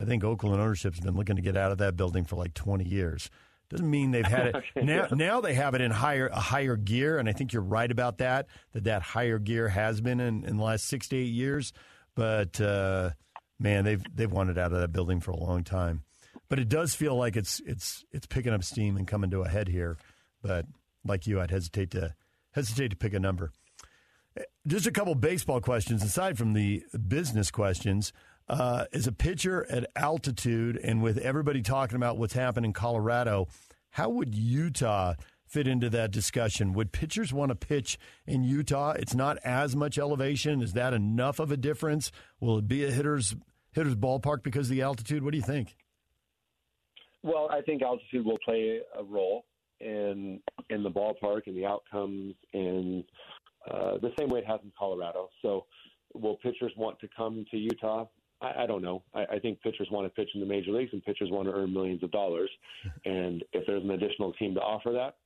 I 0.00 0.04
think 0.04 0.22
Oakland 0.22 0.60
ownership's 0.60 1.00
been 1.00 1.16
looking 1.16 1.36
to 1.36 1.42
get 1.42 1.56
out 1.56 1.72
of 1.72 1.78
that 1.78 1.96
building 1.96 2.24
for 2.24 2.36
like 2.36 2.54
20 2.54 2.84
years. 2.84 3.30
Doesn't 3.70 3.90
mean 3.90 4.12
they've 4.12 4.24
had 4.24 4.46
it 4.46 4.54
okay, 4.76 4.86
now. 4.86 5.06
Yeah. 5.10 5.14
Now 5.14 5.40
they 5.40 5.54
have 5.54 5.74
it 5.74 5.80
in 5.80 5.90
higher 5.90 6.28
a 6.28 6.40
higher 6.40 6.76
gear, 6.76 7.18
and 7.18 7.28
I 7.28 7.32
think 7.32 7.52
you're 7.52 7.62
right 7.62 7.90
about 7.90 8.18
that. 8.18 8.46
That 8.72 8.84
that 8.84 9.02
higher 9.02 9.38
gear 9.38 9.68
has 9.68 10.00
been 10.00 10.20
in, 10.20 10.44
in 10.44 10.56
the 10.56 10.62
last 10.62 10.86
six 10.86 11.08
to 11.08 11.16
eight 11.16 11.32
years. 11.32 11.72
But 12.14 12.60
uh, 12.60 13.10
man, 13.58 13.84
they've 13.84 14.02
they've 14.14 14.30
wanted 14.32 14.58
out 14.58 14.72
of 14.72 14.80
that 14.80 14.92
building 14.92 15.20
for 15.20 15.32
a 15.32 15.36
long 15.36 15.64
time. 15.64 16.02
But 16.48 16.58
it 16.58 16.68
does 16.68 16.94
feel 16.94 17.14
like 17.14 17.36
it's 17.36 17.60
it's 17.66 18.04
it's 18.10 18.26
picking 18.26 18.52
up 18.52 18.64
steam 18.64 18.96
and 18.96 19.06
coming 19.06 19.30
to 19.30 19.42
a 19.42 19.48
head 19.48 19.68
here. 19.68 19.98
But 20.42 20.66
like 21.04 21.26
you, 21.26 21.40
I'd 21.40 21.50
hesitate 21.50 21.90
to 21.90 22.14
hesitate 22.52 22.88
to 22.88 22.96
pick 22.96 23.12
a 23.12 23.20
number. 23.20 23.52
Just 24.66 24.86
a 24.86 24.92
couple 24.92 25.14
baseball 25.14 25.60
questions 25.60 26.02
aside 26.02 26.38
from 26.38 26.52
the 26.52 26.84
business 27.06 27.50
questions. 27.50 28.12
Uh, 28.48 28.86
as 28.92 29.06
a 29.06 29.12
pitcher 29.12 29.66
at 29.70 29.90
altitude, 29.94 30.78
and 30.82 31.02
with 31.02 31.18
everybody 31.18 31.60
talking 31.60 31.96
about 31.96 32.16
what's 32.16 32.32
happened 32.32 32.64
in 32.64 32.72
Colorado, 32.72 33.46
how 33.90 34.08
would 34.08 34.34
Utah 34.34 35.14
fit 35.44 35.66
into 35.66 35.90
that 35.90 36.10
discussion? 36.10 36.72
Would 36.72 36.92
pitchers 36.92 37.32
want 37.32 37.50
to 37.50 37.54
pitch 37.54 37.98
in 38.26 38.44
Utah? 38.44 38.92
It's 38.92 39.14
not 39.14 39.38
as 39.44 39.76
much 39.76 39.98
elevation. 39.98 40.62
Is 40.62 40.72
that 40.74 40.94
enough 40.94 41.38
of 41.40 41.50
a 41.52 41.56
difference? 41.56 42.10
Will 42.40 42.58
it 42.58 42.68
be 42.68 42.84
a 42.84 42.90
hitter's 42.90 43.34
hitter's 43.72 43.96
ballpark 43.96 44.42
because 44.42 44.70
of 44.70 44.76
the 44.76 44.82
altitude? 44.82 45.22
What 45.22 45.32
do 45.32 45.36
you 45.36 45.44
think? 45.44 45.76
Well, 47.22 47.48
I 47.50 47.60
think 47.62 47.82
altitude 47.82 48.24
will 48.24 48.38
play 48.44 48.80
a 48.98 49.04
role 49.04 49.44
in 49.80 50.40
in 50.70 50.82
the 50.82 50.90
ballpark 50.90 51.42
and 51.46 51.56
the 51.56 51.66
outcomes 51.66 52.34
and 52.52 53.04
uh, 53.70 53.98
the 53.98 54.10
same 54.18 54.28
way 54.28 54.40
it 54.40 54.46
has 54.46 54.60
in 54.62 54.72
Colorado. 54.78 55.28
So, 55.42 55.66
will 56.14 56.36
pitchers 56.36 56.72
want 56.76 56.98
to 57.00 57.08
come 57.16 57.44
to 57.50 57.56
Utah? 57.56 58.06
I, 58.40 58.64
I 58.64 58.66
don't 58.66 58.82
know. 58.82 59.02
I, 59.14 59.24
I 59.32 59.38
think 59.38 59.60
pitchers 59.62 59.88
want 59.90 60.06
to 60.06 60.10
pitch 60.10 60.30
in 60.34 60.40
the 60.40 60.46
major 60.46 60.70
leagues, 60.70 60.92
and 60.92 61.04
pitchers 61.04 61.30
want 61.30 61.48
to 61.48 61.54
earn 61.54 61.72
millions 61.72 62.02
of 62.02 62.10
dollars. 62.10 62.50
and 63.04 63.44
if 63.52 63.66
there's 63.66 63.84
an 63.84 63.90
additional 63.90 64.32
team 64.34 64.54
to 64.54 64.60
offer 64.60 64.92
that, 64.92 65.16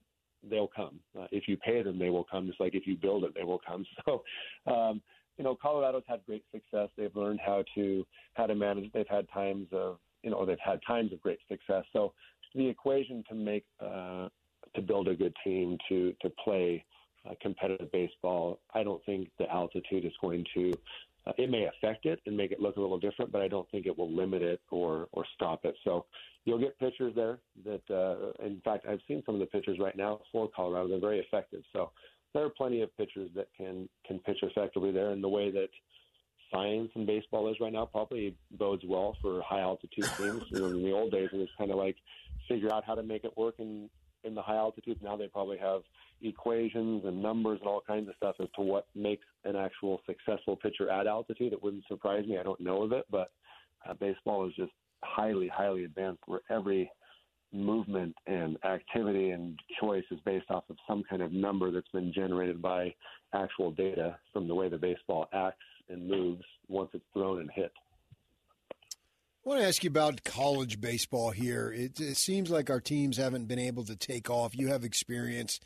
they'll 0.48 0.70
come. 0.74 0.98
Uh, 1.18 1.26
if 1.30 1.47
you 1.47 1.56
pay 1.56 1.82
them, 1.82 1.98
they 1.98 2.10
will 2.10 2.24
come. 2.24 2.47
Just 2.47 2.60
like 2.60 2.74
if 2.74 2.86
you 2.86 2.97
build 2.97 3.24
it, 3.24 3.34
they 3.34 3.44
will 3.44 3.60
come. 3.66 3.84
So, 4.05 4.22
um, 4.66 5.01
you 5.39 5.44
know, 5.44 5.55
Colorado's 5.55 6.02
had 6.06 6.20
great 6.26 6.44
success. 6.52 6.89
They've 6.97 7.14
learned 7.14 7.40
how 7.44 7.64
to 7.74 8.06
how 8.34 8.47
to 8.47 8.55
manage. 8.55 8.93
They've 8.93 9.06
had 9.09 9.26
times 9.32 9.68
of 9.72 9.98
you 10.22 10.30
know 10.30 10.44
they've 10.44 10.59
had 10.62 10.80
times 10.86 11.12
of 11.12 11.20
great 11.20 11.39
success. 11.48 11.84
So 11.93 12.12
the 12.55 12.66
equation 12.66 13.24
to 13.28 13.34
make 13.34 13.64
uh, 13.80 14.28
to 14.74 14.82
build 14.82 15.09
a 15.09 15.14
good 15.14 15.34
team 15.44 15.78
to 15.89 16.14
to 16.20 16.30
play 16.44 16.84
uh, 17.28 17.34
competitive 17.40 17.90
baseball, 17.93 18.60
I 18.74 18.82
don't 18.82 19.05
think 19.05 19.30
the 19.39 19.51
altitude 19.51 20.05
is 20.05 20.12
going 20.20 20.44
to. 20.55 20.72
Uh, 21.27 21.32
it 21.39 21.51
may 21.51 21.66
affect 21.66 22.05
it 22.05 22.20
and 22.27 22.36
make 22.36 22.51
it 22.51 22.61
look 22.61 22.77
a 22.77 22.81
little 22.81 22.99
different, 22.99 23.31
but 23.31 23.43
I 23.43 23.49
don't 23.49 23.70
think 23.70 23.86
it 23.86 23.97
will 23.97 24.11
limit 24.11 24.43
it 24.43 24.61
or 24.70 25.09
or 25.12 25.24
stop 25.35 25.65
it. 25.65 25.74
So 25.85 26.07
you'll 26.44 26.59
get 26.59 26.78
pitchers 26.78 27.12
there 27.15 27.39
that, 27.65 27.82
uh, 27.90 28.44
in 28.44 28.61
fact, 28.65 28.86
I've 28.89 29.01
seen 29.07 29.23
some 29.24 29.36
of 29.36 29.40
the 29.40 29.47
pitchers 29.47 29.78
right 29.78 29.97
now 29.97 30.20
for 30.32 30.49
Colorado. 30.55 30.89
They're 30.89 31.01
very 31.01 31.20
effective. 31.20 31.62
So 31.73 31.93
there 32.35 32.44
are 32.44 32.51
plenty 32.51 32.82
of 32.82 32.97
pitchers 32.97 33.31
that 33.36 33.49
can 33.57 33.89
can 34.07 34.19
pitch 34.20 34.39
effectively 34.43 34.90
there. 34.90 35.11
And 35.11 35.23
the 35.23 35.28
way 35.28 35.51
that 35.51 35.69
science 36.53 36.90
in 36.94 37.07
baseball 37.07 37.49
is 37.51 37.57
right 37.61 37.73
now 37.73 37.86
probably 37.86 38.36
bodes 38.53 38.85
well 38.86 39.16
for 39.23 39.43
high 39.43 39.61
altitude 39.61 40.11
teams. 40.16 40.43
You 40.51 40.61
know, 40.61 40.66
in 40.66 40.82
the 40.82 40.93
old 40.93 41.12
days, 41.12 41.28
it 41.32 41.36
was 41.36 41.49
kind 41.57 41.70
of 41.70 41.77
like 41.77 41.97
figure 42.49 42.73
out 42.73 42.85
how 42.85 42.94
to 42.94 43.03
make 43.03 43.24
it 43.24 43.36
work 43.36 43.55
in 43.59 43.89
in 44.24 44.35
the 44.35 44.43
high 44.43 44.57
altitudes. 44.57 45.01
Now 45.03 45.16
they 45.16 45.28
probably 45.28 45.59
have 45.59 45.82
equations 46.23 47.03
and 47.05 47.23
numbers 47.23 47.59
and 47.61 47.69
all 47.69 47.82
kinds 47.86 48.09
of 48.09 48.15
stuff 48.16 48.36
as 48.40 48.49
to 48.57 48.62
what 48.62 48.86
makes 48.94 49.24
an 49.44 49.57
actual 49.57 50.01
successful 50.07 50.57
pitcher 50.57 50.90
at 50.90 51.07
altitude. 51.07 51.53
It 51.53 51.62
wouldn't 51.62 51.85
surprise 51.89 52.27
me. 52.27 52.39
I 52.39 52.43
don't 52.43 52.61
know 52.61 52.82
of 52.82 52.93
it, 52.93 53.07
but 53.11 53.32
uh, 53.89 53.94
baseball 53.94 54.47
is 54.47 54.55
just 54.55 54.73
highly, 55.03 55.49
highly 55.49 55.85
advanced 55.85 56.23
where 56.27 56.40
every 56.51 56.90
movement 57.53 58.15
and 58.27 58.57
activity 58.65 59.31
and 59.31 59.59
choice 59.81 60.05
is 60.11 60.19
based 60.24 60.51
off 60.51 60.65
of 60.70 60.77
some 60.89 61.03
kind 61.09 61.20
of 61.20 61.32
number 61.32 61.70
that's 61.70 61.89
been 61.89 62.12
generated 62.12 62.62
by 62.62 62.94
actual 63.35 63.70
data 63.70 64.16
from 64.32 64.49
the 64.49 64.55
way 64.55 64.69
the 64.69 64.78
baseball 64.78 65.28
acts 65.35 65.59
and 65.89 66.09
moves 66.09 66.44
once 66.69 66.89
it's 66.94 67.05
thrown 67.12 67.40
and 67.40 67.51
hit. 67.55 67.73
I 69.44 69.48
want 69.48 69.60
to 69.60 69.66
ask 69.66 69.82
you 69.82 69.90
about 69.90 70.23
college 70.23 70.81
baseball 70.81 71.32
here. 71.32 71.73
It, 71.73 71.98
it 71.98 72.16
seems 72.16 72.48
like 72.48 72.70
our 72.70 72.78
teams 72.78 73.16
haven't 73.16 73.48
been 73.48 73.59
able 73.59 73.85
to 73.86 73.97
take 73.97 74.31
off. 74.31 74.56
You 74.56 74.69
have 74.69 74.85
experience. 74.85 75.59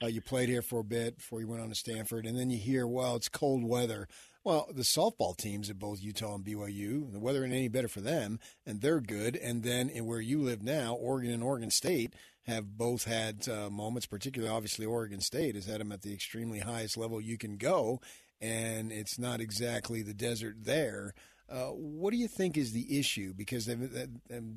Uh, 0.00 0.06
you 0.06 0.20
played 0.20 0.48
here 0.48 0.62
for 0.62 0.78
a 0.78 0.84
bit 0.84 1.16
before 1.16 1.40
you 1.40 1.48
went 1.48 1.60
on 1.60 1.68
to 1.68 1.74
Stanford, 1.74 2.26
and 2.26 2.38
then 2.38 2.48
you 2.48 2.58
hear, 2.58 2.86
well, 2.86 3.16
it's 3.16 3.28
cold 3.28 3.64
weather. 3.64 4.06
Well, 4.44 4.68
the 4.72 4.82
softball 4.82 5.36
teams 5.36 5.68
at 5.68 5.80
both 5.80 6.00
Utah 6.00 6.36
and 6.36 6.44
BYU, 6.44 7.10
the 7.10 7.18
weather 7.18 7.42
ain't 7.42 7.52
any 7.52 7.66
better 7.66 7.88
for 7.88 8.00
them, 8.00 8.38
and 8.64 8.80
they're 8.80 9.00
good. 9.00 9.34
And 9.34 9.64
then 9.64 9.88
where 9.88 10.20
you 10.20 10.40
live 10.40 10.62
now, 10.62 10.94
Oregon 10.94 11.32
and 11.32 11.42
Oregon 11.42 11.72
State 11.72 12.14
have 12.42 12.78
both 12.78 13.04
had 13.04 13.48
uh, 13.48 13.68
moments, 13.68 14.06
particularly 14.06 14.54
obviously 14.54 14.86
Oregon 14.86 15.20
State 15.20 15.56
has 15.56 15.66
had 15.66 15.80
them 15.80 15.90
at 15.90 16.02
the 16.02 16.14
extremely 16.14 16.60
highest 16.60 16.96
level 16.96 17.20
you 17.20 17.36
can 17.36 17.56
go, 17.56 18.00
and 18.40 18.92
it's 18.92 19.18
not 19.18 19.40
exactly 19.40 20.02
the 20.02 20.14
desert 20.14 20.54
there. 20.62 21.14
Uh, 21.48 21.66
what 21.68 22.10
do 22.10 22.16
you 22.16 22.28
think 22.28 22.56
is 22.56 22.72
the 22.72 22.98
issue? 22.98 23.34
Because 23.34 23.68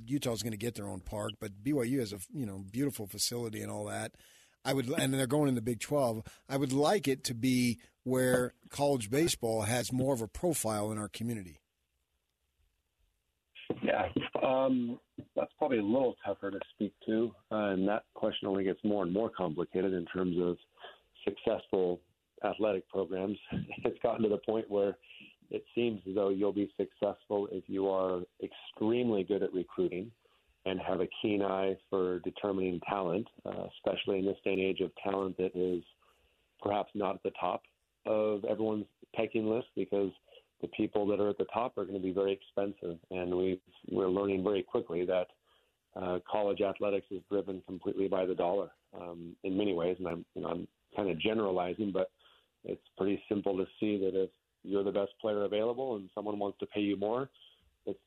Utah's 0.06 0.42
going 0.42 0.52
to 0.52 0.58
get 0.58 0.76
their 0.76 0.88
own 0.88 1.02
park, 1.02 1.32
but 1.40 1.64
BYU 1.64 2.00
has 2.00 2.14
a 2.14 2.20
you 2.34 2.46
know 2.46 2.64
beautiful 2.72 3.08
facility 3.08 3.62
and 3.62 3.72
all 3.72 3.86
that. 3.86 4.14
I 4.64 4.74
would, 4.74 4.90
and 4.90 5.14
they're 5.14 5.28
going 5.28 5.50
in 5.50 5.56
the 5.56 5.62
Big 5.62 5.80
Twelve. 5.80 6.24
I 6.50 6.58
would 6.58 6.74
like 6.74 7.08
it 7.08 7.24
to 7.26 7.34
be 7.34 7.80
where 8.04 8.54
college 8.70 9.10
baseball 9.10 9.64
has 9.64 9.92
more 9.92 10.14
of 10.14 10.22
a 10.22 10.28
profile 10.28 10.92
in 10.92 10.98
our 10.98 11.10
community. 11.10 11.60
Yeah, 13.84 14.08
um, 14.42 15.00
that's 15.36 15.52
probably 15.58 15.80
a 15.80 15.84
little 15.84 16.16
tougher 16.26 16.52
to 16.52 16.60
speak 16.74 16.94
to, 17.06 17.32
uh, 17.52 17.72
and 17.72 17.88
that 17.88 18.04
question 18.14 18.48
only 18.48 18.64
gets 18.64 18.80
more 18.84 19.04
and 19.04 19.12
more 19.12 19.30
complicated 19.30 19.94
in 19.94 20.06
terms 20.06 20.38
of 20.40 20.58
successful 21.26 22.00
athletic 22.44 22.88
programs. 22.90 23.38
It's 23.86 24.00
gotten 24.04 24.24
to 24.24 24.30
the 24.30 24.40
point 24.46 24.70
where 24.70 24.98
it 25.50 25.64
seems 25.74 26.02
as 26.08 26.16
though 26.16 26.30
you'll 26.30 26.52
be 26.52 26.72
successful 26.78 27.48
if 27.52 27.64
you 27.68 27.88
are 27.90 28.22
extremely 28.44 29.24
good 29.24 29.44
at 29.44 29.54
recruiting 29.54 30.12
and 30.66 30.80
have 30.80 31.00
a 31.00 31.08
keen 31.22 31.42
eye 31.42 31.78
for 31.90 32.20
determining 32.20 32.80
talent, 32.90 33.26
uh, 33.46 33.68
especially 33.78 34.20
in 34.20 34.26
this 34.26 34.38
day 34.44 34.54
and 34.54 34.62
age 34.62 34.82
of 34.82 34.92
talent 35.02 35.38
that 35.38 35.56
is 35.56 35.84
perhaps 36.62 36.90
not 36.94 37.16
at 37.16 37.24
the 37.24 37.32
top 37.40 37.64
of 38.06 38.44
everyone's 38.46 38.86
pecking 39.16 39.50
list 39.50 39.68
because 39.76 40.12
the 40.62 40.68
people 40.70 41.06
that 41.08 41.20
are 41.20 41.30
at 41.30 41.38
the 41.38 41.46
top 41.54 41.78
are 41.78 41.84
going 41.84 41.96
to 41.96 42.04
be 42.04 42.12
very 42.12 42.34
expensive, 42.34 42.98
and 43.12 43.34
we 43.34 43.62
we're 43.92 44.10
learning 44.10 44.44
very 44.44 44.64
quickly 44.64 45.06
that 45.06 45.28
uh, 45.96 46.20
college 46.30 46.62
athletics 46.62 47.06
is 47.12 47.22
driven 47.30 47.62
completely 47.68 48.08
by 48.08 48.26
the 48.26 48.36
dollar 48.36 48.70
um, 49.00 49.36
in 49.44 49.56
many 49.56 49.74
ways. 49.74 49.98
And 50.00 50.08
I'm 50.08 50.26
you 50.34 50.42
know 50.42 50.50
I'm 50.50 50.68
kind 50.96 51.10
of 51.10 51.20
generalizing, 51.20 51.92
but 51.92 52.10
it's 52.64 52.82
pretty 52.98 53.22
simple 53.30 53.56
to 53.58 53.66
see 53.80 53.98
that 54.00 54.20
if 54.20 54.30
you're 54.68 54.84
the 54.84 54.92
best 54.92 55.12
player 55.22 55.44
available 55.44 55.96
and 55.96 56.10
someone 56.14 56.40
wants 56.40 56.60
to 56.60 56.66
pay 56.68 56.82
you 56.82 56.98
more, 56.98 57.30
it's 57.86 58.00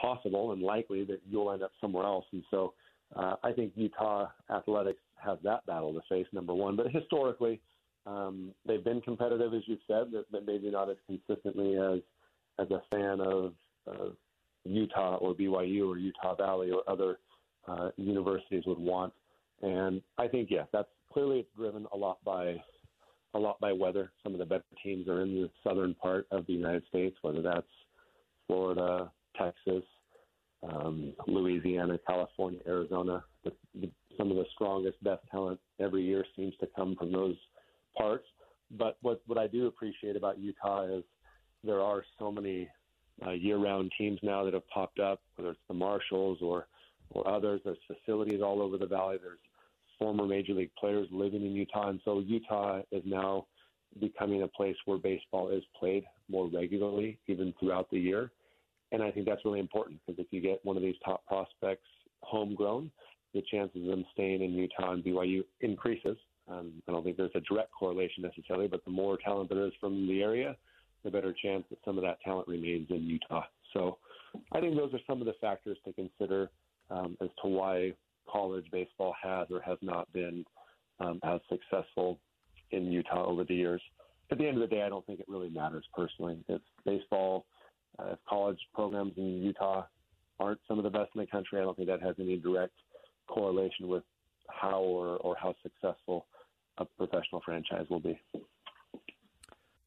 possible 0.00 0.52
and 0.52 0.62
likely 0.62 1.04
that 1.04 1.20
you'll 1.28 1.50
end 1.52 1.62
up 1.62 1.72
somewhere 1.80 2.04
else. 2.04 2.24
And 2.32 2.44
so 2.50 2.74
uh, 3.16 3.36
I 3.42 3.52
think 3.52 3.72
Utah 3.74 4.28
athletics 4.50 5.00
have 5.22 5.38
that 5.42 5.64
battle 5.66 5.92
to 5.92 6.00
face, 6.08 6.26
number 6.32 6.54
one. 6.54 6.76
But 6.76 6.90
historically, 6.90 7.60
um, 8.06 8.50
they've 8.66 8.84
been 8.84 9.00
competitive, 9.00 9.54
as 9.54 9.62
you've 9.66 9.80
said, 9.86 10.12
but 10.30 10.46
maybe 10.46 10.70
not 10.70 10.90
as 10.90 10.96
consistently 11.06 11.76
as 11.76 12.00
as 12.60 12.68
a 12.72 12.82
fan 12.90 13.20
of 13.20 13.52
uh, 13.88 14.10
Utah 14.64 15.16
or 15.16 15.32
BYU 15.34 15.88
or 15.88 15.96
Utah 15.96 16.34
Valley 16.34 16.72
or 16.72 16.82
other 16.90 17.18
uh, 17.68 17.90
universities 17.96 18.64
would 18.66 18.78
want. 18.78 19.12
And 19.62 20.02
I 20.18 20.26
think 20.26 20.48
yes, 20.50 20.66
that's 20.72 20.88
clearly 21.12 21.40
it's 21.40 21.48
driven 21.56 21.86
a 21.92 21.96
lot 21.96 22.18
by 22.24 22.56
a 23.34 23.38
lot 23.38 23.60
by 23.60 23.72
weather. 23.72 24.12
Some 24.22 24.32
of 24.32 24.38
the 24.38 24.46
better 24.46 24.64
teams 24.82 25.08
are 25.08 25.22
in 25.22 25.34
the 25.34 25.50
southern 25.62 25.94
part 25.94 26.26
of 26.30 26.46
the 26.46 26.52
United 26.52 26.84
States, 26.88 27.16
whether 27.22 27.42
that's 27.42 27.66
Florida, 28.46 29.10
Texas, 29.36 29.84
um, 30.68 31.12
Louisiana, 31.26 31.98
California, 32.06 32.60
Arizona. 32.66 33.24
The, 33.44 33.52
the, 33.80 33.90
some 34.16 34.30
of 34.30 34.36
the 34.36 34.46
strongest, 34.54 35.02
best 35.04 35.22
talent 35.30 35.60
every 35.78 36.02
year 36.02 36.24
seems 36.34 36.54
to 36.60 36.68
come 36.74 36.96
from 36.96 37.12
those 37.12 37.36
parts. 37.96 38.24
But 38.70 38.98
what 39.02 39.22
what 39.26 39.38
I 39.38 39.46
do 39.46 39.66
appreciate 39.66 40.16
about 40.16 40.38
Utah 40.38 40.84
is 40.84 41.04
there 41.64 41.80
are 41.80 42.04
so 42.18 42.30
many 42.30 42.68
uh, 43.26 43.30
year-round 43.30 43.92
teams 43.96 44.18
now 44.22 44.44
that 44.44 44.54
have 44.54 44.68
popped 44.68 45.00
up, 45.00 45.20
whether 45.36 45.50
it's 45.50 45.60
the 45.68 45.74
Marshalls 45.74 46.38
or 46.42 46.66
or 47.10 47.26
others. 47.26 47.60
There's 47.64 47.78
facilities 47.86 48.42
all 48.42 48.60
over 48.60 48.76
the 48.76 48.86
valley. 48.86 49.16
There's 49.22 49.38
former 49.98 50.26
major 50.26 50.54
league 50.54 50.70
players 50.78 51.08
living 51.10 51.44
in 51.44 51.52
Utah, 51.52 51.88
and 51.88 52.00
so 52.04 52.20
Utah 52.20 52.80
is 52.92 53.02
now 53.04 53.46
becoming 54.00 54.42
a 54.42 54.48
place 54.48 54.76
where 54.84 54.98
baseball 54.98 55.48
is 55.50 55.62
played 55.78 56.04
more 56.28 56.48
regularly, 56.48 57.18
even 57.26 57.54
throughout 57.58 57.90
the 57.90 57.98
year. 57.98 58.30
And 58.92 59.02
I 59.02 59.10
think 59.10 59.26
that's 59.26 59.44
really 59.44 59.60
important 59.60 60.00
because 60.06 60.18
if 60.18 60.32
you 60.32 60.40
get 60.40 60.64
one 60.64 60.76
of 60.76 60.82
these 60.82 60.94
top 61.04 61.26
prospects 61.26 61.86
homegrown, 62.22 62.90
the 63.34 63.42
chances 63.50 63.82
of 63.82 63.88
them 63.88 64.04
staying 64.12 64.42
in 64.42 64.52
Utah 64.52 64.92
and 64.92 65.04
BYU 65.04 65.44
increases. 65.60 66.16
Um, 66.48 66.72
I 66.88 66.92
don't 66.92 67.04
think 67.04 67.16
there's 67.16 67.30
a 67.34 67.40
direct 67.40 67.70
correlation 67.78 68.22
necessarily, 68.22 68.68
but 68.68 68.84
the 68.84 68.90
more 68.90 69.18
talent 69.18 69.50
there 69.50 69.66
is 69.66 69.72
from 69.80 70.08
the 70.08 70.22
area, 70.22 70.56
the 71.04 71.10
better 71.10 71.34
chance 71.42 71.64
that 71.70 71.78
some 71.84 71.98
of 71.98 72.04
that 72.04 72.20
talent 72.24 72.48
remains 72.48 72.88
in 72.90 73.02
Utah. 73.02 73.44
So 73.74 73.98
I 74.52 74.60
think 74.60 74.76
those 74.76 74.92
are 74.94 75.00
some 75.06 75.20
of 75.20 75.26
the 75.26 75.34
factors 75.40 75.76
to 75.84 75.92
consider 75.92 76.50
um, 76.90 77.16
as 77.20 77.28
to 77.42 77.48
why 77.48 77.92
college 78.30 78.66
baseball 78.70 79.14
has 79.22 79.48
or 79.50 79.60
has 79.60 79.78
not 79.82 80.12
been 80.12 80.44
um, 81.00 81.20
as 81.22 81.40
successful 81.48 82.18
in 82.70 82.90
Utah 82.92 83.24
over 83.26 83.44
the 83.44 83.54
years. 83.54 83.82
At 84.30 84.38
the 84.38 84.46
end 84.46 84.60
of 84.60 84.68
the 84.68 84.74
day, 84.74 84.82
I 84.82 84.88
don't 84.88 85.06
think 85.06 85.20
it 85.20 85.28
really 85.28 85.48
matters 85.48 85.86
personally. 85.94 86.38
If 86.48 86.60
baseball, 86.84 87.46
uh, 87.98 88.12
if 88.12 88.18
college 88.28 88.58
programs 88.74 89.12
in 89.16 89.42
Utah 89.42 89.84
aren't 90.38 90.60
some 90.68 90.78
of 90.78 90.84
the 90.84 90.90
best 90.90 91.10
in 91.14 91.20
the 91.20 91.26
country, 91.26 91.58
I 91.58 91.62
don't 91.62 91.76
think 91.76 91.88
that 91.88 92.02
has 92.02 92.14
any 92.18 92.36
direct 92.36 92.74
correlation 93.26 93.88
with 93.88 94.02
how 94.48 94.80
or, 94.80 95.16
or 95.18 95.36
how 95.40 95.54
successful 95.62 96.26
a 96.78 96.84
professional 96.84 97.40
franchise 97.44 97.86
will 97.90 98.00
be. 98.00 98.20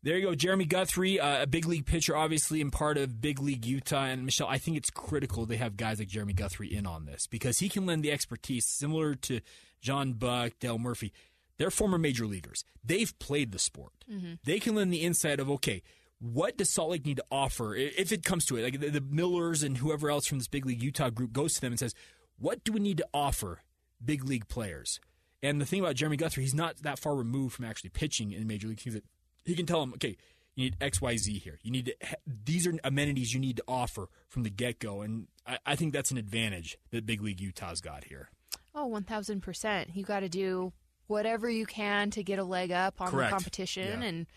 There 0.03 0.17
you 0.17 0.25
go, 0.27 0.33
Jeremy 0.33 0.65
Guthrie, 0.65 1.19
uh, 1.19 1.43
a 1.43 1.47
big 1.47 1.67
league 1.67 1.85
pitcher, 1.85 2.15
obviously, 2.15 2.59
and 2.59 2.71
part 2.71 2.97
of 2.97 3.21
big 3.21 3.39
league 3.39 3.65
Utah. 3.67 4.05
And 4.05 4.25
Michelle, 4.25 4.47
I 4.47 4.57
think 4.57 4.77
it's 4.77 4.89
critical 4.89 5.45
they 5.45 5.57
have 5.57 5.77
guys 5.77 5.99
like 5.99 6.07
Jeremy 6.07 6.33
Guthrie 6.33 6.73
in 6.73 6.87
on 6.87 7.05
this 7.05 7.27
because 7.27 7.59
he 7.59 7.69
can 7.69 7.85
lend 7.85 8.03
the 8.03 8.11
expertise 8.11 8.65
similar 8.65 9.13
to 9.13 9.41
John 9.79 10.13
Buck, 10.13 10.53
Dale 10.59 10.79
Murphy. 10.79 11.13
They're 11.57 11.69
former 11.69 11.99
major 11.99 12.25
leaguers. 12.25 12.63
They've 12.83 13.17
played 13.19 13.51
the 13.51 13.59
sport. 13.59 13.93
Mm-hmm. 14.11 14.33
They 14.43 14.59
can 14.59 14.73
lend 14.73 14.91
the 14.91 15.01
insight 15.01 15.39
of 15.39 15.51
okay, 15.51 15.83
what 16.17 16.57
does 16.57 16.71
Salt 16.71 16.89
Lake 16.89 17.05
need 17.05 17.17
to 17.17 17.25
offer 17.31 17.75
if 17.75 18.11
it 18.11 18.23
comes 18.23 18.45
to 18.45 18.57
it? 18.57 18.63
Like 18.63 18.79
the, 18.79 18.89
the 18.89 19.01
Millers 19.01 19.61
and 19.61 19.77
whoever 19.77 20.09
else 20.09 20.25
from 20.25 20.39
this 20.39 20.47
big 20.47 20.65
league 20.65 20.81
Utah 20.81 21.11
group 21.11 21.31
goes 21.31 21.53
to 21.53 21.61
them 21.61 21.73
and 21.73 21.79
says, 21.79 21.93
"What 22.39 22.63
do 22.63 22.71
we 22.71 22.79
need 22.79 22.97
to 22.97 23.07
offer 23.13 23.61
big 24.03 24.23
league 24.25 24.47
players?" 24.47 24.99
And 25.43 25.61
the 25.61 25.65
thing 25.65 25.79
about 25.79 25.95
Jeremy 25.95 26.17
Guthrie, 26.17 26.43
he's 26.43 26.55
not 26.55 26.77
that 26.77 26.97
far 26.97 27.15
removed 27.15 27.55
from 27.55 27.65
actually 27.65 27.91
pitching 27.91 28.31
in 28.31 28.47
major 28.47 28.67
leagues. 28.67 28.83
He's 28.83 28.95
a- 28.95 29.01
He 29.45 29.55
can 29.55 29.65
tell 29.65 29.79
them, 29.81 29.93
okay, 29.95 30.17
you 30.55 30.65
need 30.65 30.77
X, 30.81 31.01
Y, 31.01 31.15
Z 31.17 31.39
here. 31.39 31.59
You 31.63 31.71
need 31.71 31.85
to, 31.85 31.95
ha- 32.03 32.15
these 32.25 32.67
are 32.67 32.73
amenities 32.83 33.33
you 33.33 33.39
need 33.39 33.57
to 33.57 33.63
offer 33.67 34.07
from 34.27 34.43
the 34.43 34.49
get 34.49 34.79
go, 34.79 35.01
and 35.01 35.27
I, 35.47 35.57
I 35.65 35.75
think 35.75 35.93
that's 35.93 36.11
an 36.11 36.17
advantage 36.17 36.77
that 36.91 37.05
big 37.05 37.21
league 37.21 37.39
Utah's 37.41 37.81
got 37.81 38.03
here. 38.05 38.29
Oh, 38.75 38.89
1000%. 38.89 39.95
You 39.95 40.03
got 40.03 40.21
to 40.21 40.29
do 40.29 40.73
whatever 41.07 41.49
you 41.49 41.65
can 41.65 42.09
to 42.11 42.23
get 42.23 42.39
a 42.39 42.43
leg 42.43 42.71
up 42.71 43.01
on 43.01 43.09
Correct. 43.11 43.29
the 43.31 43.35
competition. 43.35 44.01
Yeah. 44.01 44.07
And 44.07 44.27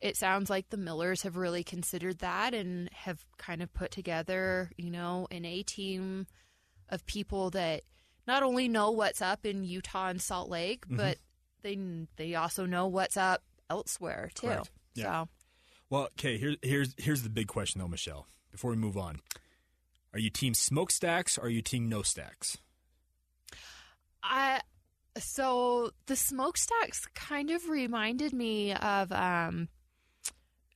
it 0.00 0.16
sounds 0.16 0.50
like 0.50 0.68
the 0.70 0.76
Millers 0.76 1.22
have 1.22 1.36
really 1.36 1.62
considered 1.64 2.18
that 2.18 2.52
and 2.54 2.90
have 2.92 3.24
kind 3.38 3.62
of 3.62 3.72
put 3.72 3.90
together, 3.90 4.70
you 4.76 4.90
know, 4.90 5.26
an 5.30 5.44
A 5.44 5.62
team 5.62 6.26
of 6.88 7.06
people 7.06 7.50
that 7.50 7.82
not 8.26 8.42
only 8.42 8.68
know 8.68 8.90
what's 8.90 9.22
up 9.22 9.46
in 9.46 9.64
Utah 9.64 10.08
and 10.08 10.20
Salt 10.20 10.48
Lake, 10.50 10.86
Mhm. 10.88 10.96
but 10.96 11.18
they 11.62 11.78
they 12.16 12.34
also 12.34 12.66
know 12.66 12.86
what's 12.88 13.16
up 13.16 13.42
elsewhere 13.70 14.30
too. 14.34 14.48
Correct. 14.48 14.70
Yeah. 14.94 15.24
So 15.24 15.28
Well, 15.90 16.02
okay, 16.18 16.38
Here's 16.38 16.56
here's 16.62 16.94
here's 16.98 17.22
the 17.22 17.30
big 17.30 17.48
question 17.48 17.80
though, 17.80 17.88
Michelle. 17.88 18.26
Before 18.50 18.70
we 18.70 18.76
move 18.76 18.96
on, 18.96 19.20
are 20.12 20.18
you 20.18 20.30
team 20.30 20.54
smokestacks 20.54 21.36
or 21.36 21.42
are 21.42 21.50
you 21.50 21.62
team 21.62 21.88
no 21.88 22.02
stacks? 22.02 22.58
I 24.22 24.60
so 25.18 25.90
the 26.06 26.16
smokestacks 26.16 27.06
kind 27.14 27.50
of 27.50 27.68
reminded 27.68 28.32
me 28.32 28.72
of 28.74 29.12
um 29.12 29.68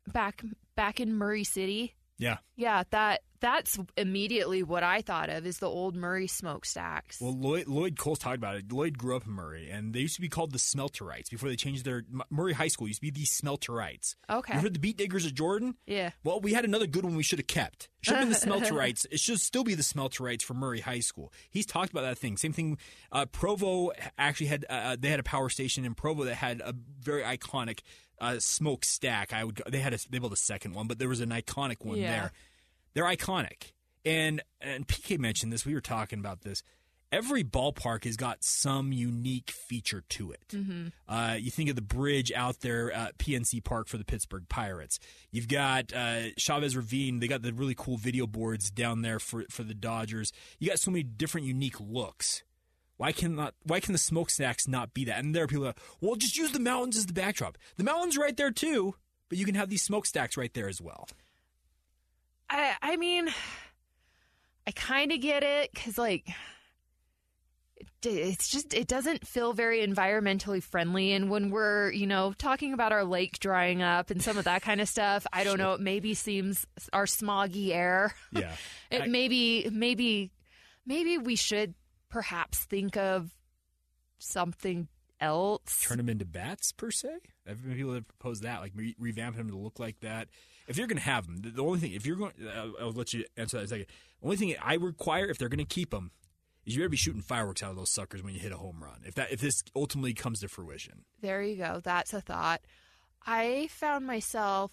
back 0.07 0.43
back 0.77 1.01
in 1.01 1.15
Murray 1.15 1.45
City. 1.45 1.95
Yeah. 2.21 2.37
Yeah, 2.57 2.85
that 2.91 3.23
that's 3.41 3.79
immediately 3.97 4.63
what 4.63 4.83
I 4.83 5.01
thought 5.01 5.31
of 5.31 5.47
is 5.47 5.59
the 5.59 5.67
old 5.67 5.97
Murray 5.97 6.27
smokestacks. 6.27 7.21
Well, 7.23 7.35
Lloyd, 7.35 7.67
Lloyd 7.69 7.99
Cole's 7.99 8.19
talked 8.19 8.37
about 8.37 8.57
it. 8.57 8.71
Lloyd 8.71 8.99
grew 8.99 9.17
up 9.17 9.27
in 9.27 9.33
Murray, 9.33 9.71
and 9.71 9.95
they 9.95 10.01
used 10.01 10.17
to 10.17 10.21
be 10.21 10.29
called 10.29 10.53
the 10.53 10.59
Smelterites 10.59 11.31
before 11.31 11.49
they 11.49 11.57
changed 11.57 11.87
their 11.87 12.05
Murray 12.29 12.53
High 12.53 12.69
School 12.69 12.87
used 12.87 13.01
to 13.01 13.07
be 13.07 13.11
the 13.11 13.25
Smelterites. 13.25 14.15
Okay. 14.29 14.55
You 14.55 14.61
heard 14.61 14.75
the 14.75 14.79
Beetdiggers 14.79 15.25
of 15.25 15.35
Jordan? 15.35 15.77
Yeah. 15.87 16.11
Well, 16.23 16.41
we 16.41 16.53
had 16.53 16.67
another 16.67 16.87
good 16.87 17.05
one 17.05 17.17
we 17.17 17.23
should 17.23 17.39
have 17.39 17.47
kept. 17.47 17.89
Should 18.03 18.17
have 18.17 18.29
been 18.29 18.29
the 18.29 18.35
Smelterites. 18.69 19.07
It 19.11 19.21
should 19.21 19.41
still 19.41 19.65
be 19.65 19.75
the 19.75 19.83
Smelterites 19.83 20.43
for 20.43 20.53
Murray 20.53 20.81
High 20.81 21.01
School. 21.01 21.33
He's 21.49 21.67
talked 21.67 21.91
about 21.91 22.03
that 22.03 22.19
thing. 22.19 22.37
Same 22.37 22.53
thing. 22.53 22.77
Uh, 23.11 23.25
Provo 23.25 23.93
actually 24.19 24.49
had 24.49 24.67
uh, 24.69 24.97
they 25.01 25.09
had 25.09 25.21
a 25.21 25.25
power 25.25 25.49
station 25.49 25.87
in 25.87 25.95
Provo 25.95 26.25
that 26.25 26.35
had 26.35 26.61
a 26.61 26.75
very 27.01 27.23
iconic 27.23 27.81
uh, 28.21 28.39
smoke 28.39 28.85
stack. 28.85 29.33
I 29.33 29.45
would 29.45 29.55
go, 29.57 29.65
they 29.69 29.81
had 29.81 29.95
a, 29.95 29.99
they 30.11 30.19
built 30.19 30.33
a 30.33 30.37
second 30.37 30.75
one, 30.75 30.87
but 30.87 30.99
there 30.99 31.09
was 31.09 31.21
an 31.21 31.31
iconic 31.31 31.85
one 31.85 31.99
Yeah. 31.99 32.11
there. 32.11 32.33
They're 32.95 33.05
iconic. 33.05 33.73
And 34.05 34.43
and 34.61 34.87
PK 34.89 35.19
mentioned 35.19 35.53
this. 35.53 35.65
We 35.67 35.75
were 35.75 35.81
talking 35.81 36.19
about 36.19 36.43
this. 36.43 36.63
Every 37.13 37.43
ballpark 37.43 38.05
has 38.05 38.17
got 38.17 38.45
some 38.45 38.93
unique 38.93 39.51
feature 39.51 40.05
to 40.11 40.31
it. 40.31 40.47
Mhm. 40.51 40.93
Uh, 41.09 41.37
you 41.41 41.51
think 41.51 41.69
of 41.69 41.75
the 41.75 41.83
bridge 41.83 42.31
out 42.33 42.61
there 42.61 42.93
at 42.93 43.19
PNC 43.19 43.61
Park 43.65 43.89
for 43.89 43.99
the 43.99 44.05
Pittsburgh 44.05 44.49
Pirates. 44.49 45.01
You've 45.33 45.49
got 45.49 45.93
uh, 45.93 46.33
Chavez 46.37 46.77
Ravine. 46.77 47.19
They 47.19 47.27
got 47.27 47.43
the 47.43 47.53
really 47.53 47.75
cool 47.77 47.97
video 47.97 48.27
boards 48.29 48.71
down 48.71 49.03
there 49.03 49.19
for 49.19 49.45
for 49.51 49.65
the 49.65 49.75
Dodgers. 49.75 50.33
You 50.61 50.69
got 50.69 50.79
so 50.79 50.91
many 50.93 51.03
different 51.03 51.47
unique 51.49 51.81
looks. 51.81 52.45
Why 53.01 53.13
can 53.13 53.35
not? 53.35 53.55
Why 53.63 53.81
can 53.81 53.93
the 53.93 53.99
smokestacks 53.99 54.69
not 54.69 54.93
be 54.93 55.07
that? 55.07 55.21
And 55.21 55.35
there 55.35 55.45
are 55.45 55.47
people 55.47 55.65
that, 55.65 55.79
well, 56.03 56.17
just 56.17 56.37
use 56.37 56.53
the 56.53 56.61
mountains 56.61 56.99
as 56.99 57.07
the 57.07 57.15
backdrop. 57.15 57.57
The 57.79 57.83
mountains 57.85 58.19
right 58.19 58.37
there 58.37 58.51
too, 58.51 58.95
but 59.31 59.39
you 59.39 59.47
can 59.47 59.55
have 59.55 59.71
these 59.71 59.81
smokestacks 59.83 60.37
right 60.37 60.53
there 60.53 60.69
as 60.69 60.83
well. 60.83 61.09
I 62.51 62.75
I 62.83 62.97
mean 62.99 63.31
I 64.67 64.73
kind 64.73 65.13
of 65.13 65.21
get 65.23 65.43
it 65.43 65.71
cuz 65.75 65.97
like 65.97 66.29
it's 68.03 68.49
just 68.51 68.75
it 68.75 68.87
doesn't 68.87 69.27
feel 69.27 69.55
very 69.55 69.81
environmentally 69.81 70.63
friendly 70.63 71.13
and 71.13 71.31
when 71.31 71.49
we're 71.49 71.91
you 71.93 72.07
know 72.07 72.35
talking 72.37 72.75
about 72.75 72.93
our 72.93 73.05
lake 73.05 73.39
drying 73.39 73.83
up 73.83 74.11
and 74.11 74.23
some 74.23 74.37
of 74.37 74.45
that 74.45 74.61
kind 74.61 74.81
of 74.83 74.89
stuff 74.89 75.27
i 75.33 75.45
don't 75.45 75.59
know 75.59 75.73
it 75.75 75.81
maybe 75.81 76.13
seems 76.13 76.67
our 76.93 77.07
smoggy 77.07 77.71
air 77.71 78.15
Yeah. 78.33 78.53
it 78.91 79.03
I- 79.03 79.07
maybe 79.07 79.69
maybe 79.73 80.31
maybe 80.87 81.17
we 81.17 81.37
should 81.37 81.75
perhaps 82.11 82.59
think 82.59 82.97
of 82.97 83.31
something 84.19 84.89
else 85.21 85.85
turn 85.87 85.99
them 85.99 86.09
into 86.09 86.25
bats 86.25 86.73
per 86.73 86.91
se. 86.91 87.09
I've 87.49 87.63
been 87.63 87.77
people 87.77 87.93
that 87.93 88.09
proposed 88.09 88.43
that, 88.43 88.61
like 88.61 88.73
re- 88.75 88.97
revamping 89.01 89.37
them 89.37 89.51
to 89.51 89.57
look 89.57 89.79
like 89.79 90.01
that. 90.01 90.29
If 90.67 90.79
you're 90.79 90.87
going 90.87 90.99
to 90.99 91.05
have 91.05 91.27
them, 91.27 91.39
the, 91.43 91.51
the 91.51 91.63
only 91.63 91.79
thing, 91.79 91.93
if 91.93 92.07
you're 92.07 92.17
going, 92.17 92.33
uh, 92.47 92.69
I'll 92.81 92.93
let 92.93 93.13
you 93.13 93.25
answer 93.37 93.57
that 93.57 93.63
in 93.63 93.67
a 93.67 93.69
second. 93.69 93.87
The 94.21 94.27
only 94.27 94.37
thing 94.37 94.55
I 94.63 94.75
require, 94.75 95.27
if 95.27 95.39
they're 95.39 95.49
going 95.49 95.59
to 95.59 95.65
keep 95.65 95.91
them, 95.91 96.11
is 96.65 96.75
you 96.75 96.81
better 96.81 96.91
be 96.91 96.97
shooting 96.97 97.23
fireworks 97.23 97.63
out 97.63 97.71
of 97.71 97.77
those 97.77 97.91
suckers 97.91 98.23
when 98.23 98.35
you 98.35 98.41
hit 98.41 98.53
a 98.53 98.57
home 98.57 98.83
run. 98.83 99.01
If 99.05 99.15
that, 99.15 99.33
if 99.33 99.41
this 99.41 99.63
ultimately 99.75 100.15
comes 100.15 100.41
to 100.41 100.49
fruition, 100.49 101.05
There 101.21 101.43
you 101.43 101.57
go. 101.57 101.81
That's 101.83 102.15
a 102.15 102.21
thought. 102.21 102.61
I 103.27 103.69
found 103.71 104.07
myself 104.07 104.71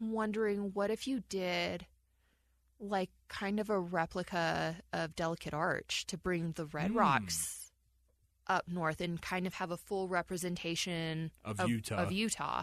wondering 0.00 0.70
what 0.72 0.90
if 0.90 1.06
you 1.06 1.22
did 1.28 1.86
like 2.78 3.10
kind 3.28 3.58
of 3.60 3.70
a 3.70 3.78
replica 3.80 4.76
of 4.92 5.16
Delicate 5.16 5.54
Arch 5.54 6.06
to 6.08 6.18
bring 6.18 6.52
the 6.52 6.66
Red 6.66 6.90
Hmm. 6.90 6.98
Rocks 6.98 7.72
up 8.46 8.68
north 8.68 9.00
and 9.00 9.20
kind 9.20 9.46
of 9.46 9.54
have 9.54 9.70
a 9.70 9.76
full 9.76 10.08
representation 10.08 11.30
Of 11.44 11.68
Utah. 11.68 11.96
Of 11.96 12.12
Utah. 12.12 12.62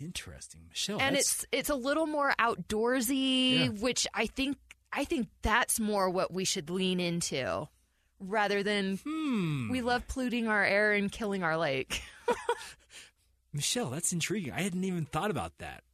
interesting, 0.00 0.62
Michelle. 0.68 1.00
and 1.00 1.14
that's- 1.16 1.44
it's 1.44 1.46
it's 1.52 1.70
a 1.70 1.74
little 1.76 2.06
more 2.06 2.34
outdoorsy, 2.38 3.58
Yeah. 3.60 3.68
which 3.68 4.06
I 4.12 4.26
think 4.26 4.58
I 4.92 5.04
think 5.04 5.28
that's 5.42 5.80
more 5.80 6.08
what 6.10 6.32
we 6.32 6.44
should 6.44 6.70
lean 6.70 7.00
into 7.00 7.68
rather 8.20 8.62
than 8.62 8.98
Hmm. 8.98 9.70
we 9.70 9.80
love 9.82 10.06
polluting 10.08 10.46
our 10.48 10.64
air 10.64 10.92
and 10.92 11.10
killing 11.10 11.42
our 11.42 11.56
lake. 11.56 12.02
Michelle. 13.52 13.90
That's 13.90 14.12
intriguing. 14.12 14.52
I 14.52 14.62
hadn't 14.62 14.84
even 14.84 15.04
thought 15.04 15.30
about 15.30 15.58
that. 15.58 15.84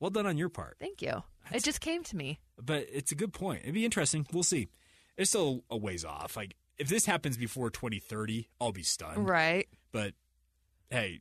Well 0.00 0.10
done 0.10 0.26
on 0.26 0.36
your 0.36 0.48
part. 0.48 0.76
Thank 0.80 1.00
you. 1.02 1.22
it 1.52 1.62
just 1.64 1.80
came 1.80 2.02
to 2.04 2.16
me. 2.16 2.40
But 2.60 2.86
it's 2.92 3.12
a 3.12 3.14
good 3.14 3.32
point. 3.32 3.62
It'd 3.62 3.74
be 3.74 3.84
interesting. 3.84 4.26
We'll 4.32 4.42
see. 4.42 4.68
It's 5.16 5.30
still 5.30 5.64
a 5.70 5.76
ways 5.76 6.04
off. 6.04 6.36
Like 6.36 6.56
if 6.78 6.88
this 6.88 7.06
happens 7.06 7.36
before 7.36 7.70
2030, 7.70 8.48
I'll 8.60 8.72
be 8.72 8.82
stunned. 8.82 9.28
Right. 9.28 9.68
But 9.92 10.14
hey, 10.90 11.20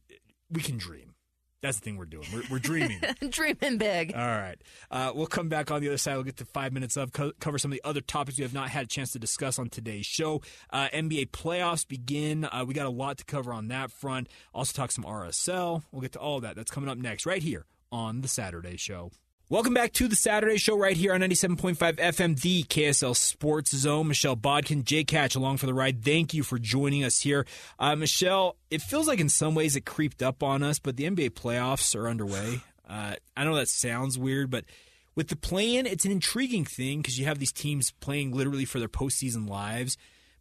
we 0.50 0.62
can 0.62 0.78
dream. 0.78 1.16
That's 1.62 1.80
the 1.80 1.86
thing 1.86 1.96
we're 1.98 2.06
doing. 2.06 2.28
We're, 2.34 2.44
we're 2.52 2.60
dreaming. 2.60 3.00
Dreaming 3.30 3.78
big. 3.78 4.14
All 4.14 4.20
right. 4.28 4.58
Uh, 4.92 5.14
we'll 5.16 5.28
come 5.28 5.48
back 5.48 5.72
on 5.72 5.80
the 5.80 5.88
other 5.88 5.98
side. 5.98 6.16
We'll 6.16 6.26
get 6.26 6.36
to 6.38 6.46
five 6.46 6.74
minutes 6.74 6.98
of 6.98 7.14
co- 7.14 7.32
cover 7.40 7.58
some 7.58 7.72
of 7.72 7.78
the 7.78 7.88
other 7.88 8.02
topics 8.02 8.38
we 8.38 8.44
have 8.44 8.54
not 8.54 8.68
had 8.68 8.84
a 8.84 8.88
chance 8.88 9.14
to 9.14 9.20
discuss 9.20 9.58
on 9.58 9.70
today's 9.70 10.06
show. 10.06 10.42
Uh, 10.72 10.90
NBA 10.94 11.32
playoffs 11.32 11.88
begin. 11.88 12.44
Uh, 12.44 12.66
we 12.68 12.74
got 12.74 12.86
a 12.86 12.90
lot 12.90 13.18
to 13.20 13.24
cover 13.24 13.54
on 13.54 13.70
that 13.70 13.92
front. 13.92 14.28
Also 14.54 14.74
talk 14.74 14.92
some 14.92 15.06
RSL. 15.06 15.84
We'll 15.94 16.02
get 16.02 16.12
to 16.12 16.20
all 16.20 16.36
of 16.36 16.42
that. 16.42 16.58
That's 16.58 16.70
coming 16.70 16.90
up 16.90 16.98
next 16.98 17.26
right 17.26 17.42
here 17.42 17.66
on 17.94 18.20
the 18.20 18.28
Saturday 18.28 18.76
Show. 18.76 19.12
Welcome 19.54 19.76
back 19.76 19.94
to 19.94 20.08
the 20.08 20.16
Saturday 20.16 20.58
Show 20.58 20.76
right 20.76 20.98
here 20.98 21.14
on 21.14 21.22
97.5 21.22 21.78
FM, 21.78 22.42
the 22.42 22.64
KSL 22.64 23.16
Sports 23.16 23.70
Zone. 23.78 24.08
Michelle 24.08 24.36
Bodkin, 24.36 24.84
Jake 24.84 25.12
Hatch 25.12 25.36
along 25.36 25.58
for 25.58 25.68
the 25.68 25.76
ride. 25.76 26.04
Thank 26.04 26.34
you 26.34 26.42
for 26.42 26.58
joining 26.58 27.04
us 27.04 27.20
here. 27.20 27.46
Uh, 27.78 27.96
Michelle, 27.96 28.56
it 28.72 28.82
feels 28.82 29.08
like 29.08 29.20
in 29.20 29.30
some 29.30 29.54
ways 29.54 29.76
it 29.76 29.86
creeped 29.86 30.24
up 30.24 30.42
on 30.42 30.64
us, 30.64 30.80
but 30.80 30.98
the 30.98 31.04
NBA 31.04 31.34
playoffs 31.36 31.96
are 31.96 32.10
underway. 32.10 32.62
Uh, 32.90 33.14
I 33.38 33.44
know 33.44 33.54
that 33.54 33.68
sounds 33.68 34.18
weird, 34.18 34.50
but 34.50 34.66
with 35.14 35.28
the 35.28 35.36
play-in, 35.36 35.86
it's 35.86 36.04
an 36.04 36.12
intriguing 36.12 36.66
thing 36.66 37.04
because 37.04 37.20
you 37.20 37.26
have 37.26 37.38
these 37.38 37.54
teams 37.54 37.92
playing 37.92 38.32
literally 38.32 38.66
for 38.66 38.80
their 38.80 38.88
postseason 38.88 39.48
lives. 39.48 39.98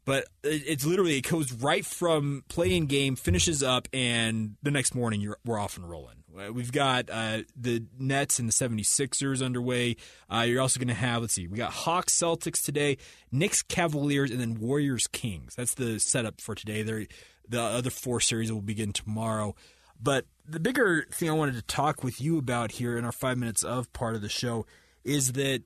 But 0.07 0.25
it's 0.43 0.87
literally 0.87 1.19
it 1.19 1.29
goes 1.29 1.53
right 1.53 1.85
from 1.85 2.45
play-in 2.49 2.87
game, 2.87 3.17
finishes 3.17 3.63
up, 3.63 3.89
and 3.93 4.57
the 4.63 4.71
next 4.71 4.95
morning 4.95 5.21
you're 5.21 5.37
we're 5.45 5.59
off 5.59 5.77
and 5.77 5.89
rolling. 5.89 6.22
We've 6.53 6.73
got 6.73 7.11
uh, 7.11 7.43
the 7.57 7.85
Nets 7.99 8.39
and 8.39 8.49
the 8.49 8.53
76ers 8.53 9.45
underway. 9.45 9.97
Uh, 10.33 10.45
you're 10.49 10.61
also 10.63 10.79
going 10.81 10.89
to 10.89 10.95
have 10.95 11.21
let's 11.23 11.35
see, 11.35 11.47
we 11.47 11.57
got 11.59 11.73
Hawks 11.73 12.15
Celtics 12.19 12.63
today, 12.65 12.97
Knicks 13.31 13.63
Cavaliers, 13.63 14.31
and 14.31 14.41
then 14.41 14.55
Warriors 14.59 15.07
Kings. 15.07 15.55
That's 15.55 15.75
the 15.75 15.99
setup 16.01 16.41
for 16.41 16.55
today. 16.55 16.83
There, 16.83 17.07
the 17.49 17.61
other 17.61 17.91
four 17.91 18.21
series 18.21 18.51
will 18.53 18.63
begin 18.63 18.93
tomorrow. 18.93 19.55
But 20.01 20.27
the 20.49 20.59
bigger 20.61 21.07
thing 21.13 21.29
I 21.31 21.35
wanted 21.35 21.55
to 21.57 21.63
talk 21.63 22.03
with 22.03 22.21
you 22.21 22.39
about 22.39 22.73
here 22.73 22.97
in 22.99 23.05
our 23.05 23.13
five 23.13 23.39
minutes 23.39 23.63
of 23.63 23.93
part 23.93 24.15
of 24.15 24.23
the 24.23 24.29
show 24.29 24.67
is 25.05 25.33
that 25.33 25.63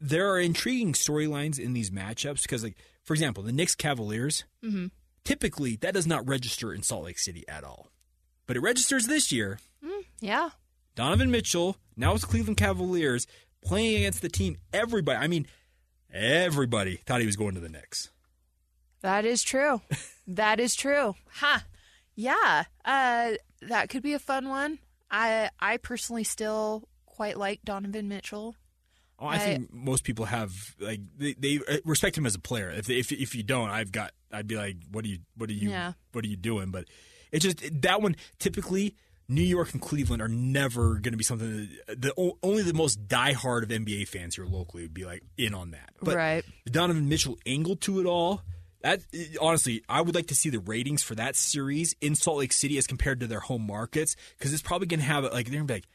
there 0.00 0.30
are 0.32 0.40
intriguing 0.40 0.92
storylines 0.92 1.58
in 1.58 1.72
these 1.72 1.90
matchups 1.90 2.42
because, 2.42 2.62
like, 2.64 2.76
for 3.04 3.14
example, 3.14 3.42
the 3.42 3.52
Knicks 3.52 3.74
Cavaliers, 3.74 4.44
Mm-hmm. 4.64 4.86
typically 5.24 5.76
that 5.76 5.94
does 5.94 6.06
not 6.06 6.26
register 6.26 6.72
in 6.74 6.82
Salt 6.82 7.04
Lake 7.04 7.18
City 7.18 7.44
at 7.48 7.62
all. 7.64 7.88
But 8.46 8.56
it 8.56 8.60
registers 8.60 9.06
this 9.06 9.30
year. 9.32 9.58
Mm, 9.86 10.02
yeah. 10.20 10.50
Donovan 10.94 11.30
Mitchell, 11.30 11.76
now 11.96 12.12
with 12.12 12.22
the 12.22 12.28
Cleveland 12.28 12.56
Cavaliers, 12.56 13.26
playing 13.62 13.96
against 13.96 14.22
the 14.22 14.28
team 14.28 14.56
everybody, 14.72 15.18
I 15.18 15.26
mean, 15.28 15.46
everybody 16.12 16.96
thought 17.06 17.20
he 17.20 17.26
was 17.26 17.36
going 17.36 17.54
to 17.54 17.60
the 17.60 17.68
Knicks. 17.68 18.10
That 19.02 19.24
is 19.24 19.42
true. 19.42 19.82
that 20.26 20.58
is 20.58 20.74
true. 20.74 21.14
Huh. 21.30 21.60
Yeah. 22.14 22.64
Uh, 22.84 23.32
that 23.62 23.88
could 23.90 24.02
be 24.02 24.14
a 24.14 24.18
fun 24.18 24.48
one. 24.48 24.78
I 25.10 25.50
I 25.60 25.76
personally 25.76 26.24
still 26.24 26.88
quite 27.04 27.36
like 27.36 27.62
Donovan 27.64 28.08
Mitchell. 28.08 28.56
Oh, 29.18 29.26
I, 29.26 29.38
think 29.38 29.72
most 29.72 30.04
people 30.04 30.26
have 30.26 30.52
like 30.78 31.00
they, 31.16 31.34
they 31.34 31.60
respect 31.84 32.18
him 32.18 32.26
as 32.26 32.34
a 32.34 32.38
player. 32.40 32.70
If 32.70 32.90
if 32.90 33.12
if 33.12 33.34
you 33.34 33.42
don't, 33.42 33.70
I've 33.70 33.92
got 33.92 34.12
I'd 34.32 34.46
be 34.48 34.56
like, 34.56 34.76
what 34.90 35.04
are 35.04 35.08
you 35.08 35.18
what 35.36 35.48
are 35.48 35.54
you 35.54 35.70
Yeah. 35.70 35.92
what 36.12 36.24
are 36.24 36.28
you 36.28 36.36
doing? 36.36 36.70
But 36.70 36.86
it 37.32 37.38
just 37.40 37.62
that 37.82 38.02
one 38.02 38.16
typically 38.38 38.94
New 39.28 39.42
York 39.42 39.72
and 39.72 39.82
Cleveland 39.82 40.22
are 40.22 40.28
never 40.28 40.94
going 40.94 41.12
to 41.12 41.16
be 41.16 41.24
something 41.24 41.68
that 41.88 42.00
the 42.00 42.14
only 42.42 42.62
the 42.62 42.72
most 42.74 43.08
diehard 43.08 43.62
of 43.64 43.70
NBA 43.70 44.06
fans 44.08 44.36
here 44.36 44.46
locally 44.46 44.84
would 44.84 44.94
be 44.94 45.04
like 45.04 45.22
in 45.36 45.52
on 45.54 45.72
that. 45.72 45.90
But 46.00 46.14
Right. 46.16 46.44
the 46.64 46.70
Donovan 46.70 47.08
Mitchell 47.08 47.36
angle 47.44 47.76
to 47.76 47.98
it 48.00 48.06
all. 48.06 48.42
That 48.82 49.00
honestly, 49.40 49.82
I 49.88 50.00
would 50.00 50.14
like 50.14 50.28
to 50.28 50.34
see 50.36 50.48
the 50.50 50.60
ratings 50.60 51.02
for 51.02 51.16
that 51.16 51.34
series 51.34 51.96
in 52.00 52.14
Salt 52.14 52.38
Lake 52.38 52.52
City 52.52 52.78
as 52.78 52.86
compared 52.86 53.18
to 53.20 53.26
their 53.26 53.40
home 53.40 53.66
markets 53.66 54.14
because 54.38 54.52
it's 54.52 54.62
probably 54.62 54.86
going 54.86 55.00
to 55.00 55.06
have 55.06 55.24
like 55.24 55.46
they're 55.46 55.54
going 55.56 55.66
to 55.66 55.72
be 55.72 55.74
like, 55.74 55.88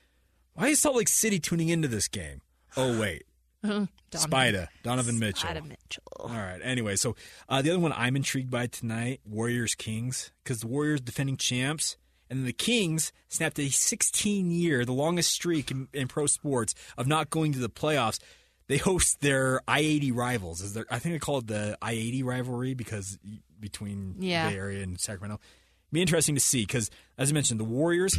why 0.56 0.68
is 0.68 0.80
Salt 0.80 0.98
Lake 0.98 1.08
City 1.08 1.40
tuning 1.40 1.70
into 1.70 1.88
this 1.88 2.10
game? 2.10 2.42
Oh 2.76 3.00
wait, 3.00 3.24
Donovan- 3.64 3.88
Spida, 4.12 4.68
Donovan 4.84 5.20
Mitchell. 5.20 5.50
Spida 5.50 5.62
Mitchell. 5.66 6.04
All 6.20 6.30
right. 6.30 6.60
Anyway, 6.62 6.98
so 6.98 7.16
uh, 7.48 7.62
the 7.62 7.70
other 7.70 7.80
one 7.80 7.94
I'm 7.96 8.18
intrigued 8.18 8.52
by 8.52 8.68
tonight: 8.68 9.22
Warriors 9.26 9.74
Kings, 9.76 10.32
because 10.44 10.60
the 10.60 10.68
Warriors 10.68 11.00
defending 11.00 11.38
champs, 11.38 11.96
and 12.32 12.48
the 12.48 12.54
Kings 12.54 13.12
snapped 13.30 13.60
a 13.60 13.70
16 13.70 14.50
year, 14.50 14.86
the 14.86 14.94
longest 14.94 15.30
streak 15.32 15.70
in, 15.70 15.88
in 15.94 16.08
pro 16.08 16.26
sports 16.26 16.74
of 16.98 17.06
not 17.06 17.30
going 17.30 17.52
to 17.54 17.60
the 17.60 17.70
playoffs. 17.70 18.20
They 18.68 18.78
host 18.78 19.20
their 19.22 19.62
I-80 19.68 20.16
rivals. 20.16 20.62
Is 20.62 20.74
there? 20.74 20.86
I 20.90 20.98
think 20.98 21.14
they 21.14 21.20
call 21.20 21.40
it 21.40 21.48
the 21.48 21.78
I-80 21.82 22.24
rivalry 22.24 22.74
because 22.74 23.20
between 23.60 24.16
Yeah. 24.20 24.50
Bay 24.50 24.56
Area 24.56 24.82
and 24.82 25.00
Sacramento. 25.00 25.40
Be 25.92 26.02
interesting 26.02 26.36
to 26.36 26.42
see 26.42 26.62
because, 26.62 26.90
as 27.18 27.30
I 27.30 27.34
mentioned, 27.34 27.60
the 27.60 27.66
Warriors, 27.66 28.18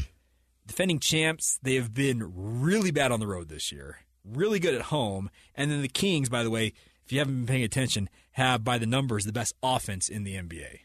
defending 0.67 0.99
champs, 0.99 1.59
they 1.63 1.77
have 1.77 1.95
been 1.95 2.31
really 2.37 2.91
bad 2.91 3.11
on 3.13 3.19
the 3.19 3.27
road 3.27 3.49
this 3.49 3.73
year. 3.73 4.01
Really 4.25 4.59
good 4.61 4.75
at 4.75 4.83
home, 4.83 5.31
and 5.55 5.71
then 5.71 5.81
the 5.83 5.89
Kings, 5.89 6.29
by 6.29 6.43
the 6.45 6.51
way, 6.51 6.75
if 7.05 7.11
you 7.13 7.19
haven't 7.19 7.35
been 7.39 7.47
paying 7.47 7.65
attention, 7.65 8.09
have 8.33 8.63
by 8.63 8.77
the 8.79 8.87
numbers 8.87 9.25
the 9.25 9.33
best 9.33 9.55
offense 9.63 10.09
in 10.09 10.23
the 10.25 10.35
NBA. 10.37 10.81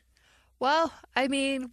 Well, 0.60 0.92
I 1.16 1.28
mean, 1.28 1.72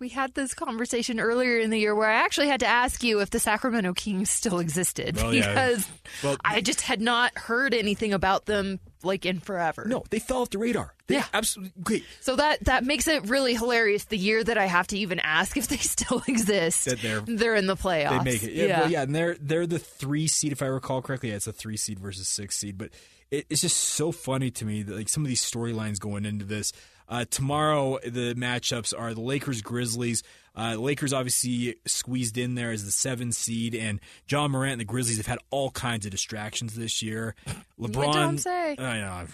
we 0.00 0.08
had 0.08 0.32
this 0.34 0.54
conversation 0.54 1.18
earlier 1.18 1.58
in 1.58 1.70
the 1.70 1.78
year 1.78 1.94
where 1.94 2.08
I 2.08 2.14
actually 2.22 2.48
had 2.48 2.60
to 2.60 2.66
ask 2.66 3.02
you 3.02 3.20
if 3.20 3.30
the 3.30 3.40
Sacramento 3.40 3.94
Kings 3.94 4.30
still 4.30 4.58
existed 4.60 5.16
Well, 5.16 5.34
yeah. 5.34 5.48
because 5.48 5.88
Well- 6.22 6.36
I 6.44 6.60
just 6.60 6.82
had 6.82 7.00
not 7.00 7.36
heard 7.36 7.74
anything 7.74 8.12
about 8.12 8.46
them 8.46 8.78
like 9.02 9.24
in 9.26 9.40
forever. 9.40 9.84
No, 9.86 10.04
they 10.10 10.18
fell 10.18 10.42
off 10.42 10.50
the 10.50 10.58
radar. 10.58 10.94
They 11.06 11.16
yeah, 11.16 11.24
absolutely. 11.32 11.72
Great. 11.82 12.04
So 12.20 12.36
that 12.36 12.64
that 12.64 12.84
makes 12.84 13.06
it 13.08 13.28
really 13.28 13.54
hilarious. 13.54 14.04
The 14.04 14.18
year 14.18 14.42
that 14.44 14.58
I 14.58 14.66
have 14.66 14.86
to 14.88 14.98
even 14.98 15.18
ask 15.20 15.56
if 15.56 15.68
they 15.68 15.76
still 15.78 16.22
exist, 16.28 16.84
That 16.86 17.00
they're- 17.00 17.54
in 17.56 17.66
the 17.66 17.76
playoffs. 17.76 18.18
They 18.24 18.30
make 18.32 18.42
it. 18.42 18.52
Yeah, 18.52 18.80
well, 18.80 18.90
yeah, 18.90 19.02
and 19.02 19.14
they're 19.14 19.36
they're 19.40 19.66
the 19.66 19.78
three 19.78 20.26
seed 20.26 20.52
if 20.52 20.62
I 20.62 20.66
recall 20.66 21.00
correctly. 21.02 21.30
Yeah, 21.30 21.36
it's 21.36 21.46
a 21.46 21.52
three 21.52 21.76
seed 21.76 21.98
versus 21.98 22.28
six 22.28 22.56
seed, 22.56 22.76
but 22.78 22.90
it, 23.30 23.46
it's 23.50 23.60
just 23.62 23.76
so 23.76 24.10
funny 24.12 24.50
to 24.52 24.64
me 24.64 24.82
that 24.82 24.94
like 24.96 25.08
some 25.08 25.22
of 25.24 25.28
these 25.28 25.42
storylines 25.42 25.98
going 25.98 26.24
into 26.24 26.44
this. 26.44 26.72
Uh, 27.08 27.24
tomorrow 27.30 27.98
the 28.04 28.34
matchups 28.34 28.92
are 28.98 29.14
the 29.14 29.20
Lakers 29.20 29.62
Grizzlies. 29.62 30.22
Uh, 30.54 30.72
the 30.74 30.80
Lakers 30.80 31.12
obviously 31.12 31.76
squeezed 31.86 32.36
in 32.36 32.54
there 32.56 32.70
as 32.72 32.84
the 32.84 32.90
seven 32.90 33.30
seed, 33.32 33.74
and 33.76 34.00
Ja 34.28 34.48
Morant 34.48 34.72
and 34.72 34.80
the 34.80 34.84
Grizzlies 34.84 35.16
have 35.18 35.26
had 35.26 35.38
all 35.50 35.70
kinds 35.70 36.04
of 36.04 36.10
distractions 36.10 36.74
this 36.74 37.00
year. 37.00 37.34
LeBron, 37.80 38.12
don't 38.12 38.38
say. 38.38 38.76
I 38.78 38.98
know. 38.98 39.26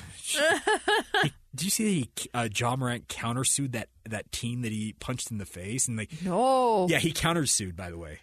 He- 1.22 1.32
did 1.54 1.64
you 1.64 1.70
see 1.70 1.84
that 1.84 2.20
he, 2.20 2.30
uh, 2.34 2.48
Ja 2.54 2.76
Morant 2.76 3.08
countersued 3.08 3.72
that 3.72 3.88
that 4.08 4.30
team 4.32 4.62
that 4.62 4.72
he 4.72 4.92
punched 5.00 5.30
in 5.30 5.38
the 5.38 5.46
face 5.46 5.88
and 5.88 5.96
like 5.96 6.10
No. 6.22 6.86
yeah 6.90 6.98
he 6.98 7.12
countersued 7.12 7.74
by 7.76 7.90
the 7.90 7.96
way 7.96 8.18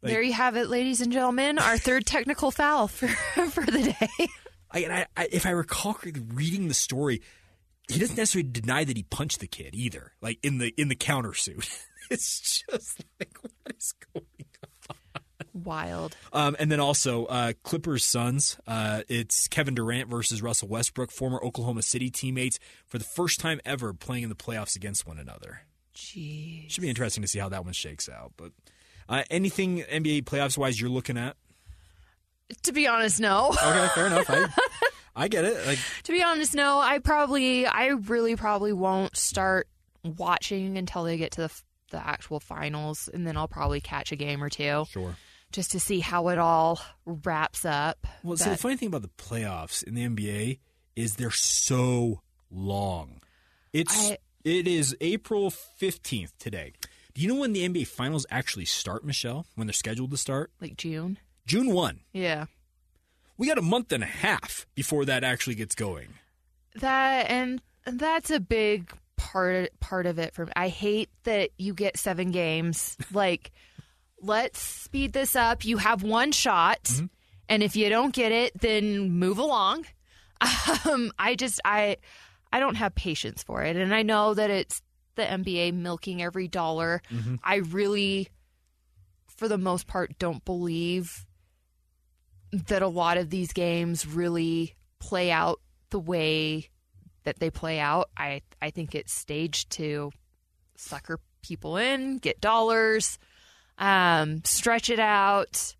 Like- 0.00 0.12
there 0.12 0.22
you 0.22 0.32
have 0.32 0.56
it, 0.56 0.68
ladies 0.68 1.00
and 1.00 1.12
gentlemen. 1.12 1.58
Our 1.58 1.76
third 1.76 2.06
technical 2.06 2.50
foul 2.50 2.88
for 2.88 3.08
for 3.08 3.64
the 3.66 3.94
day. 4.00 4.26
I, 4.70 4.78
and 4.80 4.92
I, 4.92 5.06
I, 5.16 5.28
if 5.30 5.44
I 5.44 5.50
recall 5.50 5.98
reading 6.32 6.68
the 6.68 6.74
story, 6.74 7.20
he 7.88 7.98
doesn't 7.98 8.16
necessarily 8.16 8.48
deny 8.48 8.84
that 8.84 8.96
he 8.96 9.02
punched 9.02 9.40
the 9.40 9.46
kid 9.46 9.74
either. 9.74 10.12
Like 10.20 10.38
in 10.42 10.58
the 10.58 10.72
in 10.76 10.88
the 10.88 10.96
countersuit, 10.96 11.68
it's 12.10 12.62
just 12.68 13.04
like 13.18 13.36
what 13.40 13.76
is 13.76 13.94
going 14.12 14.26
on? 14.36 14.96
Wild. 15.54 16.16
Um, 16.32 16.56
and 16.58 16.72
then 16.72 16.80
also 16.80 17.26
uh, 17.26 17.52
Clippers 17.62 18.04
Suns. 18.04 18.56
Uh, 18.66 19.02
it's 19.08 19.48
Kevin 19.48 19.74
Durant 19.74 20.08
versus 20.08 20.40
Russell 20.40 20.68
Westbrook, 20.68 21.10
former 21.10 21.42
Oklahoma 21.44 21.82
City 21.82 22.10
teammates, 22.10 22.58
for 22.86 22.96
the 22.98 23.04
first 23.04 23.38
time 23.38 23.60
ever 23.66 23.92
playing 23.92 24.22
in 24.22 24.28
the 24.30 24.34
playoffs 24.34 24.76
against 24.76 25.06
one 25.06 25.18
another. 25.18 25.62
Jeez. 25.94 26.70
Should 26.70 26.80
be 26.80 26.88
interesting 26.88 27.22
to 27.22 27.28
see 27.28 27.38
how 27.38 27.50
that 27.50 27.64
one 27.64 27.74
shakes 27.74 28.08
out. 28.08 28.32
But 28.38 28.52
uh, 29.08 29.24
anything 29.30 29.82
NBA 29.82 30.22
playoffs 30.24 30.56
wise 30.56 30.80
you're 30.80 30.88
looking 30.88 31.18
at? 31.18 31.36
To 32.62 32.72
be 32.72 32.86
honest, 32.86 33.20
no. 33.20 33.48
Okay, 33.50 33.88
fair 33.94 34.06
enough. 34.06 34.26
I, 34.28 34.46
I 35.14 35.28
get 35.28 35.44
it. 35.44 35.66
Like 35.66 35.78
to 36.04 36.12
be 36.12 36.22
honest, 36.22 36.54
no. 36.54 36.78
I 36.80 36.98
probably, 36.98 37.66
I 37.66 37.86
really 37.88 38.36
probably 38.36 38.72
won't 38.72 39.16
start 39.16 39.68
watching 40.04 40.78
until 40.78 41.04
they 41.04 41.16
get 41.18 41.32
to 41.32 41.42
the, 41.42 41.62
the 41.90 42.06
actual 42.06 42.40
finals, 42.40 43.08
and 43.12 43.26
then 43.26 43.36
I'll 43.36 43.48
probably 43.48 43.80
catch 43.80 44.12
a 44.12 44.16
game 44.16 44.42
or 44.42 44.48
two. 44.48 44.84
Sure. 44.90 45.16
Just 45.52 45.72
to 45.72 45.80
see 45.80 46.00
how 46.00 46.28
it 46.28 46.38
all 46.38 46.80
wraps 47.04 47.64
up. 47.66 48.06
Well, 48.22 48.38
see, 48.38 48.48
the 48.50 48.56
funny 48.56 48.76
thing 48.76 48.88
about 48.88 49.02
the 49.02 49.08
playoffs 49.08 49.82
in 49.84 49.94
the 49.94 50.08
NBA 50.08 50.60
is 50.96 51.16
they're 51.16 51.30
so 51.30 52.22
long. 52.50 53.20
It's 53.72 54.10
I- 54.12 54.18
it 54.44 54.66
is 54.66 54.96
April 55.00 55.50
fifteenth 55.50 56.32
today. 56.38 56.72
Do 57.14 57.20
you 57.20 57.28
know 57.28 57.34
when 57.38 57.52
the 57.52 57.68
NBA 57.68 57.86
finals 57.86 58.24
actually 58.30 58.64
start, 58.64 59.04
Michelle? 59.04 59.44
When 59.54 59.66
they're 59.66 59.74
scheduled 59.74 60.10
to 60.12 60.16
start? 60.16 60.50
like 60.60 60.76
June. 60.78 61.18
June 61.46 61.72
one. 61.74 62.00
Yeah. 62.14 62.46
We 63.42 63.48
got 63.48 63.58
a 63.58 63.62
month 63.62 63.90
and 63.90 64.04
a 64.04 64.06
half 64.06 64.68
before 64.76 65.04
that 65.06 65.24
actually 65.24 65.56
gets 65.56 65.74
going. 65.74 66.10
That 66.76 67.28
and 67.28 67.60
that's 67.84 68.30
a 68.30 68.38
big 68.38 68.92
part 69.16 69.70
part 69.80 70.06
of 70.06 70.20
it 70.20 70.32
for 70.32 70.46
me. 70.46 70.52
I 70.54 70.68
hate 70.68 71.10
that 71.24 71.50
you 71.58 71.74
get 71.74 71.96
7 71.98 72.30
games. 72.30 72.96
like 73.12 73.50
let's 74.20 74.60
speed 74.60 75.12
this 75.12 75.34
up. 75.34 75.64
You 75.64 75.78
have 75.78 76.04
one 76.04 76.30
shot 76.30 76.88
and 77.48 77.64
if 77.64 77.74
you 77.74 77.88
don't 77.88 78.14
get 78.14 78.30
it 78.30 78.60
then 78.60 79.10
move 79.10 79.38
along. 79.38 79.86
Um 80.84 81.10
I 81.18 81.34
just 81.34 81.60
I 81.64 81.96
I 82.52 82.60
don't 82.60 82.76
have 82.76 82.94
patience 82.94 83.42
for 83.42 83.64
it 83.64 83.74
and 83.74 83.92
I 83.92 84.02
know 84.04 84.34
that 84.34 84.50
it's 84.50 84.82
the 85.16 85.24
NBA 85.24 85.74
milking 85.74 86.22
every 86.22 86.46
dollar. 86.46 87.02
Mhm. 87.10 87.40
I 87.42 87.56
really 87.56 88.28
for 89.36 89.48
the 89.48 89.58
most 89.58 89.88
part 89.88 90.16
don't 90.20 90.44
believe 90.44 91.26
that 92.52 92.82
a 92.82 92.88
lot 92.88 93.16
of 93.16 93.30
these 93.30 93.52
games 93.52 94.06
really 94.06 94.74
play 94.98 95.30
out 95.30 95.60
the 95.90 95.98
way 95.98 96.68
that 97.24 97.38
they 97.38 97.50
play 97.50 97.78
out. 97.80 98.10
I 98.16 98.42
I 98.60 98.70
think 98.70 98.94
it's 98.94 99.12
staged 99.12 99.70
to 99.70 100.10
sucker 100.76 101.18
people 101.42 101.76
in, 101.76 102.18
get 102.18 102.40
dollars, 102.40 103.18
um, 103.78 104.42
stretch 104.44 104.90
it 104.90 104.98
out. 105.00 105.74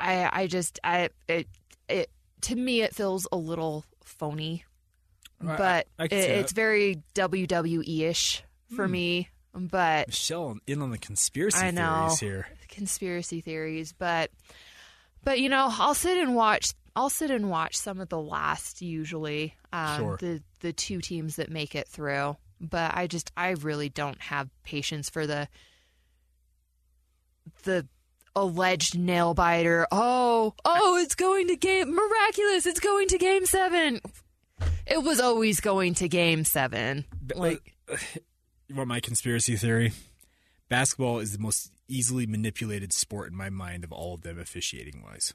I 0.00 0.28
I 0.42 0.46
just 0.46 0.78
I 0.84 1.08
it 1.28 1.48
it 1.88 2.10
to 2.42 2.54
me 2.56 2.82
it 2.82 2.94
feels 2.94 3.26
a 3.32 3.36
little 3.36 3.84
phony, 4.04 4.64
but 5.40 5.86
I- 5.98 6.02
I 6.02 6.04
it, 6.04 6.12
it's 6.12 6.52
very 6.52 7.02
WWE 7.14 8.02
ish 8.02 8.42
for 8.74 8.86
Hmm. 8.86 8.92
me. 8.92 9.28
But 9.54 10.08
Michelle 10.08 10.58
in 10.66 10.82
on 10.82 10.90
the 10.90 10.98
conspiracy 10.98 11.58
I 11.58 11.70
know 11.70 12.06
theories 12.14 12.20
here. 12.20 12.46
conspiracy 12.68 13.40
theories, 13.40 13.92
but 13.92 14.30
but 15.24 15.40
you 15.40 15.48
know, 15.48 15.68
I'll 15.70 15.94
sit 15.94 16.16
and 16.18 16.34
watch. 16.34 16.68
I'll 16.96 17.10
sit 17.10 17.30
and 17.30 17.48
watch 17.50 17.76
some 17.76 18.00
of 18.00 18.08
the 18.08 18.20
last 18.20 18.82
usually 18.82 19.54
um, 19.72 19.98
Sure. 19.98 20.16
the 20.20 20.42
the 20.60 20.72
two 20.72 21.00
teams 21.00 21.36
that 21.36 21.50
make 21.50 21.74
it 21.74 21.86
through. 21.88 22.36
But 22.60 22.92
I 22.96 23.06
just 23.06 23.30
I 23.36 23.50
really 23.50 23.88
don't 23.88 24.20
have 24.20 24.48
patience 24.64 25.08
for 25.08 25.26
the 25.26 25.48
the 27.64 27.86
alleged 28.34 28.98
nail 28.98 29.34
biter. 29.34 29.86
Oh 29.90 30.54
oh, 30.64 30.96
it's 31.02 31.14
going 31.14 31.48
to 31.48 31.56
game 31.56 31.94
miraculous. 31.94 32.66
It's 32.66 32.80
going 32.80 33.08
to 33.08 33.18
game 33.18 33.46
seven. 33.46 34.00
It 34.86 35.02
was 35.02 35.20
always 35.20 35.60
going 35.60 35.94
to 35.94 36.08
game 36.08 36.44
seven. 36.44 37.04
Like 37.34 37.74
You 38.68 38.74
want 38.74 38.88
my 38.88 39.00
conspiracy 39.00 39.56
theory? 39.56 39.92
Basketball 40.68 41.20
is 41.20 41.32
the 41.32 41.38
most 41.38 41.70
easily 41.88 42.26
manipulated 42.26 42.92
sport 42.92 43.30
in 43.30 43.36
my 43.36 43.50
mind 43.50 43.82
of 43.84 43.92
all 43.92 44.14
of 44.14 44.22
them 44.22 44.38
officiating 44.38 45.02
wise. 45.02 45.34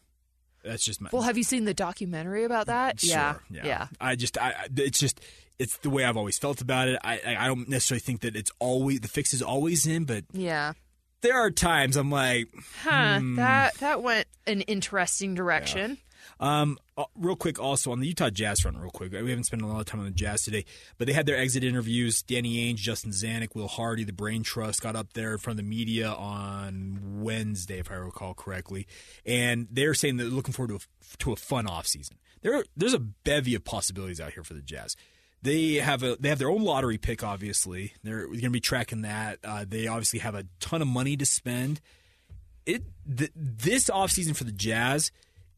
That's 0.64 0.86
just 0.86 1.02
my 1.02 1.10
Well, 1.12 1.24
have 1.24 1.38
you 1.38 1.44
seen 1.44 1.66
the 1.66 1.74
documentary 1.74 2.46
about 2.46 2.68
that? 2.68 3.02
Sure, 3.02 3.12
yeah, 3.12 3.36
yeah. 3.50 3.66
yeah. 3.66 3.88
I 4.00 4.16
just, 4.16 4.38
I, 4.38 4.68
it's 4.78 5.00
just, 5.00 5.20
it's 5.60 5.76
the 5.78 5.90
way 5.90 6.06
I've 6.06 6.16
always 6.16 6.38
felt 6.38 6.62
about 6.62 6.88
it. 6.88 6.98
I, 7.04 7.20
I, 7.26 7.36
I 7.38 7.48
don't 7.48 7.68
necessarily 7.68 8.00
think 8.00 8.22
that 8.22 8.36
it's 8.36 8.52
always 8.60 9.02
the 9.02 9.08
fix 9.10 9.34
is 9.34 9.42
always 9.42 9.86
in, 9.86 10.06
but 10.06 10.24
Yeah. 10.32 10.74
there 11.22 11.36
are 11.36 11.52
times 11.52 11.98
I'm 11.98 12.10
like, 12.12 12.48
Huh, 12.82 13.20
hmm. 13.20 13.36
that 13.36 13.76
that 13.80 14.02
went 14.02 14.28
an 14.48 14.62
interesting 14.62 15.36
direction. 15.36 15.98
Um, 16.40 16.78
uh, 16.98 17.06
real 17.16 17.36
quick, 17.36 17.60
also 17.60 17.92
on 17.92 18.00
the 18.00 18.08
Utah 18.08 18.30
Jazz 18.30 18.60
front, 18.60 18.78
real 18.78 18.92
quick. 18.92 19.12
We 19.12 19.30
haven't 19.30 19.46
spent 19.46 19.62
a 19.62 19.68
lot 19.68 19.80
of 19.80 19.86
time 19.86 20.00
on 20.00 20.06
the 20.06 20.12
Jazz 20.12 20.44
today, 20.44 20.66
but 20.98 21.08
they 21.08 21.14
had 21.14 21.26
their 21.26 21.38
exit 21.38 21.64
interviews. 21.64 22.22
Danny 22.22 22.72
Ainge, 22.72 22.78
Justin 22.78 23.12
Zanik, 23.12 23.56
Will 23.56 23.68
Hardy, 23.68 24.04
the 24.04 24.14
Brain 24.14 24.44
Trust 24.44 24.82
got 24.82 24.96
up 24.96 25.14
there 25.14 25.34
in 25.34 25.38
front 25.40 25.60
of 25.60 25.66
the 25.66 25.70
media 25.70 26.10
on 26.10 27.22
Wednesday, 27.22 27.80
if 27.80 27.92
I 27.92 27.96
recall 27.96 28.34
correctly, 28.34 28.88
and 29.26 29.68
they're 29.72 29.94
saying 29.94 30.18
they're 30.18 30.28
looking 30.28 30.54
forward 30.54 30.70
to 30.70 30.76
a, 30.76 31.18
to 31.20 31.32
a 31.34 31.36
fun 31.36 31.68
off 31.68 31.88
season. 31.88 32.18
There, 32.42 32.64
there's 32.76 32.94
a 32.94 33.00
bevy 33.00 33.56
of 33.56 33.64
possibilities 33.64 34.20
out 34.20 34.34
here 34.34 34.44
for 34.44 34.54
the 34.54 34.62
Jazz. 34.62 34.96
They 35.42 35.76
have 35.76 36.04
a 36.04 36.16
they 36.18 36.30
have 36.30 36.40
their 36.40 36.50
own 36.50 36.64
lottery 36.64 36.98
pick. 36.98 37.22
Obviously, 37.22 37.94
they're 38.02 38.28
going 38.28 38.42
to 38.42 38.50
be 38.50 38.62
tracking 38.62 39.02
that. 39.02 39.40
Uh, 39.44 39.66
they 39.68 39.88
obviously 39.88 40.20
have 40.20 40.36
a 40.36 40.46
ton 40.62 40.82
of 40.82 40.88
money 40.88 41.18
to 41.18 41.26
spend. 41.26 41.82
It 42.66 42.84
th- 43.18 43.32
this 43.36 43.90
offseason 43.90 44.38
for 44.38 44.46
the 44.46 44.54
Jazz 44.54 45.12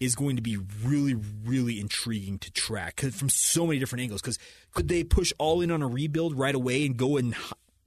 is 0.06 0.16
going 0.16 0.36
to 0.38 0.42
be 0.42 0.58
really, 0.84 1.16
really 1.44 1.80
intriguing 1.80 2.40
to 2.40 2.52
track 2.52 3.02
from 3.02 3.30
so 3.30 3.66
many 3.68 3.80
different 3.80 4.04
angles. 4.04 4.22
Because 4.22 4.40
could 4.74 4.88
they 4.88 5.04
push 5.04 5.34
all 5.38 5.62
in 5.62 5.72
on 5.72 5.82
a 5.82 5.88
rebuild 5.88 6.38
right 6.38 6.56
away 6.56 6.86
and 6.86 6.96
go 6.96 7.18
and 7.18 7.36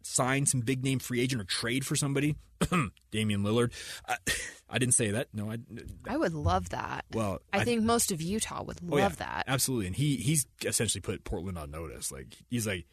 sign 0.02 0.46
some 0.46 0.60
big 0.60 0.84
name 0.84 0.98
free 0.98 1.20
agent 1.20 1.40
or 1.40 1.44
trade 1.44 1.86
for 1.86 1.96
somebody? 1.96 2.36
Damian 3.10 3.42
Lillard. 3.42 3.72
I, 4.06 4.16
I 4.70 4.78
didn't 4.78 4.94
say 4.94 5.12
that. 5.12 5.28
No, 5.32 5.50
I. 5.50 5.58
I 6.06 6.16
would 6.18 6.34
love 6.34 6.68
that. 6.70 7.06
Well, 7.12 7.40
I, 7.52 7.64
think 7.64 7.82
most 7.84 8.12
of 8.12 8.20
Utah 8.20 8.62
would 8.64 8.78
Oh, 8.90 8.98
yeah, 8.98 9.04
love 9.04 9.16
that. 9.16 9.44
Absolutely. 9.46 9.86
And 9.86 9.96
he 9.96 10.16
he's 10.16 10.46
essentially 10.62 11.00
put 11.00 11.24
Portland 11.24 11.56
on 11.56 11.70
notice. 11.70 12.12
Like 12.12 12.36
he's 12.50 12.66
like, 12.66 12.84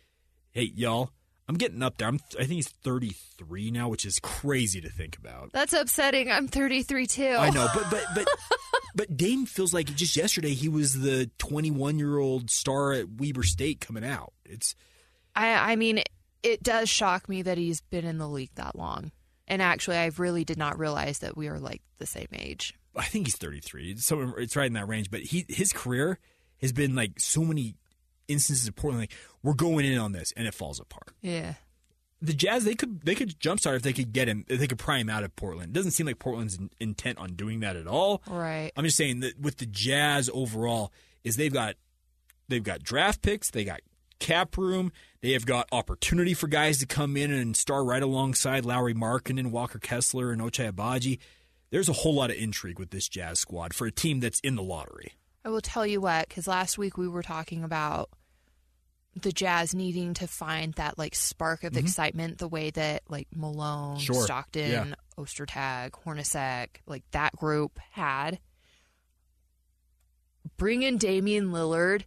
hey 0.52 0.72
y'all, 0.74 1.10
I'm 1.50 1.56
getting 1.56 1.84
up 1.84 1.98
there. 1.98 2.08
I'm 2.08 2.20
I 2.40 2.46
think 2.46 2.54
he's 2.54 2.70
33 2.70 3.72
now, 3.72 3.90
which 3.90 4.06
is 4.06 4.20
crazy 4.20 4.80
to 4.82 4.90
think 4.90 5.18
about. 5.18 5.52
That's 5.52 5.74
upsetting. 5.74 6.32
I'm 6.32 6.48
33 6.48 7.08
too. 7.08 7.36
I 7.38 7.50
know, 7.50 7.68
but 7.74 7.90
but 7.92 8.06
but 8.16 8.28
but 8.96 9.18
Dame 9.18 9.46
feels 9.46 9.74
like 9.74 9.94
just 9.96 10.16
yesterday 10.16 10.54
he 10.54 10.70
was 10.70 11.02
the 11.02 11.30
21 11.38 12.00
year 12.00 12.18
old 12.18 12.50
star 12.50 12.94
at 12.94 13.10
Weber 13.10 13.44
State 13.44 13.82
coming 13.82 14.06
out. 14.06 14.34
It's 14.46 14.76
I 15.36 15.74
I 15.74 15.76
mean, 15.76 16.02
it 16.44 16.64
does 16.64 16.90
shock 16.90 17.28
me 17.28 17.42
that 17.42 17.58
he's 17.58 17.82
been 17.82 18.06
in 18.06 18.18
the 18.18 18.30
league 18.30 18.54
that 18.56 18.76
long. 18.76 19.12
And 19.48 19.62
actually, 19.62 19.98
I 19.98 20.10
really 20.18 20.44
did 20.44 20.58
not 20.58 20.80
realize 20.80 21.20
that 21.20 21.38
we 21.38 21.48
are 21.48 21.60
like 21.60 21.82
the 22.00 22.06
same 22.06 22.28
age. 22.34 22.74
I 22.96 23.04
think 23.04 23.28
he's 23.28 23.36
33. 23.36 23.92
It's, 23.92 24.06
so 24.06 24.34
it's 24.38 24.56
right 24.56 24.68
in 24.68 24.74
that 24.74 24.88
range. 24.88 25.12
But 25.12 25.22
he 25.22 25.46
his 25.50 25.74
career 25.74 26.20
has 26.62 26.72
been 26.72 26.96
like 26.96 27.20
so 27.20 27.42
many 27.42 27.76
instances 28.28 28.68
of 28.68 28.76
Portland. 28.76 29.02
Like 29.04 29.14
we're 29.44 29.54
going 29.54 29.86
in 29.86 29.98
on 29.98 30.14
this, 30.14 30.34
and 30.36 30.48
it 30.48 30.54
falls 30.54 30.80
apart. 30.80 31.12
Yeah. 31.22 31.56
The 32.22 32.34
Jazz 32.34 32.64
they 32.64 32.76
could 32.76 33.02
they 33.02 33.16
could 33.16 33.40
jumpstart 33.40 33.76
if 33.76 33.82
they 33.82 33.94
could 33.94 34.14
get 34.14 34.28
him 34.28 34.46
if 34.48 34.60
they 34.60 34.68
could 34.68 34.80
pry 34.80 34.98
him 35.00 35.10
out 35.10 35.24
of 35.24 35.36
Portland. 35.36 35.70
It 35.70 35.74
doesn't 35.74 35.92
seem 35.92 36.06
like 36.06 36.20
Portland's 36.20 36.58
in, 36.58 36.70
intent 36.80 37.18
on 37.18 37.34
doing 37.34 37.60
that 37.60 37.76
at 37.76 37.88
all. 37.88 38.24
Right. 38.28 38.72
I'm 38.76 38.86
just 38.86 38.98
saying 38.98 39.20
that 39.20 39.40
with 39.40 39.58
the 39.58 39.66
Jazz 39.66 40.30
overall 40.34 40.92
is 41.24 41.36
they've 41.36 41.54
got 41.54 41.76
they've 42.48 42.64
got 42.64 42.84
draft 42.84 43.22
picks, 43.22 43.52
they 43.52 43.66
got 43.66 43.82
cap 44.20 44.58
room, 44.58 44.92
they 45.22 45.34
have 45.34 45.46
got 45.46 45.68
opportunity 45.72 46.34
for 46.34 46.48
guys 46.48 46.80
to 46.80 46.86
come 46.86 47.18
in 47.18 47.32
and 47.32 47.56
star 47.56 47.84
right 47.84 48.02
alongside 48.02 48.66
Lauri 48.66 48.94
Markkanen 48.94 49.40
and 49.40 49.52
Walker 49.52 49.80
Kessler, 49.80 50.32
and 50.32 50.42
Ochai 50.42 50.72
Agbaji. 50.72 51.20
There's 51.70 51.90
a 51.90 51.94
whole 51.94 52.16
lot 52.16 52.30
of 52.30 52.38
intrigue 52.38 52.80
with 52.80 52.92
this 52.92 53.10
Jazz 53.10 53.40
squad 53.40 53.74
for 53.74 53.88
a 53.88 53.92
team 53.92 54.20
that's 54.20 54.40
in 54.40 54.56
the 54.56 54.64
lottery. 54.64 55.14
I 55.44 55.50
will 55.50 55.62
tell 55.62 55.86
you 55.86 56.02
what, 56.02 56.28
because 56.28 56.48
last 56.48 56.78
week 56.78 56.98
we 56.98 57.08
were 57.08 57.22
talking 57.22 57.64
about 57.64 58.10
the 59.16 59.32
Jazz 59.32 59.74
needing 59.74 60.14
to 60.16 60.28
find 60.28 60.74
that 60.74 60.98
like 60.98 61.16
spark 61.16 61.64
of 61.64 61.74
Mhm. 61.74 61.78
excitement, 61.80 62.38
the 62.38 62.48
way 62.50 62.70
that 62.72 63.04
like 63.10 63.28
Malone, 63.34 63.98
Sure. 63.98 64.24
Stockton, 64.26 64.72
Yeah. 64.90 64.96
Ostertag, 65.18 65.92
Hornacek, 65.92 66.78
like 66.86 67.04
that 67.12 67.34
group 67.36 67.80
had. 67.92 68.40
Bring 70.58 70.84
in 70.84 70.98
Damian 70.98 71.52
Lillard, 71.52 72.04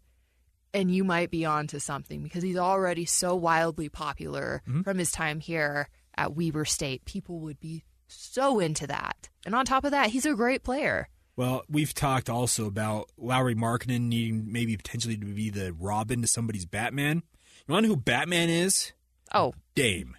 and 0.73 0.95
you 0.95 1.03
might 1.05 1.31
be 1.31 1.45
onto 1.45 1.79
something 1.79 2.23
because 2.23 2.43
he's 2.43 2.57
already 2.57 3.05
so 3.05 3.35
wildly 3.35 3.89
popular 3.89 4.63
Mhm. 4.67 4.85
from 4.85 4.99
his 4.99 5.11
time 5.11 5.41
here 5.41 5.89
at 6.17 6.35
Weber 6.35 6.65
State. 6.65 7.05
People 7.05 7.41
would 7.41 7.59
be 7.59 7.85
so 8.07 8.59
into 8.61 8.87
that, 8.87 9.29
and 9.45 9.55
on 9.55 9.65
top 9.65 9.85
of 9.85 9.91
that, 9.91 10.11
he's 10.11 10.27
a 10.27 10.35
great 10.35 10.63
player. 10.63 11.09
Well, 11.39 11.63
we've 11.71 11.95
talked 11.95 12.29
also 12.29 12.67
about 12.67 13.11
Lauri 13.17 13.55
Markkanen 13.55 14.09
needing 14.09 14.51
maybe 14.53 14.77
potentially 14.77 15.17
to 15.17 15.25
be 15.25 15.51
the 15.51 15.73
Robin 15.73 16.21
to 16.23 16.27
somebody's 16.27 16.67
Batman. 16.67 17.23
You 17.69 17.73
want 17.73 17.85
to 17.85 17.89
know 17.89 17.95
who 17.95 18.01
Batman 18.01 18.49
is? 18.51 18.93
Oh, 19.33 19.55
Dame. 19.77 20.17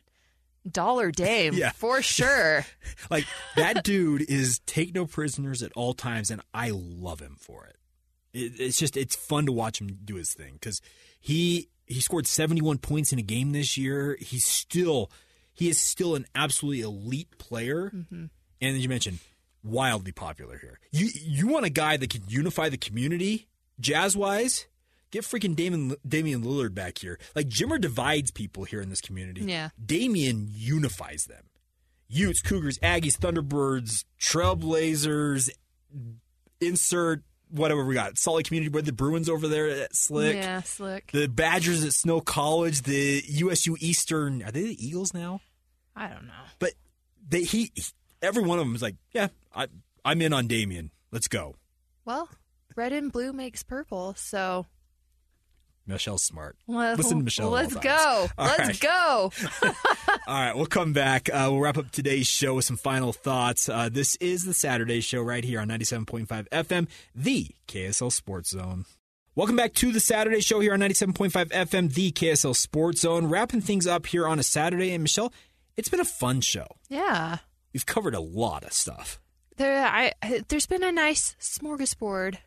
Dollar 0.66 1.12
Dame, 1.12 1.54
Yeah. 1.56 1.72
for 1.72 2.02
sure. 2.02 2.66
Like 3.10 3.26
that 3.58 3.84
dude 3.84 4.22
is 4.30 4.60
take 4.66 4.96
no 4.96 5.06
prisoners 5.06 5.62
at 5.62 5.74
all 5.76 5.94
times, 5.94 6.32
and 6.32 6.42
I 6.54 6.70
love 6.74 7.20
him 7.20 7.36
for 7.38 7.66
it. 7.66 7.76
it 8.34 8.58
it's 8.60 8.78
just 8.80 8.96
it's 8.96 9.16
fun 9.18 9.46
to 9.48 9.52
watch 9.52 9.82
him 9.82 9.98
do 10.06 10.16
his 10.16 10.34
thing 10.34 10.54
because 10.54 10.80
he 11.20 11.68
he 11.86 12.00
scored 12.00 12.28
seventy 12.28 12.62
one 12.62 12.78
points 12.78 13.12
in 13.12 13.20
a 13.20 13.24
game 13.24 13.52
this 13.52 13.78
year. 13.78 14.16
He's 14.22 14.46
still 14.46 15.12
he 15.54 15.68
is 15.70 15.78
still 15.82 16.16
an 16.16 16.26
absolutely 16.34 16.80
elite 16.82 17.38
player, 17.40 17.92
Mhm. 17.94 18.30
and 18.62 18.76
as 18.78 18.82
you 18.82 18.88
mentioned, 18.90 19.20
wildly 19.64 20.12
popular 20.12 20.58
here. 20.58 20.80
You 20.92 21.10
you 21.14 21.48
want 21.48 21.66
a 21.66 21.70
guy 21.70 21.98
that 21.98 22.10
can 22.10 22.24
unify 22.28 22.70
the 22.70 22.78
community, 22.78 23.48
jazz 23.80 24.16
wise. 24.18 24.68
Get 25.12 25.24
freaking 25.24 25.56
Damian, 25.56 25.96
Damian 26.08 26.44
Lillard 26.44 26.76
back 26.76 27.00
here. 27.00 27.18
Like 27.36 27.48
Jimmer 27.50 27.82
divides 27.82 28.30
people 28.30 28.64
here 28.66 28.80
in 28.80 28.90
this 28.90 29.02
community. 29.02 29.42
Yeah. 29.42 29.70
Damian 29.84 30.48
unifies 30.52 31.26
them. 31.26 31.46
Utes, 32.10 32.42
Cougars, 32.42 32.78
Aggies, 32.80 33.18
Thunderbirds, 33.18 34.04
Trailblazers, 34.20 35.50
insert 36.62 37.24
whatever 37.50 37.84
we 37.86 37.94
got. 37.96 38.18
Salt 38.18 38.38
Lake 38.38 38.46
Community, 38.48 38.70
where 38.72 38.82
the 38.82 38.92
Bruins 38.94 39.30
over 39.30 39.48
there 39.48 39.68
at 39.70 39.96
Slick. 39.96 40.36
Yeah, 40.36 40.62
slick. 40.62 41.12
The 41.12 41.28
Badgers 41.28 41.84
at 41.84 41.94
Snow 41.94 42.22
College, 42.22 42.84
the 42.84 43.24
USU 43.28 43.78
Eastern. 43.80 44.44
Are 44.44 44.52
they 44.52 44.64
the 44.64 44.86
Eagles 44.88 45.14
now? 45.14 45.42
I 45.96 46.08
don't 46.08 46.28
know. 46.28 46.34
But 46.60 46.74
they 47.28 47.44
he, 47.44 47.72
he- 47.76 47.84
every 48.22 48.44
one 48.44 48.60
of 48.60 48.66
them 48.66 48.76
is 48.76 48.82
like, 48.82 48.96
yeah, 49.12 49.28
I 49.54 49.68
I'm 50.06 50.22
in 50.22 50.34
on 50.34 50.48
Damian. 50.48 50.92
Let's 51.12 51.28
go. 51.28 51.56
Well, 52.06 52.30
red 52.76 52.94
and 52.94 53.12
blue 53.12 53.34
makes 53.34 53.64
purple, 53.64 54.14
so 54.16 54.66
Michelle's 55.86 56.24
smart. 56.24 56.56
well, 56.68 56.96
Listen 56.96 57.18
to 57.18 57.24
Michelle. 57.24 57.50
Let's 57.50 57.76
go. 57.76 58.28
Let's 58.38 58.60
right. 58.60 58.80
go. 58.80 59.32
All 60.28 60.42
right, 60.42 60.56
we'll 60.56 60.68
come 60.68 60.94
back. 60.94 61.30
Uh, 61.30 61.48
we'll 61.50 61.60
wrap 61.62 61.78
up 61.78 61.90
today's 61.92 62.28
show 62.28 62.54
with 62.56 62.66
some 62.66 62.78
final 62.78 63.12
thoughts. 63.12 63.68
Uh, 63.68 63.90
this 63.92 64.16
is 64.18 64.46
the 64.46 64.54
Saturday 64.54 65.02
show 65.02 65.22
right 65.22 65.44
here 65.44 65.60
on 65.60 65.68
97.5 65.70 66.48
FM, 66.50 66.88
the 67.16 67.48
KSL 67.68 68.12
Sports 68.12 68.52
Zone. 68.52 68.86
Welcome 69.36 69.56
back 69.56 69.74
to 69.76 69.92
the 69.92 70.00
Saturday 70.00 70.42
show 70.42 70.60
here 70.60 70.74
on 70.74 70.80
97.5 70.80 71.32
FM, 71.50 71.94
the 71.94 72.12
KSL 72.12 72.56
Sports 72.56 73.02
Zone. 73.02 73.26
Wrapping 73.28 73.62
things 73.62 73.88
up 73.88 74.06
here 74.06 74.28
on 74.28 74.38
a 74.38 74.44
Saturday. 74.44 74.92
And 74.94 75.04
Michelle, 75.04 75.34
it's 75.76 75.90
been 75.90 76.00
a 76.00 76.06
fun 76.06 76.42
show. 76.42 76.68
yeah. 76.90 77.38
We've 77.72 77.86
covered 77.86 78.16
a 78.16 78.20
lot 78.20 78.64
of 78.64 78.74
stuff. 78.74 79.20
There, 79.60 79.86
I, 79.86 80.14
there's 80.48 80.68
been 80.68 80.86
a 80.86 80.92
nice 80.94 81.36
smorgasbord 81.38 82.38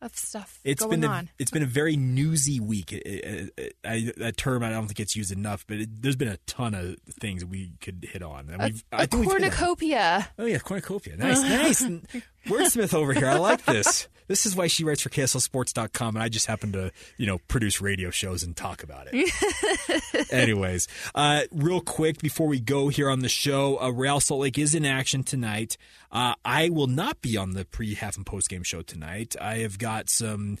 of 0.00 0.16
stuff 0.16 0.60
It's 0.64 0.82
going 0.82 1.00
been 1.00 1.10
a, 1.10 1.12
on. 1.12 1.28
it's 1.38 1.50
been 1.50 1.62
a 1.62 1.66
very 1.66 1.96
newsy 1.96 2.60
week. 2.60 2.92
It- 2.92 3.06
it- 3.06 3.52
it- 3.56 3.76
I, 3.84 4.12
that 4.18 4.36
term 4.36 4.62
I 4.62 4.70
don't 4.70 4.86
think 4.86 5.00
it's 5.00 5.16
used 5.16 5.32
enough, 5.32 5.64
but 5.66 5.78
there's 6.00 6.16
been 6.16 6.28
a 6.28 6.36
ton 6.46 6.74
of 6.74 6.96
things 7.20 7.44
we 7.44 7.72
could 7.80 8.06
hit 8.10 8.22
on. 8.22 8.48
And 8.50 8.62
A, 8.62 8.64
we've- 8.66 8.82
a 8.92 9.06
cornucopia. 9.08 10.28
Oh 10.38 10.44
yeah, 10.46 10.58
cornucopia. 10.58 11.16
Nice, 11.16 11.42
nice. 11.82 12.22
Wordsmith 12.46 12.94
over 12.94 13.12
here. 13.12 13.28
I 13.28 13.36
like 13.36 13.64
this. 13.64 14.08
This 14.28 14.44
is 14.44 14.54
why 14.54 14.66
she 14.66 14.84
writes 14.84 15.00
for 15.00 15.08
KSLSports.com, 15.08 16.16
and 16.16 16.22
I 16.22 16.28
just 16.28 16.44
happen 16.46 16.72
to, 16.72 16.92
you 17.16 17.26
know, 17.26 17.38
produce 17.48 17.80
radio 17.80 18.10
shows 18.10 18.42
and 18.42 18.54
talk 18.54 18.82
about 18.82 19.08
it. 19.10 20.28
Anyways, 20.32 20.86
uh, 21.14 21.42
real 21.50 21.80
quick 21.80 22.18
before 22.20 22.46
we 22.46 22.60
go 22.60 22.88
here 22.88 23.08
on 23.08 23.20
the 23.20 23.28
show, 23.30 23.80
uh, 23.80 23.88
Real 23.90 24.20
Salt 24.20 24.40
Lake 24.42 24.58
is 24.58 24.74
in 24.74 24.84
action 24.84 25.22
tonight. 25.24 25.78
Uh, 26.12 26.34
I 26.44 26.68
will 26.68 26.86
not 26.86 27.22
be 27.22 27.36
on 27.38 27.52
the 27.52 27.64
pre, 27.64 27.94
half, 27.94 28.16
and 28.16 28.26
post 28.26 28.48
game 28.50 28.62
show 28.62 28.82
tonight. 28.82 29.34
I 29.40 29.58
have 29.58 29.78
got 29.78 29.87
some. 30.08 30.58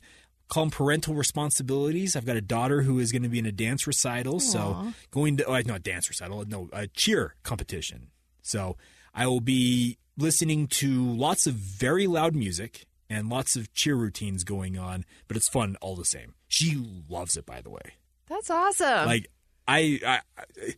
Call 0.48 0.64
them 0.64 0.70
parental 0.70 1.14
responsibilities. 1.14 2.16
I've 2.16 2.24
got 2.24 2.36
a 2.36 2.40
daughter 2.40 2.80
who 2.80 2.98
is 2.98 3.12
going 3.12 3.22
to 3.22 3.28
be 3.28 3.38
in 3.38 3.44
a 3.44 3.52
dance 3.52 3.86
recital, 3.86 4.40
so 4.40 4.94
going 5.10 5.36
to 5.36 5.44
oh, 5.44 5.60
not 5.66 5.82
dance 5.82 6.08
recital, 6.08 6.42
no, 6.46 6.70
a 6.72 6.86
cheer 6.86 7.34
competition. 7.42 8.08
So 8.40 8.78
I 9.14 9.26
will 9.26 9.42
be 9.42 9.98
listening 10.16 10.66
to 10.68 11.04
lots 11.04 11.46
of 11.46 11.52
very 11.52 12.06
loud 12.06 12.34
music 12.34 12.86
and 13.10 13.28
lots 13.28 13.56
of 13.56 13.72
cheer 13.74 13.94
routines 13.94 14.44
going 14.44 14.78
on, 14.78 15.04
but 15.28 15.36
it's 15.36 15.48
fun 15.48 15.76
all 15.82 15.96
the 15.96 16.04
same. 16.04 16.34
She 16.48 16.82
loves 17.08 17.36
it, 17.36 17.44
by 17.44 17.60
the 17.60 17.70
way. 17.70 17.94
That's 18.26 18.50
awesome. 18.50 19.06
Like 19.06 19.30
I, 19.66 20.00
I, 20.06 20.20
I 20.36 20.74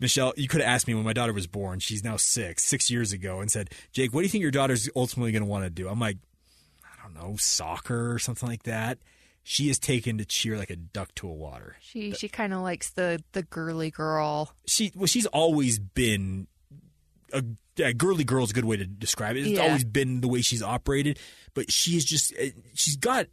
Michelle, 0.00 0.34
you 0.36 0.48
could 0.48 0.60
have 0.60 0.68
asked 0.68 0.86
me 0.88 0.94
when 0.94 1.04
my 1.04 1.12
daughter 1.12 1.32
was 1.32 1.46
born. 1.46 1.78
She's 1.78 2.04
now 2.04 2.16
six, 2.16 2.64
six 2.64 2.90
years 2.90 3.12
ago, 3.12 3.40
and 3.40 3.50
said, 3.50 3.70
"Jake, 3.92 4.12
what 4.12 4.20
do 4.20 4.24
you 4.24 4.28
think 4.28 4.42
your 4.42 4.50
daughter's 4.50 4.88
ultimately 4.96 5.32
going 5.32 5.42
to 5.42 5.48
want 5.48 5.64
to 5.64 5.70
do?" 5.70 5.88
I'm 5.88 6.00
like, 6.00 6.18
don't 7.14 7.30
know, 7.30 7.36
soccer 7.36 8.12
or 8.12 8.18
something 8.18 8.48
like 8.48 8.64
that. 8.64 8.98
She 9.42 9.68
is 9.68 9.78
taken 9.78 10.18
to 10.18 10.24
cheer 10.24 10.56
like 10.56 10.70
a 10.70 10.76
duck 10.76 11.14
to 11.16 11.28
a 11.28 11.32
water. 11.32 11.76
she 11.82 12.12
she 12.12 12.28
kind 12.28 12.54
of 12.54 12.60
likes 12.62 12.90
the 12.90 13.22
the 13.32 13.42
girly 13.42 13.90
girl. 13.90 14.54
She 14.66 14.90
well, 14.94 15.06
she's 15.06 15.26
always 15.26 15.78
been 15.78 16.46
a, 17.32 17.42
a 17.78 17.92
girly 17.92 18.24
girl 18.24 18.44
is 18.44 18.50
a 18.50 18.54
good 18.54 18.64
way 18.64 18.76
to 18.78 18.86
describe 18.86 19.36
it. 19.36 19.40
It's 19.40 19.50
Yeah. 19.50 19.62
always 19.64 19.84
been 19.84 20.20
the 20.22 20.28
way 20.28 20.40
she's 20.40 20.62
operated, 20.62 21.18
but 21.52 21.70
she 21.70 21.90
she's 21.92 22.04
just 22.06 22.32
eh, 22.38 22.50
she's 22.74 22.96
got 22.96 23.26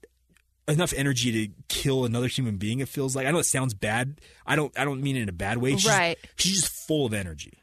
enough 0.68 0.94
energy 0.96 1.32
to 1.48 1.54
kill 1.70 2.04
another 2.06 2.28
human 2.28 2.58
being. 2.58 2.80
It 2.82 2.90
feels 2.90 3.16
like 3.16 3.26
I 3.26 3.32
know 3.32 3.40
it 3.40 3.46
sounds 3.46 3.74
bad. 3.74 4.20
I 4.46 4.56
don't 4.58 4.78
I 4.78 4.84
don't 4.84 5.02
mean 5.02 5.16
it 5.16 5.22
in 5.24 5.30
a 5.30 5.34
bad 5.34 5.60
way. 5.60 5.72
She's, 5.78 5.88
Right. 5.90 6.18
She's 6.36 6.62
just 6.62 6.88
full 6.88 7.06
of 7.06 7.14
energy. 7.14 7.54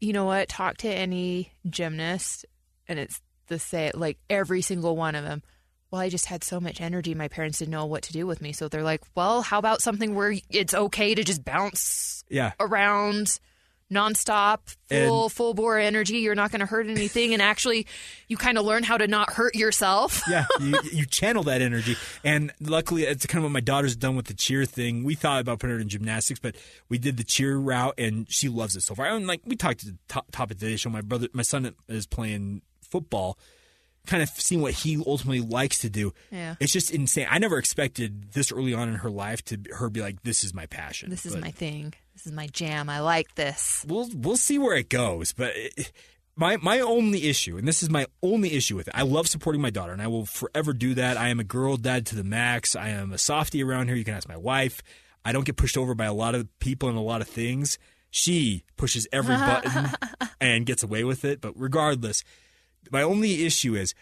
you 0.00 0.12
know 0.12 0.26
what? 0.26 0.48
Talk 0.48 0.76
to 0.78 0.88
any 0.88 1.52
gymnast, 1.68 2.46
and 2.86 2.98
it's 3.00 3.20
the 3.48 3.58
same. 3.58 3.92
Like 3.94 4.18
every 4.30 4.62
single 4.62 4.96
one 4.96 5.14
of 5.16 5.24
them. 5.24 5.42
Well, 5.90 6.00
I 6.00 6.08
just 6.08 6.26
had 6.26 6.42
so 6.44 6.60
much 6.60 6.80
energy. 6.80 7.14
My 7.14 7.28
parents 7.28 7.58
didn't 7.58 7.70
know 7.72 7.86
what 7.86 8.02
to 8.04 8.12
do 8.12 8.26
with 8.26 8.40
me, 8.42 8.52
so 8.52 8.68
they're 8.68 8.82
like, 8.82 9.02
"Well, 9.14 9.42
how 9.42 9.58
about 9.58 9.82
something 9.82 10.14
where 10.14 10.34
it's 10.50 10.74
okay 10.74 11.14
to 11.14 11.22
just 11.24 11.44
bounce 11.44 12.24
Yeah. 12.28 12.52
around 12.58 13.38
nonstop, 13.92 14.58
full 14.88 15.28
full 15.28 15.54
bore 15.54 15.78
energy. 15.78 16.18
You're 16.18 16.34
not 16.34 16.50
going 16.50 16.58
to 16.60 16.66
hurt 16.66 16.88
anything, 16.88 17.32
and 17.32 17.40
actually, 17.40 17.86
you 18.28 18.36
kind 18.36 18.58
of 18.58 18.64
learn 18.64 18.82
how 18.82 18.98
to 18.98 19.06
not 19.06 19.32
hurt 19.34 19.54
yourself. 19.54 20.22
yeah, 20.28 20.46
you, 20.60 20.74
you 20.92 21.06
channel 21.06 21.44
that 21.44 21.62
energy, 21.62 21.96
and 22.24 22.52
luckily, 22.60 23.04
it's 23.04 23.26
kind 23.26 23.38
of 23.38 23.44
what 23.44 23.52
my 23.54 23.60
daughter's 23.60 23.94
done 23.96 24.16
with 24.16 24.26
the 24.26 24.34
cheer 24.34 24.64
thing. 24.64 25.04
We 25.04 25.14
thought 25.14 25.40
about 25.40 25.60
putting 25.60 25.76
her 25.76 25.80
in 25.80 25.88
gymnastics, 25.88 26.40
but 26.40 26.56
we 26.88 26.98
did 26.98 27.16
the 27.16 27.24
cheer 27.24 27.56
route, 27.56 27.94
and 27.96 28.26
she 28.28 28.48
loves 28.48 28.74
it 28.74 28.80
so 28.82 28.94
far. 28.96 29.06
And 29.06 29.26
like 29.26 29.42
we 29.44 29.54
talked 29.54 29.80
to 29.80 29.86
the 29.86 29.98
top, 30.08 30.26
top 30.32 30.50
of 30.50 30.58
today's 30.58 30.80
show, 30.80 30.90
my 30.90 31.00
brother, 31.00 31.28
my 31.32 31.42
son 31.42 31.72
is 31.88 32.06
playing 32.08 32.62
football, 32.82 33.38
kind 34.06 34.22
of 34.22 34.28
seeing 34.30 34.60
what 34.60 34.72
he 34.74 35.02
ultimately 35.06 35.40
likes 35.40 35.80
to 35.80 35.90
do. 35.90 36.12
Yeah. 36.30 36.54
it's 36.60 36.72
just 36.72 36.90
insane. 36.90 37.26
I 37.30 37.38
never 37.38 37.58
expected 37.58 38.32
this 38.32 38.52
early 38.52 38.74
on 38.74 38.88
in 38.88 38.96
her 38.96 39.10
life 39.10 39.44
to 39.46 39.58
her 39.72 39.90
be 39.90 40.00
like, 40.00 40.22
"This 40.22 40.44
is 40.44 40.54
my 40.54 40.66
passion." 40.66 41.10
This 41.10 41.26
is 41.26 41.34
But 41.34 41.42
my 41.42 41.50
thing. 41.50 41.94
This 42.14 42.26
is 42.26 42.32
my 42.32 42.46
jam. 42.46 42.88
I 42.88 43.00
like 43.00 43.34
this. 43.34 43.84
We'll 43.88 44.08
we'll 44.14 44.36
see 44.36 44.58
where 44.58 44.76
it 44.76 44.88
goes, 44.88 45.32
but. 45.32 45.52
It, 45.54 45.92
my 46.38 46.58
my 46.58 46.80
only 46.80 47.28
issue, 47.28 47.56
and 47.56 47.66
this 47.66 47.82
is 47.82 47.88
my 47.88 48.06
only 48.22 48.52
issue 48.52 48.76
with 48.76 48.88
it. 48.88 48.94
I 48.94 49.02
love 49.02 49.26
supporting 49.26 49.62
my 49.62 49.70
daughter, 49.70 49.92
and 49.92 50.02
I 50.02 50.06
will 50.06 50.26
forever 50.26 50.74
do 50.74 50.92
that. 50.92 51.16
I 51.16 51.28
am 51.28 51.40
a 51.40 51.44
girl 51.44 51.78
dad 51.78 52.04
to 52.06 52.14
the 52.14 52.24
max. 52.24 52.76
I 52.76 52.90
am 52.90 53.10
a 53.12 53.16
softie 53.16 53.64
around 53.64 53.88
here. 53.88 53.96
You 53.96 54.04
can 54.04 54.12
ask 54.12 54.28
my 54.28 54.36
wife. 54.36 54.82
I 55.24 55.32
don't 55.32 55.46
get 55.46 55.56
pushed 55.56 55.76
over 55.78 55.94
by 55.94 56.04
a 56.04 56.12
lot 56.12 56.34
of 56.34 56.46
people 56.58 56.88
and 56.88 56.98
a 56.98 57.00
lot 57.00 57.22
of 57.22 57.26
things. 57.26 57.78
She 58.10 58.64
pushes 58.76 59.08
every 59.12 59.36
button 59.36 59.90
and 60.40 60.66
gets 60.66 60.82
away 60.82 61.04
with 61.04 61.24
it. 61.24 61.40
But 61.40 61.54
regardless, 61.56 62.22
my 62.90 63.02
only 63.02 63.44
issue 63.44 63.74
is 63.74 63.94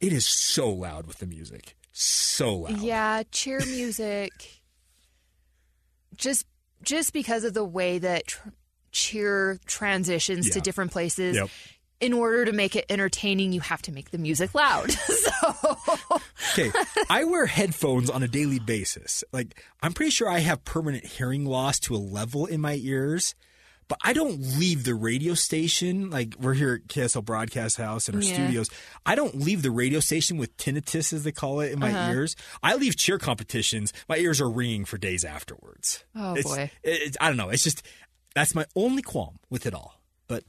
it 0.00 0.12
is 0.12 0.26
so 0.26 0.68
loud 0.68 1.06
with 1.06 1.18
the 1.18 1.26
music, 1.26 1.76
so 1.92 2.56
loud. 2.56 2.78
Yeah, 2.78 3.22
cheer 3.30 3.60
music. 3.66 4.32
just 6.16 6.46
just 6.82 7.12
because 7.12 7.44
of 7.44 7.54
the 7.54 7.64
way 7.64 7.98
that 7.98 8.26
tr- 8.26 8.48
cheer 8.90 9.58
transitions 9.66 10.50
to 10.50 10.60
different 10.60 10.92
places. 10.92 11.36
Yep. 11.36 11.48
In 12.00 12.12
order 12.12 12.44
to 12.44 12.52
make 12.52 12.74
it 12.74 12.84
entertaining, 12.90 13.52
you 13.52 13.60
have 13.60 13.80
to 13.82 13.92
make 13.92 14.10
the 14.10 14.18
music 14.18 14.56
loud. 14.56 14.90
so 14.90 15.78
Okay, 16.52 16.70
I 17.08 17.24
wear 17.24 17.46
headphones 17.46 18.10
on 18.10 18.24
a 18.24 18.28
daily 18.28 18.58
basis. 18.58 19.22
Like, 19.32 19.62
I'm 19.80 19.92
pretty 19.92 20.10
sure 20.10 20.28
I 20.28 20.40
have 20.40 20.64
permanent 20.64 21.06
hearing 21.06 21.46
loss 21.46 21.78
to 21.80 21.94
a 21.94 21.98
level 21.98 22.46
in 22.46 22.60
my 22.60 22.74
ears, 22.74 23.36
but 23.92 23.98
I 24.08 24.14
don't 24.14 24.40
leave 24.58 24.84
the 24.84 24.94
radio 24.94 25.34
station. 25.34 26.08
Like, 26.08 26.34
we're 26.40 26.54
here 26.54 26.80
at 26.82 26.88
KSL 26.88 27.22
Broadcast 27.22 27.76
House 27.76 28.08
in 28.08 28.14
our 28.14 28.22
Yeah. 28.22 28.32
studios. 28.32 28.70
I 29.04 29.14
don't 29.14 29.34
leave 29.38 29.60
the 29.60 29.70
radio 29.70 30.00
station 30.00 30.38
with 30.38 30.56
tinnitus, 30.56 31.12
as 31.12 31.24
they 31.24 31.32
call 31.32 31.60
it, 31.60 31.72
in 31.72 31.78
my 31.78 31.92
Uh-huh. 31.92 32.12
ears. 32.12 32.34
I 32.62 32.74
leave 32.76 32.96
cheer 32.96 33.18
competitions. 33.18 33.92
My 34.08 34.16
ears 34.16 34.40
are 34.40 34.48
ringing 34.48 34.86
for 34.86 34.96
days 34.96 35.24
afterwards. 35.26 36.04
Oh, 36.14 36.32
It's- 36.34 36.44
boy. 36.44 36.70
it's- 36.82 37.16
I 37.20 37.28
don't 37.28 37.36
know. 37.36 37.50
It's 37.50 37.62
just, 37.64 37.82
that's 38.34 38.54
my 38.54 38.64
only 38.74 39.02
qualm 39.02 39.38
with 39.50 39.66
it 39.66 39.74
all. 39.74 40.00
But 40.26 40.44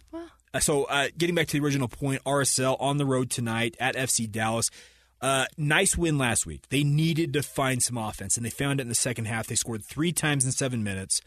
uh, 0.54 0.60
so, 0.62 0.86
uh, 0.86 1.10
getting 1.18 1.36
back 1.36 1.48
to 1.48 1.60
the 1.60 1.66
original 1.66 1.90
point, 1.90 2.22
RSL 2.26 2.78
on 2.80 2.96
the 2.98 3.06
road 3.06 3.30
tonight 3.30 3.76
at 3.78 3.98
FC 3.98 4.26
Dallas. 4.26 4.70
Uh, 5.20 5.48
nice 5.58 5.98
win 5.98 6.18
last 6.18 6.46
week. 6.46 6.70
They 6.70 6.86
needed 6.86 7.34
to 7.34 7.44
find 7.44 7.84
some 7.84 7.98
offense, 7.98 8.38
and 8.38 8.46
they 8.46 8.50
found 8.50 8.80
it 8.80 8.84
in 8.84 8.90
the 8.90 8.96
second 8.96 9.26
half. 9.26 9.48
They 9.48 9.56
scored 9.56 9.84
three 9.84 10.14
times 10.14 10.46
in 10.46 10.54
seven 10.54 10.82
minutes, 10.84 11.20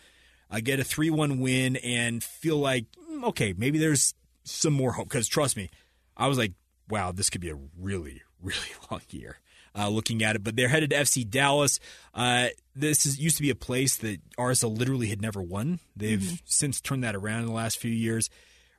uh, 0.51 0.61
get 0.63 0.81
a 0.81 0.85
3 0.85 1.11
1 1.11 1.41
win, 1.41 1.77
and 1.77 2.23
feel 2.23 2.57
like, 2.59 2.85
mm, 3.11 3.25
okay, 3.25 3.55
maybe 3.57 3.79
there's 3.79 4.15
some 4.45 4.73
more 4.73 4.93
hope. 4.93 5.09
Because 5.09 5.29
trust 5.29 5.57
me, 5.57 5.69
I 6.17 6.29
was 6.29 6.39
like, 6.39 6.53
wow, 6.89 7.13
this 7.13 7.31
could 7.31 7.41
be 7.41 7.51
a 7.51 7.59
really, 7.79 8.23
really 8.43 8.59
long 8.91 9.01
year. 9.11 9.39
Uh, 9.79 9.91
looking 9.91 10.23
at 10.23 10.35
it, 10.37 10.43
but 10.43 10.57
they're 10.57 10.69
headed 10.69 10.89
to 10.89 10.97
FC 10.97 11.29
Dallas. 11.29 11.79
Uh, 12.15 12.49
this 12.75 13.05
is 13.05 13.19
used 13.21 13.37
to 13.37 13.43
be 13.43 13.51
a 13.51 13.55
place 13.55 13.97
that 13.99 14.21
RSL 14.39 14.75
literally 14.79 15.09
had 15.09 15.21
never 15.21 15.43
won. 15.43 15.81
They've 15.95 16.19
Mm-hmm. 16.19 16.35
since 16.47 16.81
turned 16.81 17.05
that 17.05 17.15
around 17.15 17.41
in 17.41 17.47
the 17.49 17.53
last 17.53 17.77
few 17.79 17.91
years. 17.91 18.31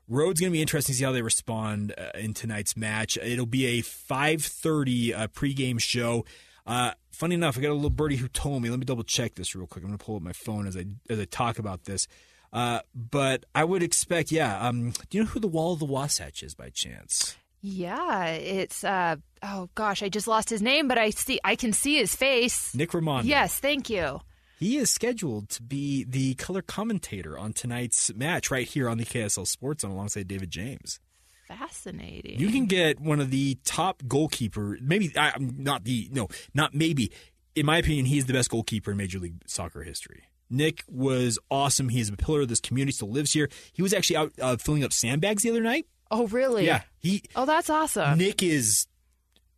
Road's 0.10 0.40
going 0.40 0.52
to 0.52 0.56
be 0.56 0.62
interesting 0.62 0.94
to 0.94 0.98
see 0.98 1.04
how 1.04 1.12
they 1.12 1.22
respond 1.22 1.94
uh, 1.96 2.18
in 2.18 2.34
tonight's 2.34 2.76
match. 2.76 3.16
It'll 3.22 3.46
be 3.46 3.68
a 3.78 3.84
5:30 3.84 5.14
uh, 5.16 5.28
pregame 5.28 5.80
show. 5.80 6.26
Uh, 6.68 6.92
funny 7.12 7.36
enough, 7.36 7.58
I 7.58 7.62
got 7.62 7.72
a 7.72 7.74
little 7.74 7.90
birdie 7.90 8.18
who 8.18 8.28
told 8.28 8.62
me. 8.62 8.70
Let 8.70 8.78
me 8.78 8.86
double 8.86 9.04
check 9.04 9.36
this 9.36 9.56
real 9.56 9.66
quick. 9.66 9.84
I'm 9.84 9.90
going 9.90 9.98
to 9.98 10.06
pull 10.06 10.18
up 10.18 10.22
my 10.22 10.34
phone 10.34 10.68
as 10.68 10.76
I 10.76 10.86
as 11.10 11.20
I 11.20 11.26
talk 11.26 11.58
about 11.58 11.86
this. 11.86 12.08
Uh, 12.52 12.80
but 12.94 13.46
I 13.56 13.64
would 13.64 13.84
expect, 13.84 14.32
yeah. 14.32 14.60
Um, 14.60 14.92
do 15.10 15.18
you 15.18 15.24
know 15.24 15.30
who 15.30 15.40
the 15.40 15.48
Wall 15.48 15.74
of 15.74 15.80
the 15.80 15.86
Wasatch 15.86 16.44
is 16.44 16.54
by 16.54 16.70
chance? 16.70 17.38
yeah, 17.62 18.28
it's 18.28 18.84
uh 18.84 19.16
oh 19.44 19.70
gosh, 19.76 20.04
I 20.04 20.10
just 20.10 20.28
lost 20.28 20.50
his 20.50 20.62
name, 20.62 20.88
but 20.88 20.98
I 20.98 21.10
see 21.10 21.40
I 21.44 21.56
can 21.56 21.74
see 21.74 21.98
his 21.98 22.16
face. 22.16 22.74
Nick 22.76 22.92
Rimando. 22.92 23.26
Yes, 23.26 23.60
thank 23.60 23.90
you. 23.90 24.22
He 24.60 24.78
is 24.78 24.90
scheduled 24.90 25.50
to 25.50 25.64
be 25.64 26.04
the 26.04 26.34
color 26.36 26.62
commentator 26.62 27.38
on 27.38 27.54
tonight's 27.54 28.12
match 28.16 28.50
right 28.50 28.68
here 28.68 28.90
on 28.90 28.98
the 28.98 29.06
KSL 29.06 29.46
Sports 29.46 29.84
Zone 29.84 29.92
alongside 29.92 30.28
David 30.28 30.50
James. 30.50 31.00
Fascinating. 31.48 32.40
You 32.40 32.50
can 32.50 32.66
get 32.66 33.00
one 33.00 33.20
of 33.20 33.32
the 33.32 33.58
top 33.64 34.04
goalkeeper, 34.08 34.78
maybe 34.82 35.12
I'm 35.18 35.56
not 35.58 35.84
the 35.84 36.10
no, 36.12 36.28
not 36.54 36.74
maybe. 36.74 37.12
In 37.56 37.66
my 37.66 37.78
opinion, 37.80 38.06
he's 38.06 38.26
the 38.26 38.34
best 38.34 38.52
goalkeeper 38.52 38.92
in 38.92 38.98
Major 38.98 39.18
League 39.18 39.42
Soccer 39.48 39.82
history. 39.82 40.24
Nick 40.50 40.84
was 40.88 41.40
awesome. 41.50 41.90
He's 41.90 42.10
a 42.10 42.16
pillar 42.16 42.42
of 42.42 42.48
this 42.48 42.60
community. 42.60 42.94
Still 42.94 43.10
lives 43.10 43.34
here. 43.34 43.50
He 43.74 43.82
was 43.82 43.94
actually 43.94 44.18
out 44.18 44.34
uh, 44.42 44.58
filling 44.58 44.84
up 44.84 44.94
sandbags 44.94 45.44
the 45.44 45.50
other 45.50 45.62
night. 45.62 45.88
Oh, 46.10 46.28
really? 46.28 46.66
Yeah, 46.66 46.82
he. 47.00 47.24
Oh, 47.36 47.46
that's 47.46 47.70
awesome. 47.70 48.18
Nick 48.18 48.44
is 48.44 48.88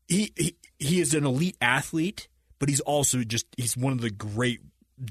he, 0.08 0.32
he 0.36 0.56
he 0.80 1.00
is 1.00 1.14
an 1.14 1.26
elite 1.26 1.58
athlete, 1.62 2.28
but 2.58 2.70
he's 2.70 2.80
also 2.80 3.24
just 3.24 3.46
he's 3.58 3.78
one 3.78 3.94
of 3.94 4.02
the 4.02 4.10
great 4.10 4.62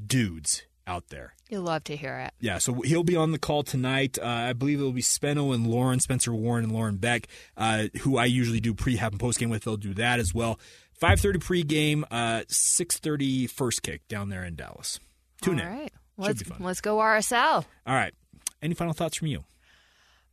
dudes 0.07 0.63
out 0.87 1.09
there. 1.09 1.35
You'll 1.49 1.63
love 1.63 1.85
to 1.85 1.97
hear 1.97 2.19
it. 2.19 2.35
Yeah, 2.41 2.59
so 2.59 2.75
he'll 2.83 3.05
be 3.05 3.17
on 3.17 3.33
the 3.33 3.39
call 3.39 3.63
tonight. 3.63 4.19
Uh, 4.21 4.27
I 4.27 4.53
believe 4.53 4.81
it'll 4.81 4.93
be 4.93 5.01
Spenno 5.03 5.55
and 5.55 5.67
Lauren, 5.67 5.99
Spencer 5.99 6.35
Warren 6.35 6.65
and 6.65 6.73
Lauren 6.73 6.97
Beck, 6.97 7.27
uh, 7.57 7.89
who 8.03 8.19
I 8.19 8.27
usually 8.27 8.61
do 8.61 8.75
pre-hap 8.75 9.13
and 9.13 9.21
post-game 9.21 9.49
with. 9.49 9.65
They'll 9.65 9.79
do 9.79 9.95
that 9.95 10.21
as 10.21 10.35
well. 10.35 10.61
5.30 11.01 11.41
pre-game, 11.41 12.05
uh, 12.11 12.43
6.30 12.49 13.49
first 13.49 13.83
kick 13.83 14.07
down 14.09 14.29
there 14.29 14.45
in 14.45 14.57
Dallas. 14.57 15.01
Tune 15.41 15.61
All 15.61 15.67
in. 15.67 15.73
All 15.73 15.81
right. 15.81 15.93
Let's 16.19 16.43
let's 16.59 16.81
go 16.81 16.99
RSL. 16.99 17.65
All 17.87 17.95
right. 17.95 18.13
Any 18.61 18.75
final 18.75 18.93
thoughts 18.93 19.17
from 19.17 19.29
you? 19.29 19.45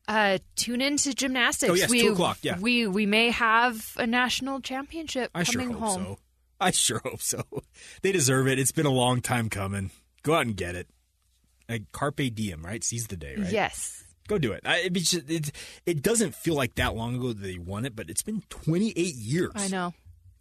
Uh, 0.07 0.39
tune 0.55 0.81
in 0.81 0.97
to 0.97 1.13
gymnastics. 1.13 1.71
Oh, 1.71 1.75
yes, 1.75 1.89
we, 1.89 2.01
2 2.01 2.13
o'clock, 2.13 2.39
yeah. 2.41 2.57
We 2.59 2.87
we 2.87 3.05
may 3.05 3.29
have 3.29 3.93
a 3.97 4.07
national 4.07 4.61
championship 4.61 5.29
I 5.33 5.43
sure 5.43 5.61
coming 5.61 5.77
hope 5.77 5.81
home. 5.81 6.03
so. 6.03 6.19
I 6.59 6.71
sure 6.71 7.01
hope 7.03 7.21
so. 7.21 7.43
They 8.01 8.11
deserve 8.11 8.47
it. 8.47 8.59
It's 8.59 8.71
been 8.71 8.85
a 8.85 8.91
long 8.91 9.21
time 9.21 9.49
coming. 9.49 9.91
Go 10.23 10.33
out 10.33 10.45
and 10.45 10.55
get 10.55 10.75
it. 10.75 10.87
Like 11.69 11.91
carpe 11.91 12.33
diem, 12.33 12.63
right? 12.63 12.83
Seize 12.83 13.07
the 13.07 13.17
day, 13.17 13.35
right? 13.37 13.51
Yes. 13.51 14.03
Go 14.27 14.37
do 14.37 14.53
it. 14.53 14.61
I, 14.65 14.77
it, 14.77 14.93
just, 14.93 15.29
it. 15.29 15.51
It 15.85 16.01
doesn't 16.01 16.33
feel 16.33 16.55
like 16.55 16.75
that 16.75 16.95
long 16.95 17.15
ago 17.15 17.27
that 17.27 17.41
they 17.41 17.57
won 17.59 17.85
it, 17.85 17.95
but 17.95 18.09
it's 18.09 18.23
been 18.23 18.41
28 18.49 18.95
years. 18.97 19.51
I 19.55 19.67
know. 19.67 19.93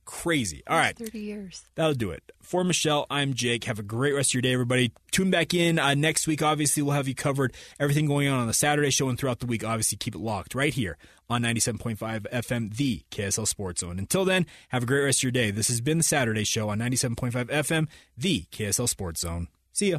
Crazy. 0.05 0.63
All 0.67 0.77
right. 0.77 0.97
Thirty 0.97 1.21
years. 1.21 1.65
That'll 1.77 1.95
do 1.95 2.11
it. 2.11 2.23
For 2.43 2.63
Michelle, 2.63 3.07
I'm 3.09 3.33
Jake. 3.33 3.65
Have 3.65 3.79
a 3.79 3.83
great 3.83 4.13
rest 4.13 4.31
of 4.31 4.35
your 4.35 4.43
day, 4.43 4.53
everybody. 4.53 4.93
Tune 5.13 5.31
back 5.31 5.55
in 5.55 5.79
uh, 5.79 5.95
next 5.95 6.27
week. 6.27 6.43
Obviously, 6.43 6.83
we'll 6.83 6.95
have 6.95 7.09
you 7.09 7.15
covered. 7.15 7.55
Everything 7.81 8.07
going 8.07 8.29
on 8.29 8.39
on 8.39 8.47
the 8.47 8.53
Saturday 8.53 8.91
show 8.91 9.09
and 9.09 9.19
throughout 9.19 9.41
the 9.41 9.47
week. 9.47 9.65
Obviously, 9.65 9.97
keep 9.97 10.15
it 10.15 10.21
locked 10.21 10.55
right 10.55 10.75
here 10.75 10.99
on 11.31 11.43
97.5 11.43 11.97
FM, 12.31 12.77
the 12.77 13.03
KSL 13.11 13.47
Sports 13.47 13.81
Zone. 13.81 13.99
Until 13.99 14.27
then, 14.27 14.45
have 14.69 14.83
a 14.83 14.87
great 14.87 15.05
rest 15.05 15.21
of 15.21 15.23
your 15.25 15.33
day. 15.33 15.51
This 15.51 15.69
has 15.69 15.81
been 15.81 15.99
the 15.99 16.05
Saturday 16.05 16.45
show 16.45 16.69
on 16.69 16.79
97.5 16.81 17.47
FM, 17.47 17.89
the 18.17 18.45
KSL 18.53 18.89
Sports 18.89 19.21
Zone. 19.21 19.49
See 19.73 19.91
ya. 19.93 19.99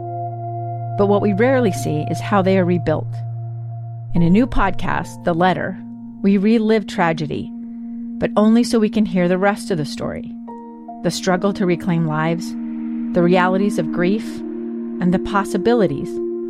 But 1.01 1.07
what 1.07 1.23
we 1.23 1.33
rarely 1.33 1.71
see 1.71 2.05
is 2.11 2.19
how 2.19 2.43
they 2.43 2.59
are 2.59 2.63
rebuilt. 2.63 3.11
In 4.13 4.21
a 4.21 4.29
new 4.29 4.45
podcast, 4.45 5.23
The 5.23 5.33
Letter, 5.33 5.75
We 6.21 6.37
relive 6.37 6.85
tragedy, 6.85 7.49
but 8.19 8.29
only 8.37 8.63
so 8.63 8.77
we 8.77 8.87
can 8.87 9.07
hear 9.07 9.27
the 9.27 9.39
rest 9.39 9.71
of 9.71 9.79
the 9.79 9.85
story 9.85 10.31
the 11.01 11.09
struggle 11.09 11.53
to 11.53 11.65
reclaim 11.65 12.05
lives, 12.05 12.51
the 13.15 13.23
realities 13.23 13.79
of 13.79 13.91
grief, 13.91 14.23
and 15.01 15.11
the 15.11 15.17
possibilities 15.17 16.07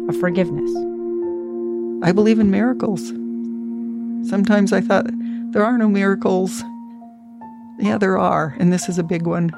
of 0.09 0.19
forgiveness. 0.19 0.69
I 2.03 2.11
believe 2.11 2.37
in 2.37 2.51
miracles. 2.51 3.07
Sometimes 4.29 4.73
I 4.73 4.81
thought 4.81 5.05
there 5.53 5.63
are 5.63 5.77
no 5.77 5.87
miracles. 5.87 6.61
Yeah, 7.79 7.97
there 7.97 8.17
are, 8.17 8.57
and 8.59 8.73
this 8.73 8.89
is 8.89 8.99
a 8.99 9.03
big 9.03 9.25
one. 9.25 9.51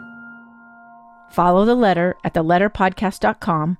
Follow 1.32 1.66
the 1.66 1.74
letter 1.74 2.16
at 2.24 2.36
theletterpodcast.com 2.36 3.80